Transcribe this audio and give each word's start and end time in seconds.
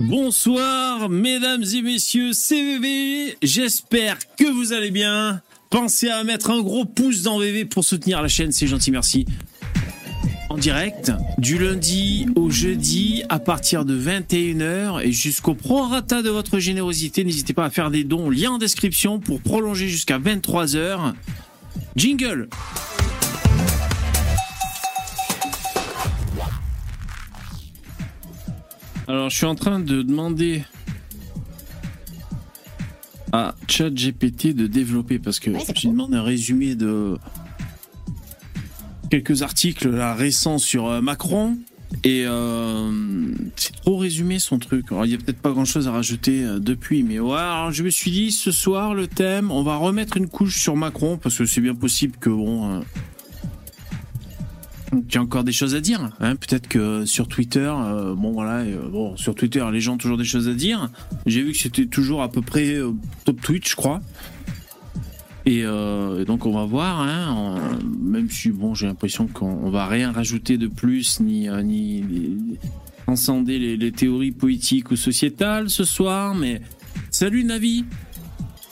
Bonsoir, 0.00 1.10
mesdames 1.10 1.62
et 1.74 1.82
messieurs, 1.82 2.32
CVV. 2.32 3.36
J'espère 3.42 4.16
que 4.34 4.50
vous 4.50 4.72
allez 4.72 4.90
bien. 4.90 5.42
Pensez 5.68 6.08
à 6.08 6.24
mettre 6.24 6.50
un 6.50 6.62
gros 6.62 6.86
pouce 6.86 7.20
dans 7.20 7.38
VV 7.38 7.66
pour 7.66 7.84
soutenir 7.84 8.22
la 8.22 8.28
chaîne, 8.28 8.50
c'est 8.50 8.66
gentil, 8.66 8.92
merci. 8.92 9.26
En 10.48 10.56
direct, 10.56 11.12
du 11.36 11.58
lundi 11.58 12.26
au 12.34 12.48
jeudi, 12.48 13.24
à 13.28 13.38
partir 13.38 13.84
de 13.84 13.94
21h 13.94 15.02
et 15.04 15.12
jusqu'au 15.12 15.52
prorata 15.54 16.22
de 16.22 16.30
votre 16.30 16.58
générosité, 16.60 17.22
n'hésitez 17.22 17.52
pas 17.52 17.66
à 17.66 17.70
faire 17.70 17.90
des 17.90 18.02
dons, 18.02 18.30
lien 18.30 18.52
en 18.52 18.58
description 18.58 19.20
pour 19.20 19.42
prolonger 19.42 19.86
jusqu'à 19.86 20.18
23h. 20.18 21.12
Jingle 21.94 22.48
Alors, 29.10 29.28
je 29.28 29.36
suis 29.38 29.46
en 29.46 29.56
train 29.56 29.80
de 29.80 30.02
demander 30.02 30.62
à 33.32 33.56
ChatGPT 33.66 34.54
de 34.54 34.68
développer 34.68 35.18
parce 35.18 35.40
que 35.40 35.50
je 35.50 35.72
lui 35.82 35.88
demande 35.88 36.14
un 36.14 36.22
résumé 36.22 36.76
de 36.76 37.16
quelques 39.10 39.42
articles 39.42 39.90
là, 39.90 40.14
récents 40.14 40.58
sur 40.58 40.86
euh, 40.86 41.00
Macron 41.00 41.58
et 42.04 42.22
euh, 42.24 42.92
c'est 43.56 43.74
trop 43.80 43.96
résumé 43.96 44.38
son 44.38 44.60
truc. 44.60 44.92
Alors, 44.92 45.06
il 45.06 45.08
n'y 45.08 45.14
a 45.16 45.18
peut-être 45.18 45.40
pas 45.42 45.50
grand-chose 45.50 45.88
à 45.88 45.90
rajouter 45.90 46.44
euh, 46.44 46.60
depuis, 46.60 47.02
mais 47.02 47.18
ouais, 47.18 47.36
alors, 47.36 47.72
je 47.72 47.82
me 47.82 47.90
suis 47.90 48.12
dit 48.12 48.30
ce 48.30 48.52
soir 48.52 48.94
le 48.94 49.08
thème, 49.08 49.50
on 49.50 49.64
va 49.64 49.74
remettre 49.74 50.18
une 50.18 50.28
couche 50.28 50.56
sur 50.60 50.76
Macron 50.76 51.16
parce 51.16 51.36
que 51.36 51.46
c'est 51.46 51.60
bien 51.60 51.74
possible 51.74 52.16
que 52.16 52.30
bon. 52.30 52.76
euh, 52.76 52.80
y 54.92 55.18
a 55.18 55.22
encore 55.22 55.44
des 55.44 55.52
choses 55.52 55.74
à 55.74 55.80
dire. 55.80 56.10
Hein. 56.20 56.36
Peut-être 56.36 56.68
que 56.68 57.04
sur 57.06 57.28
Twitter, 57.28 57.72
euh, 57.72 58.14
bon 58.14 58.32
voilà, 58.32 58.60
euh, 58.60 58.88
bon 58.88 59.16
sur 59.16 59.34
Twitter, 59.34 59.64
les 59.72 59.80
gens 59.80 59.94
ont 59.94 59.98
toujours 59.98 60.18
des 60.18 60.24
choses 60.24 60.48
à 60.48 60.54
dire. 60.54 60.90
J'ai 61.26 61.42
vu 61.42 61.52
que 61.52 61.58
c'était 61.58 61.86
toujours 61.86 62.22
à 62.22 62.30
peu 62.30 62.42
près 62.42 62.74
euh, 62.74 62.92
top 63.24 63.40
tweet, 63.40 63.68
je 63.68 63.76
crois. 63.76 64.00
Et, 65.46 65.64
donc 66.26 66.44
on 66.44 66.52
va 66.52 66.64
voir, 66.64 67.00
hein, 67.00 67.58
même 67.98 68.30
si 68.30 68.50
bon, 68.50 68.74
j'ai 68.74 68.86
l'impression 68.86 69.26
qu'on 69.26 69.46
on 69.64 69.70
va 69.70 69.86
rien 69.86 70.12
rajouter 70.12 70.58
de 70.58 70.68
plus, 70.68 71.18
ni 71.18 71.48
ni, 71.64 72.02
ni 72.02 72.58
transcender 73.06 73.58
les, 73.58 73.76
les 73.76 73.90
théories 73.90 74.32
politiques 74.32 74.90
ou 74.90 74.96
sociétales 74.96 75.70
ce 75.70 75.82
soir. 75.82 76.34
Mais 76.34 76.60
salut 77.10 77.42
Navi, 77.42 77.84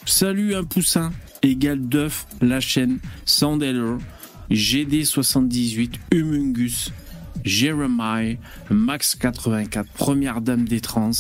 salut 0.05 0.55
un 0.55 0.63
poussin, 0.63 1.11
égal 1.43 1.81
d'œuf, 1.81 2.27
la 2.43 2.61
chaîne, 2.61 2.99
Sandeller. 3.25 3.97
GD78, 4.51 5.95
Humungus, 6.13 6.93
Jeremiah, 7.45 8.37
Max84, 8.71 9.85
Première 9.95 10.41
Dame 10.41 10.67
des 10.67 10.81
Trans 10.81 11.11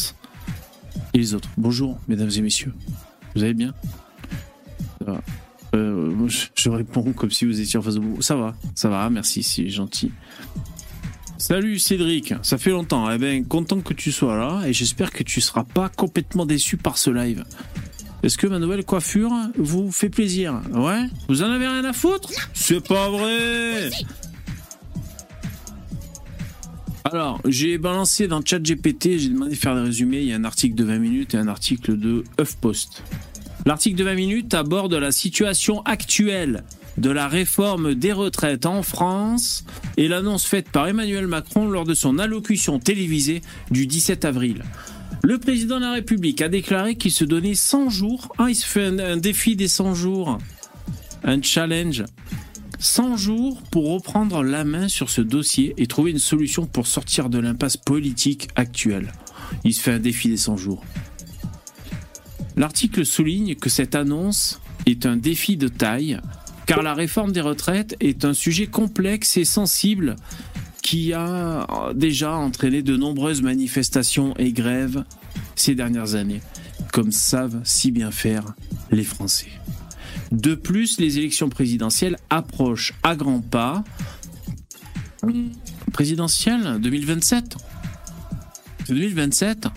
et 1.14 1.18
les 1.18 1.34
autres. 1.34 1.48
Bonjour, 1.56 1.98
mesdames 2.08 2.30
et 2.34 2.40
messieurs. 2.40 2.72
Vous 3.34 3.42
allez 3.42 3.54
bien? 3.54 3.74
Euh, 5.74 6.28
je, 6.54 6.70
réponds 6.70 7.12
comme 7.12 7.30
si 7.30 7.44
vous 7.44 7.60
étiez 7.60 7.78
en 7.78 7.82
face 7.82 7.94
de 7.94 8.00
vous. 8.00 8.22
Ça 8.22 8.36
va, 8.36 8.54
ça 8.74 8.88
va, 8.88 9.08
merci, 9.10 9.42
c'est 9.42 9.68
gentil. 9.68 10.10
Salut 11.36 11.78
Cédric, 11.78 12.34
ça 12.42 12.58
fait 12.58 12.70
longtemps. 12.70 13.10
Eh 13.10 13.18
ben, 13.18 13.44
content 13.46 13.80
que 13.80 13.94
tu 13.94 14.10
sois 14.10 14.36
là 14.36 14.66
et 14.66 14.72
j'espère 14.72 15.12
que 15.12 15.22
tu 15.22 15.40
seras 15.40 15.64
pas 15.64 15.88
complètement 15.88 16.46
déçu 16.46 16.76
par 16.76 16.98
ce 16.98 17.10
live. 17.10 17.44
Est-ce 18.22 18.36
que 18.36 18.46
ma 18.46 18.58
nouvelle 18.58 18.84
coiffure 18.84 19.30
vous 19.56 19.92
fait 19.92 20.08
plaisir? 20.08 20.60
Ouais 20.72 21.04
Vous 21.28 21.42
en 21.42 21.50
avez 21.50 21.68
rien 21.68 21.84
à 21.84 21.92
foutre? 21.92 22.30
C'est 22.52 22.86
pas 22.86 23.08
vrai 23.10 23.90
Alors, 27.04 27.40
j'ai 27.46 27.78
balancé 27.78 28.26
dans 28.26 28.44
ChatGPT, 28.44 29.18
j'ai 29.18 29.28
demandé 29.28 29.52
de 29.52 29.56
faire 29.56 29.74
des 29.76 29.82
résumés. 29.82 30.18
Il 30.18 30.28
y 30.28 30.32
a 30.32 30.36
un 30.36 30.44
article 30.44 30.74
de 30.74 30.84
20 30.84 30.98
minutes 30.98 31.34
et 31.34 31.38
un 31.38 31.48
article 31.48 31.96
de 31.96 32.24
HuffPost. 32.40 33.02
L'article 33.66 33.96
de 33.96 34.04
20 34.04 34.14
minutes 34.14 34.54
aborde 34.54 34.94
la 34.94 35.12
situation 35.12 35.82
actuelle 35.82 36.64
de 36.96 37.10
la 37.10 37.28
réforme 37.28 37.94
des 37.94 38.12
retraites 38.12 38.66
en 38.66 38.82
France 38.82 39.64
et 39.96 40.08
l'annonce 40.08 40.44
faite 40.44 40.70
par 40.70 40.88
Emmanuel 40.88 41.28
Macron 41.28 41.68
lors 41.68 41.84
de 41.84 41.94
son 41.94 42.18
allocution 42.18 42.80
télévisée 42.80 43.42
du 43.70 43.86
17 43.86 44.24
avril. 44.24 44.64
Le 45.22 45.38
président 45.38 45.76
de 45.76 45.84
la 45.84 45.92
République 45.92 46.40
a 46.42 46.48
déclaré 46.48 46.94
qu'il 46.96 47.12
se 47.12 47.24
donnait 47.24 47.54
100 47.54 47.90
jours. 47.90 48.32
Ah, 48.38 48.46
il 48.48 48.54
se 48.54 48.66
fait 48.66 48.84
un, 48.84 48.98
un 48.98 49.16
défi 49.16 49.56
des 49.56 49.68
100 49.68 49.94
jours. 49.94 50.38
Un 51.24 51.42
challenge. 51.42 52.04
100 52.78 53.16
jours 53.16 53.62
pour 53.70 53.92
reprendre 53.92 54.42
la 54.42 54.64
main 54.64 54.86
sur 54.88 55.10
ce 55.10 55.20
dossier 55.20 55.74
et 55.78 55.86
trouver 55.86 56.12
une 56.12 56.18
solution 56.18 56.66
pour 56.66 56.86
sortir 56.86 57.28
de 57.28 57.38
l'impasse 57.38 57.76
politique 57.76 58.48
actuelle. 58.54 59.12
Il 59.64 59.74
se 59.74 59.80
fait 59.80 59.92
un 59.92 59.98
défi 59.98 60.28
des 60.28 60.36
100 60.36 60.56
jours. 60.56 60.84
L'article 62.56 63.04
souligne 63.04 63.56
que 63.56 63.68
cette 63.68 63.94
annonce 63.94 64.60
est 64.86 65.06
un 65.06 65.16
défi 65.16 65.56
de 65.56 65.68
taille, 65.68 66.20
car 66.66 66.82
la 66.82 66.94
réforme 66.94 67.32
des 67.32 67.40
retraites 67.40 67.96
est 68.00 68.24
un 68.24 68.34
sujet 68.34 68.66
complexe 68.66 69.36
et 69.36 69.44
sensible 69.44 70.16
qui 70.88 71.12
a 71.12 71.92
déjà 71.94 72.34
entraîné 72.34 72.80
de 72.80 72.96
nombreuses 72.96 73.42
manifestations 73.42 74.34
et 74.38 74.52
grèves 74.52 75.04
ces 75.54 75.74
dernières 75.74 76.14
années, 76.14 76.40
comme 76.94 77.12
savent 77.12 77.60
si 77.62 77.90
bien 77.90 78.10
faire 78.10 78.54
les 78.90 79.04
Français. 79.04 79.50
De 80.32 80.54
plus, 80.54 80.98
les 80.98 81.18
élections 81.18 81.50
présidentielles 81.50 82.16
approchent 82.30 82.94
à 83.02 83.16
grands 83.16 83.42
pas. 83.42 83.84
Présidentielle 85.92 86.78
2027 86.80 87.58
C'est 88.86 88.94
2027 88.94 89.68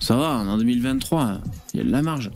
Ça 0.00 0.16
va, 0.16 0.38
en 0.38 0.58
2023, 0.58 1.40
il 1.74 1.76
y 1.76 1.80
a 1.80 1.86
de 1.86 1.92
la 1.92 2.02
marge. 2.02 2.32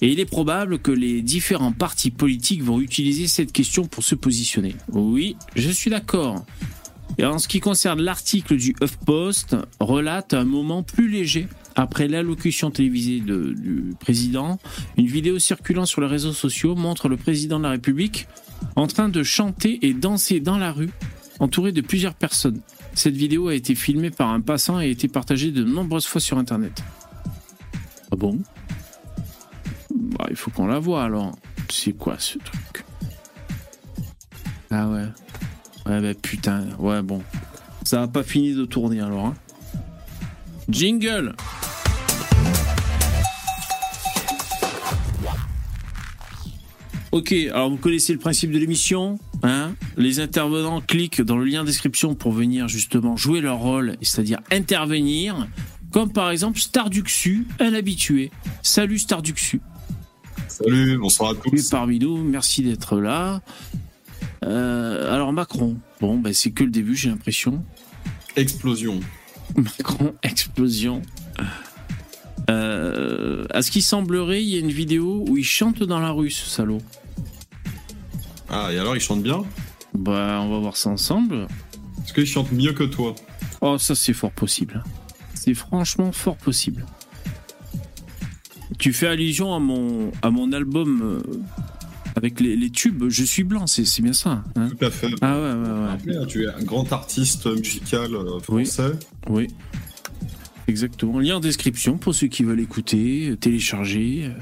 Et 0.00 0.12
il 0.12 0.20
est 0.20 0.24
probable 0.24 0.78
que 0.78 0.92
les 0.92 1.22
différents 1.22 1.72
partis 1.72 2.12
politiques 2.12 2.62
vont 2.62 2.80
utiliser 2.80 3.26
cette 3.26 3.50
question 3.50 3.88
pour 3.88 4.04
se 4.04 4.14
positionner. 4.14 4.76
Oui, 4.92 5.34
je 5.56 5.70
suis 5.72 5.90
d'accord. 5.90 6.44
Et 7.16 7.24
en 7.24 7.38
ce 7.38 7.48
qui 7.48 7.58
concerne 7.60 8.00
l'article 8.00 8.56
du 8.56 8.74
HuffPost, 8.82 9.56
relate 9.80 10.34
un 10.34 10.44
moment 10.44 10.82
plus 10.82 11.08
léger 11.08 11.48
après 11.74 12.06
l'allocution 12.06 12.70
télévisée 12.70 13.20
de- 13.20 13.54
du 13.56 13.94
président. 13.98 14.58
Une 14.96 15.06
vidéo 15.06 15.38
circulant 15.38 15.86
sur 15.86 16.00
les 16.00 16.06
réseaux 16.06 16.32
sociaux 16.32 16.74
montre 16.74 17.08
le 17.08 17.16
président 17.16 17.58
de 17.58 17.64
la 17.64 17.70
République 17.70 18.28
en 18.76 18.86
train 18.86 19.08
de 19.08 19.22
chanter 19.22 19.78
et 19.86 19.94
danser 19.94 20.40
dans 20.40 20.58
la 20.58 20.70
rue, 20.72 20.90
entouré 21.40 21.72
de 21.72 21.80
plusieurs 21.80 22.14
personnes. 22.14 22.60
Cette 22.94 23.16
vidéo 23.16 23.48
a 23.48 23.54
été 23.54 23.74
filmée 23.74 24.10
par 24.10 24.28
un 24.30 24.40
passant 24.40 24.78
et 24.80 24.84
a 24.84 24.88
été 24.88 25.08
partagée 25.08 25.50
de 25.52 25.62
nombreuses 25.64 26.06
fois 26.06 26.20
sur 26.20 26.38
Internet. 26.38 26.82
Ah 28.12 28.16
bon? 28.16 28.38
Bah, 29.94 30.26
Il 30.30 30.36
faut 30.36 30.50
qu'on 30.50 30.66
la 30.66 30.78
voie 30.78 31.04
alors. 31.04 31.36
C'est 31.70 31.92
quoi 31.92 32.16
ce 32.18 32.38
truc? 32.38 32.84
Ah 34.70 34.88
ouais. 34.88 35.06
Ouais, 35.88 36.00
bah 36.02 36.14
putain, 36.20 36.66
ouais, 36.78 37.00
bon. 37.00 37.22
Ça 37.84 38.02
a 38.02 38.08
pas 38.08 38.22
fini 38.22 38.52
de 38.54 38.66
tourner 38.66 39.00
alors. 39.00 39.26
Hein. 39.26 39.34
Jingle 40.68 41.34
Ok, 47.10 47.32
alors 47.32 47.70
vous 47.70 47.78
connaissez 47.78 48.12
le 48.12 48.18
principe 48.18 48.52
de 48.52 48.58
l'émission. 48.58 49.18
Hein? 49.42 49.72
Les 49.96 50.20
intervenants 50.20 50.82
cliquent 50.82 51.22
dans 51.22 51.38
le 51.38 51.46
lien 51.46 51.64
description 51.64 52.14
pour 52.14 52.32
venir 52.32 52.68
justement 52.68 53.16
jouer 53.16 53.40
leur 53.40 53.56
rôle, 53.58 53.96
c'est-à-dire 54.02 54.40
intervenir. 54.52 55.48
Comme 55.90 56.12
par 56.12 56.30
exemple 56.30 56.58
Starduxu, 56.58 57.46
un 57.60 57.72
habitué. 57.72 58.30
Salut 58.62 58.98
Starduxu. 58.98 59.62
Salut, 60.48 60.98
bonsoir 60.98 61.30
à 61.30 61.34
Tu 61.34 61.48
es 61.48 61.50
tous. 61.60 61.70
parmi 61.70 61.98
nous, 61.98 62.22
merci 62.22 62.62
d'être 62.62 62.98
là. 63.00 63.40
Euh, 64.44 65.12
alors 65.12 65.32
Macron, 65.32 65.76
bon, 66.00 66.18
ben, 66.18 66.32
c'est 66.32 66.50
que 66.50 66.64
le 66.64 66.70
début, 66.70 66.96
j'ai 66.96 67.08
l'impression. 67.08 67.64
Explosion. 68.36 69.00
Macron, 69.56 70.14
explosion. 70.22 71.02
Euh, 72.50 73.44
à 73.50 73.62
ce 73.62 73.70
qui 73.70 73.82
semblerait, 73.82 74.42
il 74.42 74.48
y 74.48 74.56
a 74.56 74.60
une 74.60 74.72
vidéo 74.72 75.24
où 75.28 75.36
il 75.36 75.44
chante 75.44 75.82
dans 75.82 76.00
la 76.00 76.10
rue, 76.10 76.30
ce 76.30 76.48
salaud. 76.48 76.80
Ah, 78.48 78.72
et 78.72 78.78
alors, 78.78 78.96
il 78.96 79.00
chante 79.00 79.22
bien? 79.22 79.44
Bah, 79.94 80.40
on 80.42 80.48
va 80.48 80.58
voir 80.58 80.76
ça 80.76 80.90
ensemble. 80.90 81.46
Est-ce 82.04 82.14
qu'il 82.14 82.26
chante 82.26 82.52
mieux 82.52 82.72
que 82.72 82.84
toi 82.84 83.14
Oh, 83.60 83.76
ça, 83.76 83.94
c'est 83.94 84.12
fort 84.12 84.30
possible. 84.32 84.82
C'est 85.34 85.54
franchement 85.54 86.12
fort 86.12 86.36
possible. 86.36 86.86
Tu 88.78 88.92
fais 88.92 89.08
allusion 89.08 89.54
à 89.54 89.58
mon, 89.58 90.12
à 90.22 90.30
mon 90.30 90.52
album 90.52 91.02
euh, 91.02 91.22
avec 92.18 92.40
les, 92.40 92.56
les 92.56 92.70
tubes 92.70 93.04
Je 93.08 93.24
suis 93.24 93.44
blanc, 93.44 93.66
c'est 93.66 93.84
bien 94.02 94.12
ça. 94.12 94.42
hein 94.56 94.68
Tout 94.78 94.84
à 94.84 94.90
fait. 94.90 95.08
ah 95.20 95.36
ouais, 95.38 95.52
ouais, 95.52 95.70
ouais. 95.80 95.86
Rappelez, 95.88 96.18
Tu 96.26 96.42
es 96.44 96.48
un 96.48 96.62
grand 96.62 96.92
artiste 96.92 97.46
musical 97.46 98.14
euh, 98.14 98.40
français. 98.40 98.90
Oui. 99.28 99.46
Exactement. 100.66 101.18
Lien 101.20 101.36
en 101.36 101.40
description 101.40 101.96
pour 101.96 102.14
ceux 102.14 102.26
qui 102.26 102.42
veulent 102.44 102.60
écouter, 102.60 103.30
euh, 103.30 103.36
télécharger. 103.36 104.24
euh. 104.26 104.32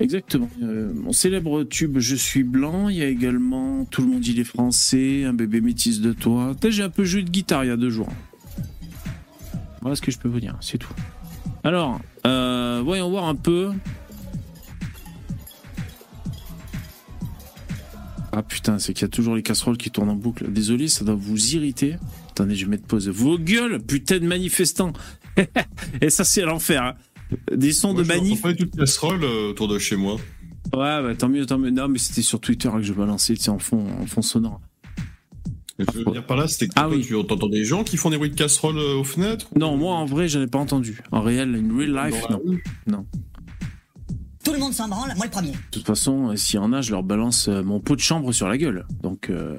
Exactement. 0.00 0.48
Euh, 0.62 0.92
mon 0.94 1.12
célèbre 1.12 1.62
tube 1.64 1.98
Je 1.98 2.16
suis 2.16 2.42
blanc. 2.44 2.88
Il 2.88 2.96
y 2.96 3.02
a 3.02 3.08
également 3.08 3.84
Tout 3.84 4.02
le 4.02 4.08
monde 4.08 4.26
il 4.26 4.38
est 4.40 4.44
français, 4.44 5.24
Un 5.24 5.32
bébé 5.34 5.60
métis 5.60 6.00
de 6.00 6.12
toi. 6.12 6.54
J'ai 6.68 6.82
un 6.82 6.90
peu 6.90 7.04
joué 7.04 7.22
de 7.22 7.30
guitare 7.30 7.64
il 7.64 7.68
y 7.68 7.70
a 7.70 7.76
deux 7.76 7.90
jours. 7.90 8.08
Voilà 9.82 9.96
ce 9.96 10.00
que 10.02 10.10
je 10.10 10.18
peux 10.18 10.28
vous 10.28 10.40
dire, 10.40 10.56
c'est 10.62 10.78
tout. 10.78 10.92
Alors, 11.62 12.00
euh, 12.26 12.80
voyons 12.84 13.10
voir 13.10 13.24
un 13.26 13.34
peu. 13.34 13.70
Ah 18.36 18.42
putain, 18.42 18.80
c'est 18.80 18.92
qu'il 18.94 19.02
y 19.02 19.04
a 19.04 19.08
toujours 19.08 19.36
les 19.36 19.42
casseroles 19.42 19.76
qui 19.76 19.90
tournent 19.92 20.08
en 20.08 20.16
boucle. 20.16 20.50
Désolé, 20.50 20.88
ça 20.88 21.04
doit 21.04 21.14
vous 21.14 21.54
irriter. 21.54 21.96
Attendez, 22.30 22.56
je 22.56 22.64
vais 22.64 22.70
mettre 22.72 22.84
pause. 22.86 23.08
Vos 23.08 23.38
gueules, 23.38 23.80
putain 23.80 24.18
de 24.18 24.26
manifestants. 24.26 24.92
Et 26.00 26.10
ça, 26.10 26.24
c'est 26.24 26.42
l'enfer. 26.42 26.82
Hein. 26.82 26.94
Des 27.54 27.72
sons 27.72 27.94
de 27.94 28.02
manif. 28.02 28.42
pas 28.42 28.52
toute 28.52 28.74
casserole 28.76 29.22
euh, 29.22 29.50
autour 29.50 29.68
de 29.68 29.78
chez 29.78 29.94
moi. 29.94 30.14
Ouais, 30.72 31.02
bah, 31.02 31.14
tant 31.16 31.28
mieux, 31.28 31.46
tant 31.46 31.58
mieux. 31.58 31.70
Non, 31.70 31.86
mais 31.86 31.98
c'était 31.98 32.22
sur 32.22 32.40
Twitter 32.40 32.68
que 32.74 32.82
je 32.82 32.92
balançais, 32.92 33.34
tu 33.34 33.42
sais, 33.44 33.50
en 33.50 33.60
fond, 33.60 33.86
en 34.00 34.06
fond 34.06 34.22
sonore. 34.22 34.60
Mais 35.78 35.86
tu 35.86 35.98
veux 35.98 36.04
dire 36.10 36.26
par 36.26 36.36
là, 36.36 36.48
c'était 36.48 36.66
que 36.68 36.72
Ah 36.76 36.88
oui. 36.88 37.04
tu 37.06 37.14
entends 37.14 37.48
des 37.48 37.64
gens 37.64 37.84
qui 37.84 37.96
font 37.96 38.10
des 38.10 38.16
bruits 38.18 38.30
de 38.30 38.34
casserole 38.36 38.78
euh, 38.78 38.96
aux 38.96 39.04
fenêtres? 39.04 39.48
Non, 39.56 39.76
moi, 39.76 39.94
en 39.94 40.06
vrai, 40.06 40.26
j'en 40.26 40.42
ai 40.42 40.46
pas 40.48 40.58
entendu. 40.58 41.02
En 41.12 41.22
réel, 41.22 41.54
in 41.54 41.76
real 41.76 41.92
life, 42.10 42.24
non. 42.30 42.40
Non. 42.88 43.06
Tout 44.44 44.52
le 44.52 44.58
monde 44.58 44.72
s'en 44.72 44.88
branle, 44.88 45.12
moi 45.16 45.24
le 45.26 45.30
premier. 45.30 45.52
De 45.52 45.56
toute 45.70 45.86
façon, 45.86 46.30
euh, 46.30 46.36
s'il 46.36 46.56
y 46.56 46.58
en 46.58 46.72
a, 46.72 46.80
je 46.82 46.90
leur 46.90 47.02
balance 47.02 47.48
euh, 47.48 47.62
mon 47.62 47.80
pot 47.80 47.96
de 47.96 48.00
chambre 48.00 48.30
sur 48.32 48.48
la 48.48 48.58
gueule. 48.58 48.86
Donc, 49.02 49.30
euh, 49.30 49.56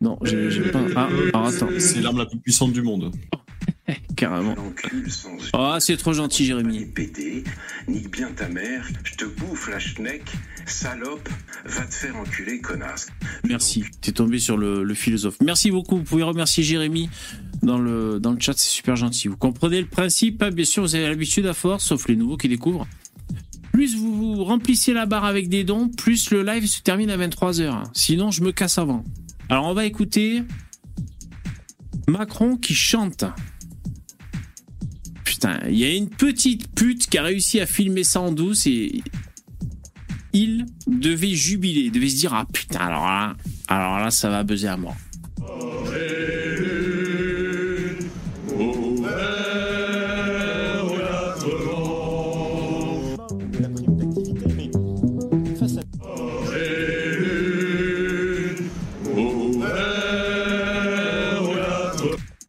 non, 0.00 0.18
j'ai 0.22 0.50
j'ai 0.50 0.62
pas. 0.70 0.80
Ah, 0.94 1.08
alors 1.34 1.46
attends, 1.48 1.68
C'est 1.78 2.00
l'arme 2.00 2.18
la 2.18 2.26
plus 2.26 2.38
puissante 2.38 2.72
du 2.72 2.82
monde. 2.82 3.10
carrément. 4.16 4.54
Ah, 5.54 5.78
c'est 5.80 5.96
trop 5.96 6.12
gentil, 6.12 6.44
Jérémy. 6.44 6.84
pété, 6.86 7.44
nique 7.86 8.10
bien 8.10 8.30
ta 8.32 8.48
mère, 8.48 8.86
je 9.04 9.14
te 9.14 9.24
bouffe 9.24 9.68
la 9.70 9.78
schneck, 9.78 10.22
salope, 10.66 11.28
va 11.64 11.84
te 11.84 11.94
faire 11.94 12.16
enculer, 12.16 12.60
connasse. 12.60 13.08
Merci. 13.48 13.84
T'es 14.02 14.12
tombé 14.12 14.38
sur 14.38 14.56
le, 14.56 14.82
le 14.84 14.94
philosophe. 14.94 15.36
Merci 15.42 15.70
beaucoup. 15.70 15.96
Vous 15.96 16.02
pouvez 16.04 16.22
remercier 16.24 16.62
Jérémy 16.62 17.08
dans 17.62 17.78
le, 17.78 18.20
dans 18.20 18.32
le 18.32 18.40
chat. 18.40 18.52
C'est 18.56 18.68
super 18.68 18.96
gentil. 18.96 19.28
Vous 19.28 19.36
comprenez 19.36 19.80
le 19.80 19.86
principe. 19.86 20.42
hein 20.42 20.50
Bien 20.50 20.64
sûr, 20.64 20.82
vous 20.82 20.94
avez 20.94 21.08
l'habitude 21.08 21.46
à 21.46 21.54
force, 21.54 21.84
sauf 21.84 22.08
les 22.08 22.16
nouveaux 22.16 22.36
qui 22.36 22.48
découvrent. 22.48 22.86
Plus 23.78 23.94
vous, 23.94 24.42
remplissez 24.42 24.92
la 24.92 25.06
barre 25.06 25.24
avec 25.24 25.48
des 25.48 25.62
dons, 25.62 25.88
plus 25.88 26.32
le 26.32 26.42
live 26.42 26.66
se 26.66 26.82
termine 26.82 27.10
à 27.10 27.16
23h. 27.16 27.84
Sinon, 27.94 28.32
je 28.32 28.42
me 28.42 28.50
casse 28.50 28.76
avant. 28.76 29.04
Alors, 29.48 29.66
on 29.66 29.72
va 29.72 29.84
écouter 29.84 30.42
Macron 32.08 32.56
qui 32.56 32.74
chante. 32.74 33.24
Putain, 35.22 35.60
il 35.68 35.78
y 35.78 35.84
a 35.84 35.94
une 35.94 36.08
petite 36.08 36.74
pute 36.74 37.06
qui 37.06 37.18
a 37.18 37.22
réussi 37.22 37.60
à 37.60 37.66
filmer 37.66 38.02
ça 38.02 38.20
en 38.20 38.32
douce 38.32 38.66
et 38.66 39.00
il 40.32 40.66
devait 40.88 41.36
jubiler, 41.36 41.82
il 41.82 41.92
devait 41.92 42.08
se 42.08 42.16
dire 42.16 42.34
ah 42.34 42.46
putain 42.52 42.80
alors 42.80 43.04
là, 43.04 43.36
alors 43.68 44.00
là 44.00 44.10
ça 44.10 44.28
va 44.28 44.42
buzzer 44.42 44.66
à 44.66 44.76
mort. 44.76 44.96
Mais 45.38 46.67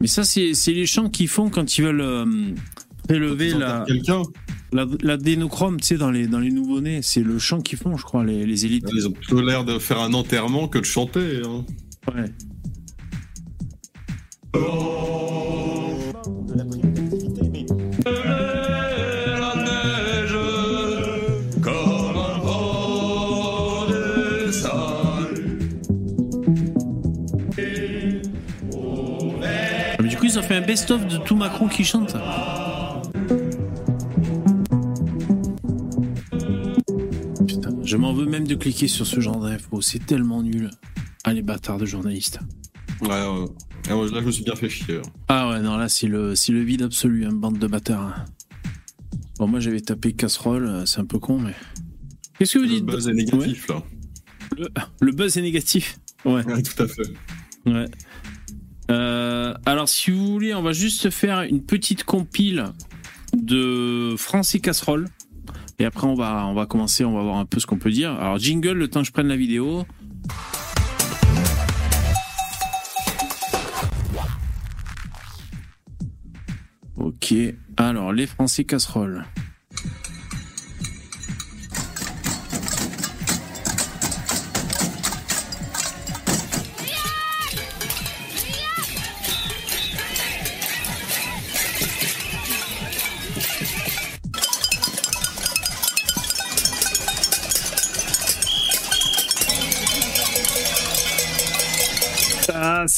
ça 0.10 0.24
c'est 0.26 0.52
les 0.68 0.86
chants 0.86 1.10
qu'ils 1.10 1.28
font 1.30 1.50
quand 1.50 1.78
ils 1.78 1.84
veulent 1.84 2.02
euh, 2.02 2.26
prélever 3.08 3.54
la, 3.54 3.86
quelqu'un. 3.88 4.24
la, 4.74 4.86
l'adénochrome, 5.02 5.80
tu 5.80 5.88
sais, 5.88 5.98
dans 5.98 6.12
les, 6.12 6.28
dans 6.28 6.40
les 6.40 6.52
nouveau-nés. 6.52 7.02
C'est 7.02 7.24
le 7.24 7.40
chant 7.40 7.62
qu'ils 7.62 7.78
font, 7.80 7.96
je 7.96 8.04
crois, 8.04 8.24
les, 8.26 8.46
les 8.46 8.66
élites. 8.66 8.86
Ils 8.94 9.08
ont 9.08 9.12
plutôt 9.12 9.42
l'air 9.42 9.64
de 9.66 9.80
faire 9.80 10.00
un 10.00 10.14
enterrement 10.14 10.68
que 10.68 10.80
de 10.80 10.86
chanter. 10.86 11.42
hein. 11.46 11.66
Ouais. 12.14 12.26
Ah, 14.54 14.60
best-of 30.70 31.08
de 31.08 31.18
tout 31.18 31.36
Macron 31.36 31.68
qui 31.68 31.84
chante. 31.84 32.16
Putain, 37.48 37.72
je 37.84 37.98
m'en 37.98 38.14
veux 38.14 38.26
même 38.26 38.46
de 38.48 38.56
cliquer 38.56 38.88
sur 38.88 39.06
ce 39.08 39.20
genre 39.20 39.40
d'infos. 39.40 39.82
C'est 39.82 40.06
tellement 40.06 40.44
nul. 40.44 40.70
Ah, 41.24 41.34
les 41.34 41.42
bâtards 41.42 41.78
de 41.78 41.86
journalistes. 41.86 42.40
Ouais, 43.02 43.08
ouais. 43.10 43.46
Ah, 43.90 43.96
là, 43.96 44.08
je 44.20 44.26
me 44.26 44.32
suis 44.32 44.44
bien 44.44 44.56
fait 44.56 44.70
chier. 44.70 44.98
hein. 44.98 45.02
Ah 45.28 45.50
ouais, 45.50 45.62
non, 45.62 45.78
là, 45.78 45.90
c'est 45.90 46.08
le, 46.08 46.36
c'est 46.36 46.52
le 46.52 46.62
vide 46.62 46.84
absolu, 46.84 47.24
une 47.26 47.40
bande 47.40 47.58
de 47.58 47.68
bâtards. 47.68 48.02
hein. 48.02 48.26
Bon, 49.40 49.48
moi, 49.48 49.60
j'avais 49.60 49.82
tapé 49.82 50.14
casserole, 50.14 50.68
euh, 50.68 50.86
c'est 50.86 51.00
un 51.00 51.06
peu 51.06 51.18
con, 51.20 51.40
mais. 51.40 51.54
Qu'est-ce 52.38 52.54
que 52.54 52.60
vous 52.60 52.66
Le 52.66 52.70
dites 52.70 52.86
buzz 52.86 53.08
est 53.08 53.14
négatif, 53.14 53.68
là. 53.70 53.84
le, 54.58 54.68
le 55.02 55.12
buzz 55.12 55.38
est 55.38 55.42
négatif. 55.42 55.98
Ouais, 56.26 56.46
Ouais, 56.46 56.62
tout 56.62 56.84
à 56.84 56.88
fait. 56.88 57.08
ouais. 57.66 57.86
Euh, 58.90 59.54
alors, 59.66 59.88
si 59.88 60.12
vous 60.12 60.26
voulez, 60.26 60.54
on 60.54 60.62
va 60.62 60.74
juste 60.74 61.10
faire 61.10 61.42
une 61.42 61.64
petite 61.64 62.04
compile 62.04 62.66
de 63.36 64.16
français 64.18 64.60
casserole. 64.60 65.08
Et 65.78 65.86
après, 65.86 66.08
on 66.08 66.16
va, 66.16 66.46
on 66.48 66.54
va 66.54 66.66
commencer, 66.66 67.06
on 67.06 67.16
va 67.16 67.24
voir 67.24 67.38
un 67.38 67.46
peu 67.46 67.60
ce 67.60 67.66
qu'on 67.66 67.78
peut 67.78 67.92
dire. 67.92 68.12
Alors, 68.14 68.38
jingle, 68.38 68.74
le 68.74 68.88
temps 68.88 69.02
que 69.02 69.08
je 69.08 69.12
prenne 69.12 69.28
la 69.28 69.38
vidéo. 69.38 69.86
Ok, 76.98 77.34
alors 77.78 78.12
les 78.12 78.28
Français 78.28 78.66
casseroles. 78.66 79.26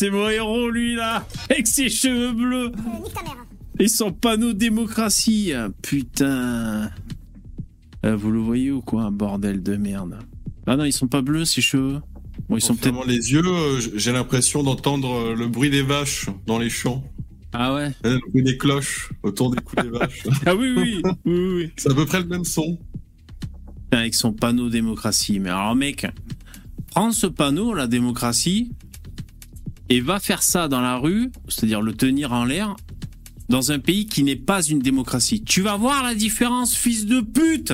C'est 0.02 0.10
mon 0.10 0.28
héros, 0.30 0.72
lui, 0.72 0.96
là, 0.96 1.28
avec 1.52 1.68
ses 1.68 1.88
cheveux 1.88 2.34
bleus. 2.34 2.72
Et 3.78 3.88
son 3.88 4.12
panneau 4.12 4.52
démocratie. 4.52 5.54
Putain. 5.84 6.90
Euh, 8.04 8.16
vous 8.16 8.32
le 8.32 8.40
voyez 8.40 8.72
ou 8.72 8.82
quoi, 8.82 9.12
bordel 9.12 9.62
de 9.62 9.76
merde? 9.76 10.18
Ah 10.66 10.76
non, 10.76 10.86
ils 10.86 10.92
sont 10.92 11.08
pas 11.08 11.22
bleus, 11.22 11.46
ces 11.46 11.62
cheveux. 11.62 12.02
Bon, 12.50 12.58
ils 12.58 12.62
sont 12.62 12.74
peut-être. 12.74 13.06
les 13.06 13.32
yeux, 13.32 13.44
euh, 13.46 13.80
j'ai 13.94 14.12
l'impression 14.12 14.64
d'entendre 14.64 15.14
euh, 15.14 15.36
le 15.36 15.48
bruit 15.48 15.70
des 15.70 15.84
vaches 15.84 16.30
dans 16.48 16.58
les 16.58 16.72
champs. 16.72 17.04
Ah 17.54 17.76
ouais? 17.76 17.92
Euh, 18.04 18.14
Le 18.16 18.32
bruit 18.32 18.42
des 18.42 18.58
cloches 18.58 19.12
autour 19.22 19.52
des 19.52 19.62
coups 19.62 19.84
des 19.84 19.90
vaches. 19.92 20.24
Ah 20.48 20.56
oui, 20.56 20.74
oui, 20.76 21.02
oui, 21.04 21.12
oui, 21.26 21.54
oui. 21.58 21.72
C'est 21.78 21.92
à 21.92 21.94
peu 21.94 22.08
près 22.08 22.22
le 22.22 22.28
même 22.28 22.44
son. 22.46 22.80
Avec 23.92 24.16
son 24.16 24.34
panneau 24.34 24.70
démocratie. 24.70 25.40
Mais 25.40 25.52
alors, 25.52 25.76
mec, 25.76 26.08
prends 26.88 27.12
ce 27.12 27.28
panneau, 27.28 27.76
la 27.76 27.86
démocratie, 27.86 28.72
et 29.92 30.00
va 30.00 30.22
faire 30.22 30.42
ça 30.42 30.70
dans 30.70 30.80
la 30.80 30.96
rue, 30.96 31.32
c'est-à-dire 31.50 31.82
le 31.82 31.94
tenir 31.94 32.32
en 32.32 32.46
l'air, 32.46 32.78
dans 33.50 33.74
un 33.74 33.80
pays 33.80 34.06
qui 34.06 34.24
n'est 34.24 34.38
pas 34.38 34.64
une 34.64 34.80
démocratie. 34.80 35.44
Tu 35.44 35.62
vas 35.62 35.76
voir 35.76 36.02
la 36.02 36.16
différence, 36.16 36.74
fils 36.74 37.06
de 37.06 37.20
pute 37.20 37.74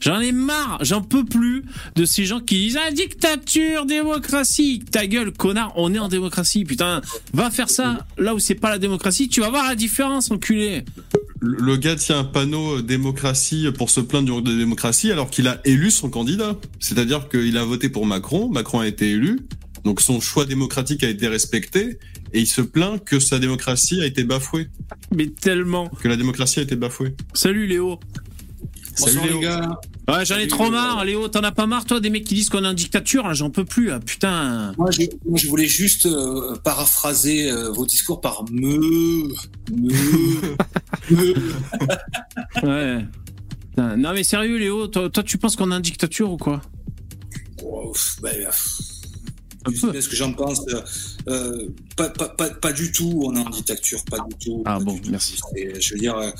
J'en 0.00 0.20
ai 0.20 0.32
marre, 0.32 0.78
j'en 0.80 1.02
peux 1.02 1.24
plus 1.24 1.64
de 1.96 2.06
ces 2.06 2.24
gens 2.24 2.40
qui 2.40 2.56
disent 2.56 2.78
ah, 2.80 2.90
dictature, 2.90 3.84
démocratie. 3.84 4.82
Ta 4.90 5.06
gueule, 5.06 5.32
connard, 5.32 5.72
on 5.76 5.92
est 5.92 5.98
en 5.98 6.08
démocratie, 6.08 6.64
putain. 6.64 7.02
Va 7.34 7.50
faire 7.50 7.68
ça 7.68 8.06
là 8.16 8.34
où 8.34 8.38
c'est 8.38 8.54
pas 8.54 8.70
la 8.70 8.78
démocratie, 8.78 9.28
tu 9.28 9.40
vas 9.40 9.50
voir 9.50 9.66
la 9.66 9.74
différence, 9.74 10.30
enculé. 10.30 10.84
Le 11.40 11.76
gars 11.76 11.96
tient 11.96 12.20
un 12.20 12.24
panneau 12.24 12.78
euh, 12.78 12.82
démocratie 12.82 13.66
pour 13.76 13.90
se 13.90 14.00
plaindre 14.00 14.40
de 14.40 14.56
démocratie 14.56 15.12
alors 15.12 15.28
qu'il 15.28 15.46
a 15.46 15.60
élu 15.66 15.90
son 15.90 16.08
candidat. 16.08 16.56
C'est-à-dire 16.80 17.28
qu'il 17.28 17.56
a 17.58 17.64
voté 17.64 17.90
pour 17.90 18.06
Macron, 18.06 18.48
Macron 18.48 18.80
a 18.80 18.86
été 18.86 19.10
élu, 19.10 19.40
donc 19.84 20.00
son 20.00 20.20
choix 20.20 20.44
démocratique 20.46 21.04
a 21.04 21.08
été 21.08 21.28
respecté, 21.28 21.98
et 22.32 22.40
il 22.40 22.46
se 22.46 22.60
plaint 22.62 23.02
que 23.02 23.20
sa 23.20 23.38
démocratie 23.38 24.00
a 24.00 24.06
été 24.06 24.24
bafouée, 24.24 24.68
Mais 25.14 25.26
tellement. 25.26 25.88
que 25.88 26.08
la 26.08 26.16
démocratie 26.16 26.58
a 26.60 26.62
été 26.62 26.76
bafouée. 26.76 27.14
Salut 27.34 27.66
Léo. 27.66 28.00
Salut 28.96 29.20
Léo. 29.28 29.40
Ouais, 30.06 30.24
j'en 30.24 30.36
ai 30.36 30.46
trop 30.46 30.70
marre, 30.70 31.04
Léo. 31.04 31.28
T'en 31.28 31.40
as 31.40 31.50
pas 31.50 31.66
marre, 31.66 31.84
toi, 31.84 31.98
des 31.98 32.10
mecs 32.10 32.24
qui 32.24 32.34
disent 32.34 32.48
qu'on 32.50 32.62
est 32.62 32.68
en 32.68 32.74
dictature 32.74 33.32
j'en 33.34 33.50
peux 33.50 33.64
plus. 33.64 33.90
Putain. 34.04 34.72
Moi, 34.78 34.90
je, 34.90 35.02
moi, 35.24 35.36
je 35.38 35.48
voulais 35.48 35.66
juste 35.66 36.06
euh, 36.06 36.54
paraphraser 36.62 37.50
euh, 37.50 37.70
vos 37.70 37.86
discours 37.86 38.20
par 38.20 38.44
me, 38.52 39.28
me, 39.72 40.54
me. 41.10 41.44
Ouais. 42.62 43.04
Putain. 43.70 43.96
Non, 43.96 44.12
mais 44.12 44.22
sérieux, 44.24 44.58
Léo, 44.58 44.86
toi, 44.86 45.08
toi, 45.10 45.22
tu 45.22 45.38
penses 45.38 45.56
qu'on 45.56 45.72
est 45.72 45.74
en 45.74 45.80
dictature 45.80 46.30
ou 46.30 46.36
quoi? 46.36 46.60
Oh, 47.64 47.92
bah, 48.22 48.30
bien 49.70 50.00
ce 50.00 50.08
que 50.08 50.16
j'en 50.16 50.32
pense. 50.32 50.60
euh, 50.68 50.80
euh, 51.28 51.68
pas, 51.96 52.08
pas, 52.10 52.28
pas, 52.28 52.50
pas 52.50 52.72
du 52.72 52.92
tout, 52.92 53.22
on 53.24 53.34
est 53.36 53.40
en 53.40 53.50
dictature, 53.50 54.04
pas 54.10 54.18
du 54.18 54.34
tout. 54.44 54.62
Ah 54.66 54.78
bon, 54.78 54.94
du 54.94 55.00
tout. 55.02 55.10
merci. 55.10 55.36
Et, 55.56 55.80
je 55.80 55.94
veux 55.94 56.00
dire, 56.00 56.16
euh, 56.16 56.30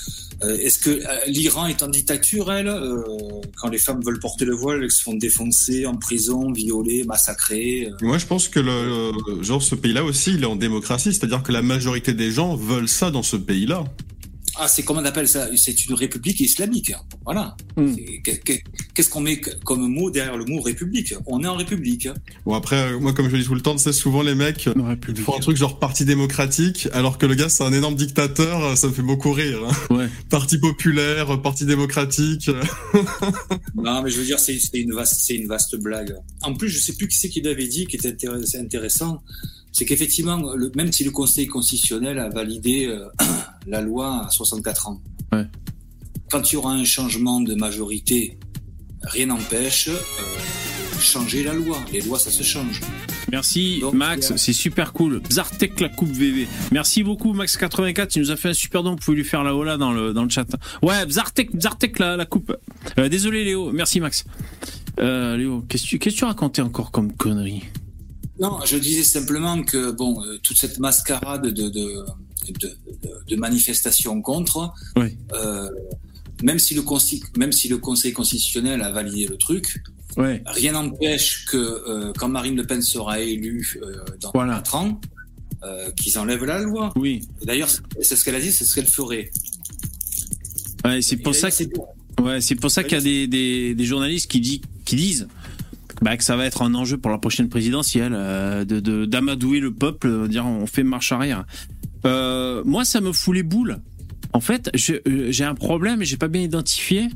euh, 0.42 0.56
est-ce 0.58 0.78
que 0.78 0.90
euh, 0.90 1.00
l'Iran 1.26 1.66
est 1.66 1.82
en 1.82 1.88
dictature, 1.88 2.52
elle 2.52 2.68
euh, 2.68 3.02
Quand 3.56 3.68
les 3.68 3.78
femmes 3.78 4.02
veulent 4.04 4.18
porter 4.20 4.44
le 4.44 4.54
voile, 4.54 4.82
elles 4.82 4.90
se 4.90 5.02
font 5.02 5.14
défoncer 5.14 5.86
en 5.86 5.96
prison, 5.96 6.52
violer, 6.52 7.04
massacrer. 7.04 7.86
euh. 7.90 7.96
Moi, 8.02 8.18
je 8.18 8.26
pense 8.26 8.48
que 8.48 8.60
le- 8.60 9.42
genre 9.42 9.62
ce 9.62 9.74
pays-là 9.74 10.04
aussi, 10.04 10.34
il 10.34 10.42
est 10.42 10.46
en 10.46 10.56
démocratie, 10.56 11.12
c'est-à-dire 11.14 11.42
que 11.42 11.52
la 11.52 11.62
majorité 11.62 12.12
des 12.12 12.30
gens 12.32 12.56
veulent 12.56 12.88
ça 12.88 13.10
dans 13.10 13.22
ce 13.22 13.36
pays-là. 13.36 13.84
Ah, 14.56 14.68
c'est 14.68 14.82
comment 14.84 15.00
on 15.00 15.04
appelle 15.04 15.28
ça? 15.28 15.48
C'est 15.56 15.84
une 15.86 15.94
république 15.94 16.40
islamique. 16.40 16.92
Voilà. 17.24 17.56
Hmm. 17.76 17.94
Qu'est-ce 18.94 19.10
qu'on 19.10 19.20
met 19.20 19.40
comme 19.40 19.86
mot 19.88 20.10
derrière 20.10 20.36
le 20.36 20.44
mot 20.44 20.60
république? 20.60 21.14
On 21.26 21.42
est 21.42 21.46
en 21.48 21.56
république. 21.56 22.08
Bon 22.46 22.54
après, 22.54 22.76
euh, 22.92 23.00
moi 23.00 23.12
comme 23.12 23.28
je 23.28 23.32
le 23.36 23.42
dis 23.42 23.48
tout 23.48 23.54
le 23.54 23.60
temps, 23.60 23.76
c'est 23.78 23.92
souvent 23.92 24.22
les 24.22 24.34
mecs 24.34 24.68
République. 24.76 25.24
font 25.24 25.36
un 25.36 25.40
truc 25.40 25.56
genre 25.56 25.78
parti 25.78 26.04
démocratique, 26.04 26.88
alors 26.92 27.18
que 27.18 27.26
le 27.26 27.34
gars 27.34 27.48
c'est 27.48 27.64
un 27.64 27.72
énorme 27.72 27.96
dictateur, 27.96 28.62
euh, 28.64 28.76
ça 28.76 28.86
me 28.88 28.92
fait 28.92 29.02
beaucoup 29.02 29.32
rire. 29.32 29.60
hein. 29.68 29.94
Ouais. 29.94 30.08
Parti 30.30 30.58
populaire, 30.58 31.30
euh, 31.32 31.36
parti 31.36 31.64
démocratique. 31.66 32.50
Non, 33.76 34.02
mais 34.02 34.10
je 34.10 34.18
veux 34.18 34.24
dire, 34.24 34.38
c'est 34.38 34.56
une 34.74 34.94
vaste, 34.94 35.20
c'est 35.20 35.34
une 35.34 35.46
vaste 35.46 35.76
blague. 35.76 36.14
En 36.42 36.54
plus, 36.54 36.68
je 36.70 36.78
sais 36.78 36.94
plus 36.94 37.06
qui 37.08 37.18
c'est 37.18 37.28
qui 37.28 37.42
l'avait 37.42 37.66
dit, 37.66 37.86
qui 37.86 37.96
était 37.96 38.16
intéressant. 38.58 39.22
C'est 39.76 39.84
qu'effectivement, 39.86 40.54
le- 40.54 40.70
même 40.76 40.92
si 40.92 41.02
le 41.02 41.10
Conseil 41.10 41.48
constitutionnel 41.48 42.20
a 42.20 42.28
validé 42.28 42.86
euh, 42.86 43.06
la 43.66 43.80
loi 43.80 44.24
à 44.26 44.30
64 44.30 44.88
ans, 44.88 45.02
Ouais. 45.32 45.44
quand 46.30 46.50
il 46.50 46.54
y 46.54 46.56
aura 46.56 46.72
un 46.72 46.84
changement 46.84 47.40
de 47.40 47.54
majorité, 47.56 48.38
rien 49.02 49.26
n'empêche 49.26 49.88
euh, 49.88 49.96
changer 51.00 51.42
la 51.42 51.54
loi. 51.54 51.78
Les 51.92 52.00
lois, 52.02 52.20
ça 52.20 52.30
se 52.30 52.44
change. 52.44 52.80
Merci 53.32 53.80
Donc, 53.80 53.94
Max, 53.94 54.32
c'est 54.36 54.52
super 54.52 54.92
cool. 54.92 55.20
Zartek 55.32 55.80
la 55.80 55.88
coupe 55.88 56.10
VV. 56.12 56.46
Merci 56.70 57.02
beaucoup 57.02 57.34
Max84, 57.34 58.12
il 58.14 58.20
nous 58.20 58.30
a 58.30 58.36
fait 58.36 58.50
un 58.50 58.54
super 58.54 58.84
don, 58.84 58.90
vous 58.92 58.96
pouvez 58.98 59.16
lui 59.16 59.24
faire 59.24 59.42
la 59.42 59.56
hola 59.56 59.76
dans 59.76 59.92
le, 59.92 60.12
dans 60.12 60.22
le 60.22 60.28
chat. 60.30 60.46
Ouais, 60.82 61.04
Zartek, 61.08 61.50
Zartek 61.60 61.98
la, 61.98 62.16
la 62.16 62.26
coupe. 62.26 62.56
Euh, 62.98 63.08
désolé 63.08 63.42
Léo, 63.42 63.72
merci 63.72 63.98
Max. 63.98 64.24
Euh, 65.00 65.36
Léo, 65.36 65.64
qu'est-ce 65.68 65.82
que 65.82 65.88
tu, 65.88 65.98
qu'est-ce 65.98 66.14
que 66.14 66.18
tu 66.20 66.24
racontais 66.26 66.62
encore 66.62 66.92
comme 66.92 67.12
connerie 67.12 67.64
Non, 68.40 68.58
je 68.64 68.76
disais 68.76 69.04
simplement 69.04 69.62
que 69.62 69.90
bon, 69.92 70.22
euh, 70.24 70.38
toute 70.42 70.56
cette 70.58 70.78
mascarade 70.80 71.46
de 71.46 71.68
de, 71.68 72.04
de, 73.28 73.36
manifestations 73.36 74.20
contre, 74.20 74.72
euh, 75.32 75.70
même 76.42 76.58
si 76.58 76.74
le 76.74 76.82
consi- 76.82 77.22
même 77.38 77.52
si 77.52 77.68
le 77.68 77.78
Conseil 77.78 78.12
constitutionnel 78.12 78.82
a 78.82 78.90
validé 78.90 79.26
le 79.26 79.36
truc, 79.36 79.82
rien 80.16 80.72
n'empêche 80.72 81.44
que 81.46 81.56
euh, 81.56 82.12
quand 82.18 82.28
Marine 82.28 82.56
Le 82.56 82.66
Pen 82.66 82.82
sera 82.82 83.20
élue 83.20 83.80
dans 84.20 84.30
Voilà. 84.34 84.56
4 84.56 84.74
ans, 84.76 85.00
qu'ils 85.96 86.18
enlèvent 86.18 86.44
la 86.44 86.58
loi. 86.60 86.92
oui. 86.96 87.22
D'ailleurs, 87.44 87.70
c'est 88.02 88.16
ce 88.16 88.24
qu'elle 88.24 88.34
a 88.34 88.40
dit, 88.40 88.52
c'est 88.52 88.64
ce 88.64 88.74
qu'elle 88.74 88.86
ferait. 88.86 89.30
Ouais, 90.84 91.00
c'est 91.00 91.16
pour 91.16 91.34
ça 91.34 91.50
que 91.50 91.64
Ouais, 92.20 92.40
pour 92.60 92.70
ça 92.70 92.84
qu'il 92.84 92.92
y 92.92 92.96
a 92.96 93.00
des, 93.00 93.26
des, 93.26 93.74
des 93.74 93.84
journalistes 93.84 94.30
qui, 94.30 94.40
dit, 94.40 94.60
qui 94.84 94.94
disent 94.96 95.26
bah, 96.04 96.18
que 96.18 96.22
ça 96.22 96.36
va 96.36 96.44
être 96.44 96.60
un 96.60 96.74
enjeu 96.74 96.98
pour 96.98 97.10
la 97.10 97.16
prochaine 97.16 97.48
présidentielle, 97.48 98.12
euh, 98.14 98.66
de 98.66 99.06
d'amadouer 99.06 99.58
le 99.58 99.72
peuple, 99.72 100.06
euh, 100.06 100.28
dire 100.28 100.44
on 100.44 100.66
fait 100.66 100.82
marche 100.82 101.12
arrière. 101.12 101.46
Euh, 102.04 102.62
moi, 102.66 102.84
ça 102.84 103.00
me 103.00 103.10
fout 103.10 103.34
les 103.34 103.42
boules. 103.42 103.78
En 104.34 104.40
fait, 104.40 104.70
euh, 104.90 105.28
j'ai 105.30 105.44
un 105.44 105.54
problème 105.54 106.02
et 106.02 106.04
j'ai 106.04 106.18
pas 106.18 106.28
bien 106.28 106.42
identifié. 106.42 107.08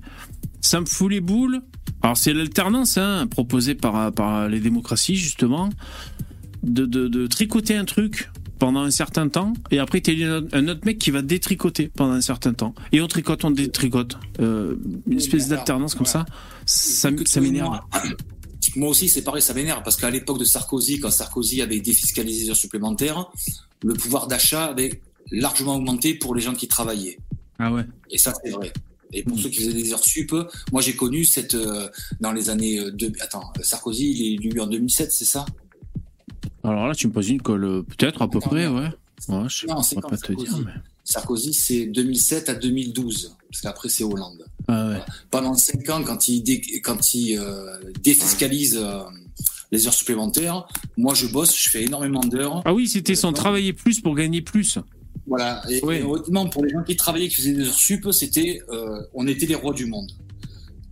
Ça 0.63 0.81
me 0.81 0.87
fout 0.87 1.11
les 1.11 1.21
boules. 1.21 1.61
Alors 2.01 2.17
c'est 2.17 2.33
l'alternance 2.33 2.97
hein, 2.97 3.27
proposée 3.27 3.75
par, 3.75 4.11
par 4.13 4.49
les 4.49 4.61
démocraties 4.61 5.17
justement, 5.17 5.69
de, 6.63 6.87
de, 6.87 7.09
de 7.09 7.27
tricoter 7.27 7.77
un 7.77 7.85
truc 7.85 8.31
pendant 8.59 8.81
un 8.81 8.91
certain 8.91 9.29
temps 9.29 9.53
et 9.71 9.79
après 9.79 10.01
t'as 10.01 10.13
un 10.53 10.69
autre 10.69 10.81
mec 10.85 10.99
qui 10.99 11.11
va 11.11 11.23
détricoter 11.23 11.91
pendant 11.95 12.15
un 12.15 12.21
certain 12.21 12.53
temps 12.53 12.75
et 12.93 13.01
on 13.01 13.07
tricote 13.07 13.45
on 13.45 13.51
détricote 13.53 14.19
euh, 14.41 14.75
une 15.07 15.19
espèce 15.19 15.49
d'alternance 15.49 15.95
comme 15.95 16.07
voilà. 16.07 16.27
ça 16.67 17.11
ça, 17.25 17.41
m'énerve 17.41 17.79
Moi, 18.77 18.89
aussi, 18.91 19.09
c'est 19.09 19.23
pareil, 19.23 19.43
ça 19.43 19.55
m'énerve 19.55 19.83
parce 19.83 19.97
qu'à 19.97 20.11
l'époque 20.11 20.39
de 20.39 20.45
Sarkozy, 20.45 21.01
quand 21.01 21.11
Sarkozy 21.11 21.63
avait 21.63 21.81
défiscalisé 21.81 22.45
les 22.45 22.51
heures 22.51 22.57
supplémentaires, 22.57 23.31
le 23.83 23.95
pouvoir 23.95 24.27
d'achat 24.27 24.67
avait 24.67 25.01
largement 25.31 25.77
augmenté 25.77 26.15
pour 26.15 26.35
les 26.35 26.41
gens 26.43 26.55
qui 26.55 26.69
travaillaient. 26.69 27.19
ah 27.59 27.73
ouais 27.73 27.85
Et 28.11 28.19
ça, 28.19 28.33
c'est 28.45 28.51
vrai. 28.51 28.73
Et 29.13 29.23
pour 29.23 29.37
Mhm. 29.37 29.43
ceux 29.43 29.49
qui 29.49 29.59
faisaient 29.61 29.73
des 29.73 29.93
heures 29.93 30.05
sup, 30.05 30.35
moi 30.71 30.83
j'ai 30.83 30.95
connu 30.95 31.25
cette 31.25 31.55
euh, 31.55 31.89
dans 32.21 32.33
les 32.33 32.51
années 32.51 32.79
euh, 32.79 32.91
deux. 32.91 33.11
Attends, 33.21 33.53
Sarkozy, 33.63 34.11
il 34.11 34.23
est 34.23 34.35
élu 34.51 34.61
en 34.61 34.67
2007, 34.67 35.11
c'est 35.13 35.25
ça? 35.25 35.47
Alors 36.63 36.87
là 36.89 36.95
tu 36.95 37.07
me 37.07 37.13
poses 37.13 37.29
une 37.31 37.41
colle 37.41 37.65
euh, 37.65 37.83
peut-être 37.83 38.21
à 38.23 38.29
peu 38.29 38.41
près 38.41 38.67
ouais 38.67 38.89
ouais 39.29 39.49
je 39.49 39.57
sais 39.61 39.67
Non, 39.67 39.77
pas, 40.01 40.09
pas 40.11 40.17
te 40.19 40.27
Sarkozy. 40.27 40.45
dire 40.51 40.59
mais... 40.67 40.73
Sarkozy, 41.13 41.55
c'est 41.55 41.87
2007 41.87 42.51
à 42.51 42.55
2012, 42.55 43.35
parce 43.51 43.63
qu'après 43.63 43.89
c'est 43.89 44.05
Hollande. 44.05 44.45
ah 44.69 44.89
ouais 44.91 45.01
Pendant 45.31 45.55
cinq 45.55 45.89
ans, 45.89 46.03
quand 46.05 46.29
il 46.29 46.43
dé- 46.43 46.81
quand 46.85 47.15
il 47.15 47.39
euh, 47.39 47.79
défiscalise 48.03 48.77
euh, 48.77 49.01
les 49.73 49.87
heures 49.87 49.95
supplémentaires, 49.95 50.67
moi 50.99 51.15
je 51.15 51.27
bosse, 51.27 51.57
je 51.59 51.71
fais 51.71 51.85
énormément 51.85 52.21
d'heures. 52.21 52.61
ah 52.67 52.75
oui 52.75 52.87
c'était 52.89 53.15
son 53.15 53.29
D'accord. 53.29 53.45
travailler 53.45 53.73
plus 53.73 54.01
pour 54.01 54.15
gagner 54.15 54.43
plus 54.43 54.79
Voilà. 55.27 55.63
Et, 55.71 55.81
honnêtement, 55.83 56.47
pour 56.51 56.63
les 56.65 56.71
gens 56.71 56.83
qui 56.83 56.95
travaillaient, 56.97 57.29
qui 57.29 57.37
faisaient 57.37 57.53
des 57.55 57.67
heures 57.69 57.75
sup, 57.75 58.09
c'était, 58.13 58.61
euh, 58.71 59.01
on 59.15 59.27
était 59.27 59.47
les 59.47 59.55
rois 59.55 59.73
du 59.73 59.87
monde. 59.87 60.11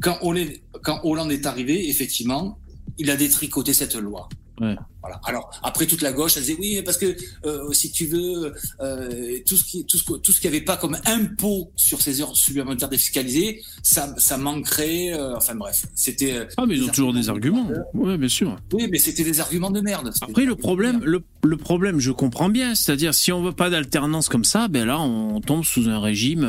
Quand 0.00 0.18
Hollande, 0.22 0.48
quand 0.82 1.00
Hollande 1.04 1.32
est 1.32 1.44
arrivé, 1.46 1.88
effectivement, 1.90 2.58
il 2.98 3.10
a 3.10 3.16
détricoté 3.16 3.74
cette 3.74 3.96
loi. 3.96 4.28
Ouais. 4.62 4.76
Voilà. 5.06 5.20
Alors 5.24 5.50
après 5.62 5.86
toute 5.86 6.02
la 6.02 6.12
gauche, 6.12 6.36
elle 6.36 6.42
disait 6.42 6.56
oui, 6.58 6.72
mais 6.76 6.82
parce 6.82 6.98
que 6.98 7.16
euh, 7.44 7.72
si 7.72 7.92
tu 7.92 8.06
veux 8.06 8.52
euh, 8.80 9.38
tout 9.46 9.56
ce 9.56 9.64
qui 9.64 9.84
tout 9.86 9.96
ce 9.98 10.04
que- 10.04 10.18
tout 10.18 10.32
ce 10.32 10.40
qu'il 10.40 10.50
n'y 10.50 10.56
avait 10.56 10.64
pas 10.64 10.76
comme 10.76 10.96
impôt 11.06 11.70
sur 11.76 12.00
ces 12.00 12.20
heures 12.20 12.34
supplémentaires 12.36 12.88
défiscalisées, 12.88 13.62
ça 13.82 14.12
ça 14.18 14.36
manquerait. 14.36 15.12
euh, 15.12 15.36
enfin 15.36 15.54
bref, 15.54 15.84
c'était. 15.94 16.46
ah 16.56 16.64
mais 16.66 16.76
ils 16.76 16.84
ont 16.84 16.88
toujours 16.88 17.12
des 17.14 17.28
arguments 17.28 17.68
ouais 17.94 18.18
bien 18.18 18.28
sûr 18.28 18.56
Oui, 18.72 18.88
mais 18.90 18.98
c'était 18.98 19.24
des 19.24 19.38
arguments 19.40 19.70
de 19.70 19.80
merde. 19.80 20.12
Après, 20.22 20.44
le 20.44 20.56
problème, 20.56 21.00
le, 21.04 21.22
le 21.44 21.56
problème, 21.56 22.00
je 22.00 22.10
comprends 22.10 22.48
bien. 22.48 22.74
C'est-à-dire, 22.74 23.14
si 23.14 23.30
on 23.32 23.42
veut 23.42 23.52
pas 23.52 23.70
d'alternance 23.70 24.28
comme 24.28 24.44
ça, 24.44 24.68
ben 24.68 24.84
là, 24.86 25.00
on 25.00 25.40
tombe 25.40 25.64
sous 25.64 25.88
un 25.88 26.00
régime, 26.00 26.44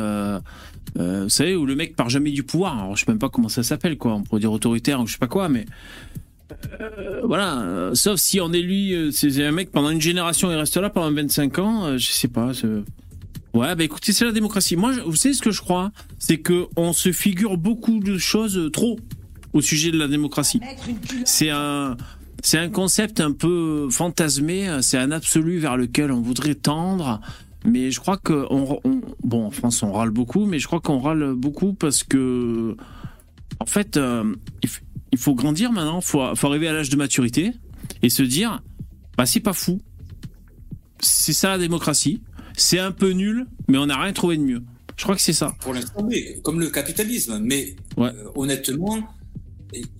vous 0.96 1.28
savez, 1.28 1.54
où 1.56 1.66
le 1.66 1.74
mec 1.76 1.94
part 1.96 2.08
jamais 2.08 2.30
du 2.30 2.42
pouvoir. 2.42 2.78
Alors, 2.78 2.96
je 2.96 3.04
sais 3.04 3.10
même 3.10 3.18
pas 3.18 3.28
comment 3.28 3.48
ça 3.48 3.62
s'appelle, 3.62 3.96
quoi. 3.98 4.14
On 4.14 4.22
pourrait 4.22 4.40
dire 4.40 4.52
autoritaire 4.52 5.00
ou 5.00 5.06
je 5.06 5.12
sais 5.12 5.18
pas 5.18 5.26
quoi, 5.28 5.48
mais 5.48 5.66
euh, 6.80 7.20
voilà. 7.24 7.60
Euh, 7.60 7.94
sauf 7.94 8.18
si 8.18 8.40
on 8.40 8.48
lui, 8.48 8.94
euh, 8.94 9.10
c'est 9.10 9.44
un 9.44 9.52
mec 9.52 9.70
pendant 9.70 9.90
une 9.90 10.00
génération, 10.00 10.50
il 10.50 10.56
reste 10.56 10.76
là 10.76 10.90
pendant 10.90 11.12
25 11.12 11.58
ans. 11.58 11.84
euh, 11.86 11.98
je 11.98 12.08
sais 12.10 12.28
pas. 12.28 12.52
Ouais, 13.54 13.74
bah 13.74 13.84
écoutez, 13.84 14.12
c'est 14.12 14.24
la 14.24 14.32
démocratie. 14.32 14.76
Moi, 14.76 14.92
je- 14.92 15.00
vous 15.00 15.16
savez 15.16 15.34
ce 15.34 15.42
que 15.42 15.50
je 15.50 15.60
crois, 15.60 15.90
c'est 16.18 16.38
que 16.38 16.66
on 16.76 16.92
se 16.92 17.12
figure 17.12 17.56
beaucoup 17.56 17.98
de 18.00 18.18
choses 18.18 18.70
trop 18.72 18.98
au 19.52 19.60
sujet 19.60 19.90
de 19.90 19.98
la 19.98 20.06
démocratie. 20.08 20.60
C'est 21.24 21.50
un, 21.50 21.96
c'est 22.42 22.58
un 22.58 22.68
concept 22.68 23.20
un 23.20 23.32
peu 23.32 23.88
fantasmé, 23.90 24.68
c'est 24.82 24.98
un 24.98 25.10
absolu 25.10 25.58
vers 25.58 25.76
lequel 25.76 26.12
on 26.12 26.20
voudrait 26.20 26.54
tendre. 26.54 27.20
Mais 27.64 27.90
je 27.90 27.98
crois 28.00 28.18
que 28.18 28.46
on, 28.50 28.78
on- 28.84 29.00
bon 29.24 29.46
en 29.46 29.50
France 29.50 29.82
on 29.82 29.92
râle 29.92 30.10
beaucoup, 30.10 30.44
mais 30.46 30.58
je 30.60 30.66
crois 30.66 30.80
qu'on 30.80 30.98
râle 31.00 31.32
beaucoup 31.34 31.72
parce 31.72 32.04
que 32.04 32.76
en 33.60 33.66
fait 33.66 33.98
il 35.12 35.18
faut 35.18 35.34
grandir 35.34 35.72
maintenant, 35.72 36.00
faut 36.00 36.34
faut 36.34 36.46
arriver 36.48 36.68
à 36.68 36.72
l'âge 36.72 36.90
de 36.90 36.96
maturité 36.96 37.52
et 38.02 38.08
se 38.10 38.22
dire 38.22 38.62
bah 39.16 39.26
c'est 39.26 39.40
pas 39.40 39.52
fou, 39.52 39.80
c'est 41.00 41.32
ça 41.32 41.50
la 41.50 41.58
démocratie, 41.58 42.22
c'est 42.56 42.78
un 42.78 42.92
peu 42.92 43.10
nul, 43.10 43.46
mais 43.68 43.78
on 43.78 43.86
n'a 43.86 44.00
rien 44.00 44.12
trouvé 44.12 44.36
de 44.36 44.42
mieux. 44.42 44.62
Je 44.96 45.04
crois 45.04 45.14
que 45.14 45.22
c'est 45.22 45.32
ça. 45.32 45.54
Pour 45.60 45.74
l'instant, 45.74 46.02
oui, 46.04 46.40
comme 46.42 46.58
le 46.58 46.70
capitalisme. 46.70 47.38
Mais 47.40 47.76
Ouais. 47.96 48.08
euh, 48.08 48.30
honnêtement, 48.34 48.98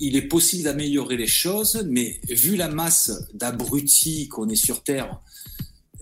il 0.01 0.17
est 0.17 0.23
possible 0.23 0.65
d'améliorer 0.65 1.17
les 1.17 1.27
choses, 1.29 1.87
mais 1.89 2.19
vu 2.29 2.57
la 2.57 2.69
masse 2.69 3.13
d'abrutis 3.35 4.27
qu'on 4.29 4.49
est 4.49 4.57
sur 4.57 4.83
Terre, 4.83 5.21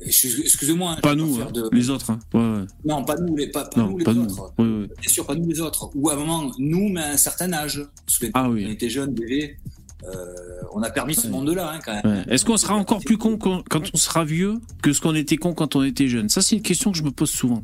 excusez-moi, 0.05 0.93
hein, 0.97 1.01
Pas 1.03 1.15
nous, 1.15 1.41
hein, 1.41 1.51
de- 1.53 1.69
les 1.73 1.91
autres. 1.91 2.11
hein. 2.11 2.19
Ouais, 2.35 2.41
ouais. 2.41 2.67
non, 2.85 3.05
pas 3.05 3.17
nous, 3.17 3.37
les, 3.37 3.49
pas, 3.49 3.65
pas 3.65 3.81
Non, 3.81 3.91
nous 3.91 3.99
les 3.99 4.05
pas 4.05 4.15
nous. 4.15 4.25
autres. 4.27 4.53
Ouais. 4.59 4.89
Bien 5.01 5.11
sûr, 5.11 5.27
pas 5.27 5.35
nous 5.35 5.49
les 5.49 5.61
autres. 5.61 5.91
Ou 5.95 6.11
à 6.11 6.15
un 6.15 6.17
moment, 6.17 6.51
nous, 6.59 6.89
mais 6.89 7.03
à 7.03 7.11
un 7.13 7.17
certain 7.17 7.53
âge. 7.53 7.83
Parce 8.05 8.19
que 8.19 8.27
Ah 8.35 8.49
oui. 8.51 8.65
on 8.69 8.71
était 8.73 8.91
jeunes, 8.91 9.15
bébés, 9.15 9.57
euh, 10.05 10.35
on 10.75 10.83
a 10.83 10.91
permis 10.91 11.15
ce 11.15 11.29
monde-là, 11.29 11.73
hein, 11.73 11.81
quand 11.85 12.05
même. 12.05 12.25
Est-ce 12.29 12.45
qu'on 12.45 12.57
sera 12.57 12.75
encore 12.75 13.01
plus 13.01 13.17
con 13.19 13.39
quand 13.39 13.63
on 13.93 13.97
sera 13.97 14.25
vieux 14.25 14.55
que 14.83 14.93
ce 14.93 15.01
qu'on 15.01 15.15
était 15.15 15.37
con 15.39 15.55
quand 15.55 15.77
on 15.77 15.83
était 15.83 16.09
jeune? 16.09 16.29
Ça, 16.29 16.43
c'est 16.43 16.57
une 16.57 16.63
question 16.63 16.93
que 16.93 16.99
je 16.99 17.03
me 17.03 17.11
pose 17.11 17.31
souvent. 17.31 17.63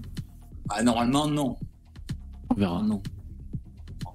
Ah, 0.70 0.82
normalement, 0.82 1.26
non. 1.28 1.56
On 2.50 2.54
verra. 2.54 2.82
Non. 2.82 3.02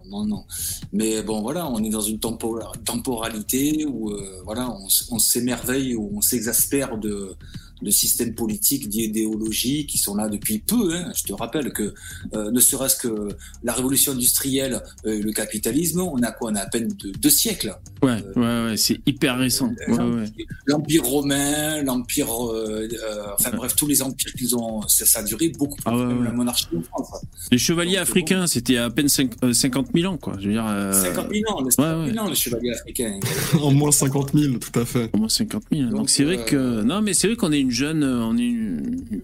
Non, 0.10 0.26
non. 0.26 0.46
Mais 0.94 1.22
bon, 1.22 1.42
voilà, 1.42 1.68
on 1.70 1.84
est 1.84 1.90
dans 1.90 2.00
une 2.02 2.18
tempo- 2.18 2.60
temporalité 2.86 3.86
où 3.86 4.10
euh, 4.12 4.42
voilà, 4.46 4.70
on, 4.70 4.88
on 5.12 5.20
s'émerveille 5.20 5.96
ou 5.96 6.12
on 6.16 6.22
s'exaspère 6.22 6.98
de, 6.98 7.36
de 7.82 7.90
systèmes 7.92 8.34
politiques, 8.36 8.90
d'idéologies 8.90 9.86
qui 9.86 9.98
sont 9.98 10.16
là 10.16 10.28
depuis 10.30 10.60
peu. 10.60 10.94
Hein. 10.96 11.12
Je 11.16 11.24
te 11.24 11.34
rappelle 11.34 11.72
que 11.74 11.94
euh, 12.34 12.52
ne 12.52 12.60
serait-ce 12.60 12.96
que 12.96 13.30
la 13.64 13.74
révolution 13.74 14.14
industrielle, 14.14 14.82
euh, 15.06 15.22
le 15.22 15.32
capitalisme, 15.32 16.02
on 16.02 16.22
a 16.24 16.32
quoi? 16.32 16.52
On 16.52 16.56
a 16.56 16.62
à 16.62 16.66
peine 16.68 16.88
deux, 16.90 17.12
deux 17.12 17.30
siècles. 17.30 17.76
Ouais, 18.02 18.18
ouais, 18.36 18.64
ouais, 18.66 18.78
c'est 18.78 19.00
hyper 19.06 19.38
récent. 19.38 19.72
Ouais, 19.88 19.98
ouais. 19.98 20.26
L'empire 20.66 21.04
romain, 21.04 21.82
l'empire, 21.84 22.28
euh, 22.52 22.88
euh, 22.92 23.24
enfin 23.38 23.52
bref, 23.56 23.76
tous 23.76 23.88
les 23.88 24.02
empires 24.02 24.34
qu'ils 24.34 24.56
ont, 24.56 24.82
ça, 24.88 25.06
ça 25.06 25.20
a 25.20 25.24
duré 25.24 25.50
beaucoup 25.50 25.76
plus 25.76 25.84
Ah 25.86 25.98
ouais, 25.98 26.06
même 26.06 26.20
ouais. 26.20 26.26
la 26.26 26.32
monarchie 26.32 26.68
en 26.74 26.82
France. 27.04 27.22
Les 27.52 27.58
chevaliers 27.58 27.94
Donc, 27.98 28.02
africains, 28.04 28.48
c'était 28.48 28.78
à 28.78 28.90
peine 28.90 29.08
cinq- 29.10 29.34
euh, 29.44 29.54
50 29.54 29.88
000 29.96 30.12
ans, 30.14 30.18
quoi. 30.18 30.36
Je 30.40 30.48
veux 30.48 30.54
dire, 30.54 30.66
euh, 30.68 30.92
50 30.94 31.28
000 31.34 31.52
ans, 31.54 31.64
les 31.64 31.72
50 31.72 32.06
000 32.06 32.16
ouais. 32.16 32.20
ans, 32.20 32.30
les 32.30 32.36
chevaliers 32.36 32.72
africains. 32.72 33.20
En 33.62 33.72
moins 33.72 33.92
50 33.92 34.32
000, 34.34 34.56
tout 34.58 34.80
à 34.80 34.86
fait. 34.86 35.10
au 35.14 35.18
moins 35.18 35.30
50 35.30 35.64
000. 35.72 35.84
Donc 35.90 35.98
Donc, 35.98 36.10
c'est 36.10 36.24
vrai 36.24 36.38
euh, 36.40 36.44
que 36.44 36.84
non, 36.84 37.02
mais 37.02 37.14
c'est 37.14 37.28
vrai 37.28 37.36
qu'on 37.36 37.52
est 37.52 37.60
une 37.60 37.67
jeune, 37.72 38.04
euh, 38.04 38.24
on 38.24 38.38
est 38.38 38.46
une- 38.48 39.22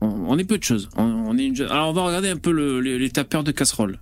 on, 0.00 0.38
est 0.38 0.44
peu 0.44 0.56
de 0.58 0.62
choses. 0.64 0.88
On, 0.96 1.36
est 1.36 1.44
une 1.46 1.56
jeune. 1.56 1.70
Alors 1.70 1.90
on 1.90 1.92
va 1.92 2.02
regarder 2.02 2.28
un 2.30 2.36
peu 2.36 2.52
le- 2.52 2.80
les, 2.80 3.10
tapeurs 3.10 3.44
de 3.44 3.52
casseroles. 3.52 3.98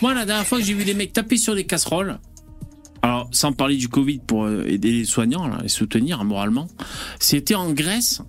Moi, 0.00 0.14
la 0.14 0.24
dernière 0.24 0.46
fois 0.46 0.58
que 0.58 0.64
j'ai 0.64 0.74
vu 0.74 0.84
des 0.84 0.94
mecs 0.94 1.12
taper 1.12 1.36
sur 1.36 1.54
des 1.54 1.64
casseroles, 1.64 2.18
alors 3.02 3.28
sans 3.32 3.52
parler 3.52 3.76
du 3.76 3.88
Covid 3.88 4.18
pour 4.26 4.44
euh, 4.44 4.64
aider 4.66 4.90
les 4.90 5.04
soignants, 5.04 5.46
là, 5.46 5.58
les 5.62 5.68
soutenir 5.68 6.24
moralement, 6.24 6.66
c'était 7.20 7.54
en 7.54 7.72
Grèce 7.72 8.22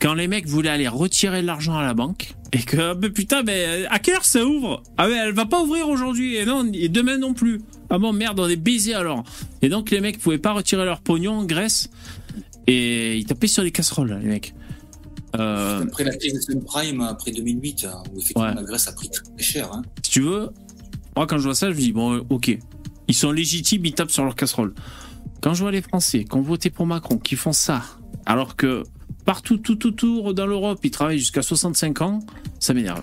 quand 0.00 0.14
les 0.14 0.28
mecs 0.28 0.46
voulaient 0.46 0.68
aller 0.70 0.88
retirer 0.88 1.42
de 1.42 1.46
l'argent 1.46 1.76
à 1.76 1.82
la 1.82 1.94
banque 1.94 2.34
et 2.52 2.58
que 2.62 2.76
ah, 2.90 2.94
ben, 2.94 3.12
putain 3.12 3.42
mais 3.42 3.84
à 3.90 3.98
quelle 3.98 4.14
heure 4.14 4.24
ça 4.24 4.44
ouvre 4.44 4.82
Ah 4.96 5.08
ouais 5.08 5.16
elle 5.16 5.34
va 5.34 5.44
pas 5.46 5.60
ouvrir 5.62 5.88
aujourd'hui 5.88 6.36
et 6.36 6.44
non 6.44 6.70
et 6.72 6.88
demain 6.88 7.18
non 7.18 7.34
plus. 7.34 7.60
Ah 7.90 7.98
bon 7.98 8.12
merde 8.12 8.38
on 8.40 8.48
est 8.48 8.56
baisé 8.56 8.94
alors. 8.94 9.24
Et 9.62 9.68
donc 9.68 9.90
les 9.90 10.00
mecs 10.00 10.18
pouvaient 10.20 10.38
pas 10.38 10.52
retirer 10.52 10.84
leur 10.84 11.00
pognon 11.00 11.32
en 11.38 11.44
Grèce 11.44 11.90
et 12.66 13.16
ils 13.16 13.24
tapaient 13.26 13.46
sur 13.48 13.62
les 13.62 13.70
casseroles 13.72 14.18
les 14.22 14.28
mecs. 14.28 14.54
Euh, 15.38 15.82
Après 15.82 16.04
la 16.04 16.16
crise 16.16 16.32
de 16.34 16.40
subprime, 16.40 17.02
après 17.02 17.32
2008, 17.32 17.84
hein, 17.86 18.02
où 18.12 18.18
effectivement 18.18 18.44
Ouais. 18.44 18.54
la 18.54 18.62
Grèce 18.62 18.88
a 18.88 18.92
pris 18.92 19.10
très 19.10 19.24
cher. 19.42 19.70
Hein. 19.72 19.82
si 20.02 20.10
tu 20.12 20.20
veux, 20.22 20.48
moi 21.16 21.26
quand 21.26 21.38
je 21.38 21.44
vois 21.44 21.54
ça 21.54 21.70
je 21.70 21.74
me 21.76 21.80
dis 21.80 21.92
bon 21.92 22.14
euh, 22.14 22.22
ok 22.30 22.56
ils 23.08 23.14
sont 23.14 23.30
légitimes 23.32 23.84
ils 23.84 23.94
tapent 23.94 24.10
sur 24.10 24.24
leur 24.24 24.36
casserole. 24.36 24.74
Quand 25.42 25.54
je 25.54 25.62
vois 25.62 25.70
les 25.72 25.82
Français 25.82 26.24
qui 26.24 26.34
ont 26.36 26.40
voté 26.42 26.70
pour 26.70 26.86
Macron 26.86 27.18
qui 27.18 27.36
font 27.36 27.52
ça 27.52 27.82
alors 28.26 28.56
que 28.56 28.84
partout 29.28 29.58
tout 29.58 29.86
autour 29.86 30.32
dans 30.32 30.46
l'Europe 30.46 30.78
ils 30.84 30.90
travaillent 30.90 31.18
jusqu'à 31.18 31.42
65 31.42 32.00
ans 32.00 32.20
ça 32.60 32.72
m'énerve. 32.72 33.02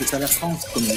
C'est 0.00 0.16
à 0.16 0.18
la 0.18 0.26
France, 0.26 0.64
comme 0.74 0.82
dirait. 0.82 0.96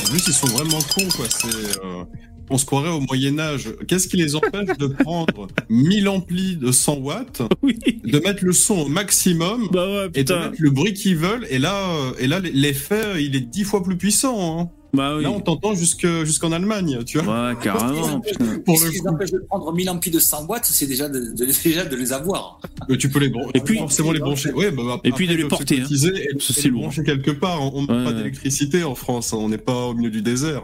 En 0.00 0.10
plus, 0.10 0.26
ils 0.26 0.32
sont 0.32 0.46
vraiment 0.46 0.78
cons, 0.94 1.08
quoi. 1.14 1.26
C'est, 1.28 1.84
euh, 1.84 2.04
on 2.48 2.56
se 2.56 2.64
croirait 2.64 2.88
au 2.88 3.00
Moyen-Âge. 3.00 3.68
Qu'est-ce 3.86 4.08
qui 4.08 4.16
les 4.16 4.34
empêche 4.34 4.76
de 4.78 4.86
prendre 4.86 5.48
1000 5.68 6.08
amplis 6.08 6.56
de 6.56 6.72
100 6.72 6.96
watts, 6.96 7.42
Oui. 7.62 7.78
de 8.04 8.18
mettre 8.20 8.42
le 8.44 8.52
son 8.52 8.78
au 8.78 8.88
maximum 8.88 9.68
Bah 9.70 9.86
ouais, 9.86 10.10
et 10.14 10.24
de 10.24 10.34
mettre 10.34 10.54
le 10.58 10.70
bruit 10.70 10.94
qu'ils 10.94 11.16
veulent? 11.16 11.46
Et 11.50 11.58
là, 11.58 11.90
euh, 11.90 12.12
et 12.18 12.26
là 12.26 12.40
l'effet, 12.40 13.22
il 13.22 13.36
est 13.36 13.40
dix 13.40 13.64
fois 13.64 13.84
plus 13.84 13.98
puissant. 13.98 14.60
Hein. 14.60 14.70
Bah 14.94 15.16
oui. 15.16 15.22
Là, 15.22 15.30
on 15.30 15.40
t'entend 15.40 15.74
jusque, 15.74 16.06
jusqu'en 16.24 16.50
Allemagne, 16.50 17.00
tu 17.04 17.18
vois. 17.18 17.50
Ouais, 17.50 17.56
carrément. 17.62 18.20
Pour 18.64 18.78
Ce 18.78 18.84
le 18.86 18.90
qui 18.90 18.96
les 18.96 19.00
coup. 19.02 19.08
empêche 19.08 19.30
de 19.32 19.38
prendre 19.38 19.70
1000 19.72 19.90
amplis 19.90 20.10
de 20.10 20.18
100 20.18 20.46
watts, 20.46 20.64
c'est 20.64 20.86
déjà 20.86 21.08
de, 21.10 21.18
de- 21.32 21.62
déjà 21.62 21.84
de 21.84 21.94
les 21.94 22.12
avoir. 22.12 22.58
Euh, 22.90 22.96
tu 22.96 23.10
peux 23.10 23.18
les 23.18 23.28
brancher. 23.28 23.50
Et 23.54 23.60
puis- 23.60 23.78
forcément 23.78 24.12
les 24.12 24.20
brancher. 24.20 24.50
Ouais, 24.52 24.70
bah, 24.70 24.82
après, 24.94 25.08
Et 25.10 25.12
puis 25.12 25.26
de 25.28 25.34
les 25.34 25.44
porter, 25.46 25.82
hein. 25.82 25.86
Et, 25.90 26.62
les 26.62 26.70
lourd. 26.70 26.80
brancher 26.82 27.02
quelque 27.02 27.30
part. 27.32 27.60
On 27.74 27.82
n'a 27.84 27.98
Ouais, 27.98 28.04
pas 28.04 28.12
d'électricité 28.12 28.82
en 28.84 28.94
France. 28.94 29.32
hein. 29.34 29.38
On 29.40 29.50
n'est 29.50 29.58
pas 29.58 29.86
au 29.88 29.94
milieu 29.94 30.10
du 30.10 30.22
désert. 30.22 30.62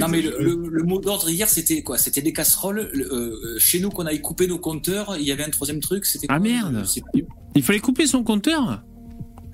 Non, 0.00 0.08
mais 0.08 0.20
le, 0.22 0.30
exagérer. 0.30 0.44
le- 0.56 0.68
le 0.70 0.82
mot 0.82 0.98
d'ordre 1.00 1.30
hier, 1.30 1.48
c'était 1.48 1.82
quoi? 1.82 1.96
C'était 1.98 2.22
des 2.22 2.32
casseroles. 2.32 2.90
Le- 2.92 3.12
euh, 3.14 3.58
chez 3.60 3.78
nous, 3.78 3.90
qu'on 3.90 4.06
aille 4.06 4.20
couper 4.20 4.48
nos 4.48 4.58
compteurs, 4.58 5.16
il 5.16 5.24
y 5.24 5.30
avait 5.30 5.44
un 5.44 5.50
troisième 5.50 5.78
truc. 5.78 6.04
C'était 6.06 6.26
Ah 6.28 6.40
merde. 6.40 6.84
Il 7.54 7.62
fallait 7.62 7.78
couper 7.78 8.08
son 8.08 8.24
compteur? 8.24 8.82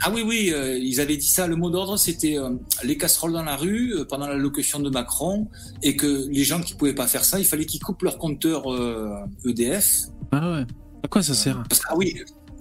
Ah 0.03 0.11
oui, 0.13 0.23
oui, 0.27 0.51
euh, 0.53 0.79
ils 0.79 1.01
avaient 1.01 1.17
dit 1.17 1.29
ça. 1.29 1.47
Le 1.47 1.57
mot 1.57 1.71
d'ordre, 1.71 1.97
c'était 1.99 2.39
euh, 2.39 2.51
les 2.85 2.97
casseroles 2.97 3.33
dans 3.33 3.43
la 3.43 3.57
rue 3.57 3.95
euh, 3.95 4.05
pendant 4.05 4.27
l'allocution 4.27 4.81
de 4.81 4.89
Macron, 4.89 5.49
et 5.83 5.97
que 5.97 6.27
les 6.31 6.45
gens 6.45 6.61
qui 6.61 6.75
pouvaient 6.75 6.95
pas 6.95 7.07
faire 7.07 7.25
ça, 7.25 7.39
il 7.39 7.45
fallait 7.45 7.67
qu'ils 7.67 7.81
coupent 7.81 8.03
leur 8.03 8.19
compteur 8.19 8.73
euh, 8.73 9.15
EDF. 9.45 10.07
Ah 10.33 10.53
ouais. 10.53 10.67
À 11.03 11.09
quoi 11.09 11.23
ça 11.23 11.35
sert? 11.35 11.63
Parce 11.69 11.81
que, 11.81 11.87
ah 11.91 11.97
oui, 11.97 12.15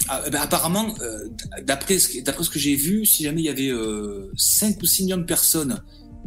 ah, 0.08 0.22
ben, 0.32 0.42
apparemment, 0.42 0.88
euh, 1.02 1.30
d'après 1.64 2.00
ce, 2.00 2.10
ce 2.10 2.50
que 2.50 2.60
j'ai 2.60 2.76
vu, 2.76 3.06
si 3.06 3.24
jamais 3.24 3.42
il 3.42 3.46
y 3.46 3.50
avait 3.50 3.70
euh, 3.70 4.32
5 4.36 4.82
ou 4.82 4.86
6 4.86 5.04
millions 5.04 5.18
de 5.18 5.24
personnes 5.24 5.82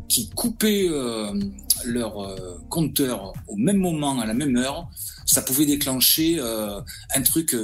qui 0.09 0.31
coupaient 0.31 0.88
euh, 0.88 1.33
leur 1.85 2.20
euh, 2.20 2.59
compteur 2.68 3.33
au 3.48 3.57
même 3.57 3.79
moment, 3.79 4.20
à 4.20 4.27
la 4.27 4.35
même 4.35 4.57
heure, 4.57 4.88
ça 5.27 5.42
pouvait 5.42 5.66
déclencher 5.66 6.37
euh, 6.38 6.81
un 7.14 7.22
truc. 7.22 7.57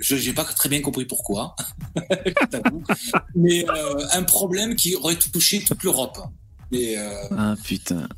Je 0.00 0.16
n'ai 0.16 0.32
pas 0.34 0.44
très 0.44 0.68
bien 0.68 0.80
compris 0.80 1.04
pourquoi, 1.04 1.54
mais 3.34 3.64
euh, 3.68 4.04
un 4.14 4.22
problème 4.22 4.74
qui 4.74 4.94
aurait 4.96 5.16
touché 5.16 5.62
toute 5.62 5.82
l'Europe. 5.84 6.18
Et, 6.72 6.96
euh, 6.98 7.10
Ah 7.36 7.54
putain. 7.62 8.08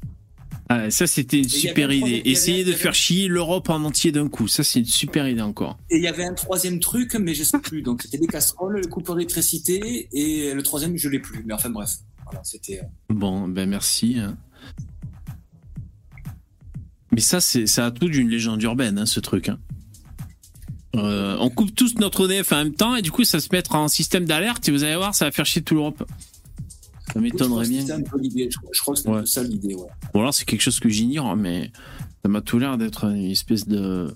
Ah, 0.69 0.91
ça 0.91 1.07
c'était 1.07 1.39
une 1.39 1.49
super 1.49 1.91
un 1.91 1.93
idée. 1.93 2.23
Essayer 2.25 2.65
de 2.65 2.73
faire 2.73 2.95
chier 2.95 3.29
l'Europe 3.29 3.69
en 3.69 3.83
entier 3.85 4.11
d'un 4.13 4.29
coup. 4.29 4.49
Ça 4.49 4.65
c'est 4.65 4.79
une 4.79 4.85
super 4.87 5.29
idée 5.29 5.43
encore. 5.43 5.77
et 5.91 5.97
il 5.97 6.03
y 6.03 6.09
avait 6.09 6.25
un 6.25 6.33
troisième 6.35 6.81
truc, 6.81 7.15
mais 7.17 7.35
je 7.35 7.43
sais 7.45 7.59
plus. 7.59 7.83
Donc 7.83 8.03
c'était 8.03 8.19
des 8.19 8.27
casseroles, 8.27 8.81
le 8.81 8.87
coupeur 8.87 9.17
d'électricité, 9.17 10.09
et 10.13 10.55
le 10.55 10.63
troisième, 10.63 10.97
je 10.97 11.09
l'ai 11.11 11.19
plus. 11.19 11.43
Mais 11.45 11.53
enfin 11.53 11.69
bref, 11.69 11.91
voilà, 12.25 12.41
c'était. 12.45 12.81
euh, 12.81 12.85
Bon, 13.15 13.49
ben 13.49 13.69
merci. 13.69 14.17
hein. 14.19 14.37
Mais 17.11 17.21
ça, 17.21 17.41
c'est 17.43 17.67
ça 17.67 17.87
a 17.87 17.91
tout 17.91 18.09
d'une 18.09 18.29
légende 18.31 18.63
urbaine, 18.63 18.99
hein, 18.99 19.05
ce 19.07 19.21
truc. 19.21 19.51
hein. 19.51 19.59
Euh, 20.95 21.37
on 21.41 21.49
coupe 21.49 21.75
tous 21.75 21.95
notre 21.99 22.31
EDF 22.31 22.53
en 22.53 22.57
même 22.57 22.75
temps 22.75 22.95
et 22.97 23.03
du 23.03 23.11
coup, 23.11 23.25
ça 23.25 23.41
se 23.41 23.49
mettra 23.53 23.79
en 23.79 23.89
système 23.89 24.25
d'alerte 24.27 24.69
et 24.69 24.73
vous 24.73 24.85
allez 24.85 24.97
voir, 24.97 25.15
ça 25.15 25.25
va 25.25 25.31
faire 25.31 25.47
chier 25.47 25.63
toute 25.63 25.77
l'Europe. 25.77 26.05
Ça 27.13 27.21
m'étonnerait 27.21 27.67
bien. 27.69 27.85
l'idée. 28.21 28.49
Je, 28.51 28.81
crois 28.81 28.95
que 28.95 28.99
c'était 29.01 29.11
Ouais. 29.11 29.27
ça 29.27 29.43
l'idée, 29.43 29.75
ouais. 29.75 29.89
Bon, 30.15 30.21
alors 30.21 30.35
c'est 30.35 30.45
quelque 30.45 30.61
chose 30.63 30.81
que 30.81 30.89
j'ignore, 30.89 31.37
mais 31.37 31.71
ça 32.23 32.29
m'a 32.29 32.41
tout 32.41 32.59
l'air 32.59 32.79
d'être 32.79 33.05
une 33.05 33.31
espèce 33.31 33.67
de, 33.67 34.15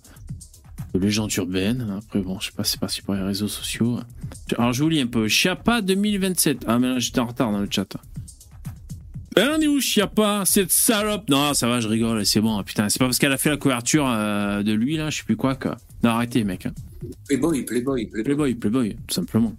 de 0.94 0.98
légende 0.98 1.32
urbaine. 1.34 1.94
Après, 1.98 2.20
bon, 2.20 2.38
je 2.40 2.46
sais 2.46 2.52
pas, 2.56 2.64
c'est 2.64 2.80
passé 2.80 3.02
par 3.02 3.16
les 3.16 3.22
réseaux 3.22 3.48
sociaux. 3.48 3.98
Alors, 4.58 4.72
je 4.72 4.82
vous 4.82 4.88
lis 4.88 5.00
un 5.00 5.06
peu. 5.06 5.28
Chiappa 5.28 5.82
2027. 5.82 6.64
Ah, 6.66 6.78
mais 6.78 6.88
là, 6.88 6.98
j'étais 6.98 7.20
en 7.20 7.26
retard 7.26 7.52
dans 7.52 7.60
le 7.60 7.68
chat. 7.70 7.96
Elle 9.34 9.50
en 9.50 9.60
est 9.60 9.66
où, 9.66 9.80
Chiappa 9.80 10.44
Cette 10.46 10.70
salope? 10.70 11.28
Non, 11.28 11.52
ça 11.52 11.68
va, 11.68 11.80
je 11.80 11.88
rigole, 11.88 12.24
c'est 12.24 12.40
bon. 12.40 12.62
Putain, 12.62 12.88
c'est 12.88 12.98
pas 12.98 13.04
parce 13.04 13.18
qu'elle 13.18 13.32
a 13.32 13.36
fait 13.38 13.50
la 13.50 13.58
couverture 13.58 14.06
euh, 14.08 14.62
de 14.62 14.72
lui, 14.72 14.96
là, 14.96 15.10
je 15.10 15.18
sais 15.18 15.24
plus 15.24 15.36
quoi, 15.36 15.54
quoi. 15.54 15.76
Non, 16.06 16.12
arrêtez, 16.12 16.44
mec. 16.44 16.66
hein. 16.66 16.72
Playboy, 17.26 17.64
Playboy, 17.64 18.06
Playboy. 18.06 18.22
Playboy, 18.22 18.54
Playboy, 18.54 18.96
tout 19.08 19.14
simplement. 19.14 19.52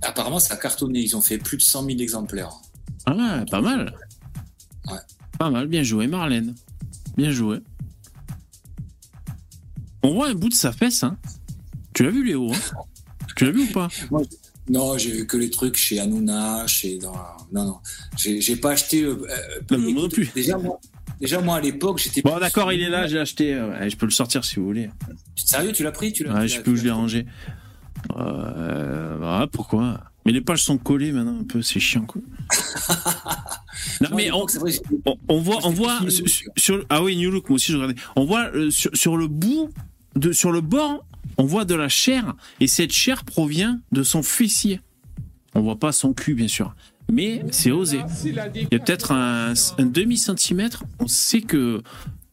Apparemment, 0.00 0.38
ça 0.38 0.54
a 0.54 0.56
cartonné. 0.56 1.00
Ils 1.00 1.14
ont 1.14 1.20
fait 1.20 1.36
plus 1.36 1.58
de 1.58 1.62
100 1.62 1.84
000 1.84 1.98
exemplaires. 2.00 2.50
Ah 3.04 3.44
pas 3.50 3.60
mal. 3.60 3.94
Ouais. 4.90 4.96
Pas 5.38 5.50
mal, 5.50 5.66
bien 5.68 5.82
joué, 5.82 6.06
Marlène. 6.06 6.54
Bien 7.18 7.30
joué. 7.32 7.58
On 10.02 10.14
voit 10.14 10.28
un 10.28 10.34
bout 10.34 10.48
de 10.48 10.54
sa 10.54 10.72
fesse, 10.72 11.02
hein. 11.04 11.18
Tu 11.92 12.02
l'as 12.02 12.10
vu, 12.10 12.24
Léo 12.24 12.50
hein? 12.50 12.56
Tu 13.36 13.44
l'as 13.44 13.50
vu 13.50 13.64
ou 13.68 13.72
pas? 13.72 13.88
Non, 14.70 14.96
j'ai 14.96 15.10
vu 15.10 15.26
que 15.26 15.36
les 15.36 15.50
trucs 15.50 15.76
chez 15.76 16.00
Hanouna, 16.00 16.66
chez. 16.66 16.98
Non, 17.00 17.12
non. 17.52 17.76
J'ai 18.16 18.56
pas 18.56 18.70
acheté. 18.70 19.02
euh, 19.02 19.18
euh, 19.28 19.60
Non, 19.70 19.78
moi 19.78 20.02
non 20.04 20.08
plus. 20.08 20.30
Déjà, 20.34 20.56
moi, 20.56 20.80
déjà, 21.20 21.40
moi 21.40 21.56
à 21.56 21.60
l'époque, 21.60 21.98
j'étais. 21.98 22.22
Bon, 22.22 22.38
d'accord, 22.38 22.72
il 22.72 22.80
est 22.82 22.88
là, 22.90 23.06
j'ai 23.06 23.18
acheté. 23.18 23.54
euh, 23.54 23.70
ouais, 23.78 23.90
je 23.90 23.96
peux 23.96 24.06
le 24.06 24.12
sortir 24.12 24.44
si 24.44 24.56
vous 24.56 24.64
voulez. 24.66 24.90
Sérieux, 25.36 25.72
tu 25.72 25.82
l'as 25.82 25.92
pris 25.92 26.12
tu 26.12 26.24
l'as 26.24 26.34
Ouais, 26.34 26.48
je 26.48 26.60
où 26.60 26.62
tu 26.62 26.76
je 26.76 26.84
l'ai 26.84 26.90
rangé. 26.90 27.26
Euh, 28.16 29.18
bah, 29.18 29.46
pourquoi? 29.50 30.00
Mais 30.26 30.32
les 30.32 30.40
pages 30.40 30.62
sont 30.62 30.78
collées 30.78 31.12
maintenant 31.12 31.38
un 31.40 31.44
peu, 31.44 31.60
c'est 31.62 31.80
chiant 31.80 32.06
quoi. 32.06 32.22
non 34.00 34.08
Moi, 34.08 34.16
mais 34.16 34.30
on, 34.30 34.46
vrai, 34.46 34.72
voit, 35.28 35.58
on 35.64 35.70
voit 35.70 36.00
sur- 36.56 36.84
ah 36.88 37.02
oui 37.02 37.16
New 37.16 37.30
Look 37.30 37.48
moi 37.50 37.56
aussi 37.56 37.72
je 37.72 37.76
regardais. 37.76 38.00
On 38.16 38.24
voit 38.24 38.50
euh, 38.54 38.70
sur, 38.70 38.90
sur 38.94 39.16
le 39.18 39.26
bout 39.28 39.70
de 40.16 40.32
sur 40.32 40.50
le 40.50 40.60
bord, 40.62 41.04
on 41.36 41.44
voit 41.44 41.64
de 41.66 41.74
la 41.74 41.88
chair 41.90 42.34
et 42.60 42.66
cette 42.68 42.92
chair 42.92 43.24
provient 43.24 43.80
de 43.92 44.02
son 44.02 44.22
fessier. 44.22 44.80
On 45.54 45.60
voit 45.60 45.78
pas 45.78 45.92
son 45.92 46.14
cul 46.14 46.34
bien 46.34 46.48
sûr, 46.48 46.74
mais 47.10 47.44
c'est 47.50 47.70
osé. 47.70 48.00
Il 48.24 48.34
y 48.34 48.74
a 48.74 48.78
peut-être 48.78 49.12
un, 49.12 49.52
un 49.78 49.86
demi 49.86 50.16
centimètre. 50.16 50.84
On 50.98 51.06
sait 51.06 51.40
que 51.42 51.82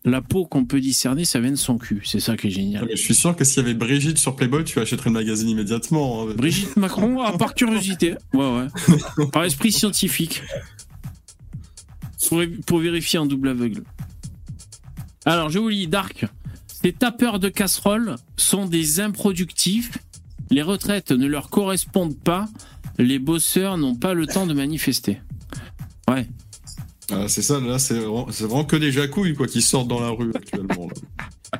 la 0.03 0.21
peau 0.21 0.45
qu'on 0.45 0.65
peut 0.65 0.81
discerner, 0.81 1.25
ça 1.25 1.39
vient 1.39 1.51
de 1.51 1.55
son 1.55 1.77
cul. 1.77 2.01
C'est 2.05 2.19
ça 2.19 2.35
qui 2.35 2.47
est 2.47 2.51
génial. 2.51 2.85
Mais 2.87 2.95
je 2.95 3.01
suis 3.03 3.13
sûr 3.13 3.35
que 3.35 3.43
s'il 3.43 3.61
y 3.61 3.65
avait 3.65 3.75
Brigitte 3.75 4.17
sur 4.17 4.35
Playboy, 4.35 4.63
tu 4.63 4.79
achèterais 4.79 5.09
le 5.11 5.13
magazine 5.13 5.49
immédiatement. 5.49 6.23
hein. 6.27 6.33
Brigitte 6.35 6.75
Macron, 6.77 7.21
ah, 7.21 7.37
par 7.37 7.53
curiosité. 7.53 8.15
Ouais, 8.33 8.67
ouais. 8.87 9.27
Par 9.31 9.43
esprit 9.43 9.71
scientifique. 9.71 10.41
Pour, 12.27 12.41
pour 12.65 12.79
vérifier 12.79 13.19
en 13.19 13.25
double 13.25 13.49
aveugle. 13.49 13.83
Alors, 15.25 15.49
je 15.49 15.59
vous 15.59 15.69
lis, 15.69 15.87
Dark. 15.87 16.25
Ces 16.67 16.93
tapeurs 16.93 17.39
de 17.39 17.49
casseroles 17.49 18.15
sont 18.37 18.65
des 18.65 18.99
improductifs 19.01 19.91
Les 20.49 20.61
retraites 20.63 21.11
ne 21.11 21.27
leur 21.27 21.49
correspondent 21.49 22.17
pas. 22.17 22.47
Les 23.01 23.17
bosseurs 23.17 23.79
n'ont 23.79 23.95
pas 23.95 24.13
le 24.13 24.27
temps 24.27 24.45
de 24.45 24.53
manifester. 24.53 25.19
Ouais. 26.07 26.27
Ah, 27.11 27.27
c'est 27.27 27.41
ça, 27.41 27.59
là, 27.59 27.79
c'est 27.79 27.95
vraiment, 27.95 28.27
c'est 28.29 28.43
vraiment 28.43 28.63
que 28.63 28.75
des 28.75 28.91
jacouilles 28.91 29.33
quoi, 29.33 29.47
qui 29.47 29.63
sortent 29.63 29.87
dans 29.87 29.99
la 29.99 30.09
rue 30.09 30.31
actuellement. 30.35 30.87
là. 30.87 31.59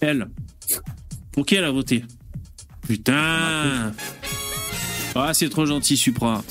Elle. 0.00 0.28
Pour 1.32 1.46
qui 1.46 1.54
elle 1.54 1.64
a 1.64 1.70
voté? 1.70 2.04
Putain 2.86 3.94
Ah, 5.14 5.32
c'est 5.32 5.48
trop 5.48 5.64
gentil, 5.64 5.96
Supra. 5.96 6.44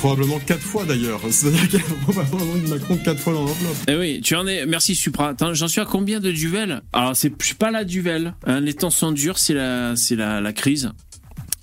Probablement 0.00 0.38
quatre 0.38 0.60
fois 0.62 0.84
d'ailleurs. 0.84 1.20
C'est-à-dire 1.30 1.68
qu'il 1.68 1.80
y 1.80 1.82
a 1.82 1.86
probablement 2.04 2.54
une 2.56 2.68
Macron 2.68 2.96
quatre 2.98 3.18
fois 3.20 3.32
dans 3.32 3.40
l'enveloppe. 3.44 3.76
Eh 3.88 3.96
oui, 3.96 4.20
tu 4.22 4.36
en 4.36 4.46
es. 4.46 4.64
Merci, 4.64 4.94
Supra. 4.94 5.34
J'en 5.52 5.66
suis 5.68 5.80
à 5.80 5.84
combien 5.84 6.20
de 6.20 6.30
duvel 6.30 6.82
Alors, 6.92 7.16
c'est 7.16 7.32
je 7.40 7.46
suis 7.46 7.54
pas 7.56 7.70
la 7.72 7.82
duvel. 7.84 8.34
Hein, 8.46 8.60
les 8.60 8.74
temps 8.74 8.90
sont 8.90 9.10
durs, 9.10 9.38
c'est 9.38 9.54
la, 9.54 9.96
c'est 9.96 10.14
la, 10.14 10.40
la 10.40 10.52
crise. 10.52 10.92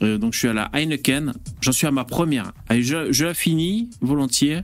Euh, 0.01 0.17
donc, 0.17 0.33
je 0.33 0.39
suis 0.39 0.47
à 0.49 0.53
la 0.53 0.69
Heineken. 0.73 1.33
J'en 1.61 1.71
suis 1.71 1.87
à 1.87 1.91
ma 1.91 2.03
première. 2.03 2.51
Allez, 2.67 2.83
je, 2.83 3.11
je 3.13 3.23
la 3.25 3.33
finis 3.33 3.89
volontiers. 4.01 4.61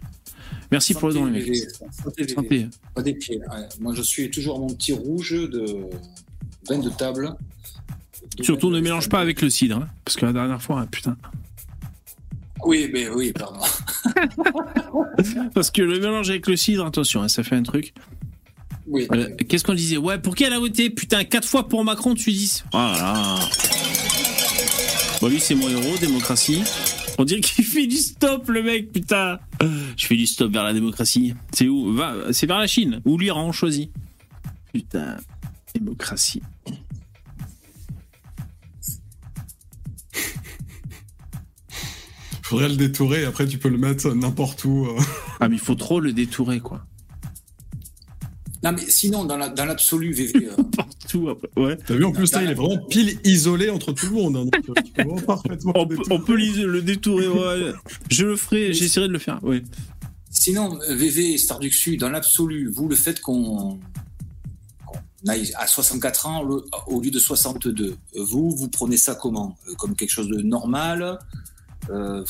Merci 0.69 0.93
pour 0.93 1.07
le 1.07 1.13
don, 1.13 1.25
les 1.25 1.39
mecs. 1.45 2.29
Santé. 2.36 2.67
Pas 2.93 3.01
des 3.01 3.13
pieds. 3.13 3.38
ouais. 3.39 3.67
Moi, 3.79 3.93
je 3.95 4.01
suis 4.01 4.29
toujours 4.29 4.57
à 4.57 4.60
mon 4.60 4.67
petit 4.67 4.91
rouge 4.91 5.31
de 5.31 5.77
vin 6.67 6.77
de 6.79 6.89
table. 6.89 7.36
De 8.38 8.43
Surtout, 8.43 8.69
ne 8.69 8.81
mélange 8.81 9.07
pas 9.07 9.19
avec 9.21 9.41
le 9.41 9.49
cidre. 9.49 9.77
hein, 9.77 9.88
parce 10.03 10.17
que 10.17 10.25
la 10.25 10.34
dernière 10.34 10.62
fois, 10.62 10.81
hein, 10.81 10.88
putain. 10.91 11.15
Oui, 12.65 12.89
mais 12.93 13.10
oui, 13.10 13.32
pardon. 13.34 13.60
Parce 15.54 15.71
que 15.71 15.82
le 15.82 16.00
mélange 16.00 16.30
avec 16.30 16.47
le 16.47 16.56
cidre, 16.56 16.86
attention, 16.86 17.21
hein, 17.21 17.28
ça 17.28 17.43
fait 17.43 17.56
un 17.56 17.63
truc. 17.63 17.93
Oui. 18.88 19.08
Euh, 19.12 19.30
Qu'est-ce 19.47 19.63
qu'on 19.63 19.74
disait? 19.74 19.97
Ouais, 19.97 20.17
pour 20.17 20.36
qui 20.36 20.43
elle 20.43 20.54
a 20.54 20.60
voté? 20.60 20.89
Putain, 20.89 21.24
quatre 21.24 21.47
fois 21.47 21.67
pour 21.67 21.84
Macron, 21.84 22.13
tu 22.15 22.32
dis 22.32 22.62
Oh 22.74 22.78
là 22.78 22.93
là. 22.97 23.39
Bon, 25.21 25.28
lui, 25.28 25.39
c'est 25.39 25.56
mon 25.56 25.69
héros, 25.69 25.97
démocratie. 26.00 26.63
On 27.17 27.24
dirait 27.26 27.41
qu'il 27.41 27.63
fait 27.63 27.86
du 27.88 27.97
stop, 27.97 28.47
le 28.50 28.63
mec, 28.63 28.91
putain. 28.91 29.39
Je 29.95 30.06
fais 30.08 30.15
du 30.15 30.26
stop 30.26 30.52
vers 30.52 30.63
la 30.63 30.74
démocratie. 30.74 31.36
C'est 31.54 31.67
où? 31.67 31.93
Va, 31.93 32.15
C'est 32.32 32.47
vers 32.47 32.58
la 32.58 32.67
Chine 32.67 33.02
ou 33.06 33.17
l'Iran, 33.19 33.45
on 33.47 33.52
choisit. 33.52 33.91
Putain, 34.74 35.17
démocratie. 35.76 36.41
Faudrait 42.52 42.70
le 42.70 42.76
détourer, 42.76 43.24
après 43.24 43.48
tu 43.48 43.58
peux 43.58 43.70
le 43.70 43.78
mettre 43.78 44.14
n'importe 44.14 44.66
où. 44.66 44.86
euh. 44.86 45.00
Ah, 45.40 45.48
mais 45.48 45.56
il 45.56 45.60
faut 45.62 45.76
trop 45.76 46.02
le 46.02 46.12
détourer, 46.12 46.60
quoi. 46.60 46.86
Non, 48.64 48.74
mais 48.74 48.84
sinon, 48.90 49.24
dans 49.26 49.38
la- 49.38 49.48
dans 49.50 49.64
l'absolu, 49.66 50.12
VV, 50.12 50.48
euh, 50.60 50.64
Partout, 50.76 51.30
après. 51.30 51.50
Ouais. 51.56 51.78
T'as 51.78 51.96
vu, 51.96 52.04
en 52.04 52.12
plus, 52.12 52.32
là, 52.34 52.44
il 52.44 52.52
est 52.52 52.54
vraiment 52.54 52.78
pile 52.90 53.18
isolé 53.24 53.70
entre 53.70 53.94
tout 53.94 54.06
le 54.08 54.12
monde. 54.12 54.36
hein, 54.36 54.44
donc, 54.44 54.54
euh, 54.70 54.74
tu 54.84 54.92
peux 54.92 55.02
vraiment 55.04 55.22
parfaitement 55.22 55.72
On 55.76 55.84
le 55.84 55.88
peut, 55.88 55.96
détourer. 55.98 56.16
on 56.16 56.20
peut 56.22 56.36
le 56.36 56.82
détourer, 56.82 57.28
ouais. 57.30 57.72
Je 58.10 58.26
le 58.26 58.36
ferai, 58.36 58.74
j'essaierai 58.74 59.08
de 59.08 59.14
le 59.14 59.20
faire, 59.20 59.42
ouais. 59.44 59.64
sinon, 60.30 60.78
VV 60.90 61.34
et 61.34 61.38
Starduxu, 61.38 61.96
dans 61.98 62.10
l'absolu, 62.10 62.70
vous, 62.70 62.88
le 62.90 62.96
fait 62.98 63.20
qu'on 63.22 63.80
aille 65.28 65.52
à 65.56 65.68
64 65.68 66.28
ans 66.28 66.44
le- 66.44 66.64
au 66.88 67.00
lieu 67.02 67.12
de 67.12 67.20
62, 67.20 67.96
euh, 68.18 68.24
vous, 68.24 68.52
vous 68.52 68.68
prenez 68.68 68.98
ça 68.98 69.16
comment? 69.16 69.58
Comme 69.78 69.96
quelque 69.96 70.10
chose 70.12 70.28
de 70.28 70.42
normal? 70.42 71.18
Euh, 71.89 72.24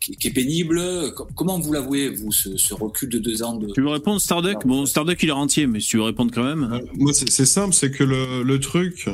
qui, 0.00 0.16
qui 0.16 0.28
est 0.28 0.32
pénible 0.32 0.80
Com- 1.14 1.28
Comment 1.34 1.58
vous 1.58 1.72
l'avouez, 1.72 2.08
vous, 2.08 2.32
ce, 2.32 2.56
ce 2.56 2.74
recul 2.74 3.08
de 3.08 3.18
deux 3.18 3.42
ans 3.42 3.56
de... 3.56 3.72
Tu 3.72 3.80
veux 3.80 3.88
répondre, 3.88 4.20
Starduck? 4.20 4.66
Bon, 4.66 4.86
Starduck, 4.86 5.22
il 5.22 5.28
est 5.28 5.32
rentier, 5.32 5.66
mais 5.66 5.80
si 5.80 5.88
tu 5.88 5.96
veux 5.98 6.02
répondre 6.04 6.30
quand 6.34 6.44
même. 6.44 6.70
Euh, 6.72 6.80
Moi, 6.94 7.12
c'est 7.12 7.30
c'est 7.30 7.46
simple, 7.46 7.74
c'est 7.74 7.90
que 7.90 8.04
le, 8.04 8.42
le 8.42 8.60
truc, 8.60 9.08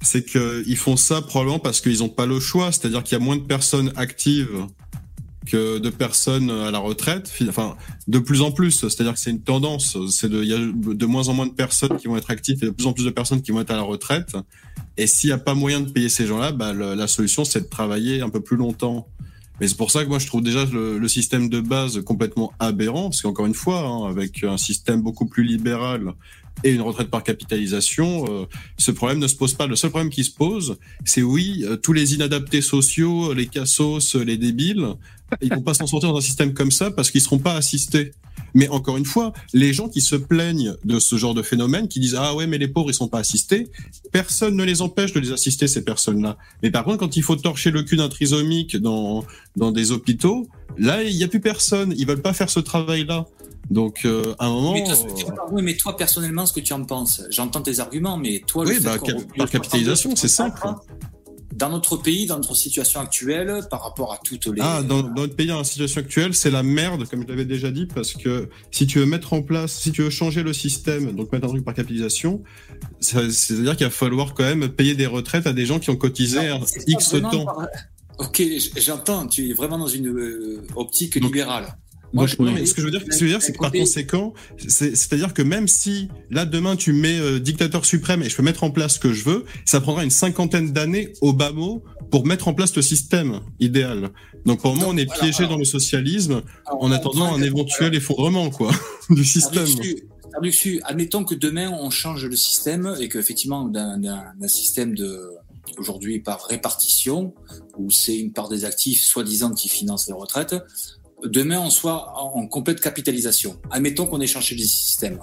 c'est 0.00 0.24
qu'ils 0.24 0.76
font 0.76 0.96
ça 0.96 1.22
probablement 1.22 1.58
parce 1.58 1.80
qu'ils 1.80 1.98
n'ont 1.98 2.08
pas 2.08 2.26
le 2.26 2.40
choix. 2.40 2.70
C'est-à-dire 2.72 3.02
qu'il 3.02 3.18
y 3.18 3.20
a 3.20 3.24
moins 3.24 3.36
de 3.36 3.42
personnes 3.42 3.92
actives 3.96 4.66
de 5.56 5.90
personnes 5.90 6.50
à 6.50 6.70
la 6.70 6.78
retraite. 6.78 7.28
Fi- 7.28 7.48
Enfin, 7.48 7.76
de 8.06 8.18
plus 8.18 8.40
en 8.42 8.50
plus. 8.52 8.72
C'est-à-dire 8.88 9.14
que 9.14 9.20
c'est 9.20 9.30
une 9.30 9.42
tendance. 9.42 9.96
C'est 10.10 10.28
de, 10.28 10.42
il 10.42 10.48
y 10.48 10.54
a 10.54 10.58
de 10.58 11.06
moins 11.06 11.28
en 11.28 11.34
moins 11.34 11.46
de 11.46 11.52
personnes 11.52 11.96
qui 11.98 12.06
vont 12.08 12.16
être 12.16 12.30
actives 12.30 12.58
et 12.62 12.66
de 12.66 12.70
plus 12.70 12.86
en 12.86 12.92
plus 12.92 13.04
de 13.04 13.10
personnes 13.10 13.42
qui 13.42 13.50
vont 13.52 13.60
être 13.60 13.70
à 13.70 13.76
la 13.76 13.82
retraite. 13.82 14.36
Et 14.96 15.06
s'il 15.06 15.28
n'y 15.28 15.34
a 15.34 15.38
pas 15.38 15.54
moyen 15.54 15.80
de 15.80 15.90
payer 15.90 16.08
ces 16.08 16.26
gens-là, 16.26 16.52
bah, 16.52 16.72
la 16.72 17.06
solution, 17.06 17.44
c'est 17.44 17.60
de 17.60 17.66
travailler 17.68 18.20
un 18.20 18.30
peu 18.30 18.40
plus 18.40 18.56
longtemps. 18.56 19.06
Mais 19.60 19.66
c'est 19.66 19.76
pour 19.76 19.90
ça 19.90 20.04
que 20.04 20.08
moi, 20.08 20.18
je 20.20 20.26
trouve 20.26 20.42
déjà 20.42 20.64
le, 20.66 20.98
le 20.98 21.08
système 21.08 21.48
de 21.48 21.60
base 21.60 22.00
complètement 22.04 22.52
aberrant. 22.60 23.10
Parce 23.10 23.22
qu'encore 23.22 23.46
une 23.46 23.54
fois, 23.54 23.80
hein, 23.80 24.08
avec 24.08 24.44
un 24.44 24.56
système 24.56 25.02
beaucoup 25.02 25.26
plus 25.26 25.42
libéral 25.44 26.12
et 26.64 26.70
une 26.70 26.80
retraite 26.80 27.08
par 27.08 27.22
capitalisation, 27.22 28.24
euh, 28.28 28.44
ce 28.76 28.90
problème 28.90 29.18
ne 29.18 29.26
se 29.28 29.36
pose 29.36 29.54
pas. 29.54 29.66
Le 29.66 29.76
seul 29.76 29.90
problème 29.90 30.10
qui 30.10 30.24
se 30.24 30.30
pose, 30.32 30.76
c'est 31.04 31.22
oui, 31.22 31.64
euh, 31.64 31.76
tous 31.76 31.92
les 31.92 32.14
inadaptés 32.14 32.60
sociaux, 32.62 33.32
les 33.32 33.46
cassos, 33.46 34.14
les 34.16 34.36
débiles, 34.36 34.86
ils 35.40 35.52
vont 35.52 35.62
pas 35.62 35.74
s'en 35.74 35.86
sortir 35.86 36.10
dans 36.10 36.18
un 36.18 36.22
système 36.22 36.54
comme 36.54 36.70
ça 36.70 36.90
parce 36.90 37.10
qu'ils 37.10 37.20
seront 37.20 37.38
pas 37.38 37.54
assistés. 37.54 38.12
Mais 38.54 38.68
encore 38.68 38.96
une 38.96 39.04
fois, 39.04 39.32
les 39.52 39.72
gens 39.72 39.88
qui 39.88 40.00
se 40.00 40.16
plaignent 40.16 40.74
de 40.84 40.98
ce 40.98 41.16
genre 41.16 41.34
de 41.34 41.42
phénomène, 41.42 41.88
qui 41.88 42.00
disent 42.00 42.16
ah 42.18 42.34
ouais 42.34 42.46
mais 42.46 42.58
les 42.58 42.68
pauvres 42.68 42.90
ils 42.90 42.94
sont 42.94 43.08
pas 43.08 43.18
assistés, 43.18 43.68
personne 44.12 44.56
ne 44.56 44.64
les 44.64 44.80
empêche 44.80 45.12
de 45.12 45.20
les 45.20 45.32
assister 45.32 45.68
ces 45.68 45.84
personnes-là. 45.84 46.36
Mais 46.62 46.70
par 46.70 46.84
contre 46.84 46.98
quand 46.98 47.16
il 47.16 47.22
faut 47.22 47.36
torcher 47.36 47.70
le 47.70 47.82
cul 47.82 47.96
d'un 47.96 48.08
trisomique 48.08 48.76
dans 48.76 49.24
dans 49.56 49.72
des 49.72 49.92
hôpitaux, 49.92 50.48
là 50.78 51.02
il 51.02 51.14
y 51.14 51.24
a 51.24 51.28
plus 51.28 51.40
personne, 51.40 51.94
ils 51.96 52.06
veulent 52.06 52.22
pas 52.22 52.32
faire 52.32 52.50
ce 52.50 52.60
travail-là. 52.60 53.26
Donc 53.70 54.00
euh, 54.04 54.34
à 54.38 54.46
un 54.46 54.50
moment 54.50 54.72
Mais 54.72 54.84
toi, 54.84 54.96
oui, 55.52 55.62
mais 55.62 55.76
toi, 55.76 55.96
personnellement, 55.96 56.46
ce 56.46 56.54
que 56.54 56.60
tu 56.60 56.72
en 56.72 56.84
penses, 56.84 57.22
j'entends 57.30 57.60
tes 57.60 57.80
arguments, 57.80 58.16
mais 58.16 58.42
toi, 58.46 58.64
le 58.64 58.70
Oui, 58.70 58.76
fait 58.76 58.84
bah, 58.84 58.96
par 59.36 59.50
capitalisation, 59.50 60.16
62, 60.16 60.16
c'est 60.16 60.28
simple. 60.28 60.60
Dans 61.58 61.70
notre 61.70 61.96
pays, 61.96 62.26
dans 62.26 62.36
notre 62.36 62.54
situation 62.54 63.00
actuelle, 63.00 63.62
par 63.70 63.82
rapport 63.82 64.12
à 64.12 64.18
toutes 64.22 64.46
les. 64.46 64.60
Ah, 64.60 64.82
dans, 64.82 65.02
dans 65.02 65.22
notre 65.22 65.34
pays, 65.34 65.48
dans 65.48 65.58
la 65.58 65.64
situation 65.64 66.00
actuelle, 66.00 66.34
c'est 66.34 66.50
la 66.50 66.62
merde, 66.62 67.06
comme 67.08 67.22
je 67.22 67.28
l'avais 67.28 67.44
déjà 67.44 67.70
dit, 67.70 67.86
parce 67.86 68.12
que 68.12 68.48
si 68.70 68.86
tu 68.86 68.98
veux 69.00 69.06
mettre 69.06 69.32
en 69.32 69.42
place, 69.42 69.72
si 69.72 69.90
tu 69.90 70.02
veux 70.02 70.10
changer 70.10 70.42
le 70.42 70.52
système, 70.52 71.12
donc 71.16 71.32
mettre 71.32 71.46
un 71.46 71.48
truc 71.48 71.64
par 71.64 71.74
capitalisation, 71.74 72.42
c'est-à-dire 73.00 73.76
qu'il 73.76 73.86
va 73.86 73.90
falloir 73.90 74.34
quand 74.34 74.44
même 74.44 74.68
payer 74.68 74.94
des 74.94 75.06
retraites 75.06 75.46
à 75.46 75.52
des 75.52 75.66
gens 75.66 75.78
qui 75.78 75.90
ont 75.90 75.96
cotisé 75.96 76.48
Non, 76.48 76.60
X 76.86 77.10
temps. 77.10 77.44
par- 77.44 77.66
Ok, 78.18 78.42
j'entends, 78.76 79.28
tu 79.28 79.50
es 79.50 79.52
vraiment 79.54 79.78
dans 79.78 79.86
une 79.86 80.08
euh, 80.08 80.60
optique 80.74 81.14
libérale. 81.14 81.76
Moi, 82.12 82.26
je- 82.26 82.36
non, 82.40 82.52
mais 82.52 82.64
ce 82.64 82.74
que 82.74 82.80
je 82.80 82.86
veux 82.86 82.90
dire, 82.90 83.00
ce 83.02 83.06
que 83.06 83.14
je 83.16 83.24
veux 83.24 83.30
dire, 83.30 83.42
c'est 83.42 83.52
que 83.52 83.58
par 83.58 83.70
conséquent, 83.72 84.32
c'est- 84.66 84.96
c'est-à-dire 84.96 85.34
que 85.34 85.42
même 85.42 85.68
si 85.68 86.08
là 86.30 86.46
demain 86.46 86.74
tu 86.76 86.92
mets 86.92 87.18
euh, 87.18 87.38
dictateur 87.38 87.84
suprême 87.84 88.22
et 88.22 88.28
je 88.30 88.36
peux 88.36 88.42
mettre 88.42 88.64
en 88.64 88.70
place 88.70 88.94
ce 88.94 88.98
que 88.98 89.12
je 89.12 89.24
veux, 89.24 89.44
ça 89.66 89.80
prendra 89.80 90.04
une 90.04 90.10
cinquantaine 90.10 90.72
d'années 90.72 91.12
au 91.20 91.32
bas 91.32 91.52
mot 91.52 91.82
pour 92.10 92.24
mettre 92.26 92.48
en 92.48 92.54
place 92.54 92.74
le 92.74 92.82
système 92.82 93.40
idéal. 93.60 94.10
Donc 94.46 94.62
pour 94.62 94.72
le 94.72 94.78
moment, 94.78 94.90
on 94.92 94.96
est 94.96 95.04
Voilà, 95.04 95.20
piégé 95.20 95.40
alors- 95.40 95.50
dans 95.52 95.58
le 95.58 95.64
socialisme 95.64 96.42
Alors, 96.66 96.82
en 96.82 96.90
attendant 96.92 97.34
un 97.34 97.42
éventuel 97.42 97.94
effondrement 97.94 98.48
quoi 98.50 98.70
du 99.10 99.24
système. 99.24 99.66
Tarduxu, 100.32 100.80
admettons 100.84 101.24
que 101.24 101.34
demain 101.34 101.70
on 101.70 101.90
change 101.90 102.24
le 102.24 102.36
système 102.36 102.94
et 103.00 103.08
qu'effectivement 103.08 103.64
d'un 103.66 104.22
système 104.46 104.94
de 104.94 105.20
aujourd'hui 105.76 106.18
par 106.20 106.44
répartition 106.46 107.34
où 107.76 107.90
c'est 107.90 108.16
une 108.16 108.32
part 108.32 108.48
des 108.48 108.64
actifs 108.64 109.02
soi-disant 109.04 109.52
qui 109.52 109.68
financent 109.68 110.06
les 110.06 110.14
retraites, 110.14 110.54
demain 111.24 111.60
on 111.60 111.70
soit 111.70 112.12
en, 112.16 112.40
en 112.40 112.46
complète 112.46 112.80
capitalisation. 112.80 113.60
Admettons 113.70 114.06
qu'on 114.06 114.20
ait 114.20 114.26
changé 114.26 114.54
le 114.54 114.62
système. 114.62 115.18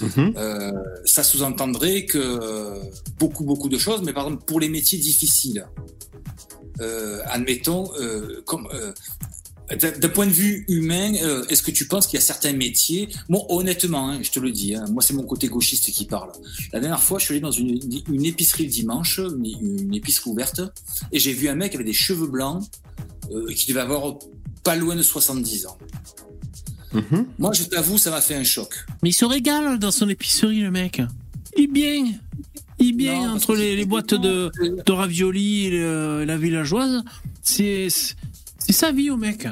Mhm. 0.00 0.34
Euh, 0.36 0.72
ça 1.04 1.22
sous-entendrait 1.22 2.06
que 2.06 2.18
euh, 2.18 2.80
beaucoup 3.18 3.44
beaucoup 3.44 3.68
de 3.68 3.78
choses, 3.78 4.02
mais 4.02 4.12
par 4.12 4.26
exemple 4.26 4.44
pour 4.44 4.60
les 4.60 4.68
métiers 4.68 4.98
difficiles, 4.98 5.66
euh, 6.80 7.20
admettons 7.26 7.92
euh, 8.00 8.42
comme 8.46 8.68
d'un 9.70 9.90
d'un 9.92 10.08
point 10.08 10.26
de 10.26 10.32
vue 10.32 10.64
humain, 10.68 11.14
euh, 11.22 11.44
est-ce 11.48 11.62
que 11.62 11.70
tu 11.70 11.86
penses 11.86 12.06
qu'il 12.06 12.18
y 12.18 12.22
a 12.22 12.26
certains 12.26 12.52
métiers 12.52 13.08
Moi, 13.28 13.40
honnêtement, 13.48 14.10
hein, 14.10 14.20
je 14.22 14.30
te 14.30 14.38
le 14.38 14.50
dis, 14.50 14.74
hein, 14.74 14.84
moi 14.90 15.02
c'est 15.02 15.14
mon 15.14 15.22
côté 15.22 15.48
gauchiste 15.48 15.90
qui 15.90 16.04
parle. 16.04 16.32
La 16.72 16.80
dernière 16.80 17.02
fois, 17.02 17.18
je 17.18 17.24
suis 17.24 17.32
allé 17.32 17.40
dans 17.40 17.50
une, 17.50 17.80
une 18.08 18.24
épicerie 18.26 18.64
le 18.64 18.70
dimanche, 18.70 19.18
une, 19.18 19.46
une 19.46 19.94
épicerie 19.94 20.30
ouverte, 20.30 20.60
et 21.12 21.18
j'ai 21.18 21.32
vu 21.32 21.48
un 21.48 21.54
mec 21.54 21.74
avec 21.74 21.86
des 21.86 21.94
cheveux 21.94 22.26
blancs 22.26 22.62
euh, 23.32 23.52
qui 23.54 23.66
devait 23.68 23.80
avoir 23.80 24.18
pas 24.64 24.74
loin 24.76 24.96
de 24.96 25.02
70 25.02 25.66
ans. 25.66 25.78
Mhm. 26.92 27.26
Moi, 27.38 27.52
je 27.52 27.64
t'avoue, 27.64 27.98
ça 27.98 28.10
m'a 28.10 28.20
fait 28.20 28.34
un 28.36 28.44
choc. 28.44 28.84
Mais 29.02 29.10
il 29.10 29.12
se 29.12 29.24
régale 29.24 29.78
dans 29.78 29.90
son 29.90 30.08
épicerie, 30.08 30.60
le 30.60 30.70
mec. 30.70 31.02
Il 31.56 31.64
est 31.64 31.66
bien. 31.66 32.04
Il 32.78 32.88
est 32.88 32.92
bien 32.92 33.28
Non, 33.28 33.34
entre 33.34 33.54
les, 33.54 33.84
boîtes 33.84 34.14
de, 34.14 34.50
de 34.84 34.92
raviolis 34.92 35.66
et 35.66 35.70
le- 35.70 36.24
la 36.24 36.36
villageoise. 36.36 37.02
C'est 37.42 37.88
c'est 37.90 38.72
sa 38.72 38.92
vie 38.92 39.10
au 39.10 39.16
mec. 39.16 39.46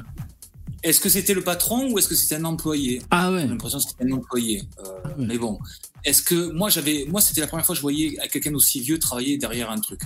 Est-ce 0.83 0.99
que 1.01 1.09
c'était 1.09 1.35
le 1.35 1.43
patron 1.43 1.91
ou 1.93 1.99
est-ce 1.99 2.09
que 2.09 2.15
c'était 2.17 2.37
un 2.37 2.45
employé? 2.45 3.03
Ah 3.11 3.31
ouais. 3.31 3.43
J'ai 3.43 3.49
l'impression 3.49 3.79
que 3.79 3.85
c'était 3.85 4.05
un 4.11 4.13
employé. 4.17 4.63
Euh, 4.81 4.83
ouais. 5.19 5.27
Mais 5.27 5.39
bon, 5.39 5.59
est-ce 6.05 6.23
que 6.23 6.51
moi 6.53 6.71
j'avais, 6.71 7.07
moi 7.09 7.21
c'était 7.21 7.41
la 7.41 7.47
première 7.47 7.65
fois 7.67 7.75
que 7.75 7.77
je 7.77 7.83
voyais 7.83 8.17
quelqu'un 8.33 8.51
d'aussi 8.51 8.81
vieux 8.81 8.99
travailler 8.99 9.37
derrière 9.39 9.71
un 9.71 9.79
truc. 9.79 10.01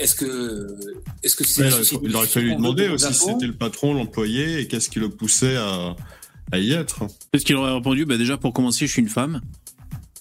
Est-ce 0.00 0.14
que, 0.14 0.76
est-ce 1.22 1.36
que 1.36 1.44
c'est 1.44 1.62
Ouais, 1.62 2.00
il, 2.02 2.16
aurait, 2.16 2.26
fallu 2.26 2.48
lui 2.48 2.56
demander 2.56 2.88
aussi 2.88 3.12
si 3.12 3.26
c'était 3.26 3.46
le 3.46 3.52
patron, 3.54 3.92
l'employé, 3.92 4.60
et 4.60 4.66
qu'est-ce 4.66 4.88
qui 4.88 4.98
le 4.98 5.10
poussait 5.10 5.56
à, 5.56 5.94
à 6.52 6.58
y 6.58 6.72
être. 6.72 7.06
Qu'est-ce 7.32 7.44
qu'il 7.44 7.56
aurait 7.56 7.74
répondu 7.74 8.06
Bah 8.06 8.16
déjà 8.16 8.38
pour 8.38 8.54
commencer, 8.54 8.86
je 8.86 8.92
suis 8.92 9.02
une 9.02 9.08
femme. 9.10 9.42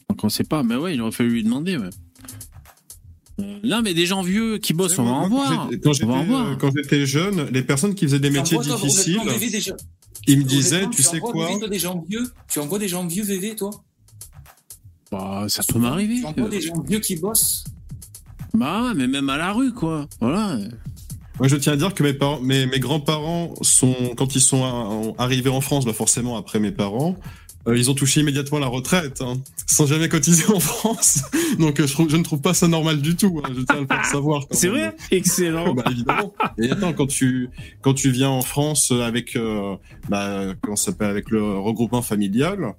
Donc 0.10 0.22
on 0.24 0.30
sait 0.30 0.44
pas. 0.44 0.64
Mais 0.64 0.76
ouais, 0.76 0.96
il 0.96 1.02
aurait 1.02 1.14
fallu 1.14 1.30
lui 1.30 1.44
demander. 1.44 1.78
Ouais. 1.78 1.90
Euh, 3.40 3.60
non, 3.64 3.82
mais 3.82 3.94
des 3.94 4.06
gens 4.06 4.22
vieux 4.22 4.58
qui 4.58 4.74
bossent, 4.74 5.00
on 5.00 5.06
va 5.06 5.12
en 5.12 5.30
voir. 5.30 5.70
quand 5.82 5.94
j'étais- 5.94 6.06
en 6.06 6.10
Quand 6.10 6.24
voir. 6.26 6.50
j'étais- 6.50 6.60
quand 6.60 6.72
j'étais 6.76 7.06
jeune, 7.06 7.50
les 7.52 7.64
personnes 7.64 7.96
qui 7.96 8.06
faisaient 8.06 8.20
des 8.20 8.30
Tu 8.30 8.34
métiers 8.36 8.58
difficiles, 8.58 9.20
ils 10.28 10.40
me 10.40 10.44
disaient, 10.44 10.90
tu 10.90 11.04
sais 11.04 11.20
quoi 11.20 11.50
des 11.70 11.80
gens 11.80 12.04
vieux 12.08 12.30
Tu 12.52 12.60
envoies 12.60 12.80
des 12.80 12.90
gens 12.90 13.08
vieux 13.08 13.24
VV, 13.24 13.56
toi? 13.56 13.72
Bah, 15.10 15.46
ça 15.48 15.64
peut 15.64 15.80
m'arriver. 15.80 16.20
Tu 16.20 16.26
envoies 16.26 16.50
des 16.50 16.62
gens 16.62 16.82
vieux 16.82 17.00
qui 17.00 17.16
bossent 17.16 17.64
Bah 18.54 18.84
ouais, 18.84 18.94
mais 18.96 19.08
même 19.08 19.30
à 19.30 19.38
la 19.38 19.52
rue, 19.54 19.74
quoi. 19.74 20.08
Voilà. 20.20 20.58
Moi, 21.40 21.48
je 21.48 21.56
tiens 21.56 21.74
à 21.74 21.76
dire 21.78 21.94
que 21.94 22.04
mes 22.04 22.14
parents, 22.14 22.40
mes, 22.42 22.66
mes 22.66 22.80
grands-parents 22.80 23.54
sont, 23.62 23.96
quand 24.18 24.36
ils 24.36 24.42
sont 24.42 24.62
en- 24.62 25.16
arrivés 25.18 25.50
en 25.50 25.62
France, 25.62 25.86
bah 25.86 25.94
forcément 25.94 26.36
après 26.38 26.60
mes 26.60 26.72
parents, 26.72 27.16
euh, 27.70 27.78
ils 27.78 27.90
ont 27.90 27.94
touché 27.94 28.20
immédiatement 28.22 28.60
la 28.60 28.68
retraite, 28.68 29.22
hein, 29.22 29.36
sans 29.68 29.86
jamais 29.86 30.10
cotiser 30.10 30.46
en 30.54 30.60
France. 30.60 31.22
Donc, 31.60 31.80
euh, 31.80 31.88
je, 31.88 31.94
trouve- 31.94 32.10
je 32.10 32.18
ne 32.18 32.24
trouve 32.24 32.42
pas 32.42 32.54
ça 32.54 32.68
normal 32.68 33.02
du 33.02 33.16
tout. 33.16 33.42
hein, 33.46 33.50
je 33.56 33.62
tiens 33.62 33.78
à 33.78 33.80
le 33.82 33.88
faire 33.88 34.06
savoir. 34.06 34.44
C'est 34.52 34.68
vrai? 34.68 34.96
Excellent. 35.12 35.74
bah, 35.76 35.84
évidemment. 35.92 36.34
Et 36.58 36.70
attends, 36.72 36.94
quand 36.94 37.08
tu 37.08 37.50
quand 37.82 37.94
tu 37.94 38.10
viens 38.12 38.30
en 38.30 38.42
France 38.42 38.92
avec 38.92 39.36
euh, 39.36 39.76
bah, 40.10 40.54
comment 40.62 40.76
ça 40.76 40.92
s'appelle 40.92 41.10
avec 41.10 41.30
le 41.30 41.58
regroupement 41.60 42.02
familial, 42.02 42.74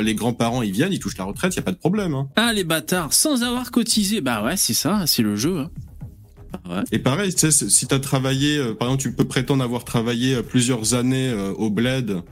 les 0.00 0.14
grands-parents 0.14 0.62
ils 0.62 0.70
viennent, 0.72 0.92
ils 0.92 1.00
touchent 1.00 1.18
la 1.18 1.24
retraite, 1.24 1.54
il 1.54 1.56
y 1.56 1.60
a 1.60 1.62
pas 1.62 1.72
de 1.72 1.76
problème. 1.76 2.14
Hein. 2.14 2.28
Ah, 2.36 2.52
les 2.52 2.62
bâtards, 2.64 3.12
sans 3.12 3.42
avoir 3.42 3.70
cotisé. 3.72 4.20
Bah 4.20 4.44
ouais, 4.44 4.56
c'est 4.56 4.74
ça, 4.74 5.02
c'est 5.06 5.22
le 5.22 5.34
jeu. 5.36 5.66
Ah 6.52 6.76
ouais. 6.76 6.82
Et 6.92 6.98
pareil, 6.98 7.34
tu 7.34 7.50
sais, 7.50 7.68
si 7.68 7.86
tu 7.88 7.94
as 7.94 7.98
travaillé, 7.98 8.58
euh, 8.58 8.74
par 8.74 8.88
exemple, 8.88 9.02
tu 9.02 9.12
peux 9.12 9.24
prétendre 9.24 9.64
avoir 9.64 9.84
travaillé 9.84 10.40
plusieurs 10.42 10.94
années 10.94 11.28
euh, 11.30 11.52
au 11.54 11.68
bled 11.70 12.22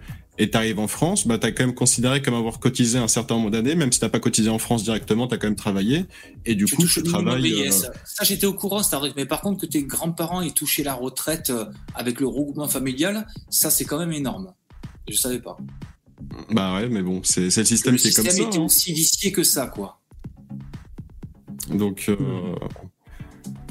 et 0.40 0.48
t'arrives 0.48 0.78
en 0.78 0.88
France, 0.88 1.26
bah 1.26 1.36
t'as 1.36 1.52
quand 1.52 1.66
même 1.66 1.74
considéré 1.74 2.22
comme 2.22 2.32
avoir 2.32 2.60
cotisé 2.60 2.96
un 2.98 3.08
certain 3.08 3.34
nombre 3.34 3.50
d'années, 3.50 3.74
même 3.74 3.92
si 3.92 4.00
t'as 4.00 4.08
pas 4.08 4.20
cotisé 4.20 4.48
en 4.48 4.58
France 4.58 4.82
directement, 4.82 5.26
t'as 5.26 5.36
quand 5.36 5.48
même 5.48 5.54
travaillé. 5.54 6.06
Et 6.46 6.54
du 6.54 6.64
coup, 6.64 6.86
tu 6.86 7.00
le 7.00 7.06
travailles. 7.06 7.68
euh, 7.68 7.70
Ça, 7.70 8.24
j'étais 8.24 8.46
au 8.46 8.54
courant, 8.54 8.82
c'est 8.82 8.96
vrai. 8.96 9.12
Mais 9.16 9.26
par 9.26 9.42
contre, 9.42 9.60
que 9.60 9.66
tes 9.66 9.82
grands-parents 9.82 10.40
aient 10.40 10.50
touché 10.52 10.82
la 10.82 10.94
retraite 10.94 11.50
euh, 11.50 11.66
avec 11.94 12.20
le 12.20 12.26
regroupement 12.26 12.68
familial, 12.68 13.26
ça, 13.50 13.68
c'est 13.68 13.84
quand 13.84 13.98
même 13.98 14.12
énorme. 14.12 14.54
Je 15.10 15.14
savais 15.16 15.40
pas. 15.40 15.58
Bah 16.50 16.74
ouais, 16.74 16.88
mais 16.88 17.02
bon, 17.02 17.20
c'est 17.22 17.44
le 17.44 17.50
système 17.50 17.92
le 17.92 17.98
qui 17.98 18.08
est 18.08 18.12
comme 18.12 18.24
système 18.24 18.44
ça. 18.44 18.48
était 18.48 18.58
hein. 18.58 18.64
aussi 18.64 18.94
vicié 18.94 19.32
que 19.32 19.42
ça, 19.42 19.66
quoi. 19.66 20.00
Donc, 21.68 22.06
euh, 22.08 22.16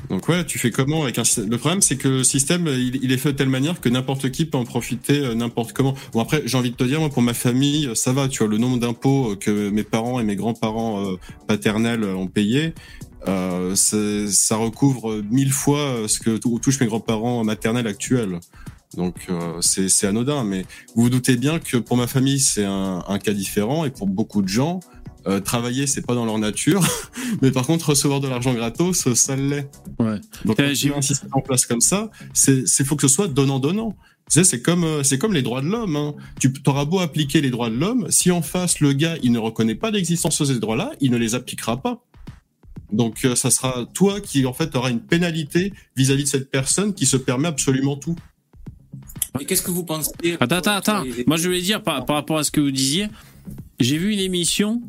donc 0.10 0.28
ouais, 0.28 0.43
tu 0.45 0.58
fais 0.58 0.72
comment 0.72 1.04
avec 1.04 1.19
un 1.19 1.24
système 1.24 1.50
Le 1.50 1.58
problème, 1.58 1.82
c'est 1.82 1.95
que 1.95 2.08
le 2.08 2.24
système, 2.24 2.67
il, 2.67 3.12
est 3.12 3.17
fait 3.17 3.34
de 3.34 3.38
telle 3.38 3.50
manière 3.50 3.80
que 3.80 3.89
n'importe 3.89 4.32
qui 4.32 4.45
peut 4.45 4.58
en 4.58 4.63
profiter 4.65 5.19
euh, 5.19 5.36
n'importe 5.36 5.74
comment. 5.74 5.93
Bon 6.13 6.22
après, 6.22 6.41
j'ai 6.45 6.58
envie 6.58 6.72
de 6.72 6.76
te 6.76 6.84
dire, 6.84 7.00
moi, 7.00 7.10
pour 7.10 7.22
ma 7.22 7.36
famille, 7.36 7.88
euh, 7.88 7.95
ça 7.95 8.12
va. 8.12 8.28
Tu 8.28 8.39
vois, 8.39 8.48
le 8.48 8.58
nombre 8.58 8.80
d'impôts 8.80 9.32
euh, 9.32 9.36
que 9.36 9.69
mes 9.69 9.84
parents 9.84 10.19
et 10.19 10.24
mes 10.24 10.36
grands-parents 10.36 11.06
paternels 11.48 12.04
ont 12.04 12.28
payé, 12.28 12.74
euh, 13.28 13.76
ça 13.76 14.56
recouvre 14.56 15.22
mille 15.30 15.52
fois 15.52 16.08
ce 16.08 16.19
que 16.19 16.38
tou- 16.38 16.60
touchent 16.60 16.80
mes 16.80 16.88
grands-parents 16.88 17.43
maternels 17.43 17.88
actuels. 17.88 18.39
Donc 18.98 19.28
euh, 19.30 19.62
c'est 19.62 20.08
anodin, 20.08 20.43
mais 20.43 20.63
vous 20.95 21.04
vous 21.04 21.10
doutez 21.12 21.38
bien 21.38 21.60
que 21.60 21.78
pour 21.78 21.95
ma 21.95 22.08
famille 22.08 22.39
c'est 22.39 22.65
un 22.65 23.19
cas 23.22 23.34
différent 23.34 23.86
et 23.86 23.91
pour 23.91 24.08
beaucoup 24.08 24.41
de 24.41 24.48
gens, 24.48 24.80
euh, 25.27 25.39
travailler 25.39 25.88
c'est 25.88 26.05
pas 26.05 26.15
dans 26.15 26.25
leur 26.25 26.38
nature, 26.39 26.82
mais 27.41 27.51
par 27.51 27.65
contre 27.65 27.89
recevoir 27.89 28.19
de 28.19 28.27
l'argent 28.27 28.53
gratos 28.53 29.13
ça 29.13 29.36
l'est. 29.36 29.69
Ouais. 29.99 30.19
Donc 30.45 30.60
Euh, 30.60 30.73
j'ai- 30.73 30.93
un 30.93 31.01
système 31.01 31.29
en 31.34 31.41
place 31.41 31.65
comme 31.65 31.82
ça, 31.82 32.10
c'est 32.34 32.67
c'est 32.67 32.86
faut 32.86 32.95
que 32.95 33.08
ce 33.08 33.13
soit 33.13 33.27
donnant 33.27 33.60
donnant. 33.60 33.95
Tu 34.29 34.36
sais, 34.36 34.43
c'est 34.43 34.62
comme 34.62 34.84
euh, 34.84 35.03
c'est 35.03 35.17
comme 35.17 35.34
les 35.34 35.41
droits 35.41 35.62
de 35.62 35.67
l'homme. 35.67 35.95
Hein. 35.95 36.13
Tu 36.39 36.53
auras 36.67 36.86
beau 36.86 36.99
appliquer 36.99 37.41
les 37.41 37.49
droits 37.49 37.69
de 37.69 37.75
l'homme, 37.75 38.08
si 38.12 38.29
en 38.32 38.41
face 38.43 38.79
le 38.79 38.93
gars 38.93 39.15
il 39.23 39.32
ne 39.32 39.39
reconnaît 39.39 39.75
pas 39.75 39.89
l'existence 39.91 40.39
de 40.41 40.45
ces 40.45 40.60
droits-là, 40.60 40.91
il 41.01 41.10
ne 41.12 41.17
les 41.17 41.34
appliquera 41.36 41.82
pas. 41.82 42.03
Donc 42.91 43.25
euh, 43.25 43.36
ça 43.36 43.51
sera 43.51 43.86
toi 43.93 44.19
qui 44.21 44.45
en 44.45 44.53
fait 44.53 44.75
aura 44.75 44.89
une 44.89 44.99
pénalité 45.01 45.73
vis-à-vis 45.95 46.23
de 46.23 46.27
cette 46.29 46.49
personne 46.51 46.93
qui 46.93 47.05
se 47.05 47.17
permet 47.17 47.47
absolument 47.47 47.95
tout. 47.97 48.15
Et 49.39 49.45
qu'est-ce 49.45 49.62
que 49.62 49.71
vous 49.71 49.84
pensez? 49.84 50.12
Attends, 50.39 50.58
attends, 50.58 50.71
attends. 50.75 51.03
Moi, 51.27 51.38
je 51.38 51.47
voulais 51.47 51.62
dire 51.62 51.84
par, 51.84 52.03
par 52.05 52.15
rapport 52.15 52.39
à 52.39 52.43
ce 52.43 52.49
que 52.51 52.60
vous 52.62 52.71
disiez, 52.71 53.08
j'ai 53.79 53.97
vu 53.97 54.12
une 54.12 54.19
émission. 54.19 54.82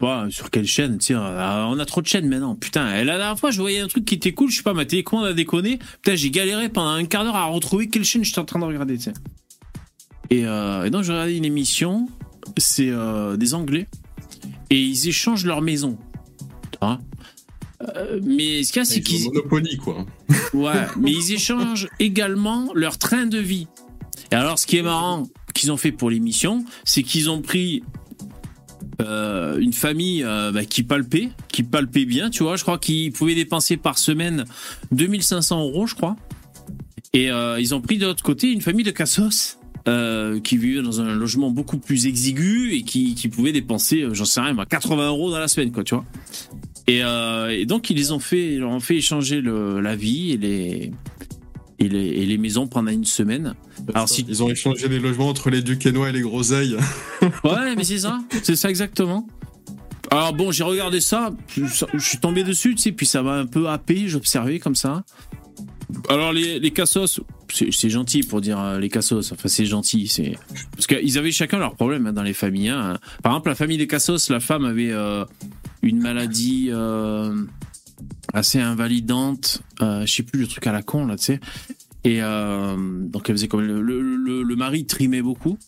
Bah, 0.00 0.26
sur 0.30 0.50
quelle 0.50 0.66
chaîne 0.66 1.00
sais, 1.00 1.14
euh, 1.14 1.64
On 1.66 1.78
a 1.78 1.84
trop 1.86 2.02
de 2.02 2.06
chaînes 2.06 2.28
maintenant. 2.28 2.54
Putain, 2.54 2.94
et 2.96 3.04
la 3.04 3.16
dernière 3.16 3.38
fois, 3.38 3.50
je 3.50 3.60
voyais 3.60 3.80
un 3.80 3.88
truc 3.88 4.04
qui 4.04 4.14
était 4.14 4.32
cool. 4.32 4.50
Je 4.50 4.58
sais 4.58 4.62
pas, 4.62 4.74
ma 4.74 4.84
télécommande 4.84 5.26
a 5.26 5.32
déconné. 5.32 5.78
Putain, 6.02 6.14
j'ai 6.14 6.30
galéré 6.30 6.68
pendant 6.68 6.90
un 6.90 7.04
quart 7.04 7.24
d'heure 7.24 7.36
à 7.36 7.46
retrouver 7.46 7.88
quelle 7.88 8.04
chaîne 8.04 8.24
j'étais 8.24 8.38
en 8.38 8.44
train 8.44 8.58
de 8.58 8.64
regarder. 8.64 8.98
Et, 10.30 10.44
euh, 10.44 10.84
et 10.84 10.90
donc, 10.90 11.04
je 11.04 11.12
regardais 11.12 11.36
une 11.36 11.44
émission. 11.44 12.08
C'est 12.58 12.90
euh, 12.90 13.36
des 13.36 13.54
Anglais. 13.54 13.88
Et 14.70 14.80
ils 14.80 15.08
échangent 15.08 15.46
leur 15.46 15.62
maison. 15.62 15.96
Vois 16.80 17.00
Euh, 17.82 18.20
mais 18.24 18.62
ce 18.62 18.72
qu'il 18.72 18.80
y 18.80 18.82
a, 18.82 18.84
c'est 18.84 19.00
qu'ils. 19.00 19.24
Monopoly 19.26 19.76
quoi. 19.76 20.06
Ouais, 20.54 20.86
mais 20.98 21.12
ils 21.12 21.32
échangent 21.32 21.88
également 22.00 22.70
leur 22.74 22.98
train 22.98 23.26
de 23.26 23.38
vie. 23.38 23.68
Et 24.32 24.34
alors, 24.34 24.58
ce 24.58 24.66
qui 24.66 24.78
est 24.78 24.82
marrant 24.82 25.24
qu'ils 25.54 25.70
ont 25.72 25.76
fait 25.76 25.92
pour 25.92 26.10
l'émission, 26.10 26.64
c'est 26.84 27.02
qu'ils 27.02 27.30
ont 27.30 27.42
pris 27.42 27.82
euh, 29.02 29.58
une 29.58 29.72
famille 29.72 30.24
euh, 30.24 30.52
bah, 30.52 30.64
qui 30.64 30.82
palpait, 30.82 31.30
qui 31.48 31.62
palpait 31.62 32.06
bien, 32.06 32.30
tu 32.30 32.42
vois. 32.42 32.56
Je 32.56 32.62
crois 32.62 32.78
qu'ils 32.78 33.12
pouvaient 33.12 33.34
dépenser 33.34 33.76
par 33.76 33.98
semaine 33.98 34.44
2500 34.92 35.60
euros, 35.60 35.86
je 35.86 35.94
crois. 35.94 36.16
Et 37.12 37.30
euh, 37.30 37.60
ils 37.60 37.74
ont 37.74 37.80
pris 37.80 37.98
de 37.98 38.06
l'autre 38.06 38.22
côté 38.22 38.50
une 38.50 38.60
famille 38.60 38.84
de 38.84 38.90
cassos. 38.90 39.58
qui 40.42 40.56
vivait 40.56 40.82
dans 40.82 41.00
un 41.00 41.14
logement 41.14 41.50
beaucoup 41.50 41.78
plus 41.78 42.06
exigu 42.06 42.72
et 42.74 42.82
qui, 42.82 43.28
pouvait 43.28 43.52
dépenser, 43.52 44.06
j'en 44.12 44.24
sais 44.24 44.40
rien, 44.40 44.52
moi, 44.52 44.66
80 44.66 45.08
euros 45.08 45.30
dans 45.30 45.38
la 45.38 45.48
semaine, 45.48 45.70
quoi, 45.70 45.84
tu 45.84 45.94
vois. 45.94 46.04
Et, 46.88 47.66
donc 47.66 47.90
ils 47.90 47.96
les 47.96 48.10
ont 48.12 48.18
fait, 48.18 48.54
ils 48.54 48.60
leur 48.60 48.70
ont 48.70 48.80
fait 48.80 48.96
échanger 48.96 49.40
la 49.42 49.94
vie 49.94 50.32
et 50.32 50.36
les, 50.36 50.90
et 51.78 51.88
les 51.88 52.06
et 52.06 52.26
les 52.26 52.38
maisons 52.38 52.66
pendant 52.66 52.90
une 52.90 53.04
semaine. 53.04 53.54
Alors 53.94 54.08
si 54.08 54.24
Ils 54.28 54.42
ont 54.42 54.48
échangé 54.48 54.88
les 54.88 54.98
logements 54.98 55.28
entre 55.28 55.50
les 55.50 55.62
Duquesnois 55.62 56.08
et 56.08 56.12
les 56.12 56.20
Groseilles. 56.22 56.76
ouais, 57.44 57.74
mais 57.76 57.84
c'est 57.84 57.98
ça, 57.98 58.20
c'est 58.42 58.56
ça 58.56 58.70
exactement. 58.70 59.26
Alors 60.10 60.32
bon, 60.32 60.52
j'ai 60.52 60.62
regardé 60.64 61.00
ça, 61.00 61.30
je 61.56 61.98
suis 61.98 62.18
tombé 62.18 62.44
dessus, 62.44 62.74
tu 62.76 62.82
sais, 62.82 62.92
puis 62.92 63.06
ça 63.06 63.22
m'a 63.22 63.34
un 63.34 63.46
peu 63.46 63.68
happé, 63.68 64.06
j'observais 64.08 64.58
comme 64.60 64.76
ça. 64.76 65.04
Alors 66.08 66.32
les, 66.32 66.58
les 66.58 66.70
cassos, 66.70 67.20
c'est 67.52 67.72
c'est 67.72 67.90
gentil 67.90 68.22
pour 68.22 68.40
dire 68.40 68.58
euh, 68.58 68.78
les 68.78 68.88
cassos, 68.88 69.32
enfin 69.32 69.48
c'est 69.48 69.66
gentil, 69.66 70.08
c'est 70.08 70.36
parce 70.72 70.86
qu'ils 70.86 71.16
avaient 71.18 71.30
chacun 71.32 71.58
leurs 71.58 71.74
problèmes 71.74 72.06
hein, 72.06 72.12
dans 72.12 72.22
les 72.24 72.32
familles. 72.34 72.70
hein. 72.70 72.98
Par 73.22 73.32
exemple, 73.32 73.48
la 73.50 73.54
famille 73.54 73.78
des 73.78 73.86
cassos, 73.86 74.28
la 74.30 74.40
femme 74.40 74.64
avait 74.64 74.90
euh, 74.92 75.24
une 75.82 76.00
maladie 76.00 76.68
euh, 76.70 77.34
assez 78.32 78.60
invalidante, 78.60 79.62
euh, 79.80 80.04
je 80.06 80.12
sais 80.12 80.22
plus 80.22 80.40
le 80.40 80.46
truc 80.46 80.66
à 80.66 80.72
la 80.72 80.82
con 80.82 81.06
là, 81.06 81.16
tu 81.16 81.24
sais. 81.24 81.40
Et 82.06 82.22
euh, 82.22 82.76
donc 82.78 83.28
elle 83.28 83.34
faisait 83.34 83.48
comme 83.48 83.62
le, 83.62 83.82
le, 83.82 84.56
mari 84.56 84.86
trimait 84.86 85.22
beaucoup. 85.22 85.58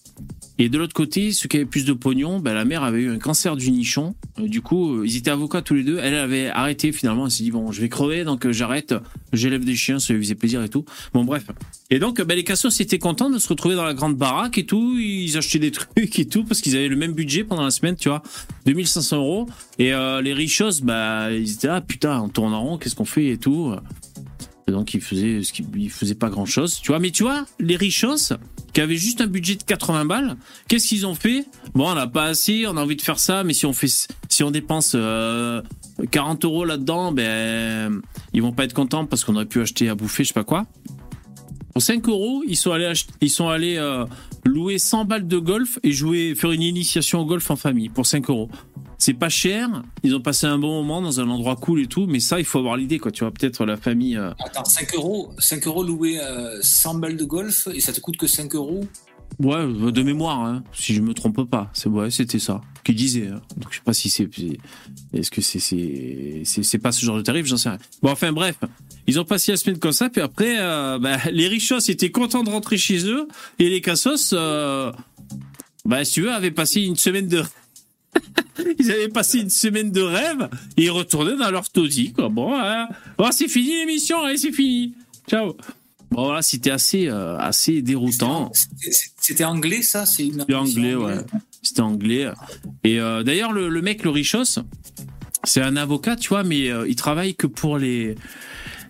Et 0.60 0.68
de 0.68 0.78
l'autre 0.78 0.94
côté, 0.94 1.32
ceux 1.32 1.48
qui 1.48 1.56
avaient 1.56 1.66
plus 1.66 1.84
de 1.84 1.92
pognon, 1.92 2.38
ben, 2.38 2.54
la 2.54 2.64
mère 2.64 2.84
avait 2.84 3.00
eu 3.00 3.10
un 3.10 3.18
cancer 3.18 3.56
du 3.56 3.72
nichon. 3.72 4.14
Euh, 4.38 4.46
Du 4.46 4.62
coup, 4.62 4.98
euh, 4.98 5.06
ils 5.06 5.16
étaient 5.16 5.32
avocats 5.32 5.62
tous 5.62 5.74
les 5.74 5.82
deux. 5.82 5.98
Elle 6.00 6.14
avait 6.14 6.46
arrêté 6.46 6.92
finalement. 6.92 7.26
Elle 7.26 7.32
s'est 7.32 7.42
dit 7.42 7.50
bon, 7.50 7.72
je 7.72 7.80
vais 7.80 7.88
crever, 7.88 8.22
donc 8.22 8.48
j'arrête. 8.52 8.94
J'élève 9.32 9.64
des 9.64 9.74
chiens, 9.74 9.98
ça 9.98 10.14
lui 10.14 10.22
faisait 10.22 10.36
plaisir 10.36 10.62
et 10.62 10.68
tout. 10.68 10.84
Bon 11.12 11.24
bref. 11.24 11.44
Et 11.90 11.98
donc, 11.98 12.22
ben, 12.22 12.36
les 12.36 12.44
cassos 12.44 12.80
étaient 12.80 13.00
contents 13.00 13.30
de 13.30 13.38
se 13.40 13.48
retrouver 13.48 13.74
dans 13.74 13.84
la 13.84 13.94
grande 13.94 14.16
baraque 14.16 14.58
et 14.58 14.64
tout. 14.64 14.96
Ils 14.96 15.36
achetaient 15.36 15.58
des 15.58 15.70
trucs 15.72 16.20
et 16.20 16.28
tout 16.28 16.44
parce 16.44 16.60
qu'ils 16.60 16.76
avaient 16.76 16.88
le 16.88 16.96
même 16.96 17.14
budget 17.14 17.42
pendant 17.42 17.64
la 17.64 17.72
semaine, 17.72 17.96
tu 17.96 18.10
vois, 18.10 18.22
2500 18.66 19.16
euros. 19.16 19.48
Et 19.80 19.90
les 19.90 20.32
richos, 20.34 20.82
bah, 20.84 21.32
ils 21.32 21.54
étaient 21.54 21.66
là, 21.66 21.80
putain, 21.80 22.20
on 22.20 22.28
tourne 22.28 22.54
en 22.54 22.62
rond, 22.62 22.78
qu'est-ce 22.78 22.94
qu'on 22.94 23.04
fait 23.04 23.26
et 23.26 23.38
tout. 23.38 23.74
Donc 24.70 24.94
ils 24.94 25.00
faisaient, 25.00 25.40
ils 25.74 25.90
faisaient 25.90 26.14
pas 26.14 26.28
grand 26.28 26.46
chose, 26.46 26.80
tu 26.80 26.88
vois. 26.88 26.98
Mais 26.98 27.10
tu 27.10 27.22
vois, 27.22 27.46
les 27.58 27.76
richos 27.76 28.32
qui 28.72 28.80
avaient 28.80 28.96
juste 28.96 29.20
un 29.20 29.26
budget 29.26 29.56
de 29.56 29.62
80 29.62 30.04
balles, 30.04 30.36
qu'est-ce 30.68 30.88
qu'ils 30.88 31.06
ont 31.06 31.14
fait? 31.14 31.46
Bon, 31.74 31.90
on 31.90 31.94
n'a 31.94 32.06
pas 32.06 32.24
assez, 32.24 32.66
on 32.66 32.76
a 32.76 32.82
envie 32.82 32.96
de 32.96 33.02
faire 33.02 33.18
ça, 33.18 33.44
mais 33.44 33.54
si 33.54 33.66
on 33.66 33.72
fait, 33.72 34.08
si 34.28 34.42
on 34.42 34.50
dépense 34.50 34.92
euh, 34.94 35.62
40 36.10 36.44
euros 36.44 36.64
là-dedans, 36.64 37.12
ben 37.12 38.02
ils 38.32 38.42
vont 38.42 38.52
pas 38.52 38.64
être 38.64 38.74
contents 38.74 39.06
parce 39.06 39.24
qu'on 39.24 39.34
aurait 39.36 39.46
pu 39.46 39.60
acheter 39.60 39.88
à 39.88 39.94
bouffer, 39.94 40.24
je 40.24 40.28
sais 40.28 40.34
pas 40.34 40.44
quoi. 40.44 40.66
Pour 41.72 41.82
5 41.82 42.08
euros, 42.08 42.42
ils 42.46 42.56
sont 42.56 42.72
allés, 42.72 42.92
ils 43.20 43.30
sont 43.30 43.48
allés 43.48 43.76
euh, 43.76 44.04
louer 44.44 44.78
100 44.78 45.04
balles 45.04 45.28
de 45.28 45.38
golf 45.38 45.78
et 45.82 45.92
jouer, 45.92 46.34
faire 46.34 46.50
une 46.50 46.62
initiation 46.62 47.20
au 47.20 47.24
golf 47.24 47.50
en 47.50 47.56
famille 47.56 47.88
pour 47.88 48.06
5 48.06 48.28
euros. 48.30 48.50
C'est 49.00 49.14
pas 49.14 49.28
cher, 49.28 49.82
ils 50.02 50.14
ont 50.16 50.20
passé 50.20 50.46
un 50.46 50.58
bon 50.58 50.82
moment 50.82 51.00
dans 51.00 51.20
un 51.20 51.28
endroit 51.30 51.54
cool 51.56 51.80
et 51.82 51.86
tout, 51.86 52.06
mais 52.08 52.18
ça, 52.20 52.40
il 52.40 52.44
faut 52.44 52.58
avoir 52.58 52.76
l'idée, 52.76 52.98
quoi. 52.98 53.12
Tu 53.12 53.22
vois, 53.24 53.30
peut-être 53.32 53.64
la 53.64 53.76
famille. 53.76 54.16
euh, 54.16 54.32
Attends, 54.44 54.64
5 54.64 54.94
euros, 54.96 55.30
5 55.38 55.66
euros 55.68 55.84
louer 55.84 56.18
euh, 56.20 56.58
100 56.62 56.94
balles 56.96 57.16
de 57.16 57.24
golf 57.24 57.68
et 57.72 57.80
ça 57.80 57.92
te 57.92 58.00
coûte 58.00 58.16
que 58.16 58.26
5 58.26 58.54
euros? 58.56 58.84
Ouais, 59.40 59.64
de 59.92 60.02
mémoire, 60.02 60.40
hein, 60.40 60.64
si 60.72 60.94
je 60.94 61.00
me 61.00 61.14
trompe 61.14 61.48
pas. 61.48 61.70
C'est 61.74 61.88
ouais, 61.88 62.10
c'était 62.10 62.40
ça 62.40 62.60
qu'il 62.82 62.96
disait. 62.96 63.28
hein. 63.28 63.40
Donc 63.56 63.68
je 63.70 63.76
sais 63.76 63.82
pas 63.84 63.92
si 63.92 64.08
c'est, 64.10 64.28
est-ce 65.12 65.30
que 65.30 65.42
c'est 65.42 65.60
c'est 65.60 66.40
c'est 66.44 66.62
c'est 66.64 66.78
pas 66.78 66.90
ce 66.90 67.04
genre 67.04 67.18
de 67.18 67.22
tarif, 67.22 67.46
j'en 67.46 67.58
sais 67.58 67.68
rien. 67.68 67.78
Bon, 68.02 68.10
enfin 68.10 68.32
bref, 68.32 68.56
ils 69.06 69.20
ont 69.20 69.24
passé 69.24 69.52
la 69.52 69.58
semaine 69.58 69.78
comme 69.78 69.92
ça, 69.92 70.08
puis 70.08 70.22
après, 70.22 70.56
euh, 70.58 70.98
bah, 70.98 71.18
les 71.30 71.46
richos 71.46 71.78
étaient 71.88 72.10
contents 72.10 72.42
de 72.42 72.50
rentrer 72.50 72.78
chez 72.78 73.06
eux 73.06 73.28
et 73.60 73.68
les 73.68 73.80
cassos, 73.82 74.30
euh, 74.32 74.90
bah 75.84 76.04
si 76.04 76.14
tu 76.14 76.22
veux, 76.22 76.32
avaient 76.32 76.50
passé 76.50 76.80
une 76.80 76.96
semaine 76.96 77.28
de 77.28 77.42
Ils 78.78 78.90
avaient 78.90 79.08
passé 79.08 79.40
une 79.40 79.50
semaine 79.50 79.90
de 79.92 80.00
rêve 80.02 80.48
et 80.76 80.84
ils 80.84 80.90
retournaient 80.90 81.36
dans 81.36 81.50
leur 81.50 81.68
taudis. 81.70 82.12
Quoi. 82.12 82.28
Bon, 82.28 82.52
hein. 82.54 82.88
Bon, 83.16 83.30
c'est 83.30 83.48
fini 83.48 83.70
l'émission, 83.78 84.22
allez, 84.22 84.36
c'est 84.36 84.52
fini. 84.52 84.94
Ciao. 85.30 85.56
Bon, 86.10 86.24
voilà, 86.24 86.42
c'était 86.42 86.70
assez, 86.70 87.06
euh, 87.08 87.36
assez 87.38 87.82
déroutant. 87.82 88.50
C'était- 89.20 89.44
anglais, 89.44 89.82
ça 89.82 90.06
C'était 90.06 90.54
anglais, 90.54 90.94
ouais. 90.94 91.18
C'était 91.62 91.82
anglais. 91.82 92.28
Et 92.82 92.98
euh, 92.98 93.22
d'ailleurs, 93.22 93.52
le, 93.52 93.68
le 93.68 93.82
mec, 93.82 94.02
le 94.04 94.10
Richos, 94.10 94.58
c'est 95.44 95.60
un 95.62 95.76
avocat, 95.76 96.16
tu 96.16 96.30
vois, 96.30 96.44
mais 96.44 96.70
euh, 96.70 96.88
il 96.88 96.96
travaille 96.96 97.34
que 97.34 97.46
pour 97.46 97.78
les. 97.78 98.14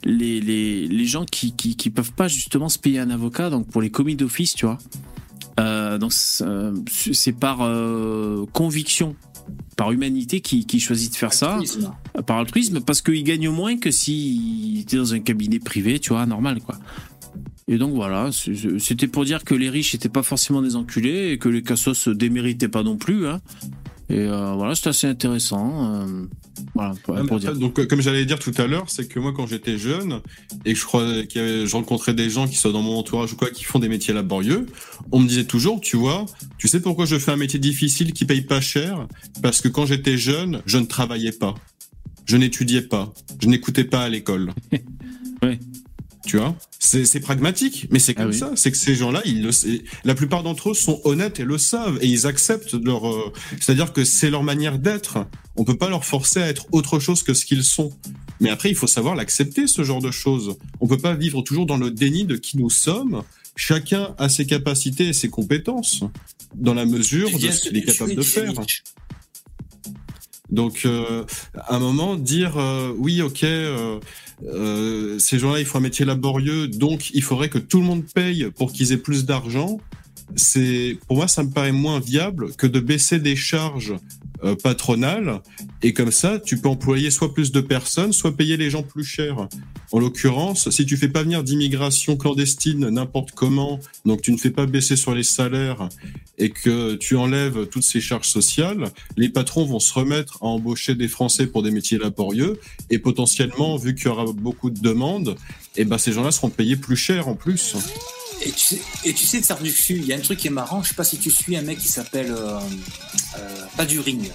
Les, 0.04 0.40
les, 0.40 0.86
les 0.86 1.04
gens 1.06 1.24
qui, 1.24 1.56
qui, 1.56 1.74
qui 1.76 1.90
peuvent 1.90 2.12
pas 2.12 2.28
justement 2.28 2.68
se 2.68 2.78
payer 2.78 3.00
un 3.00 3.10
avocat, 3.10 3.50
donc 3.50 3.66
pour 3.68 3.82
les 3.82 3.90
commis 3.90 4.14
d'office, 4.14 4.54
tu 4.54 4.64
vois. 4.64 4.78
Euh, 5.58 5.98
donc 5.98 6.12
c'est 6.12 6.44
euh, 6.44 7.32
par 7.38 7.62
euh, 7.62 8.46
conviction, 8.52 9.16
par 9.76 9.92
humanité 9.92 10.40
qui, 10.40 10.66
qui 10.66 10.80
choisit 10.80 11.12
de 11.12 11.16
faire 11.16 11.32
ça, 11.32 11.58
par 12.26 12.38
altruisme, 12.38 12.80
parce 12.80 13.02
qu'il 13.02 13.24
gagne 13.24 13.48
moins 13.48 13.76
que 13.78 13.90
s'il 13.90 14.80
était 14.80 14.96
dans 14.96 15.14
un 15.14 15.20
cabinet 15.20 15.58
privé, 15.58 15.98
tu 15.98 16.10
vois, 16.10 16.26
normal, 16.26 16.60
quoi. 16.60 16.78
Et 17.70 17.76
donc 17.76 17.92
voilà, 17.92 18.30
c'était 18.32 19.08
pour 19.08 19.26
dire 19.26 19.44
que 19.44 19.54
les 19.54 19.68
riches 19.68 19.92
n'étaient 19.92 20.08
pas 20.08 20.22
forcément 20.22 20.62
des 20.62 20.74
enculés 20.74 21.32
et 21.32 21.38
que 21.38 21.50
les 21.50 21.62
cassos 21.62 21.98
se 21.98 22.08
déméritaient 22.08 22.68
pas 22.68 22.82
non 22.82 22.96
plus. 22.96 23.26
Hein. 23.26 23.40
Et 24.10 24.20
euh, 24.20 24.54
voilà, 24.54 24.74
c'était 24.74 24.88
assez 24.88 25.06
intéressant. 25.06 26.02
euh, 26.02 26.26
voilà, 26.74 26.94
pour, 27.04 27.16
Ah, 27.16 27.38
dire. 27.38 27.54
Donc, 27.54 27.78
euh, 27.78 27.86
comme 27.86 28.00
j'allais 28.00 28.24
dire 28.24 28.38
tout 28.38 28.54
à 28.56 28.66
l'heure, 28.66 28.88
c'est 28.88 29.06
que 29.06 29.20
moi, 29.20 29.32
quand 29.36 29.46
j'étais 29.46 29.76
jeune 29.76 30.20
et 30.64 30.72
que 30.72 30.78
je 30.78 30.84
crois 30.84 31.02
avait, 31.02 31.66
je 31.66 31.72
rencontrais 31.72 32.14
des 32.14 32.30
gens 32.30 32.48
qui 32.48 32.56
sont 32.56 32.70
dans 32.70 32.80
mon 32.82 32.96
entourage 32.96 33.34
ou 33.34 33.36
quoi, 33.36 33.50
qui 33.50 33.64
font 33.64 33.78
des 33.78 33.88
métiers 33.88 34.14
laborieux, 34.14 34.66
on 35.12 35.20
me 35.20 35.28
disait 35.28 35.44
toujours, 35.44 35.80
tu 35.80 35.96
vois, 35.96 36.24
tu 36.56 36.68
sais 36.68 36.80
pourquoi 36.80 37.04
je 37.04 37.18
fais 37.18 37.32
un 37.32 37.36
métier 37.36 37.58
difficile 37.58 38.12
qui 38.14 38.24
paye 38.24 38.40
pas 38.42 38.62
cher? 38.62 39.06
Parce 39.42 39.60
que 39.60 39.68
quand 39.68 39.84
j'étais 39.84 40.16
jeune, 40.16 40.62
je 40.64 40.78
ne 40.78 40.86
travaillais 40.86 41.32
pas, 41.32 41.54
je 42.24 42.36
n'étudiais 42.38 42.82
pas, 42.82 43.12
je 43.40 43.48
n'écoutais 43.48 43.84
pas 43.84 44.02
à 44.02 44.08
l'école. 44.08 44.52
Ouais. 45.40 45.60
Tu 46.28 46.36
vois, 46.36 46.54
c'est 46.78 47.20
pragmatique, 47.20 47.86
mais 47.90 47.98
c'est 47.98 48.12
Ah 48.18 48.22
comme 48.22 48.32
oui. 48.32 48.38
ça. 48.38 48.52
C'est 48.54 48.70
que 48.70 48.76
ces 48.76 48.94
gens-là, 48.94 49.22
ils 49.24 49.42
le, 49.42 49.50
c'est- 49.50 49.82
la 50.04 50.14
plupart 50.14 50.42
d'entre 50.42 50.70
eux 50.70 50.74
sont 50.74 51.00
honnêtes 51.04 51.40
et 51.40 51.44
le 51.44 51.56
savent 51.56 51.98
et 52.02 52.06
ils 52.06 52.26
acceptent 52.26 52.74
leur, 52.74 53.08
euh, 53.08 53.32
c'est-à-dire 53.60 53.94
que 53.94 54.04
c'est 54.04 54.28
leur 54.28 54.42
manière 54.42 54.78
d'être. 54.78 55.26
On 55.56 55.64
peut 55.64 55.78
pas 55.78 55.88
leur 55.88 56.04
forcer 56.04 56.42
à 56.42 56.48
être 56.48 56.66
autre 56.70 56.98
chose 56.98 57.22
que 57.22 57.32
ce 57.32 57.46
qu'ils 57.46 57.64
sont. 57.64 57.90
Mais 58.40 58.50
après, 58.50 58.68
il 58.68 58.74
faut 58.74 58.86
savoir 58.86 59.14
l'accepter, 59.16 59.66
ce 59.66 59.82
genre 59.84 60.02
de 60.02 60.10
choses. 60.10 60.56
On 60.80 60.86
peut 60.86 60.98
pas 60.98 61.14
vivre 61.14 61.40
toujours 61.40 61.64
dans 61.64 61.78
le 61.78 61.90
déni 61.90 62.26
de 62.26 62.36
qui 62.36 62.58
nous 62.58 62.68
sommes. 62.70 63.22
Chacun 63.56 64.14
a 64.18 64.28
ses 64.28 64.44
capacités 64.44 65.08
et 65.08 65.12
ses 65.14 65.30
compétences 65.30 66.04
dans 66.54 66.74
la 66.74 66.84
mesure 66.84 67.30
de 67.38 67.50
ce 67.50 67.60
qu'il 67.62 67.76
est 67.78 67.82
capable 67.84 68.14
de 68.14 68.22
faire. 68.22 68.52
Donc, 70.50 70.82
euh, 70.86 71.24
à 71.54 71.74
un 71.76 71.78
moment, 71.78 72.16
dire 72.16 72.56
euh, 72.58 72.92
oui, 72.96 73.20
ok, 73.20 73.42
euh, 73.44 73.98
ces 74.40 75.38
gens-là, 75.38 75.60
ils 75.60 75.66
font 75.66 75.78
un 75.78 75.82
métier 75.82 76.04
laborieux, 76.04 76.68
donc 76.68 77.10
il 77.12 77.22
faudrait 77.22 77.48
que 77.48 77.58
tout 77.58 77.80
le 77.80 77.84
monde 77.84 78.04
paye 78.14 78.50
pour 78.56 78.72
qu'ils 78.72 78.92
aient 78.92 78.96
plus 78.98 79.24
d'argent. 79.24 79.80
C'est, 80.36 80.98
pour 81.06 81.16
moi, 81.16 81.28
ça 81.28 81.42
me 81.42 81.50
paraît 81.50 81.72
moins 81.72 82.00
viable 82.00 82.54
que 82.56 82.66
de 82.66 82.80
baisser 82.80 83.18
des 83.18 83.36
charges 83.36 83.94
euh, 84.44 84.54
patronales 84.54 85.40
et 85.82 85.92
comme 85.92 86.12
ça, 86.12 86.38
tu 86.38 86.58
peux 86.58 86.68
employer 86.68 87.10
soit 87.10 87.34
plus 87.34 87.50
de 87.50 87.60
personnes, 87.60 88.12
soit 88.12 88.36
payer 88.36 88.56
les 88.56 88.70
gens 88.70 88.82
plus 88.82 89.04
cher. 89.04 89.48
En 89.90 89.98
l'occurrence, 89.98 90.70
si 90.70 90.86
tu 90.86 90.96
fais 90.96 91.08
pas 91.08 91.22
venir 91.22 91.42
d'immigration 91.42 92.16
clandestine 92.16 92.88
n'importe 92.88 93.32
comment, 93.32 93.80
donc 94.04 94.22
tu 94.22 94.30
ne 94.30 94.36
fais 94.36 94.50
pas 94.50 94.66
baisser 94.66 94.96
sur 94.96 95.14
les 95.14 95.22
salaires 95.22 95.88
et 96.36 96.50
que 96.50 96.94
tu 96.94 97.16
enlèves 97.16 97.66
toutes 97.66 97.82
ces 97.82 98.00
charges 98.00 98.28
sociales, 98.28 98.90
les 99.16 99.28
patrons 99.28 99.64
vont 99.64 99.80
se 99.80 99.92
remettre 99.92 100.38
à 100.40 100.46
embaucher 100.46 100.94
des 100.94 101.08
Français 101.08 101.46
pour 101.46 101.62
des 101.62 101.70
métiers 101.70 101.98
laborieux 101.98 102.60
et 102.90 102.98
potentiellement, 102.98 103.76
vu 103.76 103.94
qu'il 103.94 104.06
y 104.06 104.08
aura 104.08 104.24
beaucoup 104.32 104.70
de 104.70 104.80
demandes, 104.80 105.36
et 105.76 105.84
ben 105.84 105.98
ces 105.98 106.12
gens-là 106.12 106.30
seront 106.30 106.50
payés 106.50 106.76
plus 106.76 106.96
cher 106.96 107.28
en 107.28 107.34
plus. 107.34 107.74
Et 108.42 108.52
tu 108.52 108.58
sais, 108.60 108.80
et 109.04 109.12
tu 109.12 109.26
sais, 109.26 109.40
dessus, 109.62 109.96
il 109.96 110.06
y 110.06 110.12
a 110.12 110.16
un 110.16 110.20
truc 110.20 110.38
qui 110.38 110.46
est 110.46 110.50
marrant. 110.50 110.82
Je 110.82 110.90
sais 110.90 110.94
pas 110.94 111.04
si 111.04 111.18
tu 111.18 111.30
suis 111.30 111.56
un 111.56 111.62
mec 111.62 111.78
qui 111.78 111.88
s'appelle 111.88 112.30
euh, 112.30 112.58
euh, 113.38 113.64
pas 113.76 113.84
du 113.84 113.98
ring. 114.00 114.30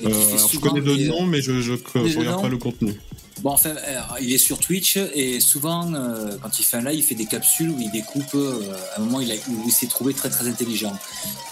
Et 0.00 0.06
qui 0.06 0.10
Euh, 0.12 0.34
alors, 0.36 0.50
je 0.52 0.58
connais 0.58 0.80
des- 0.96 1.08
nom, 1.08 1.26
mais 1.26 1.42
je, 1.42 1.52
Des 1.52 2.16
regarde 2.16 2.42
pas 2.42 2.48
le 2.48 2.56
contenu. 2.58 2.98
Bon, 3.40 3.50
enfin, 3.50 3.74
il 4.20 4.32
est 4.32 4.38
sur 4.38 4.58
Twitch 4.58 4.96
et 4.96 5.40
souvent, 5.40 5.92
euh, 5.94 6.36
quand 6.40 6.60
il 6.60 6.64
fait 6.64 6.76
un 6.76 6.84
live, 6.84 6.98
il 6.98 7.02
fait 7.02 7.14
des 7.16 7.26
capsules 7.26 7.70
où 7.70 7.78
il 7.80 7.90
découpe. 7.90 8.34
euh, 8.34 8.72
à 8.94 9.00
un 9.00 9.04
moment, 9.04 9.20
il, 9.20 9.32
a, 9.32 9.34
où 9.48 9.62
il 9.66 9.72
s'est 9.72 9.86
trouvé 9.88 10.14
très 10.14 10.30
très 10.30 10.46
intelligent. 10.46 10.96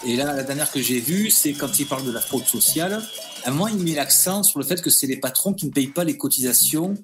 Et 0.07 0.15
là, 0.17 0.33
la 0.35 0.43
dernière 0.45 0.71
que 0.71 0.81
j'ai 0.81 1.01
vue, 1.01 1.31
c'est 1.31 1.53
quand 1.53 1.79
il 1.81 1.87
parle 1.87 2.05
de 2.07 2.13
la 2.13 2.21
fraude 2.21 2.47
sociale. 2.47 3.03
À 3.45 3.49
un 3.49 3.53
moment, 3.53 3.69
il 3.69 3.77
met 3.79 3.95
l'accent 3.95 4.43
sur 4.43 4.59
le 4.61 4.65
fait 4.65 4.81
que 4.81 4.91
c'est 4.91 5.07
les 5.09 5.17
patrons 5.17 5.53
qui 5.53 5.67
ne 5.67 5.71
payent 5.73 5.89
pas 5.89 6.05
les 6.05 6.17
cotisations 6.17 6.95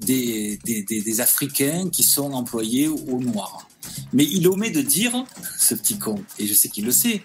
des, 0.00 0.58
des, 0.64 1.20
Africains 1.20 1.88
qui 1.90 2.02
sont 2.02 2.32
employés 2.32 2.88
au 2.88 3.20
noir. 3.20 3.68
Mais 4.12 4.24
il 4.24 4.48
omet 4.48 4.70
de 4.70 4.80
dire, 4.80 5.24
ce 5.58 5.74
petit 5.74 5.98
con, 5.98 6.22
et 6.38 6.46
je 6.46 6.54
sais 6.54 6.68
qu'il 6.68 6.84
le 6.84 6.92
sait, 6.92 7.22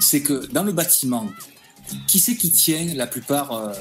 c'est 0.00 0.22
que 0.22 0.46
dans 0.46 0.62
le 0.62 0.72
bâtiment, 0.72 1.26
qui 2.06 2.20
c'est 2.20 2.36
qui 2.36 2.50
tient 2.50 2.94
la 2.94 3.06
plupart, 3.06 3.52
euh, 3.52 3.72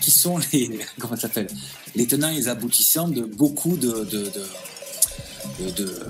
qui 0.00 0.10
sont 0.10 0.38
les, 0.52 0.78
comment 0.98 1.16
s'appelle, 1.16 1.48
les 1.94 2.06
tenants 2.06 2.28
et 2.28 2.36
les 2.36 2.48
aboutissants 2.48 3.08
de 3.08 3.22
beaucoup 3.22 3.76
de, 3.76 4.04
de, 4.04 4.32
de, 5.70 6.00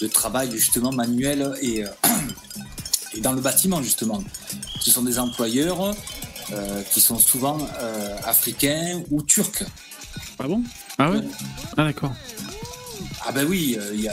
de, 0.00 0.06
travail 0.08 0.50
justement 0.52 0.92
manuel 0.92 1.54
et, 1.60 1.84
euh, 1.84 1.88
et 3.14 3.20
dans 3.20 3.32
le 3.32 3.40
bâtiment 3.40 3.82
justement. 3.82 4.22
Ce 4.80 4.90
sont 4.90 5.02
des 5.02 5.18
employeurs 5.18 5.94
euh, 6.52 6.82
qui 6.92 7.00
sont 7.00 7.18
souvent 7.18 7.58
africains 8.24 9.02
ou 9.10 9.22
turcs. 9.22 9.64
Ah 10.42 10.48
bon 10.48 10.62
Ah 10.98 11.10
ouais 11.10 11.20
Ah 11.76 11.84
d'accord. 11.84 12.12
Ah 13.24 13.30
ben 13.30 13.46
oui, 13.48 13.76
euh, 13.78 14.08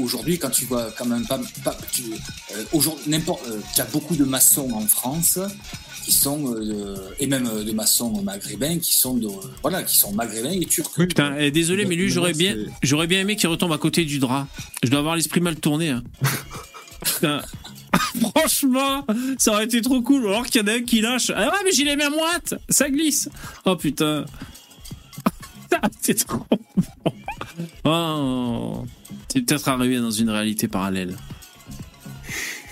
aujourd'hui 0.00 0.38
quand 0.38 0.50
tu 0.50 0.64
vois 0.66 0.92
quand 0.96 1.06
même 1.06 1.26
pas, 1.26 1.40
pas 1.64 1.76
tu, 1.90 2.02
euh, 2.54 2.62
aujourd'hui 2.72 3.10
n'importe, 3.10 3.44
euh, 3.48 3.58
tu 3.74 3.80
as 3.80 3.84
beaucoup 3.86 4.14
de 4.14 4.22
maçons 4.24 4.70
en 4.72 4.86
France 4.86 5.40
qui 6.04 6.12
sont 6.12 6.54
euh, 6.54 6.94
et 7.18 7.26
même 7.26 7.50
de 7.64 7.72
maçons 7.72 8.22
maghrébins 8.22 8.78
qui 8.78 8.94
sont 8.94 9.14
de, 9.14 9.26
voilà 9.62 9.82
qui 9.82 9.96
sont 9.96 10.12
maghrébins 10.12 10.52
et 10.52 10.64
turcs. 10.66 10.92
Oui, 10.98 11.08
Putain, 11.08 11.34
eh, 11.38 11.50
désolé, 11.50 11.84
mais 11.86 11.96
lui, 11.96 12.08
j'aurais 12.08 12.34
bien, 12.34 12.54
j'aurais 12.84 13.08
bien 13.08 13.20
aimé 13.20 13.34
qu'il 13.34 13.48
retombe 13.48 13.72
à 13.72 13.78
côté 13.78 14.04
du 14.04 14.20
drap. 14.20 14.46
Je 14.84 14.90
dois 14.90 15.00
avoir 15.00 15.16
l'esprit 15.16 15.40
mal 15.40 15.56
tourné. 15.56 15.88
hein. 15.90 16.04
Putain. 17.04 17.42
Franchement, 18.20 19.04
ça 19.38 19.52
aurait 19.52 19.64
été 19.64 19.80
trop 19.80 20.00
cool. 20.02 20.26
Alors 20.28 20.46
qu'il 20.46 20.60
y 20.60 20.64
en 20.64 20.68
a 20.68 20.74
un 20.74 20.82
qui 20.82 21.00
lâche. 21.00 21.32
Ah 21.34 21.48
ouais, 21.48 21.58
mais 21.64 21.72
j'ai 21.72 21.82
les 21.84 21.96
mains 21.96 22.10
moites. 22.10 22.54
Ça 22.68 22.88
glisse. 22.90 23.28
Oh 23.64 23.74
putain. 23.74 24.24
C'est 26.00 26.26
trop 26.26 26.44
bon. 26.50 27.12
Oh. 27.84 28.84
C'est 29.28 29.42
peut-être 29.42 29.68
arrivé 29.68 29.98
dans 29.98 30.10
une 30.10 30.30
réalité 30.30 30.68
parallèle. 30.68 31.16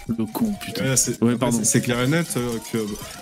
Le 0.09 0.27
con, 0.27 0.53
putain. 0.61 0.85
Ouais, 0.85 0.97
c'est 0.97 1.23
Ouais, 1.23 1.37
clair 1.81 2.01
et 2.03 2.09
net 2.09 2.27
euh, 2.37 2.59
que 2.71 2.79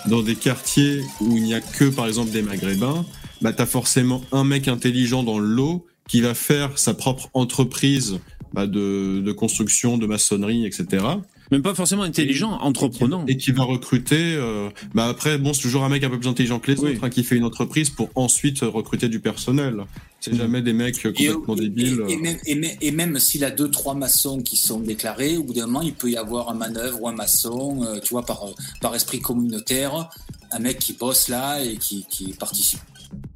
dans 0.09 0.21
des 0.21 0.35
quartiers 0.35 1.01
où 1.21 1.37
il 1.37 1.43
n'y 1.43 1.53
a 1.53 1.61
que, 1.61 1.85
par 1.85 2.07
exemple, 2.07 2.31
des 2.31 2.41
maghrébins, 2.41 3.05
bah, 3.41 3.53
tu 3.53 3.61
as 3.61 3.65
forcément 3.65 4.21
un 4.31 4.43
mec 4.43 4.67
intelligent 4.67 5.23
dans 5.23 5.39
le 5.39 5.47
lot 5.47 5.85
qui 6.07 6.21
va 6.21 6.33
faire 6.33 6.77
sa 6.77 6.93
propre 6.93 7.29
entreprise 7.33 8.19
bah, 8.53 8.67
de, 8.67 9.21
de 9.21 9.31
construction, 9.31 9.97
de 9.97 10.05
maçonnerie, 10.05 10.65
etc. 10.65 11.05
Même 11.53 11.61
pas 11.61 11.75
forcément 11.75 12.01
intelligent, 12.01 12.49
entreprenant. 12.61 13.25
Et 13.27 13.37
qui 13.37 13.51
va 13.51 13.63
recruter. 13.63 14.33
euh, 14.35 14.69
bah 14.95 15.05
après, 15.05 15.37
bon, 15.37 15.53
c'est 15.53 15.61
toujours 15.61 15.83
un 15.83 15.89
mec 15.89 16.03
un 16.03 16.09
peu 16.09 16.17
plus 16.19 16.27
intelligent 16.27 16.57
que 16.59 16.71
les 16.71 16.79
Oui. 16.79 16.93
autres 16.95 17.03
hein, 17.03 17.11
qui 17.11 17.23
fait 17.23 17.35
une 17.35 17.43
entreprise 17.43 17.91
pour 17.91 18.09
ensuite 18.15 18.61
recruter 18.61 19.07
du 19.07 19.19
personnel. 19.19 19.85
C'est 20.19 20.33
jamais 20.35 20.63
des 20.63 20.73
mecs 20.73 20.97
Et, 21.05 21.27
complètement 21.27 21.55
et- 21.55 21.59
débiles. 21.69 22.01
et- 22.09 22.13
et 22.13 22.17
même, 22.17 22.37
et 22.47 22.55
même- 22.55 22.77
et 22.81 22.91
même 22.91 23.19
s'il 23.19 23.43
a 23.43 23.51
deux 23.51 23.69
trois 23.69 23.93
maçons 23.93 24.41
qui 24.41 24.57
sont 24.57 24.79
déclarés, 24.79 25.37
au 25.37 25.43
bout 25.43 25.53
d'un 25.53 25.67
moment 25.67 25.83
il 25.83 25.93
peut 25.93 26.09
y 26.09 26.17
avoir 26.17 26.49
un 26.49 26.55
manœuvre 26.55 27.03
ou 27.03 27.07
un 27.07 27.13
maçon, 27.13 27.83
euh, 27.83 27.99
tu 27.99 28.09
vois 28.15 28.25
par 28.25 28.41
par 28.81 28.95
esprit 28.95 29.19
communautaire, 29.19 30.09
un 30.51 30.59
mec 30.59 30.79
qui 30.79 30.93
bosse 30.93 31.27
là 31.27 31.63
et 31.63 31.77
qui, 31.77 32.05
qui 32.09 32.33
participe 32.33 32.79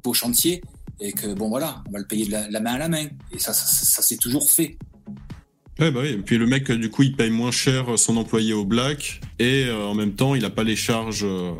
au 0.04 0.12
chantier 0.12 0.60
et 1.00 1.12
que 1.12 1.32
bon 1.34 1.48
voilà, 1.50 1.84
on 1.88 1.92
va 1.92 1.98
le 2.00 2.06
payer 2.06 2.26
de 2.26 2.32
la, 2.32 2.48
la 2.50 2.58
main 2.60 2.72
à 2.72 2.78
la 2.78 2.88
main 2.88 3.04
et 3.30 3.38
ça 3.38 3.52
ça, 3.52 3.64
ça, 3.66 3.84
ça 3.84 4.02
s'est 4.02 4.16
toujours 4.16 4.50
fait. 4.50 4.76
Ouais, 5.78 5.90
bah 5.90 6.00
oui. 6.02 6.08
Et 6.10 6.16
puis 6.16 6.38
le 6.38 6.46
mec, 6.46 6.70
euh, 6.70 6.76
du 6.76 6.90
coup, 6.90 7.02
il 7.04 7.14
paye 7.14 7.30
moins 7.30 7.52
cher 7.52 7.92
euh, 7.92 7.96
son 7.96 8.16
employé 8.16 8.52
au 8.52 8.64
black 8.64 9.20
et 9.38 9.64
euh, 9.66 9.84
en 9.86 9.94
même 9.94 10.12
temps, 10.14 10.34
il 10.34 10.44
a 10.44 10.50
pas 10.50 10.64
les 10.64 10.74
charges, 10.76 11.22
euh, 11.24 11.52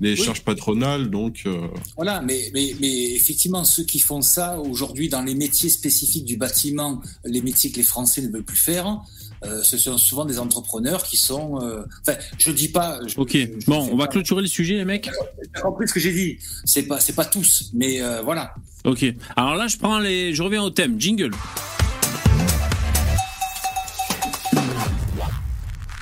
les 0.00 0.12
Oui. 0.18 0.24
charges 0.24 0.42
patronales, 0.42 1.10
donc. 1.10 1.42
euh, 1.46 1.66
Voilà, 1.96 2.22
mais, 2.22 2.50
mais, 2.54 2.74
mais 2.80 3.12
effectivement, 3.12 3.64
ceux 3.64 3.84
qui 3.84 3.98
font 3.98 4.22
ça 4.22 4.58
aujourd'hui 4.58 5.08
dans 5.10 5.22
les 5.22 5.34
métiers 5.34 5.68
spécifiques 5.68 6.24
du 6.24 6.36
bâtiment, 6.38 7.00
les 7.26 7.42
métiers 7.42 7.70
que 7.70 7.76
les 7.76 7.82
Français 7.82 8.22
ne 8.22 8.28
veulent 8.32 8.42
plus 8.42 8.56
faire, 8.56 9.00
euh, 9.44 9.62
ce 9.62 9.76
sont 9.76 9.98
souvent 9.98 10.24
des 10.24 10.38
entrepreneurs 10.38 11.02
qui 11.04 11.18
sont. 11.18 11.60
euh, 11.60 11.82
Enfin, 12.06 12.16
je 12.38 12.52
dis 12.52 12.68
pas. 12.68 13.00
je- 13.06 13.18
Ok, 13.20 13.32
je- 13.32 13.38
je 13.60 13.66
bon, 13.66 13.86
on 13.92 13.96
va 13.96 14.06
clôturer 14.06 14.40
le 14.40 14.48
sujet, 14.48 14.76
les 14.76 14.84
mecs. 14.86 15.10
T'as 15.52 15.60
compris 15.60 15.86
ce 15.88 15.92
que 15.92 16.00
j'ai 16.00 16.12
dit 16.14 16.38
C'est 16.64 16.84
pas, 16.84 17.00
c'est 17.00 17.14
pas 17.14 17.26
tous, 17.26 17.70
mais 17.74 18.00
euh, 18.00 18.22
voilà. 18.22 18.54
Ok. 18.84 19.04
Alors 19.36 19.56
là, 19.56 19.68
je 19.68 19.76
prends 19.76 19.98
les, 19.98 20.32
je 20.32 20.42
reviens 20.42 20.62
au 20.62 20.70
thème. 20.70 20.98
Jingle. 20.98 21.32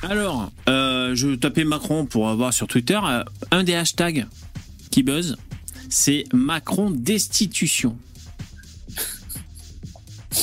Alors, 0.03 0.51
euh, 0.67 1.15
je 1.15 1.35
tapais 1.35 1.63
Macron 1.63 2.05
pour 2.05 2.29
avoir 2.29 2.53
sur 2.53 2.67
Twitter. 2.67 2.99
euh, 3.03 3.23
un 3.51 3.63
des 3.63 3.75
hashtags 3.75 4.25
qui 4.89 5.03
buzz, 5.03 5.37
c'est 5.89 6.23
Macron 6.33 6.89
destitution. 6.89 7.97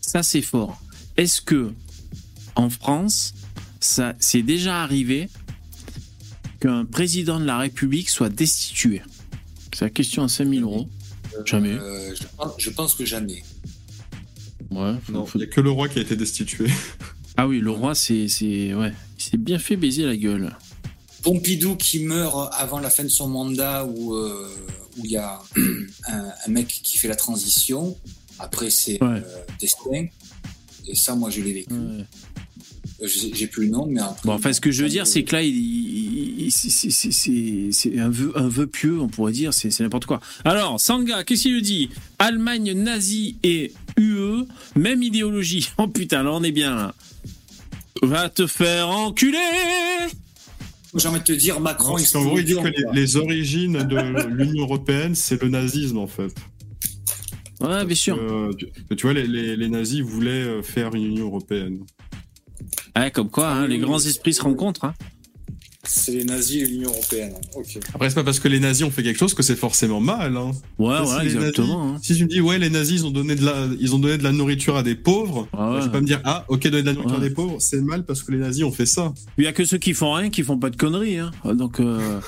Ça, 0.00 0.22
c'est 0.22 0.42
fort. 0.42 0.80
Est-ce 1.16 1.40
que 1.40 1.72
en 2.54 2.70
France, 2.70 3.34
ça 3.80 4.14
c'est 4.18 4.42
déjà 4.42 4.82
arrivé 4.82 5.28
qu'un 6.60 6.84
président 6.84 7.40
de 7.40 7.44
la 7.44 7.58
République 7.58 8.08
soit 8.08 8.28
destitué? 8.28 9.02
C'est 9.74 9.84
la 9.84 9.90
question 9.90 10.22
à 10.22 10.28
5000 10.28 10.62
euros. 10.62 10.88
Jamais. 11.44 11.70
Euh, 11.72 12.14
je, 12.14 12.22
pense, 12.36 12.52
je 12.58 12.70
pense 12.70 12.94
que 12.94 13.04
jamais. 13.04 13.42
Ouais. 14.70 14.94
Non, 15.10 15.26
il 15.34 15.38
n'y 15.38 15.44
a 15.44 15.46
que 15.46 15.60
le 15.60 15.70
roi 15.70 15.88
qui 15.88 15.98
a 15.98 16.02
été 16.02 16.16
destitué. 16.16 16.68
Ah 17.36 17.46
oui, 17.46 17.60
le 17.60 17.70
roi, 17.70 17.94
c'est, 17.94 18.28
c'est, 18.28 18.74
ouais, 18.74 18.92
il 19.18 19.22
s'est 19.22 19.36
bien 19.36 19.58
fait 19.58 19.76
baiser 19.76 20.04
la 20.04 20.16
gueule. 20.16 20.56
Pompidou 21.22 21.76
qui 21.76 21.98
meurt 22.00 22.50
avant 22.56 22.78
la 22.78 22.88
fin 22.90 23.02
de 23.04 23.08
son 23.08 23.28
mandat 23.28 23.84
où 23.84 24.14
euh, 24.14 24.48
où 24.96 25.04
il 25.04 25.10
y 25.10 25.16
a 25.16 25.38
un, 26.08 26.24
un 26.46 26.50
mec 26.50 26.68
qui 26.68 26.98
fait 26.98 27.08
la 27.08 27.16
transition. 27.16 27.96
Après, 28.38 28.70
c'est 28.70 29.02
Ouais. 29.02 29.08
euh, 29.24 29.38
destin. 29.60 30.06
Et 30.86 30.94
ça, 30.94 31.14
moi, 31.14 31.30
je 31.30 31.40
l'ai 31.40 31.52
vécu. 31.52 31.72
Ouais. 31.74 32.04
Euh, 33.02 33.08
J'ai 33.34 33.46
plus 33.48 33.66
le 33.66 33.72
nom, 33.72 33.86
mais 33.86 34.00
après. 34.00 34.20
Bon, 34.24 34.32
enfin, 34.34 34.52
ce 34.54 34.60
que 34.60 34.70
je 34.70 34.82
veux 34.82 34.88
dire, 34.88 35.06
c'est 35.06 35.22
que 35.24 35.32
là, 35.36 35.42
il, 35.42 35.54
il- 35.54 36.40
il- 36.46 36.50
c'est- 36.52 36.70
c'est- 36.70 36.90
c'est- 36.90 37.12
c'est 37.12 37.68
c'est 37.72 37.98
un 37.98 38.08
vœu, 38.08 38.32
un 38.36 38.48
vœu 38.48 38.66
pieux, 38.66 38.98
on 39.00 39.08
pourrait 39.08 39.32
dire, 39.32 39.52
c'est 39.52 39.70
c'est 39.70 39.82
n'importe 39.82 40.06
quoi. 40.06 40.20
Alors, 40.44 40.80
Sanga, 40.80 41.22
qu'est-ce 41.24 41.42
qu'il 41.42 41.54
nous 41.54 41.60
dit? 41.60 41.90
Allemagne 42.18 42.72
nazie 42.72 43.36
et 43.42 43.72
UE, 43.98 44.44
même 44.76 45.02
idéologie. 45.02 45.68
Oh 45.78 45.88
putain, 45.88 46.22
là, 46.22 46.32
on 46.32 46.42
est 46.42 46.52
bien 46.52 46.74
là. 46.74 46.94
Va 48.02 48.28
te 48.28 48.46
faire 48.46 48.88
enculer 48.88 49.38
J'ai 50.94 51.08
envie 51.08 51.18
de 51.20 51.24
te 51.24 51.32
dire, 51.32 51.60
Macron, 51.60 51.92
Parce 51.96 52.10
il 52.10 52.12
qu'en 52.12 52.24
gros, 52.24 52.38
il 52.38 52.44
dit 52.44 52.54
que 52.54 52.68
les, 52.68 52.84
les 52.92 53.16
origines 53.16 53.82
de 53.84 54.26
l'Union 54.28 54.64
européenne, 54.64 55.14
c'est 55.14 55.40
le 55.42 55.48
nazisme 55.48 55.98
en 55.98 56.06
fait. 56.06 56.34
Ouais, 57.60 57.84
bien 57.84 57.96
sûr. 57.96 58.18
Tu, 58.58 58.96
tu 58.96 59.02
vois, 59.06 59.14
les, 59.14 59.26
les- 59.26 59.56
les 59.56 59.68
nazis 59.68 60.00
voulaient 60.00 60.30
euh, 60.30 60.62
faire 60.62 60.94
une 60.94 61.04
Union 61.04 61.26
européenne. 61.26 61.78
Ouais, 62.94 63.10
comme 63.10 63.30
quoi, 63.30 63.48
hein, 63.50 63.66
les 63.66 63.78
grands 63.78 63.98
esprits 63.98 64.34
se 64.34 64.42
rencontrent. 64.42 64.84
hein. 64.84 64.94
C'est 65.88 66.12
les 66.12 66.24
nazis 66.24 66.62
et 66.62 66.66
l'Union 66.66 66.90
européenne. 66.90 67.32
Ok. 67.54 67.78
Après, 67.94 68.08
c'est 68.08 68.14
pas 68.14 68.24
parce 68.24 68.40
que 68.40 68.48
les 68.48 68.60
nazis 68.60 68.84
ont 68.86 68.90
fait 68.90 69.02
quelque 69.02 69.18
chose 69.18 69.34
que 69.34 69.42
c'est 69.42 69.56
forcément 69.56 70.00
mal. 70.00 70.36
Hein. 70.36 70.52
Ouais, 70.78 70.98
les 71.24 71.34
exactement. 71.34 71.94
hein. 71.94 71.98
si 72.02 72.14
tu 72.16 72.24
me 72.24 72.28
dis, 72.28 72.40
ouais, 72.40 72.58
les 72.58 72.70
nazis, 72.70 73.00
ils 73.00 73.06
ont 73.06 73.10
donné 73.10 73.34
de 73.34 73.44
la, 73.44 73.66
ils 73.80 73.94
ont 73.94 73.98
donné 73.98 74.18
de 74.18 74.22
la 74.24 74.32
nourriture 74.32 74.76
à 74.76 74.82
des 74.82 74.94
pauvres, 74.94 75.48
Ah 75.52 75.72
ouais. 75.72 75.80
je 75.80 75.86
vais 75.86 75.92
pas 75.92 76.00
me 76.00 76.06
dire, 76.06 76.20
ah, 76.24 76.44
ok, 76.48 76.62
donner 76.68 76.82
de 76.82 76.86
la 76.86 76.92
nourriture 76.94 77.18
Ouais. 77.18 77.24
à 77.24 77.28
des 77.28 77.34
pauvres, 77.34 77.56
c'est 77.60 77.80
mal 77.80 78.04
parce 78.04 78.22
que 78.22 78.32
les 78.32 78.38
nazis 78.38 78.64
ont 78.64 78.72
fait 78.72 78.86
ça. 78.86 79.12
Il 79.38 79.44
y 79.44 79.46
a 79.46 79.52
que 79.52 79.64
ceux 79.64 79.78
qui 79.78 79.94
font 79.94 80.12
rien 80.12 80.30
qui 80.30 80.42
font 80.42 80.58
pas 80.58 80.70
de 80.70 80.76
conneries. 80.76 81.18
Hein. 81.18 81.30
Donc, 81.54 81.80
euh, 81.80 82.20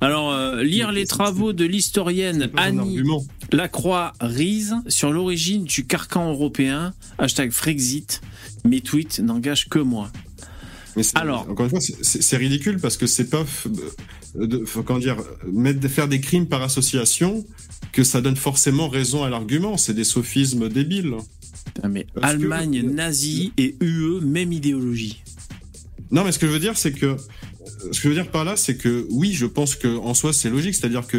alors, 0.00 0.32
euh, 0.32 0.62
lire 0.62 0.92
les 0.92 1.06
travaux 1.06 1.52
de 1.52 1.64
l'historienne 1.64 2.50
Annie 2.56 2.78
argument. 2.80 3.24
Lacroix 3.52 4.12
Rise 4.20 4.74
sur 4.88 5.12
l'origine 5.12 5.64
du 5.64 5.86
carcan 5.86 6.30
européen. 6.30 6.92
Hashtag 7.18 7.50
Frexit. 7.52 8.20
Mes 8.64 8.80
tweets 8.80 9.20
n'engagent 9.20 9.68
que 9.68 9.78
moi. 9.78 10.10
Mais 10.96 11.02
Alors. 11.14 11.48
encore 11.48 11.66
une 11.66 11.70
fois, 11.70 11.80
c'est- 11.80 12.36
ridicule 12.36 12.78
parce 12.80 12.96
que 12.96 13.06
c'est 13.06 13.28
pas, 13.28 13.44
de, 14.34 14.64
comment 14.84 14.98
dire, 14.98 15.16
mettre, 15.52 15.86
faire 15.88 16.08
des 16.08 16.20
crimes 16.20 16.46
par 16.46 16.62
association 16.62 17.44
que 17.92 18.02
ça 18.04 18.20
donne 18.20 18.36
forcément 18.36 18.88
raison 18.88 19.22
à 19.22 19.28
l'argument. 19.30 19.76
C'est 19.76 19.94
des 19.94 20.04
sophismes 20.04 20.68
débiles. 20.68 21.14
Mais 21.88 22.06
Parce 22.14 22.32
que- 22.34 22.38
Allemagne 22.40 22.82
nazie 22.90 23.52
et 23.58 23.76
UE, 23.80 24.20
même 24.22 24.52
idéologie. 24.52 25.22
Non, 26.10 26.24
mais 26.24 26.32
ce 26.32 26.38
que 26.38 26.46
je 26.46 26.52
veux 26.52 26.60
dire, 26.60 26.76
c'est 26.78 26.92
que 26.92 27.16
ce 27.92 27.98
que 28.00 28.04
je 28.04 28.08
veux 28.08 28.14
dire 28.14 28.30
par 28.30 28.44
là, 28.44 28.56
c'est 28.56 28.76
que 28.76 29.06
oui, 29.10 29.32
je 29.32 29.44
pense 29.46 29.74
que 29.76 29.88
en 29.98 30.14
soi, 30.14 30.32
c'est 30.32 30.48
logique. 30.50 30.74
C'est-à-dire 30.74 31.06
que 31.06 31.16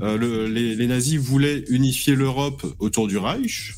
euh, 0.00 0.16
le- 0.16 0.46
les, 0.46 0.74
les 0.76 0.86
nazis 0.86 1.16
voulaient 1.18 1.64
unifier 1.68 2.14
l'Europe 2.14 2.64
autour 2.78 3.06
du 3.08 3.18
Reich. 3.18 3.74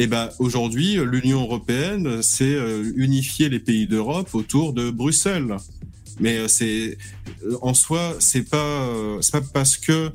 Et 0.00 0.06
ben 0.06 0.30
aujourd'hui, 0.38 0.96
l'Union 1.04 1.42
européenne, 1.42 2.22
c'est 2.22 2.54
euh, 2.54 2.92
unifier 2.94 3.48
les 3.48 3.58
pays 3.58 3.88
d'Europe 3.88 4.32
autour 4.32 4.72
de 4.72 4.90
Bruxelles. 4.90 5.56
Mais 6.20 6.38
euh, 6.38 6.48
c'est 6.48 6.96
euh, 7.44 7.56
en 7.62 7.74
soi, 7.74 8.16
c'est 8.20 8.48
pas 8.48 8.56
euh, 8.88 9.20
c'est 9.20 9.32
pas 9.32 9.40
parce 9.40 9.76
que 9.76 10.10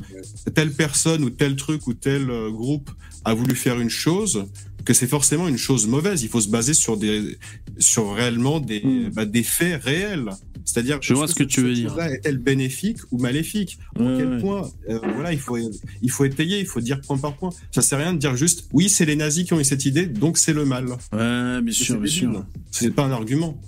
telle 0.54 0.72
personne 0.72 1.24
ou 1.24 1.30
tel 1.30 1.56
truc 1.56 1.88
ou 1.88 1.94
tel 1.94 2.30
euh, 2.30 2.50
groupe 2.50 2.92
a 3.26 3.34
voulu 3.34 3.56
faire 3.56 3.80
une 3.80 3.90
chose 3.90 4.46
que 4.86 4.94
c'est 4.94 5.08
forcément 5.08 5.48
une 5.48 5.58
chose 5.58 5.88
mauvaise. 5.88 6.24
Il 6.24 6.30
faut 6.30 6.42
se 6.42 6.50
baser 6.50 6.74
sur 6.74 6.98
des 6.98 7.38
sur 7.78 8.14
réellement 8.14 8.60
des 8.60 8.82
Hmm. 8.82 9.10
bah, 9.14 9.26
des 9.26 9.44
faits 9.44 9.84
réels. 9.84 10.30
C'est-à-dire 10.66 11.00
Je 11.02 11.14
vois 11.14 11.28
ce 11.28 11.36
que 11.36 11.44
tu 11.44 11.62
veux 11.62 11.74
dire. 11.74 11.98
Est-elle 12.00 12.38
bénéfique 12.38 12.98
ou 13.12 13.18
maléfique? 13.20 13.80
À 13.98 14.02
Ouais, 14.04 14.16
quel 14.18 14.30
ouais. 14.30 14.40
point 14.40 14.70
euh, 14.90 15.00
Voilà, 15.16 15.34
il 15.34 15.40
faut 15.40 15.58
il 15.58 16.10
faut 16.12 16.24
étayer, 16.26 16.60
il 16.60 16.66
faut 16.66 16.80
dire 16.82 17.02
point 17.02 17.18
par 17.18 17.36
point. 17.36 17.50
Ça 17.72 17.82
sert 17.82 18.00
à 18.00 18.04
rien 18.04 18.14
de 18.14 18.20
dire 18.20 18.36
juste 18.38 18.68
oui, 18.72 18.90
c'est 18.90 19.06
les 19.06 19.16
nazis 19.18 19.46
qui 19.46 19.54
ont 19.54 19.60
eu 19.60 19.66
cette 19.66 19.86
idée, 19.86 20.06
donc 20.06 20.38
c'est 20.38 20.54
le 20.54 20.64
mal. 20.66 20.88
Ouais, 21.12 21.62
bien 21.62 21.74
sûr, 21.74 22.00
bien 22.00 22.12
sûr. 22.12 22.46
C'est 22.72 22.92
pas 22.92 23.04
un 23.04 23.12
argument. 23.12 23.60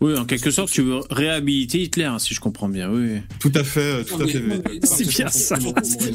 Oui, 0.00 0.16
en 0.16 0.24
quelque 0.24 0.50
sorte, 0.50 0.72
tu 0.72 0.80
veux 0.82 1.00
réhabiliter 1.10 1.82
Hitler, 1.82 2.04
hein, 2.04 2.18
si 2.18 2.32
je 2.34 2.40
comprends 2.40 2.70
bien. 2.70 2.90
Oui. 2.90 3.18
Tout 3.38 3.52
à 3.54 3.62
fait, 3.62 4.02
tout 4.04 4.16
Non, 4.18 4.24
à 4.24 4.28
fait. 4.28 4.40
C'est 4.82 5.06
bien 5.06 5.28
ça. 5.28 5.58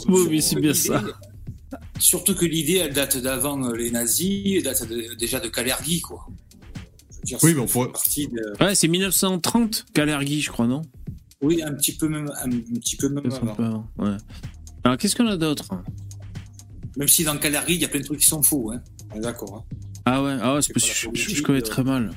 Oui, 0.08 0.42
c'est 0.42 0.60
bien 0.60 0.74
ça. 0.74 1.04
Surtout 2.00 2.36
que 2.36 2.46
l'idée, 2.46 2.76
elle 2.78 2.94
date 2.94 3.18
d'avant 3.18 3.64
euh, 3.64 3.76
les 3.76 3.90
nazis, 3.92 4.58
elle 4.58 4.64
date 4.64 4.88
de- 4.88 5.14
déjà 5.16 5.40
de 5.40 5.48
Kalergi, 5.48 6.02
quoi. 6.02 6.26
Dire, 7.24 7.38
Oui, 7.42 7.52
c'est 7.52 7.56
mais 7.56 7.62
on 7.62 7.66
pourrait- 7.68 7.92
parti 7.92 8.28
de- 8.28 8.64
Ouais, 8.64 8.76
c'est 8.76 8.88
1930, 8.88 9.86
Kalergi, 9.94 10.42
je 10.42 10.52
crois, 10.52 10.68
non? 10.68 10.82
Oui, 11.42 11.62
un 11.64 11.74
petit 11.74 11.94
peu 11.96 12.08
même, 12.08 12.30
un, 12.44 12.50
petit 12.50 12.96
peu 12.98 13.10
même 13.10 13.32
avant. 13.32 13.88
ouais. 13.98 14.18
Alors, 14.84 14.98
qu'est-ce 14.98 15.16
qu'on 15.16 15.28
a 15.28 15.38
d'autre? 15.38 15.68
Même 16.98 17.08
si 17.08 17.24
dans 17.24 17.38
Kalergi, 17.38 17.76
il 17.76 17.82
y 17.82 17.86
a 17.86 17.88
plein 17.88 18.00
de 18.02 18.06
trucs 18.06 18.20
qui 18.20 18.26
sont 18.28 18.44
faux, 18.44 18.72
hein. 18.72 18.82
On 19.12 19.18
est 19.18 19.22
D'accord. 19.22 19.66
hein. 19.72 19.76
Ah 20.06 20.22
ouais, 20.22 20.38
ah 20.42 20.54
ouais 20.56 20.62
c'est 20.62 20.72
parce 20.74 20.86
que 20.88 21.10
je, 21.16 21.42
connais 21.42 21.60
euh. 21.60 21.62
très 21.62 21.84
mal. 21.84 22.12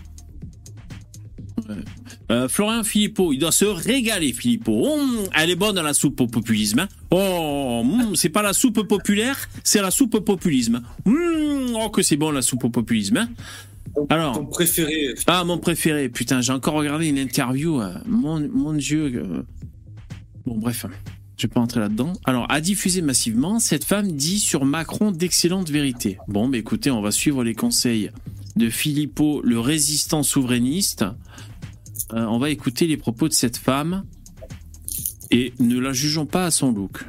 Euh, 2.30 2.48
Florian 2.48 2.82
Philippot, 2.84 3.32
il 3.32 3.38
doit 3.38 3.52
se 3.52 3.64
régaler, 3.64 4.32
Philippot. 4.32 4.86
Hum, 4.86 5.18
elle 5.34 5.50
est 5.50 5.56
bonne 5.56 5.76
la 5.80 5.94
soupe 5.94 6.20
au 6.20 6.26
populisme. 6.26 6.80
hein. 6.80 6.88
Oh, 7.10 7.82
hum, 7.84 8.16
c'est 8.16 8.28
pas 8.28 8.42
la 8.42 8.52
soupe 8.52 8.82
populaire, 8.86 9.48
c'est 9.64 9.80
la 9.82 9.90
soupe 9.90 10.14
au 10.14 10.20
populisme. 10.20 10.82
Hum, 11.06 11.74
oh, 11.74 11.90
que 11.90 12.02
c'est 12.02 12.16
bon 12.16 12.30
la 12.30 12.42
soupe 12.42 12.64
au 12.64 12.70
populisme. 12.70 13.16
hein. 13.18 13.28
Alors, 14.10 14.34
Ton 14.34 14.46
préféré, 14.46 15.14
ah, 15.26 15.42
mon 15.44 15.58
préféré, 15.58 16.08
putain, 16.08 16.40
j'ai 16.40 16.52
encore 16.52 16.74
regardé 16.74 17.06
une 17.08 17.18
interview. 17.18 17.80
euh, 17.80 17.94
mon, 18.06 18.38
mon 18.52 18.72
Dieu. 18.72 19.10
euh. 19.16 19.42
Bon, 20.46 20.56
bref, 20.56 20.86
je 21.36 21.46
vais 21.46 21.52
pas 21.52 21.60
entrer 21.60 21.80
là-dedans. 21.80 22.12
Alors, 22.24 22.46
à 22.50 22.60
diffuser 22.60 23.02
massivement, 23.02 23.58
cette 23.58 23.84
femme 23.84 24.12
dit 24.12 24.38
sur 24.38 24.64
Macron 24.64 25.10
d'excellentes 25.10 25.70
vérités. 25.70 26.18
Bon, 26.28 26.48
bah 26.48 26.58
écoutez, 26.58 26.90
on 26.90 27.00
va 27.02 27.10
suivre 27.10 27.42
les 27.44 27.54
conseils 27.54 28.10
de 28.56 28.70
Philippot, 28.70 29.40
le 29.42 29.58
résistant 29.60 30.22
souverainiste. 30.22 31.04
Euh, 32.12 32.24
on 32.24 32.38
va 32.38 32.50
écouter 32.50 32.86
les 32.86 32.96
propos 32.96 33.28
de 33.28 33.32
cette 33.34 33.56
femme 33.58 34.04
et 35.30 35.52
ne 35.58 35.78
la 35.78 35.92
jugeons 35.92 36.26
pas 36.26 36.46
à 36.46 36.50
son 36.50 36.72
look. 36.72 37.04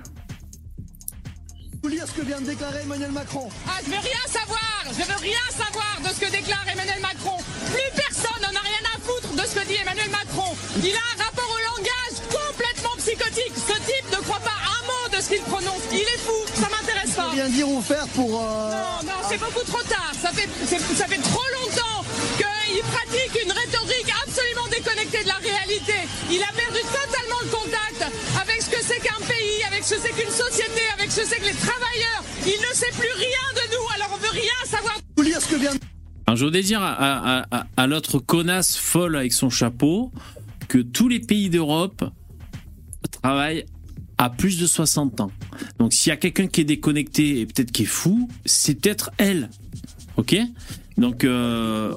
vous 1.81 1.87
lire 1.89 2.05
ce 2.05 2.11
que 2.19 2.25
vient 2.25 2.41
de 2.41 2.45
déclarer 2.47 2.81
Emmanuel 2.83 3.11
Macron. 3.11 3.47
Ah, 3.67 3.79
je 3.85 3.89
veux 3.91 3.97
rien 3.97 4.25
savoir 4.27 4.83
Je 4.91 5.03
veux 5.05 5.19
rien 5.21 5.45
savoir 5.51 5.99
de 6.03 6.09
ce 6.13 6.19
que 6.19 6.31
déclare 6.31 6.65
Emmanuel 6.71 6.99
Macron. 7.01 7.37
Plus 7.71 7.89
personne 7.95 8.41
n'en 8.41 8.49
a 8.59 8.63
rien 8.63 8.83
à 8.93 8.99
foutre 8.99 9.31
de 9.35 9.47
ce 9.47 9.55
que 9.55 9.65
dit 9.67 9.75
Emmanuel 9.81 10.09
Macron. 10.11 10.51
Il 10.83 10.91
a 10.91 11.05
un 11.15 11.23
rapport 11.23 11.47
au 11.47 11.61
langage 11.71 12.17
complètement 12.27 12.95
psychotique. 12.97 13.55
Ce 13.55 13.77
type 13.87 14.07
ne 14.11 14.21
croit 14.23 14.43
pas 14.43 14.59
un 14.75 14.81
mot 14.85 15.15
de 15.15 15.21
ce 15.23 15.29
qu'il 15.29 15.41
prononce. 15.43 15.83
Il 15.93 15.99
est 16.03 16.19
fou, 16.27 16.35
ça 16.55 16.67
m'intéresse 16.67 17.15
pas. 17.15 17.29
Rien 17.31 17.47
dire 17.49 17.69
ou 17.69 17.79
faire 17.81 18.07
pour. 18.09 18.35
euh, 18.43 18.71
Non, 18.75 19.07
non, 19.07 19.19
c'est 19.29 19.39
beaucoup 19.39 19.63
trop 19.65 19.83
tard. 19.87 20.11
Ça 20.21 20.31
fait, 20.33 20.49
ça 20.67 21.07
fait 21.07 21.21
trop 21.23 21.47
longtemps 21.55 21.88
qu'il 22.69 22.81
pratique 22.85 23.33
une 23.43 23.51
rhétorique 23.51 24.11
absolument 24.25 24.67
déconnectée 24.69 25.23
de 25.23 25.27
la 25.27 25.41
réalité. 25.41 25.97
Il 26.29 26.41
a 26.43 26.51
perdu 26.53 26.79
totalement 26.85 27.41
le 27.43 27.49
contact 27.49 28.01
avec 28.41 28.61
ce 28.61 28.69
que 28.69 28.81
c'est 28.81 28.99
qu'un 29.01 29.19
pays, 29.25 29.63
avec 29.67 29.83
ce 29.83 29.95
que 29.95 30.01
c'est 30.01 30.13
qu'une 30.13 30.31
société, 30.31 30.81
avec 30.97 31.11
ce 31.11 31.21
que 31.21 31.27
c'est 31.27 31.39
que 31.39 31.45
les 31.45 31.53
travailleurs. 31.57 32.23
Il 32.45 32.59
ne 32.61 32.73
sait 32.73 32.91
plus 32.93 33.11
rien 33.15 33.45
de 33.55 33.63
nous, 33.73 33.85
alors 33.95 34.09
on 34.13 34.17
veut 34.17 34.31
rien 34.31 34.59
savoir. 34.65 34.97
vous 35.17 35.23
lire 35.23 35.41
ce 35.41 35.47
que 35.47 35.55
vient 35.59 35.73
de 35.73 35.79
Alors, 36.27 36.37
je 36.37 36.45
voudrais 36.45 36.61
dire 36.61 36.81
à, 36.81 36.93
à- 37.41 37.45
à- 37.59 37.65
à 37.75 37.87
l'autre 37.87 38.19
connasse 38.19 38.77
folle 38.77 39.15
avec 39.17 39.33
son 39.33 39.49
chapeau 39.49 40.11
que 40.67 40.77
tous 40.77 41.07
les 41.07 41.19
pays 41.19 41.49
d'Europe 41.49 42.03
travaillent 43.21 43.65
à 44.17 44.29
plus 44.29 44.59
de 44.59 44.67
60 44.67 45.21
ans. 45.21 45.31
Donc, 45.79 45.93
s'il 45.93 46.09
y 46.09 46.13
a 46.13 46.17
quelqu'un 46.17 46.47
qui 46.47 46.61
est 46.61 46.65
déconnecté 46.65 47.39
et 47.39 47.45
peut-être 47.45 47.71
qui 47.71 47.83
est 47.83 47.85
fou, 47.85 48.29
c'est 48.45 48.75
peut-être 48.75 49.09
elle. 49.17 49.49
Ok 50.19 50.35
Donc, 50.97 51.23
euh, 51.23 51.93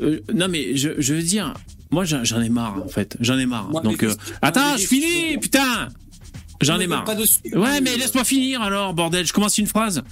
euh, 0.00 0.20
non, 0.34 0.48
mais 0.48 0.76
je, 0.76 0.90
je 0.98 1.14
veux 1.14 1.22
dire, 1.22 1.54
moi, 1.90 2.04
j'en 2.04 2.40
ai 2.40 2.48
marre, 2.48 2.82
en 2.84 2.88
fait. 2.88 3.16
J'en 3.20 3.38
ai 3.38 3.46
marre. 3.46 3.68
Moi, 3.70 3.80
Donc, 3.82 4.02
euh, 4.02 4.14
attends, 4.42 4.76
je 4.78 4.86
finis, 4.86 5.38
putain 5.38 5.88
J'en 6.60 6.80
ai 6.80 6.86
marre. 6.88 7.04
Ouais, 7.54 7.80
mais 7.80 7.90
laisse-moi 7.96 8.24
finir 8.24 8.62
alors, 8.62 8.92
bordel. 8.94 9.26
Je 9.26 9.32
commence 9.32 9.58
une 9.58 9.66
phrase. 9.66 10.02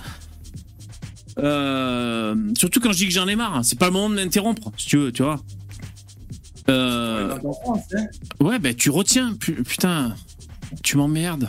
Surtout 1.36 2.80
quand 2.80 2.92
je 2.92 2.98
dis 2.98 3.06
que 3.06 3.12
j'en 3.12 3.26
ai 3.28 3.36
marre. 3.36 3.64
C'est 3.64 3.78
pas 3.78 3.86
le 3.86 3.92
moment 3.92 4.10
de 4.10 4.14
m'interrompre, 4.14 4.70
si 4.76 4.86
tu 4.86 4.96
veux, 4.98 5.12
tu 5.12 5.22
vois. 5.22 5.40
Ouais, 8.40 8.58
bah 8.58 8.74
tu 8.74 8.90
retiens, 8.90 9.34
pu- 9.34 9.62
putain, 9.62 10.14
tu 10.82 10.96
m'emmerdes. 10.96 11.48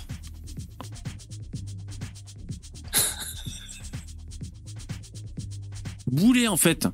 Boulet 6.10 6.48
en 6.48 6.58
fait, 6.58 6.88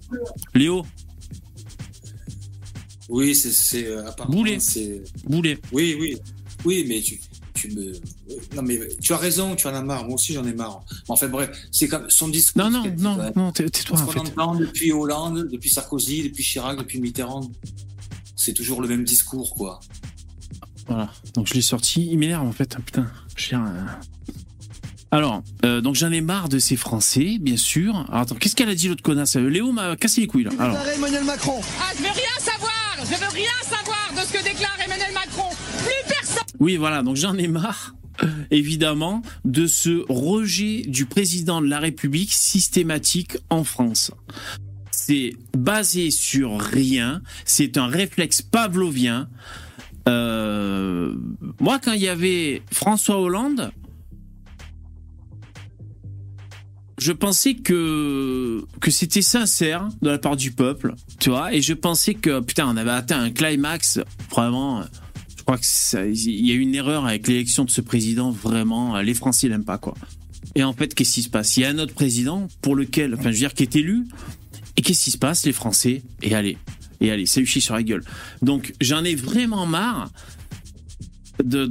Léo, 0.56 0.86
Oui, 3.10 3.36
c'est 3.36 3.86
euh, 3.88 4.08
apparemment, 4.08 4.36
Boulet. 4.38 4.58
Boulet. 5.26 5.60
oui, 5.72 5.96
oui, 6.00 6.18
oui, 6.66 6.86
mais 6.88 7.02
tu 7.02 7.20
tu 7.54 7.70
me 7.72 7.94
non 8.56 8.62
mais 8.64 8.80
tu 9.02 9.14
as 9.14 9.18
raison, 9.18 9.56
tu 9.56 9.68
en 9.68 9.74
as 9.76 9.82
marre. 9.82 10.06
Moi 10.06 10.16
aussi 10.16 10.34
j'en 10.34 10.44
ai 10.46 10.54
marre. 10.54 10.84
Enfin 11.08 11.28
bref, 11.30 11.50
c'est 11.72 11.88
comme 11.88 12.10
son 12.10 12.28
discours. 12.28 12.64
Non, 12.64 12.70
non, 12.72 12.96
non, 12.98 13.32
non, 13.36 13.52
tais- 13.52 13.70
tais-toi 13.70 13.98
Ce 13.98 14.04
en 14.04 14.06
qu'on 14.08 14.12
fait. 14.12 14.20
entend 14.20 14.56
depuis 14.56 14.92
Hollande, 14.92 15.48
depuis 15.52 15.70
Sarkozy, 15.70 16.24
depuis 16.24 16.44
Chirac, 16.44 16.78
depuis 16.78 17.00
Mitterrand, 17.00 17.50
c'est 18.36 18.54
toujours 18.54 18.82
le 18.82 18.88
même 18.88 19.04
discours, 19.04 19.54
quoi. 19.56 19.80
Voilà, 20.88 21.10
donc 21.36 21.48
je 21.48 21.54
l'ai 21.54 21.62
sorti, 21.62 22.06
il 22.12 22.18
m'énerve 22.18 22.46
en 22.46 22.52
fait, 22.52 22.76
putain. 22.84 23.10
Je 23.38 23.50
viens, 23.50 23.66
euh. 23.66 23.86
Alors, 25.14 25.44
euh, 25.64 25.80
donc 25.80 25.94
j'en 25.94 26.12
ai 26.12 26.22
marre 26.22 26.50
de 26.50 26.58
ces 26.58 26.76
Français, 26.76 27.38
bien 27.40 27.56
sûr. 27.56 28.04
Alors 28.10 28.22
attends, 28.22 28.34
qu'est-ce 28.34 28.56
qu'elle 28.56 28.70
a 28.70 28.74
dit 28.74 28.88
l'autre 28.88 29.04
connasse? 29.04 29.36
Euh, 29.36 29.48
Léo 29.48 29.72
m'a 29.72 29.96
cassé 29.96 30.22
les 30.22 30.28
couilles 30.28 30.46
là. 30.46 30.50
Alors, 30.58 30.76
Emmanuel 30.88 31.24
Macron. 31.24 31.62
Ah, 31.80 31.92
je 31.96 32.02
veux 32.02 32.10
rien 32.10 32.40
savoir 32.40 32.98
Je 33.00 33.16
veux 33.20 33.32
rien 33.32 33.52
savoir 33.62 34.12
de 34.16 34.28
ce 34.28 34.34
que 34.34 34.44
déclare 34.44 34.76
Emmanuel 34.84 35.14
Macron 35.14 35.50
Plus 35.78 36.10
personne 36.10 36.44
oui, 36.60 36.78
voilà, 36.78 37.04
donc 37.04 37.18
j'en 37.18 37.38
ai 37.38 37.48
marre, 37.48 37.94
euh, 38.24 38.28
évidemment, 38.50 39.22
de 39.46 39.68
ce 39.68 40.04
rejet 40.10 40.82
du 40.88 41.06
président 41.06 41.62
de 41.62 41.68
la 41.68 41.80
République 41.80 42.32
systématique 42.32 43.38
en 43.50 43.64
France. 43.64 44.12
C'est 44.90 45.34
basé 45.56 46.10
sur 46.10 46.60
rien, 46.60 47.22
c'est 47.46 47.78
un 47.78 47.88
réflexe 47.88 48.42
pavlovien. 48.42 49.28
Euh, 50.08 51.14
moi, 51.60 51.80
quand 51.80 51.94
il 51.94 52.02
y 52.02 52.08
avait 52.08 52.64
François 52.72 53.20
Hollande, 53.20 53.72
je 57.04 57.12
pensais 57.12 57.56
que 57.56 58.64
que 58.80 58.90
c'était 58.92 59.22
sincère 59.22 59.90
de 60.02 60.10
la 60.10 60.18
part 60.18 60.38
du 60.38 60.52
peuple, 60.52 60.94
tu 61.20 61.30
vois, 61.30 61.54
et 61.54 61.62
je 61.62 61.74
pensais 61.74 62.14
que 62.14 62.40
putain, 62.40 62.66
on 62.68 62.78
avait 62.78 62.92
atteint 62.92 63.22
un 63.22 63.32
climax 63.32 64.00
vraiment. 64.32 64.84
Je 65.38 65.44
crois 65.44 65.58
que 65.58 65.66
ça- 65.66 66.06
il 66.06 66.46
y 66.48 66.52
a 66.52 66.56
eu 66.56 66.60
une 66.60 66.74
erreur 66.76 67.06
avec 67.06 67.28
l'élection 67.28 67.66
de 67.66 67.70
ce 67.70 67.82
président. 67.82 68.32
Vraiment, 68.32 69.02
les 69.02 69.14
Français 69.14 69.50
l'aiment 69.50 69.66
pas 69.66 69.78
quoi. 69.78 69.96
Et 70.56 70.64
en 70.64 70.72
fait, 70.72 70.94
qu'est-ce 70.96 71.16
qui 71.16 71.24
se 71.24 71.30
passe? 71.30 71.58
Il 71.58 71.62
y 71.62 71.66
a 71.66 71.70
un 71.70 71.80
autre 71.80 71.94
président 71.94 72.48
pour 72.62 72.76
lequel, 72.76 73.14
enfin, 73.16 73.24
je 73.24 73.30
veux 73.30 73.34
dire, 73.40 73.54
qui 73.54 73.64
est 73.64 73.76
élu. 73.76 74.06
Et 74.78 74.82
qu'est-ce 74.82 75.04
qui 75.04 75.12
se 75.12 75.18
passe? 75.18 75.46
Les 75.46 75.52
Français, 75.52 76.02
et 76.22 76.34
allez, 76.34 76.58
et 77.02 77.12
allez, 77.12 77.26
ça 77.26 77.40
lui 77.42 77.48
chie 77.48 77.60
sur 77.62 77.76
la 77.76 77.84
gueule. 77.84 78.04
Donc, 78.42 78.74
j'en 78.80 79.04
ai 79.04 79.16
vraiment 79.16 79.66
marre 79.66 80.10
de, 81.44 81.66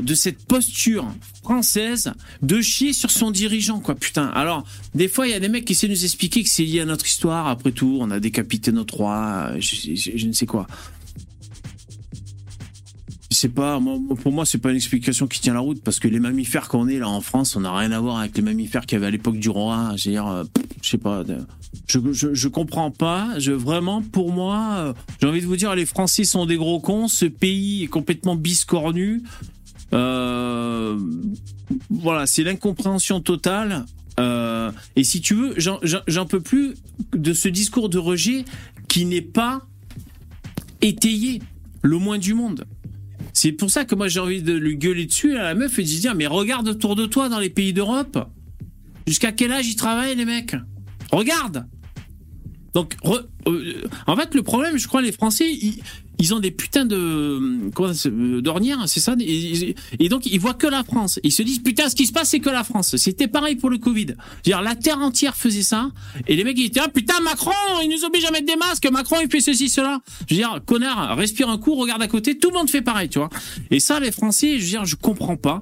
de, 0.00 0.14
cette 0.14 0.44
posture 0.44 1.06
française 1.42 2.12
de 2.42 2.60
chier 2.60 2.92
sur 2.92 3.10
son 3.10 3.30
dirigeant, 3.30 3.80
quoi, 3.80 3.94
putain. 3.94 4.26
Alors, 4.26 4.64
des 4.94 5.08
fois, 5.08 5.26
il 5.26 5.30
y 5.30 5.34
a 5.34 5.40
des 5.40 5.48
mecs 5.48 5.64
qui 5.64 5.72
essaient 5.72 5.88
de 5.88 5.92
nous 5.92 6.04
expliquer 6.04 6.42
que 6.42 6.48
c'est 6.48 6.64
lié 6.64 6.80
à 6.80 6.84
notre 6.84 7.06
histoire. 7.06 7.48
Après 7.48 7.72
tout, 7.72 7.98
on 8.00 8.10
a 8.10 8.20
décapité 8.20 8.70
notre 8.70 8.94
roi, 8.94 9.48
euh, 9.50 9.56
je 9.60 10.26
ne 10.26 10.32
sais 10.32 10.46
quoi. 10.46 10.66
Sais 13.32 13.48
pas, 13.48 13.80
pour 14.22 14.32
moi, 14.32 14.44
c'est 14.44 14.58
pas 14.58 14.70
une 14.70 14.76
explication 14.76 15.26
qui 15.26 15.40
tient 15.40 15.54
la 15.54 15.60
route 15.60 15.82
parce 15.82 15.98
que 15.98 16.06
les 16.06 16.20
mammifères 16.20 16.68
qu'on 16.68 16.86
est 16.86 16.98
là 16.98 17.08
en 17.08 17.20
France, 17.20 17.56
on 17.56 17.60
n'a 17.60 17.74
rien 17.74 17.90
à 17.90 17.98
voir 17.98 18.18
avec 18.18 18.36
les 18.36 18.42
mammifères 18.42 18.86
qu'il 18.86 18.96
y 18.96 18.98
avait 18.98 19.06
à 19.06 19.10
l'époque 19.10 19.38
du 19.38 19.48
roi. 19.48 19.94
Je 19.96 20.10
veux 20.10 20.18
euh, 20.18 20.44
sais 20.82 20.98
pas, 20.98 21.24
je, 21.88 21.98
je, 22.12 22.48
comprends 22.48 22.90
pas. 22.90 23.38
Je 23.38 23.52
vraiment, 23.52 24.02
pour 24.02 24.32
moi, 24.32 24.74
euh, 24.76 24.92
j'ai 25.20 25.26
envie 25.26 25.40
de 25.40 25.46
vous 25.46 25.56
dire, 25.56 25.74
les 25.74 25.86
Français 25.86 26.24
sont 26.24 26.46
des 26.46 26.56
gros 26.56 26.78
cons. 26.78 27.08
Ce 27.08 27.24
pays 27.24 27.84
est 27.84 27.88
complètement 27.88 28.36
biscornu. 28.36 29.22
Euh, 29.92 30.98
voilà, 31.90 32.26
c'est 32.26 32.44
l'incompréhension 32.44 33.20
totale. 33.20 33.86
Et 34.94 35.04
si 35.04 35.20
tu 35.20 35.34
veux, 35.34 35.56
j'en 35.58 36.26
peux 36.26 36.40
plus 36.40 36.74
de 37.12 37.32
ce 37.32 37.48
discours 37.48 37.88
de 37.88 37.98
rejet 37.98 38.44
qui 38.88 39.04
n'est 39.04 39.20
pas 39.20 39.62
étayé, 40.80 41.40
le 41.82 41.98
moins 41.98 42.18
du 42.18 42.34
monde. 42.34 42.66
C'est 43.32 43.52
pour 43.52 43.70
ça 43.70 43.84
que 43.84 43.94
moi 43.94 44.08
j'ai 44.08 44.20
envie 44.20 44.42
de 44.42 44.52
lui 44.52 44.76
gueuler 44.76 45.06
dessus 45.06 45.36
à 45.36 45.42
la 45.42 45.54
meuf 45.54 45.78
et 45.78 45.82
de 45.84 45.88
lui 45.88 45.98
dire 45.98 46.14
mais 46.14 46.26
regarde 46.26 46.68
autour 46.68 46.96
de 46.96 47.06
toi 47.06 47.28
dans 47.28 47.38
les 47.38 47.50
pays 47.50 47.72
d'Europe. 47.72 48.18
Jusqu'à 49.06 49.32
quel 49.32 49.52
âge 49.52 49.66
ils 49.68 49.76
travaillent 49.76 50.14
les 50.16 50.24
mecs? 50.24 50.54
Regarde. 51.10 51.66
Donc 52.74 52.94
re- 53.02 53.26
euh, 53.48 53.82
en 54.06 54.16
fait 54.16 54.34
le 54.34 54.42
problème 54.42 54.76
je 54.78 54.86
crois 54.86 55.02
les 55.02 55.12
Français 55.12 55.50
ils, 55.50 55.82
ils 56.22 56.32
ont 56.34 56.38
des 56.38 56.52
putains 56.52 56.84
de 56.84 56.96
euh, 56.96 58.40
d'ornières 58.40 58.78
c'est 58.86 59.00
ça 59.00 59.16
et, 59.18 60.08
donc 60.08 60.24
ils 60.26 60.38
voient 60.38 60.54
que 60.54 60.68
la 60.68 60.84
France. 60.84 61.18
Ils 61.24 61.32
se 61.32 61.42
disent 61.42 61.58
putain 61.58 61.88
ce 61.88 61.96
qui 61.96 62.06
se 62.06 62.12
passe 62.12 62.28
c'est 62.28 62.38
que 62.38 62.48
la 62.48 62.62
France. 62.62 62.96
C'était 62.96 63.26
pareil 63.26 63.56
pour 63.56 63.70
le 63.70 63.78
Covid. 63.78 64.14
Dire 64.44 64.62
la 64.62 64.76
terre 64.76 64.98
entière 64.98 65.36
faisait 65.36 65.62
ça 65.62 65.90
et 66.28 66.36
les 66.36 66.44
mecs 66.44 66.56
ils 66.58 66.66
étaient 66.66 66.80
ah 66.80 66.88
putain 66.88 67.20
Macron 67.24 67.50
il 67.82 67.88
nous 67.88 68.04
oblige 68.04 68.24
à 68.24 68.30
mettre 68.30 68.46
des 68.46 68.56
masques 68.56 68.88
Macron 68.88 69.16
il 69.20 69.28
fait 69.28 69.40
ceci 69.40 69.68
cela. 69.68 70.00
Je 70.28 70.34
veux 70.34 70.40
dire 70.40 70.60
connard 70.64 71.16
respire 71.16 71.48
un 71.48 71.58
coup 71.58 71.74
regarde 71.74 72.02
à 72.02 72.08
côté 72.08 72.38
tout 72.38 72.50
le 72.50 72.54
monde 72.56 72.70
fait 72.70 72.82
pareil 72.82 73.08
tu 73.08 73.18
vois. 73.18 73.30
Et 73.72 73.80
ça 73.80 73.98
les 73.98 74.12
Français 74.12 74.60
je 74.60 74.64
veux 74.64 74.70
dire 74.70 74.84
je 74.84 74.94
comprends 74.94 75.36
pas. 75.36 75.60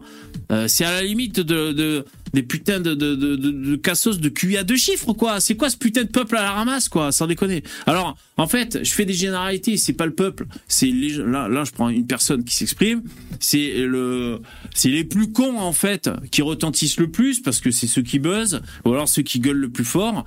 Euh, 0.53 0.69
c'est 0.69 0.85
à 0.85 0.93
la 0.93 1.03
limite 1.03 1.41
de, 1.41 1.73
de 1.73 2.05
des 2.33 2.43
putains 2.43 2.81
de, 2.81 2.95
de, 2.95 3.15
de, 3.15 3.37
de, 3.37 3.77
cassos 3.77 4.19
de 4.19 4.29
de 4.63 4.77
chiffres, 4.77 5.13
quoi. 5.13 5.41
C'est 5.41 5.57
quoi 5.57 5.71
ce 5.71 5.77
putain 5.77 6.05
de 6.05 6.09
peuple 6.09 6.37
à 6.37 6.43
la 6.43 6.53
ramasse, 6.53 6.89
quoi, 6.89 7.13
sans 7.13 7.27
déconner? 7.27 7.63
Alors, 7.87 8.17
en 8.37 8.47
fait, 8.47 8.81
je 8.83 8.93
fais 8.93 9.05
des 9.05 9.15
généralités, 9.15 9.77
c'est 9.77 9.93
pas 9.93 10.07
le 10.07 10.15
peuple, 10.15 10.47
c'est 10.69 10.87
les, 10.87 11.17
là, 11.17 11.49
là, 11.49 11.65
je 11.65 11.73
prends 11.73 11.89
une 11.89 12.07
personne 12.07 12.45
qui 12.45 12.55
s'exprime, 12.55 13.03
c'est 13.39 13.75
le, 13.79 14.41
c'est 14.75 14.91
les 14.91 15.05
plus 15.05 15.33
cons, 15.33 15.59
en 15.59 15.73
fait, 15.73 16.11
qui 16.31 16.43
retentissent 16.43 16.99
le 16.99 17.11
plus, 17.11 17.41
parce 17.41 17.61
que 17.61 17.71
c'est 17.71 17.87
ceux 17.87 18.03
qui 18.03 18.19
buzzent, 18.19 18.61
ou 18.85 18.93
alors 18.93 19.09
ceux 19.09 19.23
qui 19.23 19.41
gueulent 19.41 19.57
le 19.57 19.71
plus 19.71 19.85
fort. 19.85 20.25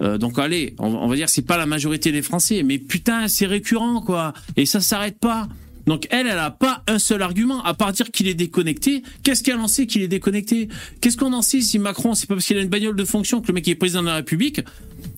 Euh, 0.00 0.16
donc 0.16 0.38
allez, 0.38 0.76
on, 0.78 0.86
on 0.86 1.08
va 1.08 1.16
dire 1.16 1.28
c'est 1.28 1.42
pas 1.42 1.56
la 1.56 1.66
majorité 1.66 2.12
des 2.12 2.22
Français, 2.22 2.62
mais 2.62 2.78
putain 2.78 3.26
c'est 3.26 3.46
récurrent 3.46 4.00
quoi, 4.00 4.32
et 4.56 4.64
ça 4.64 4.80
s'arrête 4.80 5.18
pas. 5.18 5.48
Donc 5.88 6.06
elle, 6.10 6.26
elle 6.26 6.38
a 6.38 6.50
pas 6.50 6.82
un 6.86 6.98
seul 6.98 7.22
argument 7.22 7.62
à 7.64 7.74
part 7.74 7.92
dire 7.92 8.10
qu'il 8.10 8.28
est 8.28 8.34
déconnecté. 8.34 9.02
Qu'est-ce 9.22 9.42
qu'elle 9.42 9.58
en 9.58 9.68
sait 9.68 9.86
qu'il 9.86 10.02
est 10.02 10.08
déconnecté? 10.08 10.68
Qu'est-ce 11.00 11.16
qu'on 11.16 11.32
en 11.32 11.42
sait 11.42 11.60
si 11.60 11.78
Macron, 11.78 12.14
c'est 12.14 12.28
pas 12.28 12.34
parce 12.34 12.46
qu'il 12.46 12.58
a 12.58 12.60
une 12.60 12.68
bagnole 12.68 12.94
de 12.94 13.04
fonction 13.04 13.40
que 13.40 13.48
le 13.48 13.54
mec 13.54 13.66
est 13.66 13.74
président 13.74 14.02
de 14.02 14.06
la 14.08 14.16
République? 14.16 14.60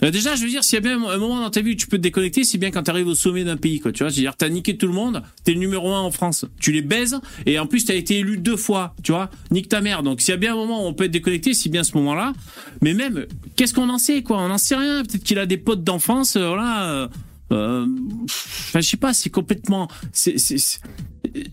Euh, 0.03 0.11
Déjà, 0.11 0.37
je 0.37 0.43
veux 0.43 0.49
dire, 0.49 0.63
s'il 0.63 0.75
y 0.75 0.79
a 0.79 0.81
bien 0.81 1.03
un 1.03 1.19
moment 1.19 1.41
dans 1.41 1.51
ta 1.51 1.61
vie 1.61 1.73
où 1.73 1.75
tu 1.75 1.87
peux 1.87 1.97
te 1.97 2.03
déconnecter, 2.03 2.45
c'est 2.45 2.59
bien 2.59 2.71
quand 2.71 2.85
tu 2.85 2.91
arrives 2.91 3.09
au 3.09 3.15
sommet 3.15 3.45
d'un 3.45 3.57
pays, 3.57 3.81
quoi. 3.81 3.93
Tu 3.93 4.05
vois, 4.05 4.13
c'est-à-dire, 4.13 4.37
t'as 4.37 4.49
niqué 4.49 4.77
tout 4.77 4.87
le 4.87 4.93
monde, 4.93 5.23
t'es 5.45 5.53
le 5.53 5.59
numéro 5.59 5.93
un 5.93 6.01
en 6.01 6.11
France, 6.11 6.45
tu 6.61 6.71
les 6.71 6.83
baises, 6.83 7.19
et 7.47 7.59
en 7.59 7.67
plus 7.67 7.85
t'as 7.85 7.95
été 7.95 8.19
élu 8.19 8.39
deux 8.39 8.57
fois, 8.57 8.95
tu 9.03 9.13
vois. 9.13 9.29
Nique 9.51 9.69
ta 9.69 9.81
mère. 9.81 10.03
Donc 10.03 10.21
s'il 10.21 10.31
y 10.33 10.35
a 10.35 10.37
bien 10.39 10.53
un 10.53 10.57
moment 10.57 10.85
où 10.85 10.89
on 10.89 10.95
peut 10.95 11.05
être 11.05 11.11
déconnecté, 11.11 11.53
c'est 11.53 11.69
bien 11.69 11.83
ce 11.83 11.97
moment-là. 11.97 12.33
Mais 12.81 12.95
même, 12.95 13.27
qu'est-ce 13.57 13.75
qu'on 13.75 13.89
en 13.89 13.99
sait, 13.99 14.23
quoi? 14.23 14.39
On 14.39 14.49
n'en 14.49 14.59
sait 14.59 14.77
rien. 14.77 15.03
Peut-être 15.03 15.25
qu'il 15.25 15.39
a 15.39 15.47
des 15.47 15.57
potes 15.57 15.83
d'enfance, 15.83 16.37
euh, 16.37 16.47
voilà. 16.49 16.91
euh, 16.91 17.09
euh, 17.53 17.87
Enfin, 18.25 18.81
je 18.81 18.89
sais 18.89 18.97
pas, 18.97 19.13
c'est 19.15 19.31
complètement. 19.31 19.89
C'est 20.13 20.39
c'est- 20.39 20.59
c'est- 20.59 20.81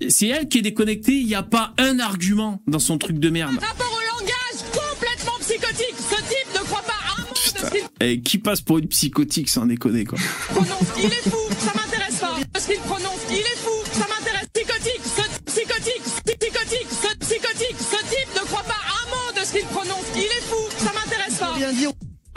c'est 0.10 0.28
elle 0.28 0.48
qui 0.48 0.60
est 0.60 0.62
déconnectée. 0.62 1.14
Il 1.14 1.26
n'y 1.28 1.36
a 1.36 1.44
pas 1.44 1.74
un 1.78 2.00
argument 2.00 2.62
dans 2.68 2.80
son 2.80 2.98
truc 2.98 3.20
de 3.20 3.30
merde. 3.30 3.54
Rapport 3.60 3.92
au 3.92 4.20
langage 4.20 4.72
complètement 4.72 5.38
psychotique. 5.40 5.96
Ce 5.98 6.16
type 6.16 6.54
ne 6.56 6.60
croit 6.66 6.82
pas 6.84 6.94
un 7.18 7.22
mot 7.22 7.28
de 7.34 7.38
ce 7.38 7.72
qu'il 7.72 7.88
Et 8.08 8.22
qui 8.22 8.38
passe 8.38 8.62
pour 8.62 8.78
une 8.78 8.88
psychotique 8.88 9.50
sans 9.50 9.66
déconner, 9.66 10.06
quoi? 10.06 10.18
prononce. 10.50 10.70
Il 11.00 11.06
est 11.06 11.30
fou, 11.30 11.38
ça 11.60 11.74
m'intéresse 11.76 12.20
pas. 12.20 12.38
Ce 12.60 12.68
qu'il 12.68 12.80
prononce, 12.82 13.22
il 13.30 13.38
est 13.38 13.58
fou, 13.64 13.72
ça 13.94 14.08
m'intéresse. 14.08 14.48
Psychotique, 14.54 15.02
ce 15.04 15.52
psychotique, 15.52 16.02
psychotique, 16.26 16.88
ce 16.90 17.18
psychotique. 17.18 17.78
Ce 17.80 18.00
type 18.10 18.30
ne 18.36 18.46
croit 18.48 18.64
pas 18.64 18.74
un 18.74 19.10
mot 19.10 19.40
de 19.40 19.46
ce 19.46 19.54
qu'il 19.54 19.66
prononce. 19.68 20.06
Il 20.16 20.22
est 20.24 20.44
fou, 20.50 20.56
ça 20.78 20.92
m'intéresse 20.94 21.36
pas. 21.40 21.56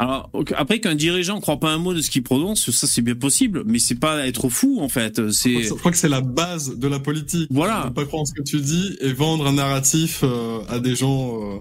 Alors, 0.00 0.30
après 0.56 0.80
qu'un 0.80 0.94
dirigeant 0.94 1.36
ne 1.36 1.40
croit 1.42 1.60
pas 1.60 1.70
un 1.70 1.76
mot 1.76 1.92
de 1.92 2.00
ce 2.00 2.10
qu'il 2.10 2.22
prononce, 2.22 2.70
ça 2.70 2.86
c'est 2.86 3.02
bien 3.02 3.14
possible, 3.14 3.64
mais 3.66 3.78
c'est 3.78 4.00
pas 4.00 4.26
être 4.26 4.48
fou 4.48 4.78
en 4.80 4.88
fait. 4.88 5.30
C'est 5.30 5.62
Je 5.62 5.74
crois 5.74 5.90
que 5.90 5.98
c'est 5.98 6.08
la 6.08 6.22
base 6.22 6.78
de 6.78 6.88
la 6.88 6.98
politique. 6.98 7.48
Voilà. 7.50 7.84
Ne 7.84 7.90
pas 7.90 8.06
croire 8.06 8.22
en 8.22 8.24
ce 8.24 8.32
que 8.32 8.42
tu 8.42 8.62
dis 8.62 8.96
et 9.02 9.12
vendre 9.12 9.46
un 9.46 9.52
narratif 9.52 10.22
euh, 10.22 10.60
à 10.70 10.78
des 10.78 10.96
gens 10.96 11.42
euh, 11.42 11.58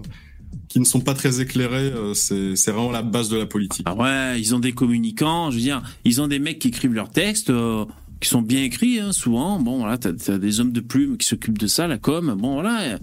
qui 0.68 0.80
ne 0.80 0.84
sont 0.84 1.00
pas 1.00 1.12
très 1.12 1.42
éclairés, 1.42 1.90
euh, 1.90 2.14
c'est 2.14 2.56
c'est 2.56 2.70
vraiment 2.70 2.92
la 2.92 3.02
base 3.02 3.28
de 3.28 3.36
la 3.36 3.44
politique. 3.44 3.84
Ah 3.86 3.94
ouais, 3.94 4.40
ils 4.40 4.54
ont 4.54 4.60
des 4.60 4.72
communicants, 4.72 5.50
je 5.50 5.56
veux 5.56 5.62
dire, 5.62 5.82
ils 6.04 6.22
ont 6.22 6.26
des 6.28 6.38
mecs 6.38 6.60
qui 6.60 6.68
écrivent 6.68 6.94
leurs 6.94 7.10
textes, 7.10 7.50
euh, 7.50 7.84
qui 8.20 8.28
sont 8.30 8.40
bien 8.40 8.62
écrits, 8.62 9.00
hein, 9.00 9.12
souvent. 9.12 9.58
Bon, 9.58 9.80
voilà, 9.80 9.98
t'as 9.98 10.10
as 10.10 10.38
des 10.38 10.60
hommes 10.60 10.72
de 10.72 10.80
plume 10.80 11.18
qui 11.18 11.26
s'occupent 11.26 11.58
de 11.58 11.66
ça, 11.66 11.88
la 11.88 11.98
com. 11.98 12.34
Bon, 12.38 12.54
voilà. 12.54 12.98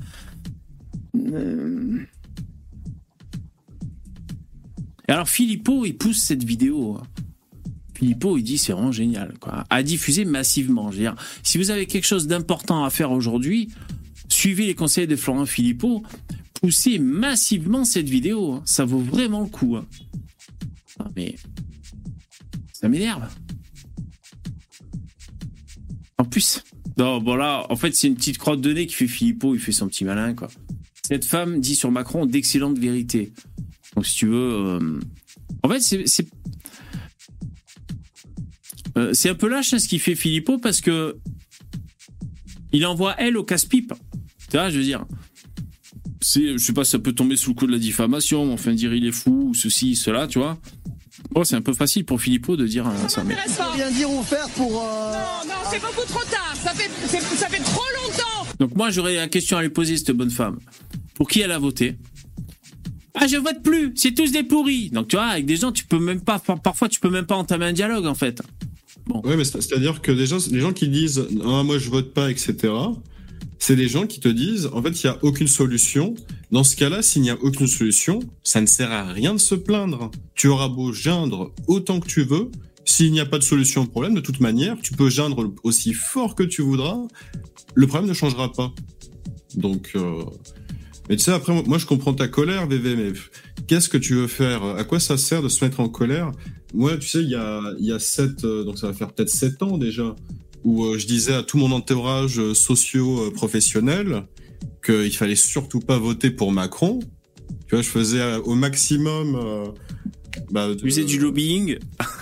Euh. 1.15 1.99
Et 5.07 5.11
alors, 5.11 5.29
Philippot, 5.29 5.85
il 5.85 5.97
pousse 5.97 6.17
cette 6.17 6.43
vidéo. 6.43 6.99
Philippot, 7.95 8.37
il 8.37 8.43
dit 8.43 8.57
c'est 8.57 8.73
vraiment 8.73 8.91
génial, 8.91 9.33
quoi. 9.39 9.63
À 9.69 9.81
diffuser 9.83 10.25
massivement. 10.25 10.91
Je 10.91 10.97
veux 10.97 11.03
dire, 11.03 11.15
si 11.43 11.57
vous 11.57 11.71
avez 11.71 11.85
quelque 11.87 12.05
chose 12.05 12.27
d'important 12.27 12.83
à 12.83 12.89
faire 12.89 13.11
aujourd'hui, 13.11 13.69
suivez 14.29 14.65
les 14.65 14.75
conseils 14.75 15.07
de 15.07 15.15
Florent 15.15 15.45
Philippot, 15.45 16.03
poussez 16.61 16.99
massivement 16.99 17.85
cette 17.85 18.09
vidéo. 18.09 18.53
hein. 18.53 18.61
Ça 18.65 18.85
vaut 18.85 18.99
vraiment 18.99 19.41
le 19.41 19.47
coup. 19.49 19.77
hein. 19.77 19.85
Ah, 20.99 21.09
mais 21.15 21.35
ça 22.73 22.89
m'énerve. 22.89 23.27
En 26.19 26.25
plus, 26.25 26.63
non, 26.97 27.19
bon 27.21 27.35
là, 27.35 27.65
en 27.69 27.75
fait, 27.75 27.95
c'est 27.95 28.07
une 28.07 28.15
petite 28.15 28.37
crotte 28.39 28.59
de 28.61 28.73
nez 28.73 28.87
qui 28.87 28.95
fait 28.95 29.07
Philippot, 29.07 29.53
il 29.55 29.61
fait 29.61 29.71
son 29.71 29.87
petit 29.87 30.03
malin, 30.03 30.33
quoi. 30.33 30.49
Cette 31.07 31.25
femme 31.25 31.61
dit 31.61 31.75
sur 31.75 31.91
Macron 31.91 32.25
d'excellentes 32.25 32.77
vérités. 32.79 33.31
Donc, 33.95 34.05
si 34.05 34.15
tu 34.15 34.27
veux. 34.27 34.35
euh, 34.79 34.99
En 35.63 35.69
fait, 35.69 35.79
c'est. 35.81 36.07
c'est- 36.07 36.27
Euh, 38.97 39.13
c'est 39.13 39.29
un 39.29 39.35
peu 39.35 39.47
lâche 39.47 39.73
hein, 39.73 39.79
ce 39.79 39.87
qu'il 39.87 39.99
fait 39.99 40.15
Philippot 40.15 40.57
parce 40.57 40.81
que. 40.81 41.17
Il 42.73 42.85
envoie 42.85 43.15
elle 43.17 43.37
au 43.37 43.43
casse-pipe. 43.43 43.93
Tu 44.49 44.57
vois, 44.57 44.69
je 44.69 44.77
veux 44.79 44.83
dire. 44.83 45.05
C'est, 46.19 46.53
je 46.53 46.57
sais 46.57 46.73
pas, 46.73 46.83
ça 46.83 46.99
peut 46.99 47.13
tomber 47.13 47.35
sous 47.37 47.51
le 47.51 47.55
coup 47.55 47.67
de 47.67 47.71
la 47.71 47.77
diffamation, 47.77 48.45
mais 48.45 48.53
enfin 48.53 48.73
dire 48.73 48.93
il 48.93 49.05
est 49.05 49.11
fou, 49.13 49.49
ou 49.49 49.53
ceci, 49.53 49.95
cela, 49.95 50.27
tu 50.27 50.39
vois. 50.39 50.57
Bon, 51.31 51.43
c'est 51.43 51.55
un 51.55 51.61
peu 51.61 51.73
facile 51.73 52.03
pour 52.05 52.19
Philippot 52.21 52.57
de 52.57 52.67
dire 52.67 52.87
euh, 52.87 53.07
ça. 53.07 53.23
Mais... 53.23 53.33
Intéressant. 53.35 53.71
Rien 53.71 53.89
dire 53.91 54.11
ou 54.11 54.21
faire 54.23 54.49
pour. 54.49 54.83
euh, 54.83 55.11
Non, 55.13 55.47
non, 55.47 55.55
c'est 55.71 55.79
beaucoup 55.79 56.05
trop 56.07 56.23
tard. 56.29 56.55
Ça 56.61 56.71
fait, 56.73 56.89
c'est- 57.07 57.21
ça 57.21 57.47
fait 57.47 57.63
trop 57.63 57.83
longtemps. 58.03 58.51
Donc 58.59 58.75
moi, 58.75 58.89
j'aurais 58.89 59.15
la 59.15 59.27
question 59.27 59.57
à 59.57 59.61
lui 59.61 59.69
poser, 59.69 59.95
cette 59.95 60.11
bonne 60.11 60.31
femme. 60.31 60.59
Pour 61.13 61.27
qui 61.29 61.39
elle 61.41 61.51
a 61.51 61.59
voté? 61.59 61.97
Ah, 63.19 63.27
je 63.27 63.37
vote 63.37 63.61
plus, 63.63 63.93
c'est 63.95 64.13
tous 64.13 64.31
des 64.31 64.43
pourris. 64.43 64.89
Donc 64.91 65.07
tu 65.09 65.15
vois, 65.15 65.25
avec 65.25 65.45
des 65.45 65.55
gens, 65.57 65.71
tu 65.71 65.85
peux 65.85 65.99
même 65.99 66.21
pas, 66.21 66.39
par- 66.39 66.61
parfois, 66.61 66.87
tu 66.89 66.99
peux 66.99 67.09
même 67.09 67.25
pas 67.25 67.35
entamer 67.35 67.65
un 67.65 67.73
dialogue, 67.73 68.05
en 68.05 68.15
fait. 68.15 68.41
Ouais, 69.23 69.37
mais 69.37 69.43
c'est- 69.45 69.61
c'est-à-dire 69.61 70.01
que 70.01 70.11
les 70.11 70.25
gens 70.27 70.73
qui 70.73 70.87
disent 70.89 71.25
ah, 71.45 71.63
moi 71.63 71.77
je 71.79 71.89
vote 71.89 72.13
pas, 72.13 72.29
etc., 72.29 72.55
c'est 73.59 73.75
des 73.75 73.87
gens 73.87 74.05
qui 74.05 74.19
te 74.19 74.27
disent 74.27 74.69
en 74.71 74.81
fait 74.83 75.01
il 75.01 75.07
y 75.07 75.09
a 75.09 75.17
aucune 75.23 75.47
solution. 75.47 76.13
Dans 76.51 76.63
ce 76.63 76.75
cas-là, 76.75 77.01
s'il 77.01 77.21
n'y 77.23 77.29
a 77.29 77.37
aucune 77.41 77.67
solution, 77.67 78.19
ça 78.43 78.61
ne 78.61 78.65
sert 78.67 78.91
à 78.91 79.05
rien 79.11 79.33
de 79.33 79.39
se 79.39 79.55
plaindre. 79.55 80.11
Tu 80.35 80.47
auras 80.47 80.67
beau 80.69 80.91
geindre 80.93 81.51
autant 81.67 81.99
que 81.99 82.07
tu 82.07 82.23
veux. 82.23 82.51
S'il 82.85 83.11
n'y 83.11 83.19
a 83.19 83.25
pas 83.25 83.37
de 83.39 83.43
solution 83.43 83.81
au 83.83 83.85
problème, 83.87 84.13
de 84.13 84.21
toute 84.21 84.39
manière, 84.39 84.77
tu 84.81 84.93
peux 84.93 85.09
geindre 85.09 85.53
aussi 85.63 85.93
fort 85.93 86.35
que 86.35 86.43
tu 86.43 86.61
voudras. 86.61 86.97
Le 87.75 87.87
problème 87.87 88.07
ne 88.09 88.13
changera 88.13 88.51
pas. 88.51 88.71
Donc, 89.55 89.91
euh... 89.95 90.23
mais 91.09 91.15
tu 91.15 91.23
sais, 91.23 91.31
après, 91.31 91.53
moi- 91.63 91.77
je 91.77 91.85
comprends 91.85 92.13
ta 92.13 92.27
colère, 92.27 92.67
VV, 92.67 92.95
mais 92.95 93.13
qu'est-ce 93.67 93.89
que 93.89 93.97
tu 93.97 94.15
veux 94.15 94.27
faire? 94.27 94.63
À 94.63 94.83
quoi 94.83 94.99
ça 94.99 95.17
sert 95.17 95.41
de 95.41 95.49
se 95.49 95.63
mettre 95.63 95.79
en 95.79 95.89
colère? 95.89 96.31
Moi, 96.73 96.97
tu 96.97 97.07
sais, 97.07 97.21
il 97.23 97.29
y 97.29 97.35
a, 97.35 97.61
il 97.79 97.85
y 97.85 97.91
a 97.91 97.99
sept, 97.99 98.43
euh, 98.43 98.63
donc 98.63 98.77
ça 98.77 98.87
va 98.87 98.93
faire 98.93 99.11
peut-être 99.13 99.29
sept 99.29 99.61
ans 99.63 99.77
déjà, 99.77 100.15
où 100.63 100.85
euh, 100.85 100.97
je 100.97 101.07
disais 101.07 101.33
à 101.33 101.43
tout 101.43 101.57
mon 101.57 101.71
entourage 101.71 102.39
euh, 102.39 102.53
socio-professionnel 102.53 104.23
qu'il 104.85 105.15
fallait 105.15 105.35
surtout 105.35 105.79
pas 105.79 105.97
voter 105.97 106.29
pour 106.31 106.51
Macron. 106.51 106.99
Tu 107.67 107.75
vois, 107.75 107.81
je 107.81 107.89
faisais 107.89 108.35
au 108.43 108.55
maximum 108.55 109.35
euh, 109.35 109.65
bah, 110.51 110.69
de, 110.69 111.03
du 111.03 111.19
lobbying. 111.19 111.77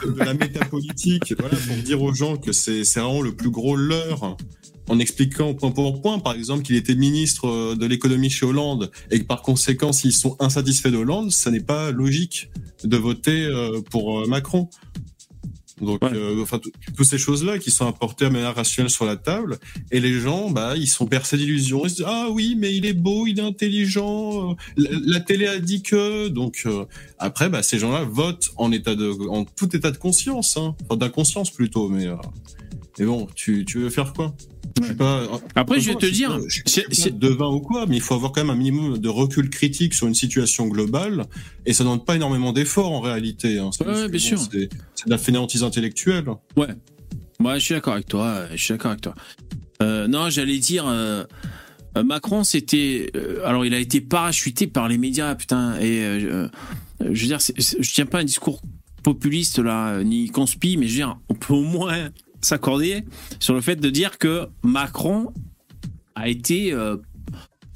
de 0.05 0.19
la 0.19 0.33
métapolitique, 0.33 1.33
voilà, 1.39 1.55
pour 1.67 1.75
dire 1.77 2.01
aux 2.01 2.13
gens 2.13 2.37
que 2.37 2.51
c'est 2.51 2.81
vraiment 2.95 3.21
le 3.21 3.35
plus 3.35 3.49
gros 3.49 3.75
leurre, 3.75 4.37
en 4.87 4.99
expliquant 4.99 5.53
point 5.53 5.71
pour 5.71 6.01
point, 6.01 6.19
par 6.19 6.33
exemple, 6.33 6.63
qu'il 6.63 6.75
était 6.75 6.95
ministre 6.95 7.47
euh, 7.47 7.75
de 7.75 7.85
l'économie 7.85 8.29
chez 8.29 8.45
Hollande 8.45 8.91
et 9.11 9.19
que 9.19 9.25
par 9.25 9.41
conséquent, 9.41 9.91
s'ils 9.93 10.13
sont 10.13 10.35
insatisfaits 10.39 10.89
de 10.91 10.97
Hollande, 10.97 11.31
ça 11.31 11.49
n'est 11.51 11.59
pas 11.59 11.91
logique 11.91 12.49
de 12.83 12.97
voter 12.97 13.45
euh, 13.45 13.81
pour 13.89 14.19
euh, 14.21 14.27
Macron. 14.27 14.69
Donc, 15.81 16.01
Ouais. 16.03 16.13
euh, 16.13 16.41
enfin, 16.41 16.57
tout- 16.59 16.71
toutes 16.95 17.05
ces 17.05 17.17
choses-là 17.17 17.59
qui 17.59 17.69
sont 17.69 17.85
apportées 17.85 18.23
de 18.25 18.29
manière 18.29 18.55
rationnelle 18.55 18.89
sur 18.89 19.03
la 19.03 19.17
table, 19.17 19.57
et 19.91 19.99
les 19.99 20.13
gens, 20.21 20.49
bah, 20.49 20.75
ils 20.77 20.87
sont 20.87 21.05
percés 21.05 21.35
d'illusions. 21.35 21.81
Ils 21.83 21.89
se 21.89 21.95
disent 21.97 22.05
ah 22.07 22.27
oui, 22.31 22.55
mais 22.57 22.73
il 22.73 22.85
est 22.85 22.93
beau, 22.93 23.27
il 23.27 23.39
est 23.39 23.43
intelligent. 23.43 24.55
La, 24.77 24.89
la 25.05 25.19
télé 25.19 25.47
a 25.47 25.59
dit 25.59 25.81
que. 25.81 26.29
Donc 26.29 26.63
euh, 26.65 26.85
après, 27.19 27.49
bah, 27.49 27.61
ces 27.61 27.77
gens-là 27.77 28.05
votent 28.05 28.51
en 28.55 28.71
état 28.71 28.95
de, 28.95 29.09
en 29.27 29.43
tout 29.43 29.75
état 29.75 29.91
de 29.91 29.97
conscience, 29.97 30.55
hein, 30.55 30.75
enfin, 30.85 30.95
d'inconscience 30.95 31.49
plutôt. 31.51 31.89
Mais, 31.89 32.07
euh, 32.07 32.15
mais 32.97 33.05
bon, 33.05 33.27
tu, 33.35 33.65
tu 33.65 33.79
veux 33.79 33.89
faire 33.89 34.13
quoi? 34.13 34.33
Je 34.83 34.93
pas. 34.93 35.23
Après, 35.55 35.79
je 35.79 35.89
vais 35.91 35.95
te 35.95 36.05
dire, 36.05 36.37
c'est- 36.65 37.17
devin 37.17 37.47
ou 37.47 37.59
quoi, 37.61 37.85
mais 37.87 37.95
il 37.95 38.01
faut 38.01 38.13
avoir 38.13 38.31
quand 38.33 38.41
même 38.41 38.49
un 38.49 38.55
minimum 38.57 38.97
de 38.97 39.09
recul 39.09 39.49
critique 39.49 39.93
sur 39.93 40.07
une 40.07 40.13
situation 40.15 40.67
globale, 40.67 41.25
et 41.65 41.73
ça 41.73 41.83
ne 41.83 41.89
demande 41.89 42.05
pas 42.05 42.15
énormément 42.15 42.51
d'efforts 42.51 42.91
en 42.91 42.99
réalité. 42.99 43.57
Hein. 43.59 43.69
Ouais, 43.85 44.09
bien 44.09 44.19
sûr. 44.19 44.39
C'est 44.39 44.69
de 45.05 45.09
la 45.09 45.17
fainéantise 45.17 45.63
intellectuelle. 45.63 46.25
Ouais. 46.57 46.67
Ouais, 47.39 47.59
je 47.59 47.65
suis 47.65 47.73
d'accord 47.73 47.93
avec 47.93 48.07
toi. 48.07 48.25
euh, 48.27 48.47
Je 48.53 48.63
suis 48.63 48.73
d'accord 48.73 48.91
avec 48.91 49.01
toi. 49.01 49.15
Euh, 49.81 50.07
non, 50.07 50.29
j'allais 50.29 50.57
dire. 50.57 50.85
euh, 50.87 51.23
euh, 51.97 52.03
Macron, 52.03 52.43
c'était. 52.43 53.09
euh, 53.15 53.45
alors, 53.45 53.65
il 53.65 53.73
a 53.73 53.79
été 53.79 54.01
parachuté 54.01 54.67
par 54.67 54.87
les 54.89 54.97
médias, 54.97 55.35
putain. 55.35 55.77
Et 55.79 56.03
euh, 56.03 56.19
euh, 57.01 57.09
je 57.11 57.21
veux 57.21 57.27
dire, 57.27 57.41
c'est- 57.41 57.59
c'est- 57.61 57.81
je 57.81 57.93
tiens 57.93 58.05
pas 58.05 58.19
un 58.19 58.23
discours 58.25 58.61
populiste 59.03 59.59
là, 59.59 60.03
ni 60.03 60.27
conspi, 60.29 60.77
mais 60.77 60.87
je 60.87 60.91
veux 60.93 60.97
dire, 60.97 61.17
on 61.29 61.33
peut 61.35 61.53
au 61.53 61.61
moins 61.63 62.09
s'accorder 62.45 63.03
sur 63.39 63.53
le 63.53 63.61
fait 63.61 63.75
de 63.75 63.89
dire 63.89 64.17
que 64.17 64.47
Macron 64.63 65.31
a 66.15 66.29
été. 66.29 66.71
euh, 66.73 66.97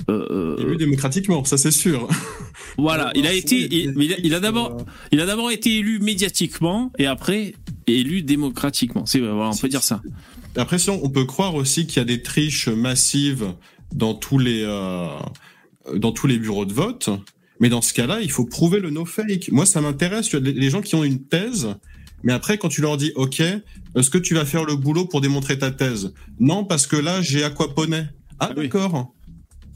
euh, 0.09 0.57
Élu 0.57 0.77
démocratiquement, 0.77 1.43
ça 1.43 1.57
c'est 1.57 1.71
sûr. 1.71 2.07
voilà, 2.77 3.11
il 3.15 3.27
a 3.27 3.33
été. 3.33 3.55
il- 3.73 3.93
il 4.01 4.13
a- 4.13 4.17
il 4.23 4.33
a 4.33 4.39
d'abord. 4.39 4.77
Euh, 4.79 4.83
Il 5.11 5.19
a 5.21 5.25
d'abord 5.25 5.51
été 5.51 5.77
élu 5.77 5.99
médiatiquement 5.99 6.91
et 6.97 7.05
après 7.05 7.53
élu 7.87 8.21
démocratiquement. 8.23 9.05
C'est 9.05 9.19
voilà, 9.19 9.49
on 9.49 9.57
peut 9.57 9.69
dire 9.69 9.83
ça. 9.83 10.01
Après, 10.55 10.77
on 10.89 11.09
peut 11.09 11.25
croire 11.25 11.53
aussi 11.55 11.85
qu'il 11.85 11.97
y 11.97 12.01
a 12.01 12.05
des 12.05 12.21
triches 12.21 12.67
massives 12.69 13.53
dans 13.93 14.13
tous 14.13 14.39
les 14.39 14.63
euh, 14.63 15.07
dans 15.95 16.11
tous 16.11 16.27
les 16.27 16.37
bureaux 16.39 16.65
de 16.65 16.73
vote. 16.73 17.09
Mais 17.59 17.67
dans 17.69 17.81
ce 17.81 17.93
cas-là, 17.93 18.21
il 18.21 18.31
faut 18.31 18.45
prouver 18.45 18.79
le 18.79 18.89
no 18.89 19.03
fake. 19.05 19.49
Moi, 19.51 19.65
ça 19.65 19.81
m'intéresse. 19.81 20.31
les 20.33 20.69
gens 20.69 20.81
qui 20.81 20.95
ont 20.95 21.03
une 21.03 21.21
thèse, 21.25 21.67
mais 22.23 22.33
après, 22.33 22.57
quand 22.57 22.69
tu 22.69 22.81
leur 22.81 22.97
dis, 22.97 23.11
OK, 23.15 23.39
est-ce 23.39 24.09
que 24.09 24.17
tu 24.17 24.33
vas 24.35 24.45
faire 24.45 24.65
le 24.65 24.75
boulot 24.75 25.05
pour 25.05 25.21
démontrer 25.21 25.57
ta 25.57 25.71
thèse? 25.71 26.13
Non, 26.39 26.63
parce 26.65 26.87
que 26.87 26.95
là, 26.95 27.21
j'ai 27.21 27.43
aquaponé. 27.43 28.03
Ah, 28.39 28.47
Ah 28.49 28.53
oui. 28.55 28.63
d'accord. 28.63 29.13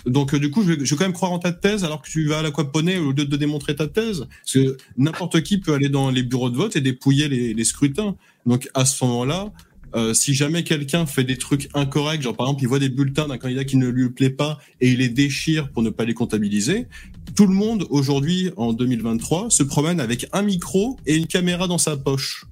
Donc, 0.05 0.33
euh, 0.33 0.39
du 0.39 0.51
coup, 0.51 0.63
je 0.63 0.73
vais, 0.73 0.85
je 0.85 0.93
vais 0.93 0.97
quand 0.97 1.05
même 1.05 1.13
croire 1.13 1.31
en 1.31 1.39
ta 1.39 1.53
thèse 1.53 1.83
alors 1.85 2.01
que 2.01 2.09
tu 2.09 2.25
vas 2.27 2.39
à 2.39 2.41
l'aquaponé 2.41 2.97
au 2.97 3.11
lieu 3.13 3.25
de 3.25 3.37
démontrer 3.37 3.75
ta 3.75 3.87
thèse. 3.87 4.27
Parce 4.41 4.53
que 4.53 4.77
n'importe 4.97 5.41
qui 5.43 5.59
peut 5.59 5.73
aller 5.73 5.87
dans 5.89 6.09
les 6.09 6.23
bureaux 6.23 6.49
de 6.49 6.57
vote 6.57 6.75
et 6.75 6.81
dépouiller 6.81 7.29
les, 7.29 7.53
les 7.53 7.63
scrutins. 7.63 8.15
Donc, 8.45 8.67
à 8.73 8.83
ce 8.85 9.03
moment-là, 9.05 9.51
euh, 9.95 10.13
si 10.13 10.33
jamais 10.33 10.63
quelqu'un 10.63 11.05
fait 11.05 11.23
des 11.23 11.37
trucs 11.37 11.69
incorrects, 11.73 12.21
genre 12.21 12.35
par 12.35 12.47
exemple 12.47 12.63
il 12.63 12.67
voit 12.67 12.79
des 12.79 12.89
bulletins 12.89 13.27
d'un 13.27 13.37
candidat 13.37 13.63
qui 13.63 13.77
ne 13.77 13.87
lui 13.87 14.09
plaît 14.09 14.29
pas 14.29 14.57
et 14.81 14.91
il 14.91 14.97
les 14.99 15.09
déchire 15.09 15.69
pour 15.71 15.83
ne 15.83 15.89
pas 15.89 16.05
les 16.05 16.13
comptabiliser, 16.13 16.87
tout 17.35 17.45
le 17.47 17.53
monde 17.53 17.85
aujourd'hui 17.89 18.51
en 18.57 18.73
2023 18.73 19.49
se 19.49 19.63
promène 19.63 19.99
avec 19.99 20.27
un 20.33 20.41
micro 20.41 20.97
et 21.05 21.15
une 21.15 21.27
caméra 21.27 21.67
dans 21.67 21.77
sa 21.77 21.95
poche. 21.97 22.45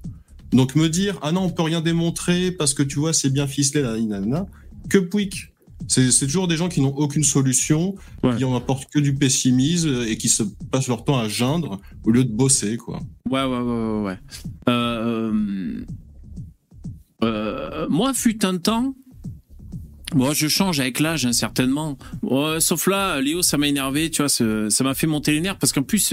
Donc 0.52 0.74
me 0.76 0.88
dire 0.88 1.18
ah 1.22 1.32
non 1.32 1.42
on 1.44 1.50
peut 1.50 1.62
rien 1.62 1.80
démontrer 1.80 2.52
parce 2.52 2.74
que 2.74 2.82
tu 2.82 2.98
vois 2.98 3.12
c'est 3.12 3.30
bien 3.30 3.46
ficelé 3.46 3.82
là, 3.82 3.98
nanana, 3.98 4.46
que 4.88 4.98
pouic. 4.98 5.48
C'est 5.88 6.12
toujours 6.26 6.46
des 6.46 6.56
gens 6.56 6.68
qui 6.68 6.80
n'ont 6.80 6.94
aucune 6.96 7.24
solution, 7.24 7.96
Ouais. 8.22 8.36
qui 8.36 8.44
en 8.44 8.54
apportent 8.54 8.88
que 8.88 9.00
du 9.00 9.14
pessimisme 9.16 10.04
et 10.06 10.16
qui 10.16 10.28
se 10.28 10.44
passent 10.70 10.86
leur 10.86 11.04
temps 11.04 11.18
à 11.18 11.26
geindre 11.26 11.80
au 12.04 12.12
lieu 12.12 12.22
de 12.22 12.30
bosser 12.32 12.76
quoi. 12.76 13.00
Ouais, 13.28 13.42
ouais, 13.42 13.58
ouais, 13.58 13.62
ouais. 13.62 14.02
ouais. 14.04 14.18
Euh, 14.68 15.80
euh, 17.22 17.86
moi, 17.88 18.14
fut 18.14 18.44
un 18.44 18.58
temps. 18.58 18.94
Moi, 20.14 20.34
je 20.34 20.46
change 20.46 20.78
avec 20.78 21.00
l'âge, 21.00 21.24
hein, 21.24 21.32
certainement. 21.32 21.96
Ouais, 22.20 22.60
sauf 22.60 22.86
là, 22.86 23.18
Léo, 23.22 23.40
ça 23.40 23.56
m'a 23.56 23.66
énervé, 23.66 24.10
tu 24.10 24.20
vois, 24.20 24.28
ça 24.28 24.84
m'a 24.84 24.92
fait 24.92 25.06
monter 25.06 25.32
les 25.32 25.40
nerfs 25.40 25.56
parce 25.56 25.72
qu'en 25.72 25.82
plus, 25.82 26.12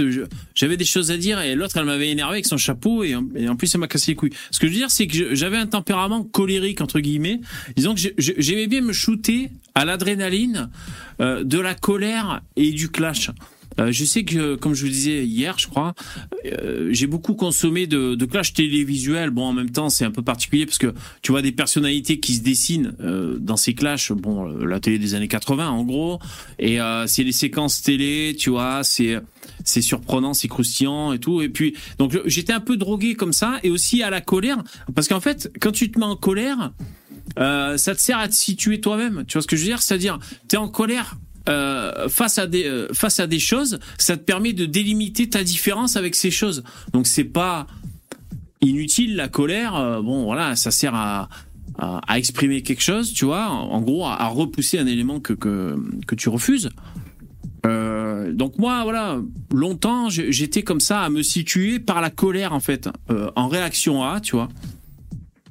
j'avais 0.56 0.78
des 0.78 0.86
choses 0.86 1.12
à 1.12 1.18
dire 1.18 1.42
et 1.42 1.54
l'autre, 1.54 1.76
elle 1.76 1.84
m'avait 1.84 2.10
énervé 2.10 2.36
avec 2.36 2.46
son 2.46 2.56
chapeau 2.56 3.04
et, 3.04 3.14
en- 3.16 3.56
plus, 3.58 3.68
ça 3.68 3.78
m'a 3.78 3.90
cassé 3.90 4.12
les 4.12 4.16
couilles. 4.16 4.32
Ce 4.52 4.60
que 4.60 4.68
je 4.68 4.72
veux 4.72 4.78
dire, 4.78 4.90
c'est 4.90 5.06
que 5.06 5.36
j'avais 5.36 5.58
un 5.58 5.68
tempérament 5.68 6.24
colérique, 6.24 6.80
entre 6.80 7.02
guillemets. 7.02 7.42
Disons 7.76 7.94
que 7.94 8.00
j'aimais 8.18 8.68
bien 8.68 8.80
me 8.80 8.94
shooter 8.94 9.50
à 9.76 9.84
l'adrénaline, 9.84 10.70
euh, 11.20 11.44
de 11.44 11.60
la 11.60 11.76
colère 11.76 12.40
et 12.56 12.72
du 12.72 12.90
clash. 12.90 13.32
Euh, 13.80 13.92
je 13.92 14.06
sais 14.06 14.24
que, 14.24 14.56
comme 14.56 14.74
je 14.74 14.84
vous 14.84 14.92
disais 14.92 15.26
hier, 15.26 15.58
je 15.58 15.68
crois, 15.68 15.94
euh, 16.46 16.90
j'ai 16.92 17.08
beaucoup 17.08 17.34
consommé 17.34 17.88
de, 17.88 18.16
de 18.16 18.26
clash 18.26 18.54
télévisuels. 18.54 19.30
Bon, 19.30 19.46
en 19.46 19.54
même 19.54 19.70
temps, 19.70 19.90
c'est 19.90 20.06
un 20.06 20.12
peu 20.12 20.22
particulier 20.22 20.66
parce 20.66 20.78
que 20.78 20.94
tu 21.22 21.32
vois 21.32 21.42
des 21.42 21.52
personnalités 21.52 22.20
qui 22.20 22.36
se 22.36 22.42
dessinent 22.42 22.94
euh, 23.02 23.38
dans 23.40 23.58
ces 23.58 23.74
clashs. 23.74 24.12
Bon, 24.12 24.46
la 24.46 24.80
télé 24.80 25.00
des 25.00 25.16
années 25.16 25.28
80, 25.28 25.70
en 25.70 25.84
gros, 25.84 26.20
et 26.58 26.80
c'est 27.08 27.24
les 27.24 27.32
séquences 27.32 27.82
télé, 27.82 28.36
tu 28.38 28.50
vois, 28.50 28.84
c'est 28.84 29.18
c'est 29.64 29.82
surprenant, 29.82 30.34
c'est 30.34 30.48
croustillant 30.48 31.14
et 31.14 31.20
tout. 31.20 31.42
Et 31.42 31.50
puis, 31.50 31.76
donc 31.98 32.18
j'étais 32.26 32.54
un 32.54 32.60
peu 32.60 32.78
drogué 32.78 33.16
comme 33.16 33.34
ça, 33.34 33.60
et 33.64 33.70
aussi 33.70 34.04
à 34.04 34.10
la 34.10 34.22
colère, 34.22 34.64
parce 34.96 35.08
qu'en 35.08 35.20
fait, 35.20 35.52
quand 35.60 35.72
tu 35.72 35.92
te 35.92 36.00
mets 36.00 36.06
en 36.06 36.16
colère, 36.16 36.72
ça 37.38 37.96
te 37.96 38.00
sert 38.00 38.18
à 38.18 38.28
te 38.28 38.36
situer 38.36 38.82
toi-même. 38.82 39.24
Tu 39.28 39.34
vois 39.34 39.42
ce 39.42 39.48
que 39.48 39.56
je 39.56 39.62
veux 39.62 39.68
dire? 39.68 39.82
C'est-à-dire, 39.82 40.20
t'es 40.48 40.58
en 40.58 40.68
colère. 40.68 41.18
Euh, 41.48 42.10
face 42.10 42.38
à 42.38 42.48
des 42.48 42.66
euh, 42.66 42.88
face 42.94 43.20
à 43.20 43.28
des 43.28 43.40
choses, 43.40 43.80
ça 43.98 44.18
te 44.18 44.24
permet 44.24 44.54
de 44.54 44.66
délimiter 44.66 45.30
ta 45.30 45.44
différence 45.44 45.96
avec 45.96 46.16
ces 46.16 46.32
choses. 46.32 46.64
Donc 46.94 47.08
c'est 47.08 47.24
pas 47.24 47.66
inutile 48.62 49.16
la 49.16 49.30
colère. 49.30 49.76
euh, 49.76 50.02
bon 50.02 50.26
voilà, 50.26 50.56
ça 50.56 50.72
sert 50.72 50.94
à, 50.96 51.30
à 51.78 52.18
exprimer 52.18 52.62
quelque 52.62 52.84
chose, 52.84 53.14
tu 53.14 53.26
vois. 53.26 53.48
En, 53.50 53.82
gros, 53.82 54.06
à, 54.06 54.22
à 54.22 54.28
repousser 54.28 54.78
un 54.80 54.88
élément 54.88 55.20
que 55.20 55.34
que, 55.34 55.78
que 56.06 56.16
tu 56.16 56.30
refuses. 56.30 56.70
Donc 58.32 58.58
moi, 58.58 58.84
voilà, 58.84 59.20
longtemps, 59.52 60.10
j'étais 60.10 60.62
comme 60.62 60.80
ça 60.80 61.02
à 61.02 61.10
me 61.10 61.24
situer 61.24 61.80
par 61.80 62.00
la 62.00 62.10
colère 62.10 62.54
en 62.54 62.60
fait, 62.60 62.90
en 63.36 63.48
réaction 63.48 64.04
à, 64.04 64.20
tu 64.20 64.36
vois. 64.36 64.50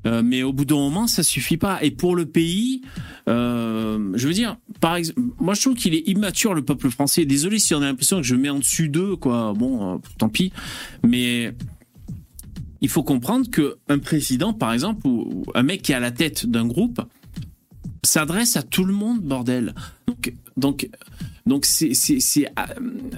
Mais 0.04 0.42
au 0.42 0.52
bout 0.52 0.64
d'un 0.64 0.76
moment, 0.76 1.06
ça 1.06 1.22
suffit 1.22 1.56
pas. 1.56 1.82
Et 1.82 1.90
pour 1.90 2.14
le 2.14 2.24
pays, 2.26 2.82
je 3.26 4.26
veux 4.26 4.32
dire, 4.32 4.56
par 4.80 4.96
exemple, 4.96 5.20
moi 5.38 5.54
je 5.54 5.62
trouve 5.62 5.74
qu'il 5.74 5.94
est 5.94 6.08
immature 6.08 6.54
le 6.54 6.64
peuple 6.64 6.90
français. 6.90 7.24
Désolé 7.24 7.58
si 7.58 7.74
on 7.74 7.82
a 7.82 7.86
l'impression 7.86 8.18
que 8.18 8.22
je 8.22 8.34
mets 8.34 8.50
en 8.50 8.58
dessus 8.58 8.88
d'eux, 8.88 9.16
quoi. 9.16 9.52
Bon, 9.56 9.94
euh, 9.94 9.98
tant 10.18 10.28
pis. 10.28 10.52
Mais 11.04 11.54
il 12.80 12.88
faut 12.88 13.02
comprendre 13.02 13.50
que 13.50 13.76
un 13.88 13.98
président, 13.98 14.52
par 14.52 14.72
exemple, 14.72 15.06
ou, 15.06 15.44
un 15.54 15.62
mec 15.62 15.82
qui 15.82 15.92
est 15.92 15.96
à 15.96 16.00
la 16.00 16.12
tête 16.12 16.46
d'un 16.46 16.66
groupe, 16.66 17.00
s'adresse 18.04 18.56
à 18.56 18.62
tout 18.62 18.84
le 18.84 18.94
monde, 18.94 19.20
bordel. 19.20 19.74
Donc, 20.06 20.32
donc, 20.56 20.88
donc 21.46 21.64
c'est, 21.64 21.90
euh, 21.90 22.62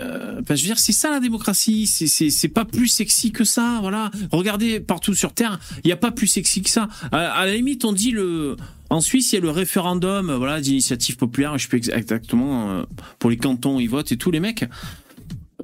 euh, 0.00 0.42
je 0.48 0.52
veux 0.52 0.56
dire, 0.56 0.78
c'est 0.78 0.92
ça 0.92 1.10
la 1.10 1.20
démocratie. 1.20 1.86
C'est, 1.86 2.06
c'est, 2.30 2.48
pas 2.48 2.64
plus 2.64 2.88
sexy 2.88 3.32
que 3.32 3.44
ça. 3.44 3.78
Voilà. 3.82 4.10
Regardez 4.32 4.80
partout 4.80 5.14
sur 5.14 5.32
Terre, 5.32 5.58
il 5.84 5.88
n'y 5.88 5.92
a 5.92 5.96
pas 5.96 6.10
plus 6.10 6.26
sexy 6.26 6.62
que 6.62 6.70
ça. 6.70 6.88
À 7.12 7.44
la 7.44 7.54
limite, 7.54 7.84
on 7.84 7.92
dit 7.92 8.12
le. 8.12 8.56
En 8.90 9.00
Suisse, 9.00 9.32
il 9.32 9.36
y 9.36 9.38
a 9.38 9.40
le 9.40 9.50
référendum, 9.50 10.30
euh, 10.30 10.36
voilà, 10.36 10.60
d'initiative 10.60 11.16
populaire. 11.16 11.56
Je 11.56 11.62
sais 11.62 11.68
plus 11.68 11.88
exactement 11.90 12.70
euh, 12.70 12.82
pour 13.20 13.30
les 13.30 13.36
cantons, 13.36 13.78
ils 13.78 13.88
votent 13.88 14.10
et 14.10 14.16
tous 14.16 14.32
les 14.32 14.40
mecs. 14.40 14.64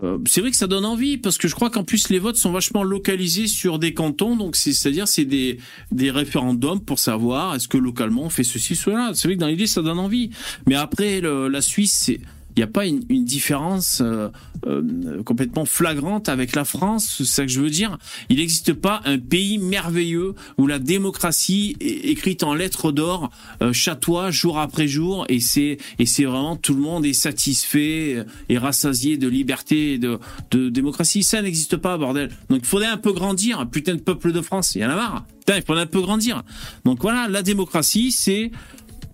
Euh, 0.03 0.19
c'est 0.27 0.43
vrai 0.43 0.51
que 0.51 0.57
ça 0.57 0.67
donne 0.67 0.85
envie 0.85 1.17
parce 1.17 1.39
que 1.39 1.49
je 1.49 1.55
crois 1.55 1.71
qu'en 1.71 1.83
plus 1.83 2.11
les 2.11 2.19
votes 2.19 2.37
sont 2.37 2.53
vachement 2.53 2.83
localisés 2.83 3.47
sur 3.47 3.79
des 3.79 3.95
cantons, 3.95 4.37
donc 4.37 4.55
c'est, 4.55 4.75
c'est-à-dire 4.75 5.09
c'est 5.09 5.25
des, 5.25 5.59
des 5.91 6.11
référendums 6.11 6.81
pour 6.81 6.99
savoir 6.99 7.55
est-ce 7.55 7.67
que 7.67 7.79
localement 7.79 8.25
on 8.25 8.29
fait 8.29 8.45
ceci, 8.45 8.77
cela. 8.77 9.13
C'est 9.15 9.27
vrai 9.27 9.37
que 9.37 9.41
dans 9.41 9.47
l'idée 9.47 9.67
ça 9.67 9.81
donne 9.81 9.99
envie, 9.99 10.31
mais 10.67 10.75
après 10.75 11.23
la 11.23 11.61
Suisse, 11.63 11.95
c'est 11.95 12.21
il 12.57 12.61
n'y 12.61 12.65
a 12.65 12.69
pas 12.69 12.87
une, 12.87 13.03
une 13.11 13.25
différence 13.25 14.01
euh, 14.03 14.29
euh, 14.67 15.23
complètement 15.23 15.67
flagrante 15.67 16.31
avec 16.31 16.57
la 16.57 16.65
France, 16.65 17.17
c'est 17.19 17.25
ça 17.27 17.43
que 17.43 17.53
je 17.53 17.61
veux 17.61 17.71
dire. 17.71 17.99
Il 18.31 18.39
n'existe 18.39 18.73
pas 18.73 19.03
un 19.05 19.19
pays 19.19 19.59
merveilleux 19.59 20.35
où 20.57 20.67
la 20.67 20.79
démocratie 20.79 21.77
est 21.81 22.09
écrite 22.09 22.43
en 22.43 22.55
lettres 22.55 22.93
d'or 22.93 23.31
euh, 23.63 23.75
chatoie 23.75 24.31
jour 24.31 24.59
après 24.59 24.89
jour 24.89 25.27
et 25.29 25.41
c'est 25.41 25.77
et 25.99 26.07
c'est 26.07 26.25
vraiment 26.25 26.57
tout 26.57 26.75
le 26.75 26.81
monde 26.81 27.05
est 27.05 27.13
satisfait 27.13 28.15
euh, 28.17 28.25
et 28.49 28.57
rassasié 28.57 29.19
de 29.19 29.29
liberté 29.29 29.93
et 29.93 29.99
de, 29.99 30.19
de 30.51 30.71
démocratie. 30.71 31.23
Ça 31.23 31.43
n'existe 31.43 31.77
pas, 31.77 31.99
bordel. 31.99 32.31
Donc 32.49 32.61
il 32.63 32.67
faudrait 32.67 32.87
un 32.87 32.97
peu 32.97 33.13
grandir, 33.13 33.69
putain 33.71 33.95
de 33.95 34.01
peuple 34.01 34.33
de 34.33 34.41
France. 34.41 34.75
Il 34.75 34.81
y 34.81 34.85
en 34.85 34.91
a 34.91 34.97
marre. 34.97 35.27
Putain, 35.41 35.59
il 35.59 35.63
faudrait 35.63 35.83
un 35.83 35.87
peu 35.87 36.01
grandir. 36.01 36.43
Donc 36.85 37.03
voilà, 37.03 37.29
la 37.29 37.43
démocratie, 37.43 38.11
c'est 38.11 38.51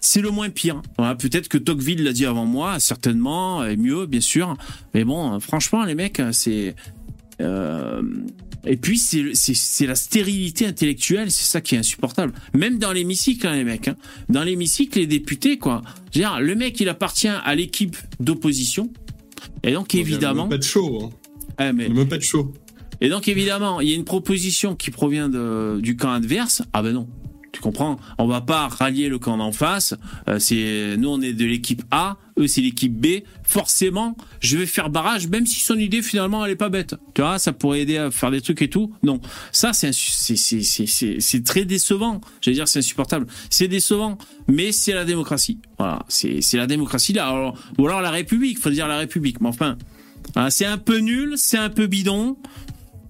c'est 0.05 0.21
le 0.21 0.31
moins 0.31 0.51
pire. 0.51 0.83
Voilà, 0.99 1.15
peut-être 1.15 1.49
que 1.49 1.57
Tocqueville 1.57 2.03
l'a 2.03 2.13
dit 2.13 2.27
avant 2.27 2.45
moi, 2.45 2.79
certainement, 2.81 3.65
et 3.65 3.77
mieux, 3.79 4.05
bien 4.07 4.21
sûr. 4.21 4.55
Mais 4.93 5.05
bon, 5.05 5.35
euh, 5.35 5.39
franchement, 5.39 5.85
les 5.85 5.95
mecs, 5.95 6.21
c'est. 6.33 6.75
euh, 7.41 8.03
Et 8.67 8.77
puis, 8.77 8.99
c'est 8.99 9.87
la 9.87 9.95
stérilité 9.95 10.67
intellectuelle, 10.67 11.31
c'est 11.31 11.45
ça 11.51 11.61
qui 11.61 11.75
est 11.75 11.79
insupportable. 11.79 12.33
Même 12.55 12.79
dans 12.79 12.93
l'hémicycle, 12.93 13.47
hein, 13.47 13.57
les 13.57 13.65
mecs. 13.65 13.89
hein. 13.89 13.97
Dans 14.29 14.45
l'hémicycle, 14.45 14.99
les 14.99 15.07
députés, 15.07 15.57
quoi. 15.59 15.83
Dire, 16.13 16.39
le 16.41 16.55
mec, 16.55 16.79
il 16.81 16.89
appartient 16.89 17.27
à 17.29 17.55
l'équipe 17.55 17.97
d'opposition. 18.21 18.91
Et 19.65 19.73
donc, 19.73 19.95
évidemment. 19.95 20.49
Pas 20.49 20.59
de 20.59 20.63
chaud. 20.63 21.01
Hein. 21.05 21.11
Ah, 21.59 21.73
mais- 21.73 21.87
Il 21.87 21.95
même 21.95 22.09
pas 22.09 22.19
de 22.19 22.23
chaud. 22.23 22.53
et 23.01 23.09
donc 23.09 23.27
évidemment, 23.29 23.81
il 23.81 23.89
y 23.89 23.93
a 23.93 23.97
une 23.97 24.05
proposition 24.05 24.75
qui 24.77 24.91
provient 24.93 25.29
de, 25.29 25.81
du 25.83 25.97
camp 25.97 26.13
adverse. 26.13 26.63
Ah 26.73 26.83
ben 26.83 26.93
non, 26.93 27.09
tu 27.53 27.61
comprends 27.61 27.99
On 28.19 28.27
va 28.27 28.41
pas 28.41 28.69
rallier 28.69 29.09
le 29.09 29.19
camp 29.19 29.37
d'en 29.37 29.53
face. 29.53 29.95
Euh, 30.29 30.39
c'est 30.39 30.97
nous, 30.97 31.11
on 31.11 31.21
est 31.21 31.35
de 31.35 31.45
l'équipe 31.45 31.83
A, 31.91 32.17
eux 32.39 32.47
c'est 32.47 32.63
l'équipe 32.63 32.95
B. 32.99 33.23
Forcément, 33.45 34.17
je 34.41 34.57
vais 34.57 34.67
faire 34.67 34.89
barrage, 34.89 35.29
même 35.29 35.45
si 35.45 35.61
son 35.61 35.79
idée 35.79 36.01
finalement 36.01 36.45
elle 36.45 36.53
est 36.53 36.57
pas 36.57 36.71
bête. 36.71 36.95
Tu 37.15 37.21
vois, 37.21 37.39
ça 37.39 37.53
pourrait 37.53 37.83
aider 37.83 37.99
à 37.99 38.11
faire 38.11 38.31
des 38.31 38.41
trucs 38.41 38.63
et 38.63 38.71
tout. 38.71 38.95
Non, 39.03 39.21
ça 39.53 39.73
c'est 39.75 39.93
c'est 39.93 41.45
très 41.45 41.65
décevant. 41.67 42.23
J'allais 42.41 42.55
dire 42.57 42.69
c'est 42.69 42.79
insupportable. 42.79 43.27
C'est 43.51 43.69
décevant, 43.69 44.17
mais 44.49 44.73
c'est 44.73 44.95
la 44.95 45.05
démocratie. 45.05 45.59
Voilà, 45.79 46.05
c'est 46.09 46.55
la 46.55 46.67
démocratie 46.67 47.13
là. 47.13 47.29
Alors, 47.29 47.59
ou 47.79 47.87
alors 47.87 48.01
la 48.01 48.11
République. 48.11 48.59
Faut 48.59 48.71
dire 48.71 48.89
la 48.89 48.99
République. 48.99 49.41
Mais 49.41 49.49
enfin. 49.49 49.77
voilà, 50.35 50.51
c'est 50.51 50.65
un 50.65 50.79
peu 50.79 50.99
nul, 50.99 51.35
c'est 51.37 51.59
un 51.59 51.71
peu 51.71 51.87
bidon. 51.87 52.37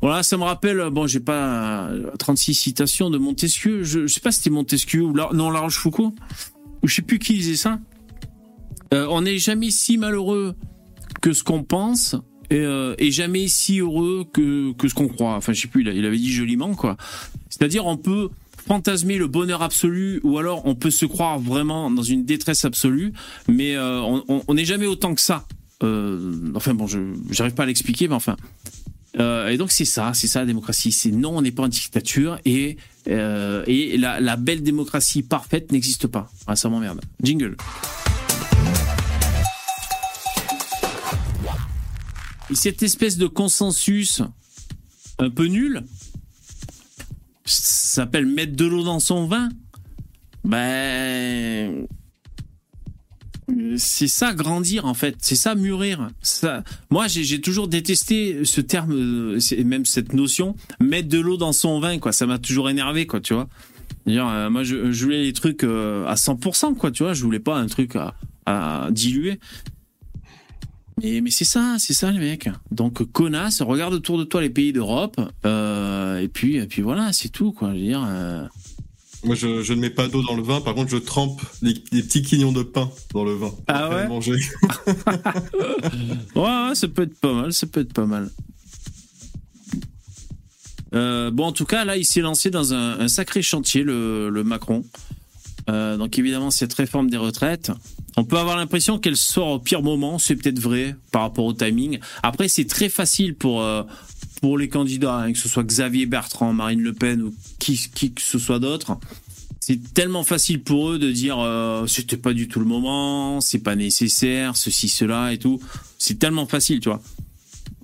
Voilà, 0.03 0.25
ça 0.25 0.37
me 0.37 0.43
rappelle, 0.43 0.91
bon, 0.91 1.07
j'ai 1.07 1.21
pas 1.21 1.87
euh, 1.89 2.11
36 2.19 2.55
citations 2.55 3.09
de 3.09 3.19
Montesquieu. 3.19 3.85
Je, 3.85 4.09
sais 4.09 4.21
pas 4.21 4.33
si 4.33 4.39
c'était 4.39 4.51
Montesquieu 4.51 5.03
ou 5.03 5.13
non, 5.13 5.51
La 5.51 5.61
Rochefoucauld. 5.61 6.13
Ou 6.83 6.89
je 6.89 6.95
sais 6.97 7.03
plus 7.03 7.21
qui 7.21 7.35
disait 7.35 7.55
ça. 7.55 7.79
Euh, 8.93 9.07
on 9.09 9.23
n'est 9.23 9.39
jamais 9.39 9.71
si 9.71 9.97
malheureux 9.99 10.57
que 11.21 11.33
ce 11.33 11.45
qu'on 11.45 11.63
pense 11.63 12.17
et, 12.51 12.57
euh, 12.57 12.95
jamais 13.11 13.47
si 13.47 13.79
heureux 13.79 14.25
que, 14.31 14.73
que 14.73 14.89
ce 14.89 14.95
qu'on 14.95 15.07
croit. 15.07 15.37
Enfin, 15.37 15.53
je 15.53 15.61
sais 15.61 15.69
plus, 15.69 15.83
il, 15.83 16.05
avait 16.05 16.19
dit 16.19 16.33
joliment, 16.33 16.75
quoi. 16.75 16.97
C'est-à-dire, 17.49 17.87
on 17.87 17.97
peut 17.97 18.29
fantasmer 18.67 19.19
le 19.19 19.29
bonheur 19.29 19.63
absolu 19.63 20.21
ou 20.25 20.39
alors 20.39 20.67
on 20.67 20.75
peut 20.75 20.91
se 20.91 21.07
croire 21.07 21.39
vraiment 21.39 21.91
dans 21.91 22.03
une 22.03 22.25
détresse 22.25 22.65
absolue, 22.65 23.13
mais 23.49 23.77
euh, 23.77 24.01
on- 24.01 24.55
n'est 24.55 24.65
jamais 24.65 24.87
autant 24.87 25.15
que 25.15 25.21
ça. 25.21 25.47
Euh, 25.83 26.53
enfin 26.55 26.75
bon, 26.75 26.87
je 26.87 26.99
j'arrive 27.31 27.55
pas 27.55 27.65
à 27.65 27.67
l'expliquer, 27.67 28.09
mais 28.09 28.15
enfin. 28.15 28.37
Euh, 29.19 29.49
et 29.49 29.59
donc 29.59 29.71
c'est 29.73 29.85
ça, 29.85 30.13
c'est 30.15 30.27
ça 30.27 30.41
la 30.41 30.47
démocratie. 30.47 30.93
C'est 30.93 31.11
non, 31.11 31.37
on 31.37 31.43
n'est 31.43 31.53
pas 31.53 31.65
en 31.65 31.69
dictature 31.69 32.39
et 32.45 32.77
euh, 33.09 33.65
et 33.67 33.99
la, 33.99 34.37
belle 34.37 34.63
démocratie 34.63 35.23
parfaite 35.23 35.73
n'existe 35.73 36.07
pas. 36.07 36.31
Ah, 36.47 36.57
ça 36.57 36.69
m'emmerde. 36.69 37.01
Jingle. 37.23 37.57
Et 42.51 42.55
cette 42.55 42.83
espèce 42.83 43.17
de 43.17 43.27
consensus 43.27 44.23
un 45.19 45.31
peu 45.31 45.47
nul 45.47 45.85
s'appelle 47.45 48.27
mettre 48.27 48.57
de 48.57 48.65
l'eau 48.65 48.85
dans 48.85 49.01
son 49.01 49.27
vin? 49.27 49.49
Ben 50.45 51.87
c'est 53.77 54.09
ça 54.09 54.35
grandir 54.35 54.87
en 54.87 54.95
fait, 54.95 55.17
c'est 55.21 55.37
ça 55.37 55.55
mûrir. 55.55 56.09
Ça, 56.23 56.63
moi 56.91 57.09
j'ai 57.09 57.41
toujours 57.41 57.69
détesté 57.69 58.45
ce 58.45 58.61
terme, 58.61 58.93
euh, 58.93 59.41
c'est- 59.41 59.63
même 59.65 59.85
cette 59.85 60.13
notion, 60.13 60.55
mettre 60.81 61.09
de 61.09 61.19
l'eau 61.19 61.37
dans 61.37 61.53
son 61.53 61.81
vin 61.81 61.99
quoi. 61.99 62.13
Ça 62.13 62.27
m'a 62.27 62.39
toujours 62.39 62.71
énervé 62.71 63.07
quoi, 63.07 63.21
tu 63.21 63.35
vois. 63.35 63.49
Dire, 64.07 64.27
euh, 64.29 64.51
moi 64.51 64.63
je, 64.65 64.77
voulais 65.05 65.25
les 65.25 65.33
trucs 65.33 65.65
euh, 65.65 66.07
à 66.07 66.15
100% 66.15 66.75
quoi, 66.75 66.91
tu 66.91 67.03
vois. 67.03 67.15
Je 67.15 67.23
voulais 67.23 67.41
pas 67.41 67.57
un 67.57 67.67
truc 67.67 67.97
à, 68.47 68.89
diluer. 68.91 69.39
Mais, 71.03 71.21
mais 71.21 71.31
c'est 71.31 71.45
ça, 71.45 71.77
c'est 71.79 71.95
ça 71.95 72.11
les 72.11 72.19
mecs. 72.19 72.49
Donc 72.71 73.03
connasse, 73.13 73.63
regarde 73.63 73.95
autour 73.95 74.19
de 74.19 74.25
toi 74.25 74.41
les 74.41 74.51
pays 74.51 74.73
d'Europe, 74.73 75.21
euh, 75.47 76.19
et 76.21 76.29
puis 76.29 76.57
et 76.57 76.67
puis 76.67 76.83
voilà, 76.83 77.13
c'est 77.13 77.29
tout 77.29 77.53
quoi. 77.53 77.73
Moi, 79.25 79.37
je, 79.37 79.63
je 79.63 79.73
ne 79.73 79.81
mets 79.81 79.91
pas 79.91 80.09
d'eau 80.09 80.23
dans 80.23 80.35
le 80.35 80.43
vin. 80.43 80.61
Par 80.61 80.75
contre, 80.75 80.91
je 80.91 80.97
trempe 80.97 81.41
des, 81.63 81.75
des 81.75 82.03
petits 82.03 82.23
quignons 82.23 82.53
de 82.53 82.63
pain 82.63 82.91
dans 83.15 83.25
le 83.25 83.35
vin. 83.35 83.53
Ah 83.69 83.89
ouais 83.89 84.09
manger. 84.09 84.37
Ouais, 86.35 86.43
ouais, 86.69 86.75
ça 86.75 86.89
peut 86.89 87.03
être 87.03 87.19
pas 87.21 87.33
mal, 87.33 87.53
ça 87.53 87.67
peut 87.67 87.81
être 87.81 87.93
pas 87.93 88.07
mal. 88.07 88.31
Euh, 90.95 91.31
bon, 91.31 91.45
en 91.47 91.53
tout 91.53 91.65
cas, 91.65 91.85
là, 91.85 91.97
il 91.97 92.05
s'est 92.05 92.21
lancé 92.21 92.51
dans 92.51 92.75
un, 92.75 93.01
un 93.01 93.09
sacré 93.09 93.43
chantier, 93.43 93.83
le, 93.83 94.29
le 94.29 94.45
Macron. 94.45 94.85
Euh, 95.71 95.97
donc, 95.97 96.19
évidemment, 96.19 96.51
cette 96.51 96.73
réforme 96.75 97.09
des 97.09 97.17
retraites, 97.17 97.71
on 98.17 98.25
peut 98.25 98.39
avoir 98.39 98.57
l'impression 98.57 98.99
qu'elle 98.99 99.17
sort 99.17 99.49
au 99.49 99.59
pire 99.59 99.83
moment. 99.83 100.19
C'est 100.19 100.37
peut-être 100.37 100.59
vrai 100.59 100.97
par 101.13 101.23
rapport 101.23 101.45
au 101.45 101.53
timing. 101.53 101.99
Après, 102.23 102.49
c'est 102.49 102.67
très 102.67 102.89
facile 102.89 103.35
pour 103.35 103.63
euh, 103.63 103.83
pour 104.43 104.59
les 104.59 104.69
candidats, 104.69 105.17
hein, 105.17 105.33
que 105.33 105.39
ce 105.39 105.49
soit 105.49 105.63
Xavier 105.63 106.05
Bertrand, 106.05 106.53
Marine 106.53 106.83
Le 106.83 106.93
Pen 106.93 107.23
ou 107.23 107.35
qui, 107.59 107.79
que 107.79 108.21
ce 108.21 108.39
soit 108.39 108.59
d'autre. 108.59 108.99
C'est 109.61 109.95
tellement 109.95 110.25
facile 110.25 110.63
pour 110.63 110.91
eux 110.91 110.99
de 110.99 111.11
dire 111.11 111.39
euh, 111.39 111.87
c'était 111.87 112.17
pas 112.17 112.33
du 112.33 112.49
tout 112.49 112.59
le 112.59 112.67
moment, 112.67 113.41
c'est 113.41 113.61
pas 113.61 113.77
nécessaire, 113.77 114.57
ceci, 114.57 114.89
cela 114.89 115.33
et 115.33 115.39
tout. 115.39 115.61
C'est 115.97 116.19
tellement 116.19 116.47
facile, 116.47 116.81
tu 116.81 116.89
vois. 116.89 117.01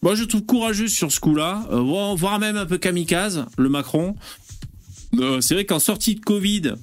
Moi, 0.02 0.16
je 0.16 0.24
trouve 0.24 0.44
courageux 0.44 0.88
sur 0.88 1.12
ce 1.12 1.20
coup-là, 1.20 1.64
euh, 1.70 1.80
voire 1.80 2.38
même 2.40 2.56
un 2.56 2.66
peu 2.66 2.76
kamikaze, 2.76 3.46
le 3.56 3.68
Macron. 3.68 4.16
Euh, 5.14 5.40
c'est 5.40 5.54
vrai 5.54 5.64
qu'en 5.64 5.78
sortie 5.78 6.16
de 6.16 6.20
Covid, 6.20 6.74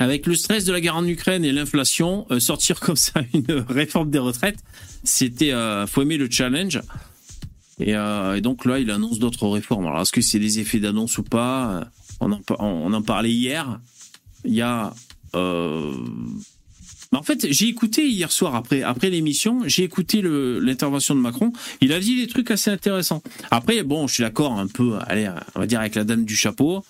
avec 0.00 0.26
le 0.26 0.34
stress 0.34 0.64
de 0.64 0.72
la 0.72 0.80
guerre 0.80 0.96
en 0.96 1.06
Ukraine 1.06 1.44
et 1.44 1.52
l'inflation, 1.52 2.26
euh, 2.30 2.40
sortir 2.40 2.80
comme 2.80 2.96
ça 2.96 3.22
une 3.32 3.64
réforme 3.68 4.10
des 4.10 4.18
retraites, 4.18 4.58
c'était 5.04 5.52
euh, 5.52 5.86
faut 5.86 6.02
aimer 6.02 6.16
le 6.16 6.28
challenge. 6.30 6.80
Et, 7.78 7.94
euh, 7.96 8.36
et 8.36 8.40
donc 8.40 8.64
là, 8.64 8.78
il 8.78 8.90
annonce 8.90 9.18
d'autres 9.18 9.48
réformes. 9.48 9.86
Alors, 9.86 10.02
est-ce 10.02 10.12
que 10.12 10.20
c'est 10.20 10.38
des 10.38 10.58
effets 10.60 10.80
d'annonce 10.80 11.18
ou 11.18 11.22
pas? 11.22 11.84
On 12.20 12.32
en, 12.92 13.02
parlait 13.02 13.32
hier. 13.32 13.80
Il 14.44 14.54
y 14.54 14.60
a. 14.62 14.94
euh, 15.34 15.92
mais 17.10 17.18
En 17.18 17.22
fait, 17.22 17.46
j'ai 17.50 17.66
écouté 17.66 18.06
hier 18.08 18.30
soir 18.30 18.54
après 18.54 18.82
après 18.82 19.10
l'émission, 19.10 19.62
j'ai 19.66 19.84
écouté 19.84 20.22
l'intervention 20.22 21.14
de 21.14 21.20
Macron. 21.20 21.52
Il 21.80 21.92
a 21.92 22.00
dit 22.00 22.16
des 22.16 22.26
trucs 22.26 22.50
assez 22.50 22.70
intéressants. 22.70 23.22
Après, 23.50 23.82
bon, 23.82 24.06
je 24.06 24.14
suis 24.14 24.22
d'accord 24.22 24.52
un 24.52 24.68
peu. 24.68 24.98
Allez, 25.06 25.30
on 25.54 25.60
va 25.60 25.66
dire 25.66 25.80
avec 25.80 25.94
la 25.94 26.04
dame 26.04 26.24
du 26.24 26.36
chapeau. 26.36 26.84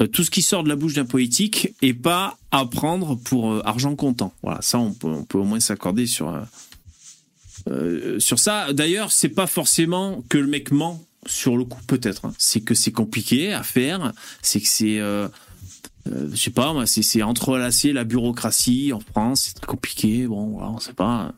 Euh, 0.00 0.08
tout 0.08 0.24
ce 0.24 0.30
qui 0.30 0.42
sort 0.42 0.64
de 0.64 0.68
la 0.68 0.74
bouche 0.74 0.94
d'un 0.94 1.04
politique 1.04 1.72
est 1.82 1.94
pas 1.94 2.36
à 2.50 2.64
prendre 2.64 3.14
pour 3.16 3.64
argent 3.64 3.94
comptant. 3.94 4.32
Voilà, 4.42 4.60
ça 4.60 4.78
on 4.78 4.92
peut, 4.92 5.06
on 5.06 5.24
peut 5.24 5.38
au 5.38 5.44
moins 5.44 5.60
s'accorder 5.60 6.06
sur 6.06 6.34
euh, 7.68 8.18
sur 8.18 8.38
ça. 8.38 8.72
D'ailleurs, 8.72 9.12
c'est 9.12 9.28
pas 9.28 9.46
forcément 9.46 10.22
que 10.28 10.38
le 10.38 10.46
mec 10.46 10.70
ment 10.70 11.02
sur 11.26 11.56
le 11.56 11.64
coup, 11.64 11.80
peut-être. 11.86 12.26
hein. 12.26 12.34
C'est 12.38 12.60
que 12.60 12.74
c'est 12.74 12.92
compliqué 12.92 13.52
à 13.52 13.62
faire. 13.62 14.12
C'est 14.42 14.60
que 14.60 14.68
c'est 14.68 14.98
euh, 15.00 15.28
euh, 16.06 16.28
je 16.30 16.36
sais 16.36 16.50
pas, 16.50 16.74
c'est, 16.86 17.22
entrelacé 17.22 17.92
la 17.92 18.04
bureaucratie 18.04 18.92
en 18.92 19.00
France, 19.00 19.52
c'est 19.54 19.64
compliqué. 19.64 20.26
Bon, 20.26 20.58
on 20.60 20.78
sait 20.78 20.92
pas. 20.92 21.32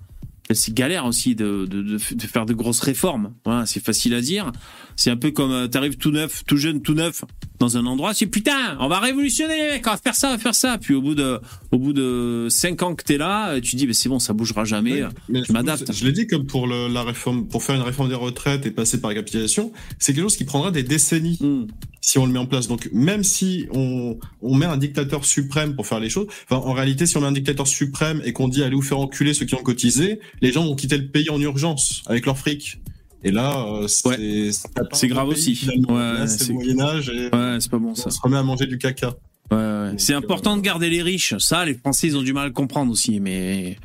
C'est 0.51 0.73
galère 0.75 1.07
aussi 1.07 1.35
de, 1.35 1.67
de, 1.67 1.83
de, 1.83 1.99
de 2.15 2.27
faire 2.27 2.47
de 2.47 2.55
grosses 2.55 2.81
réformes. 2.81 3.33
Voilà, 3.45 3.67
c'est 3.67 3.85
facile 3.85 4.15
à 4.15 4.21
dire. 4.21 4.53
C'est 4.95 5.11
un 5.11 5.17
peu 5.17 5.31
comme 5.31 5.51
euh, 5.51 5.67
t'arrives 5.67 5.97
tout 5.97 6.11
neuf, 6.11 6.45
tout 6.47 6.57
jeune, 6.57 6.83
tout 6.83 6.95
neuf 6.95 7.25
dans 7.59 7.77
un 7.77 7.87
endroit. 7.87 8.15
C'est 8.15 8.27
putain, 8.27 8.77
on 8.81 8.89
va 8.89 9.01
révolutionner 9.01 9.57
les 9.57 9.67
mecs, 9.73 9.87
on 9.87 9.91
va 9.91 9.97
faire 9.97 10.15
ça, 10.15 10.29
on 10.29 10.33
va 10.33 10.39
faire 10.39 10.55
ça. 10.55 10.79
Puis 10.79 10.95
au 10.95 11.03
bout 11.03 11.15
de, 11.15 11.41
au 11.73 11.79
bout 11.79 11.93
de 11.93 12.47
cinq 12.51 12.83
ans 12.83 12.95
que 12.95 13.03
t'es 13.03 13.19
là, 13.19 13.61
tu 13.61 13.77
dis, 13.77 13.87
mais 13.87 13.93
c'est 13.93 14.09
bon, 14.09 14.19
ça 14.19 14.33
bougera 14.33 14.65
jamais. 14.65 15.03
Mais 15.29 15.43
je 15.45 15.53
m'adapte. 15.53 15.93
Je 15.93 16.05
l'ai 16.05 16.13
dit 16.13 16.27
comme 16.27 16.47
pour 16.47 16.67
le, 16.67 16.89
la 16.89 17.03
réforme, 17.03 17.47
pour 17.49 17.63
faire 17.63 17.75
une 17.75 17.83
réforme 17.83 18.09
des 18.09 18.15
retraites 18.15 18.67
et 18.67 18.71
passer 18.71 19.01
par 19.01 19.11
la 19.11 19.17
capitalisation, 19.17 19.73
c'est 19.99 20.13
quelque 20.13 20.23
chose 20.23 20.37
qui 20.37 20.45
prendra 20.45 20.71
des 20.71 20.83
décennies 20.83 21.37
Hmm. 21.41 21.67
si 22.01 22.19
on 22.19 22.27
le 22.27 22.33
met 22.33 22.39
en 22.39 22.47
place. 22.47 22.69
Donc 22.69 22.89
même 22.93 23.25
si 23.25 23.67
on, 23.73 24.19
on 24.43 24.55
met 24.55 24.67
un 24.67 24.77
dictateur 24.77 25.25
suprême 25.25 25.75
pour 25.75 25.87
faire 25.87 26.01
les 26.01 26.09
choses, 26.09 26.27
enfin 26.49 26.65
en 26.65 26.73
réalité 26.73 27.05
si 27.07 27.17
on 27.17 27.21
met 27.21 27.27
un 27.27 27.33
dictateur 27.33 27.67
suprême 27.67 28.23
et 28.25 28.33
qu'on 28.33 28.49
dit 28.49 28.63
allez 28.63 28.75
vous 28.75 28.83
faire 28.83 28.99
enculer 28.99 29.35
ceux 29.35 29.45
qui 29.45 29.55
ont 29.55 29.63
cotisé, 29.63 30.21
les 30.41 30.53
gens 30.53 30.65
vont 30.65 30.75
quitter 30.77 30.99
le 30.99 31.09
pays 31.09 31.31
en 31.31 31.41
urgence 31.41 32.03
avec 32.07 32.27
leur 32.27 32.37
fric. 32.39 32.81
Et 33.25 33.31
là, 33.31 33.67
euh, 33.67 33.89
c'est 33.89 34.09
Ouais. 34.09 35.09
grave 35.09 35.29
aussi. 35.29 35.51
Ouais, 35.89 36.27
c'est 36.27 36.39
c'est- 36.45 36.49
le 36.49 36.55
Moyen 36.55 36.81
Âge 36.81 37.09
et 37.09 37.29
Ouais, 37.35 37.57
c'est 37.61 37.71
pas 37.71 37.79
bon 37.79 37.95
ça. 37.95 38.05
on 38.07 38.11
se 38.11 38.21
remet 38.21 38.37
à 38.37 38.43
manger 38.43 38.67
du 38.67 38.79
caca. 38.79 39.15
Ouais, 39.51 39.57
ouais. 39.57 39.95
C'est 39.99 40.13
Donc, 40.13 40.25
important 40.25 40.55
euh, 40.55 40.57
de 40.57 40.61
garder 40.63 40.91
les 40.91 41.03
riches. 41.03 41.37
Ça, 41.39 41.65
les 41.65 41.75
Français, 41.75 42.09
ils 42.09 42.17
ont 42.17 42.23
du 42.23 42.33
mal 42.33 42.49
à 42.49 42.51
comprendre 42.51 42.93
aussi, 42.93 43.19
mais 43.21 43.77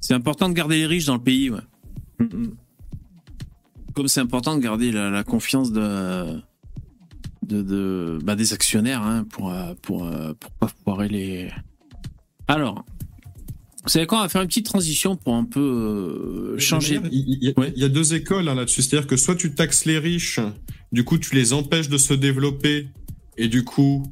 c'est 0.00 0.14
important 0.14 0.48
de 0.48 0.54
garder 0.54 0.76
les 0.76 0.86
riches 0.86 1.06
dans 1.06 1.14
le 1.16 1.22
pays. 1.22 1.50
Mm, 1.50 2.24
mm. 2.24 2.50
Comme 3.94 4.08
c'est 4.08 4.20
important 4.20 4.56
de 4.56 4.62
garder 4.62 4.90
la, 4.90 5.10
la 5.10 5.22
confiance 5.22 5.70
de, 5.72 6.40
de, 7.42 7.62
de- 7.62 8.18
bah, 8.24 8.34
des 8.36 8.52
actionnaires 8.52 9.02
hein, 9.02 9.24
pour, 9.30 9.52
euh, 9.52 9.74
pour, 9.82 10.04
euh, 10.06 10.32
pour 10.38 10.50
pas 10.52 10.68
foirer 10.84 11.08
les. 11.08 11.50
Alors, 12.48 12.84
vous 13.82 13.88
savez 13.88 14.06
quoi 14.06 14.18
On 14.18 14.22
va 14.22 14.28
faire 14.28 14.42
une 14.42 14.48
petite 14.48 14.66
transition 14.66 15.16
pour 15.16 15.34
un 15.34 15.44
peu 15.44 15.60
euh, 15.60 16.58
changer. 16.58 17.00
Il 17.10 17.24
il 17.28 17.44
y, 17.44 17.48
a- 17.50 17.58
Ouais. 17.58 17.72
il 17.76 17.82
y 17.82 17.84
a 17.84 17.88
deux 17.88 18.14
écoles 18.14 18.48
hein, 18.48 18.54
là-dessus. 18.54 18.82
C'est-à-dire 18.82 19.06
que 19.08 19.16
soit 19.16 19.34
tu 19.36 19.54
taxes 19.54 19.84
les 19.86 19.98
riches, 19.98 20.38
du 20.92 21.04
coup 21.04 21.18
tu 21.18 21.34
les 21.34 21.52
empêches 21.52 21.88
de 21.88 21.98
se 21.98 22.14
développer, 22.14 22.88
et 23.36 23.48
du 23.48 23.64
coup 23.64 24.02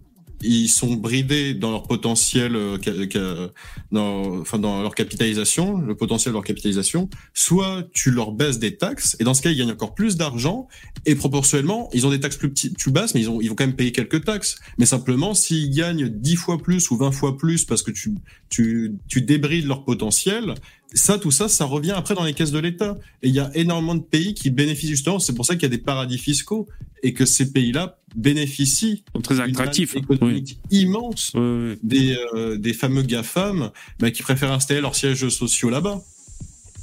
ils 0.42 0.68
sont 0.68 0.94
bridés 0.94 1.54
dans 1.54 1.70
leur 1.70 1.84
potentiel, 1.84 2.56
euh, 2.56 3.48
dans, 3.92 4.40
enfin 4.40 4.58
dans 4.58 4.82
leur 4.82 4.94
capitalisation, 4.94 5.78
le 5.78 5.94
potentiel 5.94 6.32
de 6.32 6.36
leur 6.36 6.44
capitalisation. 6.44 7.08
Soit 7.34 7.88
tu 7.92 8.10
leur 8.10 8.32
baisses 8.32 8.58
des 8.58 8.76
taxes, 8.76 9.16
et 9.20 9.24
dans 9.24 9.34
ce 9.34 9.42
cas 9.42 9.50
ils 9.50 9.58
gagnent 9.58 9.72
encore 9.72 9.94
plus 9.94 10.16
d'argent, 10.16 10.68
et 11.06 11.14
proportionnellement 11.14 11.88
ils 11.92 12.06
ont 12.06 12.10
des 12.10 12.20
taxes 12.20 12.36
plus 12.36 12.50
petites, 12.50 12.78
plus 12.78 12.90
basses, 12.90 13.14
mais 13.14 13.20
ils, 13.20 13.30
ont, 13.30 13.40
ils 13.40 13.48
vont 13.48 13.54
quand 13.54 13.66
même 13.66 13.76
payer 13.76 13.92
quelques 13.92 14.24
taxes. 14.24 14.56
Mais 14.78 14.86
simplement 14.86 15.34
s'ils 15.34 15.70
gagnent 15.70 16.08
10 16.08 16.36
fois 16.36 16.58
plus 16.58 16.90
ou 16.90 16.96
20 16.96 17.10
fois 17.12 17.36
plus 17.36 17.64
parce 17.64 17.82
que 17.82 17.90
tu 17.90 19.20
débrides 19.20 19.66
leur 19.66 19.84
potentiel, 19.84 20.54
ça, 20.92 21.18
tout 21.18 21.30
ça, 21.30 21.48
ça 21.48 21.64
revient 21.64 21.92
après 21.92 22.14
dans 22.14 22.24
les 22.24 22.34
caisses 22.34 22.50
de 22.52 22.58
l'État. 22.58 22.98
Et 23.22 23.28
il 23.28 23.34
y 23.34 23.40
a 23.40 23.50
énormément 23.54 23.94
de 23.94 24.02
pays 24.02 24.34
qui 24.34 24.50
bénéficient 24.50 24.88
justement. 24.90 25.18
C'est 25.18 25.34
pour 25.34 25.46
ça 25.46 25.54
qu'il 25.54 25.62
y 25.62 25.66
a 25.66 25.68
des 25.76 25.78
paradis 25.78 26.18
fiscaux 26.18 26.68
et 27.02 27.12
que 27.14 27.24
ces 27.24 27.52
pays-là 27.52 27.98
bénéficient 28.16 29.04
très 29.22 29.34
d'une 29.36 29.44
attractifs. 29.44 29.94
manne 29.94 30.04
économique 30.10 30.58
immense 30.70 31.32
Ouais, 31.34 31.40
ouais. 31.40 31.78
des, 31.82 32.16
euh, 32.34 32.56
des 32.58 32.72
fameux 32.74 33.02
GAFAM 33.02 33.70
bah, 33.98 34.10
qui 34.10 34.22
préfèrent 34.22 34.52
installer 34.52 34.80
leurs 34.80 34.94
sièges 34.96 35.28
sociaux 35.28 35.70
là-bas 35.70 36.02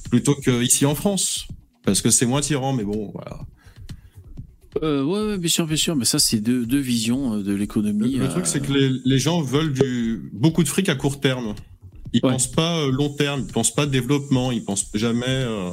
plutôt 0.10 0.36
qu'ici 0.36 0.86
en 0.86 0.95
France. 0.95 1.47
Parce 1.84 2.01
que 2.01 2.10
c'est 2.10 2.26
moins 2.26 2.41
tyran, 2.41 2.74
mais 2.74 2.84
bon, 2.84 3.12
voilà. 3.14 3.39
Euh, 4.84 5.03
ouais, 5.03 5.32
ouais, 5.32 5.38
bien 5.38 5.49
sûr, 5.49 5.66
bien 5.66 5.76
sûr. 5.76 5.95
Mais 5.95 6.05
ça, 6.05 6.20
c'est 6.20 6.39
deux, 6.39 6.66
deux 6.66 6.80
visions 6.80 7.36
euh, 7.36 7.43
de 7.43 7.51
Le, 7.51 7.58
l'économie. 7.58 8.16
le 8.16 8.26
euh, 8.26 8.28
truc, 8.28 8.45
c'est 8.45 8.60
que 8.60 8.72
les, 8.72 8.91
les 9.05 9.20
gens 9.20 9.41
veulent 9.41 9.74
du, 9.74 10.30
beaucoup 10.34 10.64
de 10.64 10.68
fric 10.68 10.88
à 10.89 10.95
court 10.95 11.20
terme. 11.20 11.55
Ils 12.14 12.22
Ouais. 12.24 12.32
pensent 12.32 12.47
pas 12.51 12.78
euh, 12.80 12.91
long 12.91 13.10
terme, 13.10 13.41
ils 13.47 13.51
pensent 13.53 13.74
pas 13.76 13.86
développement, 13.86 14.51
ils 14.51 14.64
pensent 14.64 14.88
jamais 14.93 15.26
euh, 15.28 15.72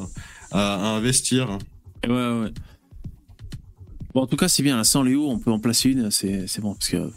à, 0.50 0.74
à 0.74 0.96
investir. 0.96 1.58
Ouais, 2.06 2.10
ouais. 2.10 2.50
Bon, 4.14 4.22
en 4.22 4.26
tout 4.26 4.36
cas, 4.36 4.48
c'est 4.48 4.62
bien. 4.62 4.82
Sans 4.84 5.02
Léo, 5.02 5.28
on 5.30 5.38
peut 5.38 5.50
en 5.50 5.58
placer 5.58 5.90
une. 5.90 6.10
C'est, 6.10 6.46
bon. 6.60 6.74
Parce 6.74 6.88
que, 6.90 7.10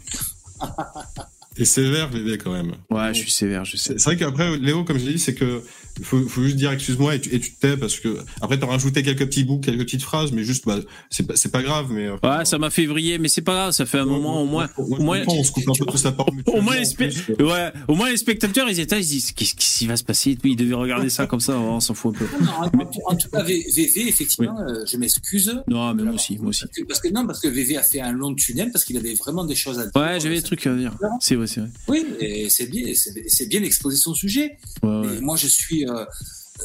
T'es 1.54 1.64
sévère, 1.64 2.08
bébé, 2.10 2.38
quand 2.38 2.52
même. 2.52 2.72
ouais, 2.90 3.12
je 3.14 3.20
suis 3.20 3.30
sévère, 3.32 3.64
je 3.64 3.76
sais. 3.76 3.94
C'est 3.94 3.98
c'est 3.98 4.04
vrai 4.10 4.16
qu'après, 4.16 4.56
Léo, 4.58 4.84
comme 4.84 4.98
je 4.98 5.06
l'ai 5.06 5.14
dit, 5.14 5.18
c'est 5.18 5.34
que 5.34 5.62
faut, 6.02 6.20
faut 6.28 6.42
juste 6.42 6.56
dire 6.56 6.70
excuse-moi 6.72 7.14
et 7.16 7.20
tu, 7.20 7.34
et 7.34 7.40
tu 7.40 7.52
te 7.52 7.60
tais 7.60 7.76
parce 7.76 7.98
que 8.00 8.18
après 8.40 8.58
t'as 8.58 8.66
rajouté 8.66 9.02
quelques 9.02 9.26
petits 9.26 9.44
bouts, 9.44 9.58
quelques 9.58 9.84
petites 9.84 10.02
phrases, 10.02 10.32
mais 10.32 10.44
juste 10.44 10.66
bah, 10.66 10.78
c'est 11.10 11.26
pas 11.26 11.36
c'est 11.36 11.50
pas 11.50 11.62
grave, 11.62 11.88
mais 11.90 12.06
euh, 12.06 12.16
Ouais, 12.22 12.44
ça 12.44 12.58
m'a 12.58 12.70
fait 12.70 12.86
vriller, 12.86 13.18
mais 13.18 13.28
c'est 13.28 13.42
pas 13.42 13.52
grave. 13.52 13.72
Ça 13.72 13.86
fait 13.86 13.98
un 13.98 14.04
moment, 14.04 14.42
au 14.42 14.46
moins. 14.46 14.68
Au 14.76 15.02
moins- 15.02 15.22
on 15.28 15.44
se 15.44 15.52
coupe 15.52 15.68
un 15.68 15.72
peu 15.72 15.84
la 16.04 16.12
parole. 16.12 16.34
Au 16.46 16.60
moins, 16.60 16.76
les, 16.76 17.44
ouais, 17.44 17.72
au 17.86 17.94
moins, 17.94 18.10
les 18.10 18.16
spectateurs, 18.16 18.68
ils 18.68 18.80
étaient 18.80 18.94
là, 18.94 19.00
ils 19.00 19.04
se 19.04 19.10
disent, 19.10 19.32
qu'est-ce 19.32 19.54
qui 19.54 19.86
va 19.86 19.96
se 19.96 20.04
passer? 20.04 20.36
Ils 20.42 20.56
devaient 20.56 20.74
regarder 20.74 21.10
ça 21.10 21.26
comme 21.26 21.40
ça, 21.40 21.58
on 21.58 21.80
s'en 21.80 21.94
fout 21.94 22.14
un 22.14 22.18
peu. 22.18 22.26
Non, 22.44 22.84
en, 23.06 23.16
tout 23.16 23.28
cas, 23.28 23.42
VV, 23.42 24.08
effectivement, 24.08 24.58
euh, 24.60 24.84
je 24.86 24.96
m'excuse. 24.96 25.62
Non, 25.68 25.94
mais 25.94 26.02
moi 26.04 26.14
aussi, 26.14 26.38
moi 26.38 26.48
aussi. 26.48 26.62
Parce 26.62 26.76
que, 26.76 26.84
parce 26.84 27.00
que 27.00 27.08
non, 27.08 27.26
parce 27.26 27.40
que 27.40 27.48
VV 27.48 27.76
a 27.76 27.82
fait 27.82 28.00
un 28.00 28.12
long 28.12 28.34
tunnel 28.34 28.70
parce 28.72 28.84
qu'il 28.84 28.96
avait 28.96 29.14
vraiment 29.14 29.44
des 29.44 29.54
choses 29.54 29.78
à 29.78 29.84
dire. 29.84 29.92
Ouais, 29.96 30.18
j'avais 30.20 30.36
des 30.36 30.42
trucs 30.42 30.66
à 30.66 30.74
dire. 30.74 30.94
C'est 31.20 31.34
vrai, 31.34 31.46
c'est 31.46 31.60
vrai. 31.60 31.70
Oui, 31.88 32.04
et 32.20 32.48
c'est 32.48 32.66
bien, 32.66 32.92
c'est 32.94 33.48
bien 33.48 33.60
d'exposer 33.60 33.96
son 33.96 34.14
sujet. 34.14 34.56
Ouais, 34.82 35.00
Mais 35.02 35.06
ouais. 35.08 35.20
moi, 35.20 35.36
je 35.36 35.46
suis, 35.46 35.84
euh, 35.88 36.04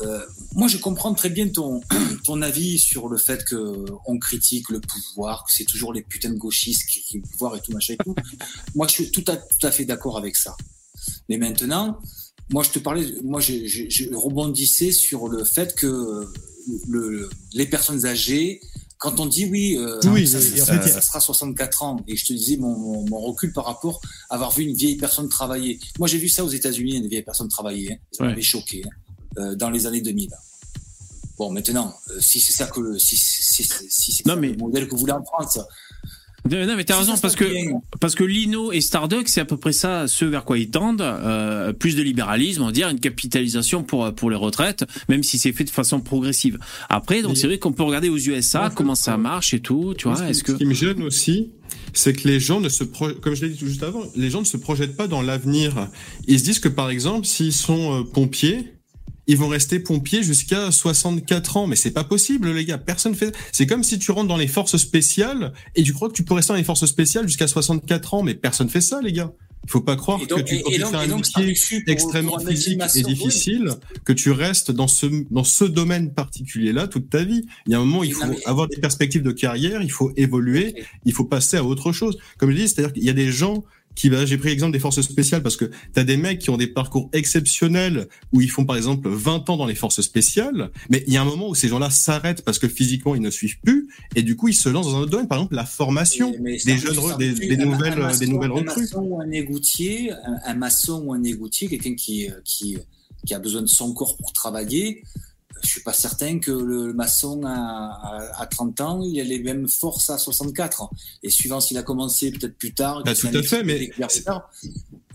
euh, 0.03 0.19
moi, 0.53 0.67
je 0.67 0.77
comprends 0.77 1.13
très 1.13 1.29
bien 1.29 1.47
ton 1.49 1.81
ton 2.25 2.41
avis 2.41 2.77
sur 2.79 3.07
le 3.09 3.17
fait 3.17 3.43
que 3.45 3.85
on 4.07 4.17
critique 4.17 4.69
le 4.69 4.79
pouvoir, 4.81 5.43
que 5.45 5.51
c'est 5.51 5.65
toujours 5.65 5.93
les 5.93 6.01
putains 6.01 6.31
de 6.31 6.37
gauchistes 6.37 6.85
qui 6.87 6.99
critiquent 7.01 7.23
le 7.25 7.29
pouvoir 7.31 7.55
et 7.55 7.61
tout 7.61 7.71
machin 7.71 7.93
et 7.93 7.97
tout. 8.03 8.15
moi, 8.75 8.87
je 8.87 8.93
suis 8.93 9.11
tout 9.11 9.23
à 9.27 9.37
tout 9.37 9.65
à 9.67 9.71
fait 9.71 9.85
d'accord 9.85 10.17
avec 10.17 10.35
ça. 10.35 10.55
Mais 11.29 11.37
maintenant, 11.37 11.99
moi, 12.51 12.63
je 12.63 12.69
te 12.71 12.79
parlais, 12.79 13.05
moi, 13.23 13.39
je, 13.39 13.65
je, 13.67 13.83
je 13.89 14.13
rebondissais 14.13 14.91
sur 14.91 15.27
le 15.27 15.43
fait 15.43 15.75
que 15.75 16.27
le, 16.87 17.29
les 17.53 17.65
personnes 17.67 18.05
âgées, 18.05 18.61
quand 18.97 19.19
on 19.19 19.25
dit 19.25 19.45
oui, 19.45 19.75
euh, 19.77 19.99
Oui, 20.05 20.25
ça, 20.25 20.39
sera 21.01 21.19
64 21.19 21.83
ans, 21.83 21.97
et 22.07 22.15
je 22.15 22.25
te 22.25 22.31
disais 22.33 22.55
mon, 22.57 22.77
mon, 22.77 23.09
mon 23.09 23.19
recul 23.19 23.51
par 23.51 23.65
rapport 23.65 23.99
à 24.29 24.35
avoir 24.35 24.51
vu 24.51 24.63
une 24.63 24.73
vieille 24.75 24.95
personne 24.95 25.27
travailler. 25.27 25.79
Moi, 25.99 26.07
j'ai 26.07 26.17
vu 26.17 26.29
ça 26.29 26.43
aux 26.45 26.49
États-Unis, 26.49 26.95
une 26.97 27.07
vieille 27.07 27.21
personne 27.23 27.49
travailler. 27.49 27.93
Hein. 27.93 27.97
Ça 28.11 28.23
Ouais. 28.23 28.29
m'avait 28.29 28.41
choqué 28.41 28.81
hein, 28.85 28.89
dans 29.55 29.69
les 29.69 29.85
années 29.87 30.01
2000. 30.01 30.29
Bon, 31.37 31.51
maintenant, 31.51 31.93
euh, 32.11 32.13
si 32.19 32.39
c'est 32.39 32.53
ça 32.53 32.67
que 32.67 32.79
le, 32.79 32.99
si, 32.99 33.17
si, 33.17 33.43
si, 33.43 33.63
si 33.89 34.11
c'est 34.11 34.25
Non, 34.27 34.35
ça 34.35 34.39
mais- 34.39 34.49
le 34.51 34.57
modèle 34.57 34.85
que 34.87 34.91
vous 34.91 34.99
voulez 34.99 35.13
en 35.13 35.23
France, 35.23 35.57
Non, 36.49 36.67
non, 36.67 36.75
mais 36.75 36.83
t'as 36.83 36.99
raison, 36.99 37.17
parce 37.17 37.35
que, 37.37 37.45
parce 38.01 38.15
que 38.15 38.23
Lino 38.25 38.71
et 38.73 38.81
Starduck, 38.81 39.27
c'est 39.29 39.39
à 39.41 39.45
peu 39.45 39.55
près 39.57 39.71
ça, 39.71 40.07
ce 40.09 40.25
vers 40.25 40.43
quoi 40.43 40.57
ils 40.59 40.69
tendent, 40.69 41.01
euh, 41.01 41.71
plus 41.73 41.95
de 41.95 42.03
libéralisme, 42.03 42.61
on 42.63 42.65
va 42.67 42.71
dire, 42.73 42.89
une 42.89 42.99
capitalisation 42.99 43.81
pour, 43.81 44.13
pour 44.13 44.29
les 44.29 44.35
retraites, 44.35 44.83
même 45.09 45.23
si 45.23 45.37
c'est 45.39 45.53
fait 45.53 45.63
de 45.63 45.69
façon 45.69 46.01
progressive. 46.01 46.59
Après, 46.89 47.21
donc 47.23 47.37
c'est 47.37 47.47
vrai 47.47 47.57
qu'on 47.59 47.71
peut 47.71 47.83
regarder 47.83 48.09
aux 48.09 48.17
USA 48.17 48.65
En 48.65 48.69
fait, 48.69 48.75
comment 48.75 48.93
ça 48.95 49.13
euh, 49.13 49.17
marche 49.17 49.53
et 49.53 49.61
tout, 49.61 49.95
tu 49.97 50.07
vois, 50.09 50.17
ce 50.17 50.23
qui- 50.23 50.29
est-ce 50.31 50.43
que... 50.43 50.51
Ce 50.51 50.57
qui 50.57 50.65
me 50.65 50.73
gêne 50.73 51.01
aussi, 51.01 51.51
c'est 51.93 52.13
que 52.13 52.27
les 52.27 52.39
gens 52.41 52.59
ne 52.59 52.69
se 52.69 52.83
pro- 52.83 53.13
comme 53.21 53.33
je 53.35 53.45
l'ai 53.45 53.49
dit 53.53 53.57
tout 53.57 53.67
juste 53.67 53.81
avant, 53.83 54.03
les 54.15 54.29
gens 54.29 54.41
ne 54.41 54.45
se 54.45 54.57
projettent 54.57 54.97
pas 54.97 55.07
dans 55.07 55.21
l'avenir. 55.23 55.89
Ils 56.27 56.39
se 56.39 56.43
disent 56.43 56.59
que 56.59 56.69
par 56.69 56.89
exemple, 56.91 57.25
s'ils 57.25 57.53
sont 57.53 58.01
euh, 58.01 58.03
pompiers, 58.03 58.72
ils 59.27 59.37
vont 59.37 59.47
rester 59.47 59.79
pompiers 59.79 60.23
jusqu'à 60.23 60.71
64 60.71 61.57
ans, 61.57 61.67
mais 61.67 61.75
c'est 61.75 61.91
pas 61.91 62.03
possible, 62.03 62.51
les 62.51 62.65
gars. 62.65 62.77
Personne 62.77 63.15
fait. 63.15 63.35
C'est 63.51 63.65
comme 63.67 63.83
si 63.83 63.97
tu 63.99 64.11
rentres 64.11 64.27
dans 64.27 64.37
les 64.37 64.47
forces 64.47 64.77
spéciales 64.77 65.53
et 65.75 65.83
tu 65.83 65.93
crois 65.93 66.09
que 66.09 66.13
tu 66.13 66.23
peux 66.23 66.33
rester 66.33 66.53
dans 66.53 66.57
les 66.57 66.63
forces 66.63 66.85
spéciales 66.85 67.27
jusqu'à 67.27 67.47
64 67.47 68.13
ans, 68.15 68.23
mais 68.23 68.33
personne 68.35 68.69
fait 68.69 68.81
ça, 68.81 68.99
les 69.01 69.13
gars. 69.13 69.31
Il 69.65 69.71
faut 69.71 69.79
pas 69.79 69.95
croire 69.95 70.19
donc- 70.19 70.27
que 70.39 70.43
tu 70.43 70.55
et- 70.55 70.59
et 70.59 70.63
tu 70.73 70.85
fais 70.85 70.95
un 70.97 71.07
donc, 71.07 71.19
métier 71.37 71.55
extrêmement 71.87 72.35
pour 72.37 72.45
physique 72.49 72.81
et 72.95 72.97
oui. 73.05 73.13
difficile, 73.13 73.69
que 74.03 74.11
tu 74.11 74.31
restes 74.31 74.71
dans 74.71 74.89
ce 74.89 75.05
dans 75.31 75.45
ce 75.45 75.63
domaine 75.63 76.13
particulier-là 76.13 76.87
toute 76.89 77.09
ta 77.09 77.23
vie. 77.23 77.45
Il 77.65 77.71
y 77.71 77.75
a 77.75 77.77
un 77.79 77.85
moment, 77.85 78.03
il 78.03 78.13
faut 78.13 78.25
mais- 78.27 78.43
avoir 78.45 78.67
des 78.67 78.75
perspectives 78.75 79.23
de 79.23 79.31
carrière, 79.31 79.81
il 79.81 79.89
faut 79.91 80.11
évoluer, 80.17 80.75
il 81.05 81.13
faut 81.13 81.23
passer 81.23 81.55
à 81.55 81.63
autre 81.63 81.93
chose. 81.93 82.17
Comme 82.37 82.51
je 82.51 82.57
dis, 82.57 82.67
c'est-à-dire 82.67 82.91
qu'il 82.91 83.05
y 83.05 83.09
a 83.09 83.13
des 83.13 83.31
gens 83.31 83.63
qui, 83.95 84.09
bah, 84.09 84.25
j'ai 84.25 84.37
pris 84.37 84.49
l'exemple 84.49 84.71
des 84.73 84.79
forces 84.79 85.01
spéciales 85.01 85.43
parce 85.43 85.55
que 85.57 85.65
tu 85.65 85.99
as 85.99 86.03
des 86.03 86.17
mecs 86.17 86.39
qui 86.39 86.49
ont 86.49 86.57
des 86.57 86.67
parcours 86.67 87.09
exceptionnels 87.13 88.07
où 88.31 88.41
ils 88.41 88.49
font 88.49 88.65
par 88.65 88.75
exemple 88.75 89.09
20 89.09 89.49
ans 89.49 89.57
dans 89.57 89.65
les 89.65 89.75
forces 89.75 90.01
spéciales, 90.01 90.71
mais 90.89 91.03
il 91.07 91.13
y 91.13 91.17
a 91.17 91.21
un 91.21 91.25
moment 91.25 91.49
où 91.49 91.55
ces 91.55 91.67
gens-là 91.67 91.89
s'arrêtent 91.89 92.41
parce 92.43 92.59
que 92.59 92.67
physiquement 92.67 93.15
ils 93.15 93.21
ne 93.21 93.29
suivent 93.29 93.59
plus 93.63 93.87
et 94.15 94.23
du 94.23 94.35
coup 94.35 94.47
ils 94.47 94.55
se 94.55 94.69
lancent 94.69 94.87
dans 94.87 94.95
un 94.97 95.01
autre 95.01 95.11
domaine, 95.11 95.27
par 95.27 95.37
exemple 95.39 95.55
la 95.55 95.65
formation 95.65 96.31
Mais- 96.41 96.57
mais 96.65 96.73
des 96.73 96.77
jeunes, 96.77 96.95
des, 97.17 97.53
un- 97.61 97.65
nouvelles, 97.65 97.93
un 98.01 98.13
euh, 98.13 98.17
des 98.17 98.27
nouvelles 98.27 98.51
Un 98.51 98.55
recrues. 98.55 98.81
maçon 98.81 99.01
ou 99.03 99.21
un 99.21 99.31
égoutier, 99.31 100.11
un, 100.11 100.37
un 100.45 100.53
maçon 100.55 101.03
ou 101.05 101.13
un 101.13 101.23
égoutier, 101.23 101.67
quelqu'un 101.67 101.95
qui, 101.95 102.29
euh, 102.29 102.33
qui, 102.43 102.77
qui 103.25 103.33
a 103.33 103.39
besoin 103.39 103.61
de 103.61 103.67
son 103.67 103.93
corps 103.93 104.17
pour 104.17 104.33
travailler, 104.33 105.03
je 105.63 105.69
suis 105.69 105.81
pas 105.81 105.93
certain 105.93 106.39
que 106.39 106.51
le 106.51 106.93
maçon 106.93 107.43
à, 107.45 107.51
à, 107.51 108.41
à 108.41 108.45
30 108.45 108.81
ans, 108.81 109.01
il 109.03 109.19
a 109.19 109.23
les 109.23 109.39
mêmes 109.39 109.67
forces 109.67 110.09
à 110.09 110.17
64 110.17 110.81
ans. 110.81 110.89
Et 111.23 111.29
suivant 111.29 111.59
s'il 111.59 111.77
a 111.77 111.83
commencé 111.83 112.31
peut-être 112.31 112.57
plus 112.57 112.73
tard, 112.73 113.03
qu'il 113.03 113.15
tout 113.15 113.37
à 113.37 113.43
fait, 113.43 113.63
mais 113.63 113.79
découvert 113.79 114.07
plus 114.07 114.23
tard. 114.23 114.51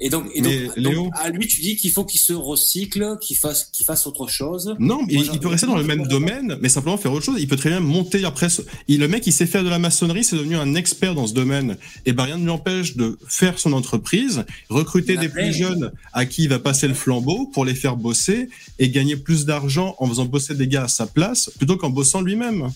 Et 0.01 0.11
donc, 0.11 0.27
et 0.33 0.41
donc, 0.41 0.53
Léo- 0.77 0.93
donc, 1.05 1.13
à 1.17 1.29
lui, 1.31 1.49
tu 1.49 1.61
dis 1.61 1.75
qu'il 1.75 1.91
faut 1.91 2.05
qu'il 2.05 2.21
se 2.21 2.33
recycle, 2.33 3.17
qu'il 3.21 3.37
fasse, 3.37 3.69
qu'il 3.73 3.85
fasse 3.85 4.07
autre 4.07 4.29
chose. 4.29 4.77
Non, 4.79 5.01
mais 5.07 5.15
Moi, 5.15 5.25
il, 5.33 5.41
peut 5.41 5.49
rester 5.49 5.67
dans 5.67 5.77
le 5.77 5.83
même 5.83 6.07
domaine, 6.09 6.57
mais 6.61 6.69
simplement 6.69 6.97
faire 6.99 7.13
autre 7.13 7.25
chose. 7.25 7.37
Il 7.41 7.49
peut 7.49 7.57
très 7.57 7.71
bien 7.71 7.81
monter 7.81 8.25
après. 8.25 8.47
il- 8.87 9.01
le 9.01 9.09
mec, 9.09 9.27
il 9.27 9.33
sait 9.33 9.47
faire 9.47 9.65
de 9.65 9.69
la 9.69 9.81
maçonnerie, 9.81 10.23
c'est 10.23 10.37
devenu 10.37 10.57
un 10.57 10.77
expert 10.77 11.15
dans 11.17 11.27
ce 11.27 11.35
domaine. 11.35 11.77
Et 12.07 12.13
ben 12.13 12.25
rien 12.25 12.39
ne 12.39 12.47
l'empêche 12.47 12.97
de 12.97 13.19
faire 13.27 13.59
son 13.59 13.73
entreprise, 13.73 14.45
recruter 14.69 15.17
des 15.17 15.29
plus 15.29 15.53
jeunes 15.53 15.91
à 16.13 16.27
qui 16.27 16.45
il 16.45 16.49
va 16.49 16.61
passer 16.61 16.87
le 16.87 16.95
flambeau 16.95 17.47
pour 17.53 17.65
les 17.65 17.75
faire 17.75 17.97
bosser 17.97 18.49
et 18.79 18.91
gagner 18.91 19.17
plus 19.17 19.47
d'argent 19.47 19.97
en 19.99 20.07
faisant 20.07 20.27
bosser 20.27 20.55
des 20.55 20.69
gars 20.69 20.85
à 20.85 20.89
sa 20.89 21.07
place 21.07 21.51
plutôt 21.59 21.77
qu'en 21.77 21.91
bossant 21.91 22.21
lui-même. 22.21 22.71